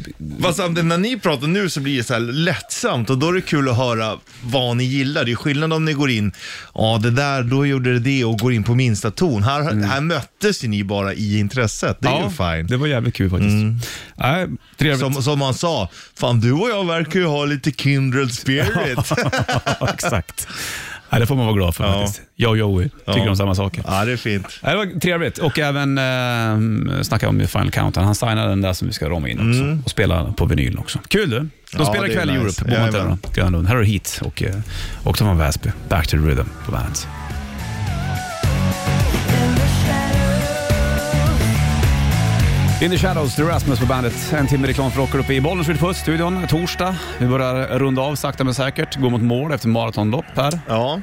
Fast 0.42 0.58
när 0.58 0.98
ni 0.98 1.18
pratar 1.18 1.46
nu 1.46 1.70
så 1.70 1.80
blir 1.80 1.96
det 1.96 2.04
så 2.04 2.12
här 2.12 2.20
lättsamt 2.20 3.10
och 3.10 3.18
då 3.18 3.28
är 3.28 3.32
det 3.32 3.40
kul 3.40 3.68
att 3.68 3.76
höra 3.76 4.18
vad 4.42 4.76
ni 4.76 4.84
gillar. 4.84 5.24
Det 5.24 5.32
är 5.32 5.36
skillnad 5.36 5.72
om 5.72 5.84
ni 5.84 5.92
går 5.92 6.10
in, 6.10 6.32
ja 6.74 6.98
det 7.02 7.10
där, 7.10 7.42
då 7.42 7.66
gjorde 7.66 7.92
det 7.92 7.98
det 7.98 8.24
och 8.24 8.38
går 8.38 8.52
in 8.52 8.64
på 8.64 8.74
minsta 8.74 9.10
ton. 9.10 9.42
Här, 9.42 9.82
här 9.84 10.00
möttes 10.00 10.64
ju 10.64 10.68
ni 10.68 10.84
bara 10.84 11.14
i 11.14 11.38
intresset, 11.38 11.96
det 12.00 12.08
är 12.08 12.12
ja, 12.12 12.24
ju 12.24 12.30
fine. 12.56 12.66
det 12.66 12.76
var 12.76 12.86
jävligt 12.86 13.14
kul 13.14 13.30
faktiskt. 13.30 13.88
Nej, 14.16 14.46
trevligt. 14.76 15.00
Som, 15.14 15.22
som 15.22 15.38
man 15.38 15.54
sa, 15.54 15.88
fan 16.14 16.40
du 16.40 16.52
och 16.52 16.70
jag 16.70 16.86
verkar 16.86 17.20
ju 17.20 17.26
ha 17.26 17.44
lite 17.44 17.70
kindred 17.72 18.32
spirit. 18.32 18.98
Exakt. 19.94 20.48
Nej, 21.12 21.20
det 21.20 21.26
får 21.26 21.34
man 21.34 21.44
vara 21.46 21.56
glad 21.56 21.74
för 21.74 21.84
Ja. 21.84 21.92
faktiskt. 21.92 22.22
Jag 22.36 22.50
och 22.50 22.56
Joey 22.58 22.88
tycker 22.88 23.18
Ja. 23.24 23.30
om 23.30 23.36
samma 23.36 23.54
saker. 23.54 23.84
ja, 23.86 24.04
det 24.04 24.12
är 24.12 24.16
fint. 24.16 24.46
Det 24.62 24.76
var 24.76 25.00
trevligt 25.00 25.38
och 25.38 25.58
även 25.58 25.98
eh, 25.98 27.02
snacka 27.02 27.28
om 27.28 27.46
Final 27.46 27.70
Countdown. 27.70 28.04
Han 28.04 28.14
signade 28.14 28.48
den 28.48 28.60
där 28.60 28.72
som 28.72 28.88
vi 28.88 28.94
ska 28.94 29.08
rama 29.08 29.28
in 29.28 29.38
också 29.50 29.84
och 29.84 29.90
spela 29.90 30.32
på 30.32 30.46
vinyl 30.46 30.78
också. 30.78 30.98
Kul 31.08 31.30
du. 31.30 31.38
De 31.38 31.48
Ja, 31.78 31.84
spelar 31.84 32.06
ikväll 32.10 32.30
i 32.30 32.32
nice. 32.32 32.42
Europe 32.44 32.64
på 32.64 32.70
Jajamän. 32.70 33.08
Montana, 33.08 33.18
Gröna 33.34 33.50
Lund. 33.50 33.68
Här 33.68 33.74
har 33.74 33.82
du 33.82 33.88
Heat 33.88 34.20
och 34.24 34.42
eh, 34.42 34.54
också 35.04 35.24
från 35.24 35.38
Väsby. 35.38 35.70
Back 35.88 36.06
to 36.06 36.10
the 36.10 36.16
Rhythm 36.22 36.48
på 36.66 36.72
bandet. 36.72 37.06
In 42.82 42.90
the 42.90 42.98
Shadows, 42.98 43.36
The 43.36 43.42
Rasmus 43.42 43.78
på 43.80 43.86
bandet. 43.86 44.32
En 44.32 44.46
timme 44.46 44.68
reklamflockar 44.68 45.18
uppe 45.18 45.34
i 45.34 45.40
Bollnäs 45.40 45.66
Puss, 45.66 45.96
studion. 45.98 46.46
Torsdag. 46.48 46.96
Vi 47.18 47.26
börjar 47.26 47.78
runda 47.78 48.02
av 48.02 48.14
sakta 48.14 48.44
men 48.44 48.54
säkert. 48.54 48.96
Gå 48.96 49.10
mot 49.10 49.22
mål 49.22 49.52
efter 49.52 49.68
maratonlopp 49.68 50.24
här. 50.36 50.60
Ja, 50.68 51.00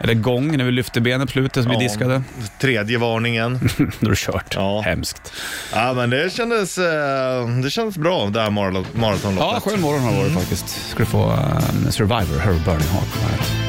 Eller 0.00 0.14
gång 0.14 0.56
när 0.56 0.64
vi 0.64 0.70
lyfte 0.72 1.00
benen 1.00 1.26
på 1.26 1.30
slutet 1.32 1.62
som 1.62 1.70
vi 1.70 1.76
Ja. 1.76 1.80
diskade. 1.82 2.22
tredje 2.60 2.98
varningen. 2.98 3.58
Då 4.00 4.06
är 4.06 4.10
det 4.10 4.16
kört. 4.18 4.54
Ja. 4.54 4.80
Hemskt. 4.84 5.32
Ja, 5.72 5.92
men 5.92 6.10
det 6.10 6.32
kändes, 6.32 6.78
eh, 6.78 7.48
det 7.62 7.70
kändes 7.70 7.96
bra 7.96 8.26
det 8.26 8.40
här 8.40 8.50
maraton- 8.50 8.86
maratonloppet. 8.94 9.62
Ja, 9.64 9.70
skön 9.70 9.80
morgon 9.80 10.00
har 10.02 10.12
det 10.12 10.18
varit 10.18 10.32
faktiskt. 10.32 10.68
Ska 10.90 10.98
du 10.98 11.06
få 11.06 11.32
um, 11.32 11.90
Survivor, 11.92 12.38
Her 12.38 12.52
Burning 12.52 12.88
Heart 12.88 13.12
på 13.14 13.18
bandet. 13.20 13.63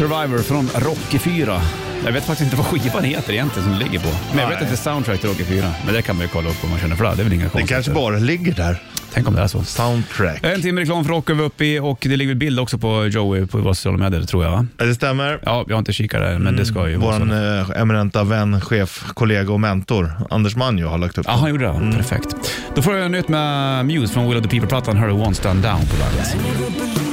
Survivor 0.00 0.38
från 0.42 0.68
Rocky 0.74 1.18
4. 1.18 1.60
Jag 2.04 2.12
vet 2.12 2.24
faktiskt 2.24 2.40
inte 2.52 2.56
vad 2.56 2.66
skivan 2.66 3.04
heter 3.04 3.32
egentligen 3.32 3.68
som 3.68 3.78
den 3.78 3.78
ligger 3.90 3.98
på. 4.04 4.08
Men 4.30 4.38
jag 4.38 4.48
vet 4.48 4.62
att 4.62 4.68
det 4.68 4.74
är 4.74 4.76
soundtrack 4.76 5.20
till 5.20 5.28
Rocky 5.28 5.44
4. 5.44 5.72
Men 5.84 5.94
det 5.94 6.02
kan 6.02 6.16
man 6.16 6.22
ju 6.22 6.28
kolla 6.28 6.50
upp 6.50 6.64
om 6.64 6.70
man 6.70 6.78
känner 6.78 6.96
för 6.96 7.04
det. 7.04 7.14
Det 7.14 7.22
är 7.22 7.24
väl 7.24 7.32
inga 7.32 7.44
Det 7.44 7.50
konstigheter. 7.50 7.74
kanske 7.74 7.92
bara 7.92 8.18
ligger 8.18 8.52
där. 8.54 8.76
Tänk 9.12 9.28
om 9.28 9.34
det 9.34 9.42
är 9.42 9.46
så. 9.46 9.62
Soundtrack. 9.62 10.38
En 10.44 10.62
timme 10.62 10.80
reklam 10.80 11.04
för 11.04 11.12
Rock 11.12 11.30
är 11.30 11.34
vi 11.34 11.42
uppe 11.42 11.64
i 11.64 11.78
och 11.80 11.98
det 12.00 12.16
ligger 12.16 12.34
bild 12.34 12.60
också 12.60 12.78
på 12.78 13.06
Joey 13.06 13.46
på 13.46 13.58
våra 13.58 13.74
sociala 13.74 13.98
medier 13.98 14.22
tror 14.22 14.44
jag 14.44 14.50
va? 14.50 14.66
Ja, 14.78 14.84
Det 14.84 14.94
stämmer. 14.94 15.40
Ja, 15.44 15.64
jag 15.68 15.74
har 15.74 15.78
inte 15.78 15.92
kikat 15.92 16.20
där 16.20 16.38
men 16.38 16.56
det 16.56 16.66
ska 16.66 16.88
ju 16.88 16.96
vara 16.96 17.18
så. 17.18 17.24
Vår 17.24 17.74
eh, 17.74 17.80
eminenta 17.82 18.24
vän, 18.24 18.60
chef, 18.60 19.04
kollega 19.14 19.52
och 19.52 19.60
mentor, 19.60 20.12
Anders 20.30 20.56
Manjo 20.56 20.88
har 20.88 20.98
lagt 20.98 21.18
upp 21.18 21.26
Ja, 21.28 21.32
han 21.32 21.50
gjorde 21.50 21.64
det. 21.66 21.92
Perfekt. 21.96 22.28
Då 22.74 22.82
får 22.82 22.96
jag 22.96 23.10
nytt 23.10 23.28
med 23.28 23.86
Muse 23.86 24.14
från 24.14 24.28
Will 24.28 24.36
of 24.38 24.42
the 24.42 24.48
People-plattan 24.50 24.96
Her 24.96 25.10
One 25.10 25.34
Stand 25.34 25.62
Down 25.62 25.80
på 25.80 25.96
bandet. 25.96 27.09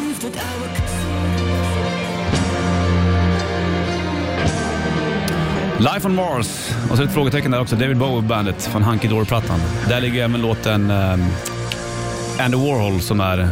Life 5.80 6.07
on 6.07 6.15
Mars. 6.15 6.69
Och 6.91 6.97
så 6.97 7.03
ett 7.03 7.13
frågetecken 7.13 7.51
där 7.51 7.61
också. 7.61 7.75
David 7.75 7.97
Bowie-bandet 7.97 8.61
från 8.71 8.84
Hunky 8.84 9.07
Dory-plattan. 9.07 9.59
Där 9.89 10.01
ligger 10.01 10.23
även 10.23 10.41
låten 10.41 10.91
um, 10.91 11.25
Andy 12.39 12.57
Warhol 12.57 13.01
som 13.01 13.19
är 13.19 13.49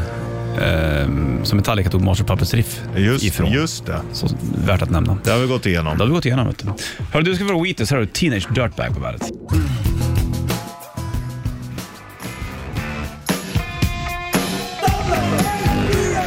um, 1.03 1.39
som 1.45 1.57
Metallica 1.57 1.89
tog 1.89 2.01
Master 2.01 2.23
Puppets 2.25 2.53
riff 2.53 2.81
Just, 2.95 3.23
ifrån. 3.23 3.51
just 3.51 3.85
det. 3.85 4.01
Så 4.13 4.27
värt 4.65 4.81
att 4.81 4.89
nämna. 4.89 5.17
Det 5.23 5.31
har 5.31 5.39
vi 5.39 5.47
gått 5.47 5.65
igenom. 5.65 5.97
Det 5.97 6.03
har 6.03 6.07
vi 6.09 6.13
gått 6.15 6.25
igenom. 6.25 6.47
Vet 6.47 6.57
du. 6.59 6.67
Hörru, 7.13 7.23
du 7.23 7.35
ska 7.35 7.45
få 7.45 7.63
Wheatus. 7.63 7.89
Här 7.91 7.97
har 7.97 8.05
du 8.05 8.11
Teenage 8.11 8.47
Dirtbag 8.53 8.93
på 8.93 8.99
bandet. 8.99 9.31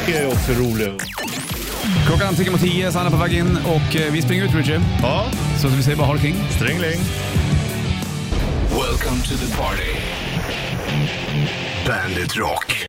Det 0.07 0.17
är 0.17 0.27
också 0.27 0.53
roligt. 0.53 1.03
Klockan 2.09 2.35
tickar 2.35 2.53
mot 2.53 2.61
tio, 2.61 2.93
Sanna 2.93 3.11
på 3.11 3.17
väg 3.17 3.33
in 3.33 3.57
och 3.57 3.97
eh, 3.97 4.13
vi 4.13 4.23
springer 4.23 4.45
ut 4.45 4.55
Richie. 4.55 4.81
Ja, 5.03 5.25
Så 5.61 5.69
vi 5.69 5.83
säger 5.83 5.97
bara 5.97 6.07
ha 6.07 6.15
det 6.15 6.21
king. 6.21 6.37
strängling. 6.51 7.01
Welcome 8.71 9.23
to 9.23 9.37
the 9.37 9.57
party. 9.57 9.93
Bandit 11.87 12.37
Rock. 12.37 12.88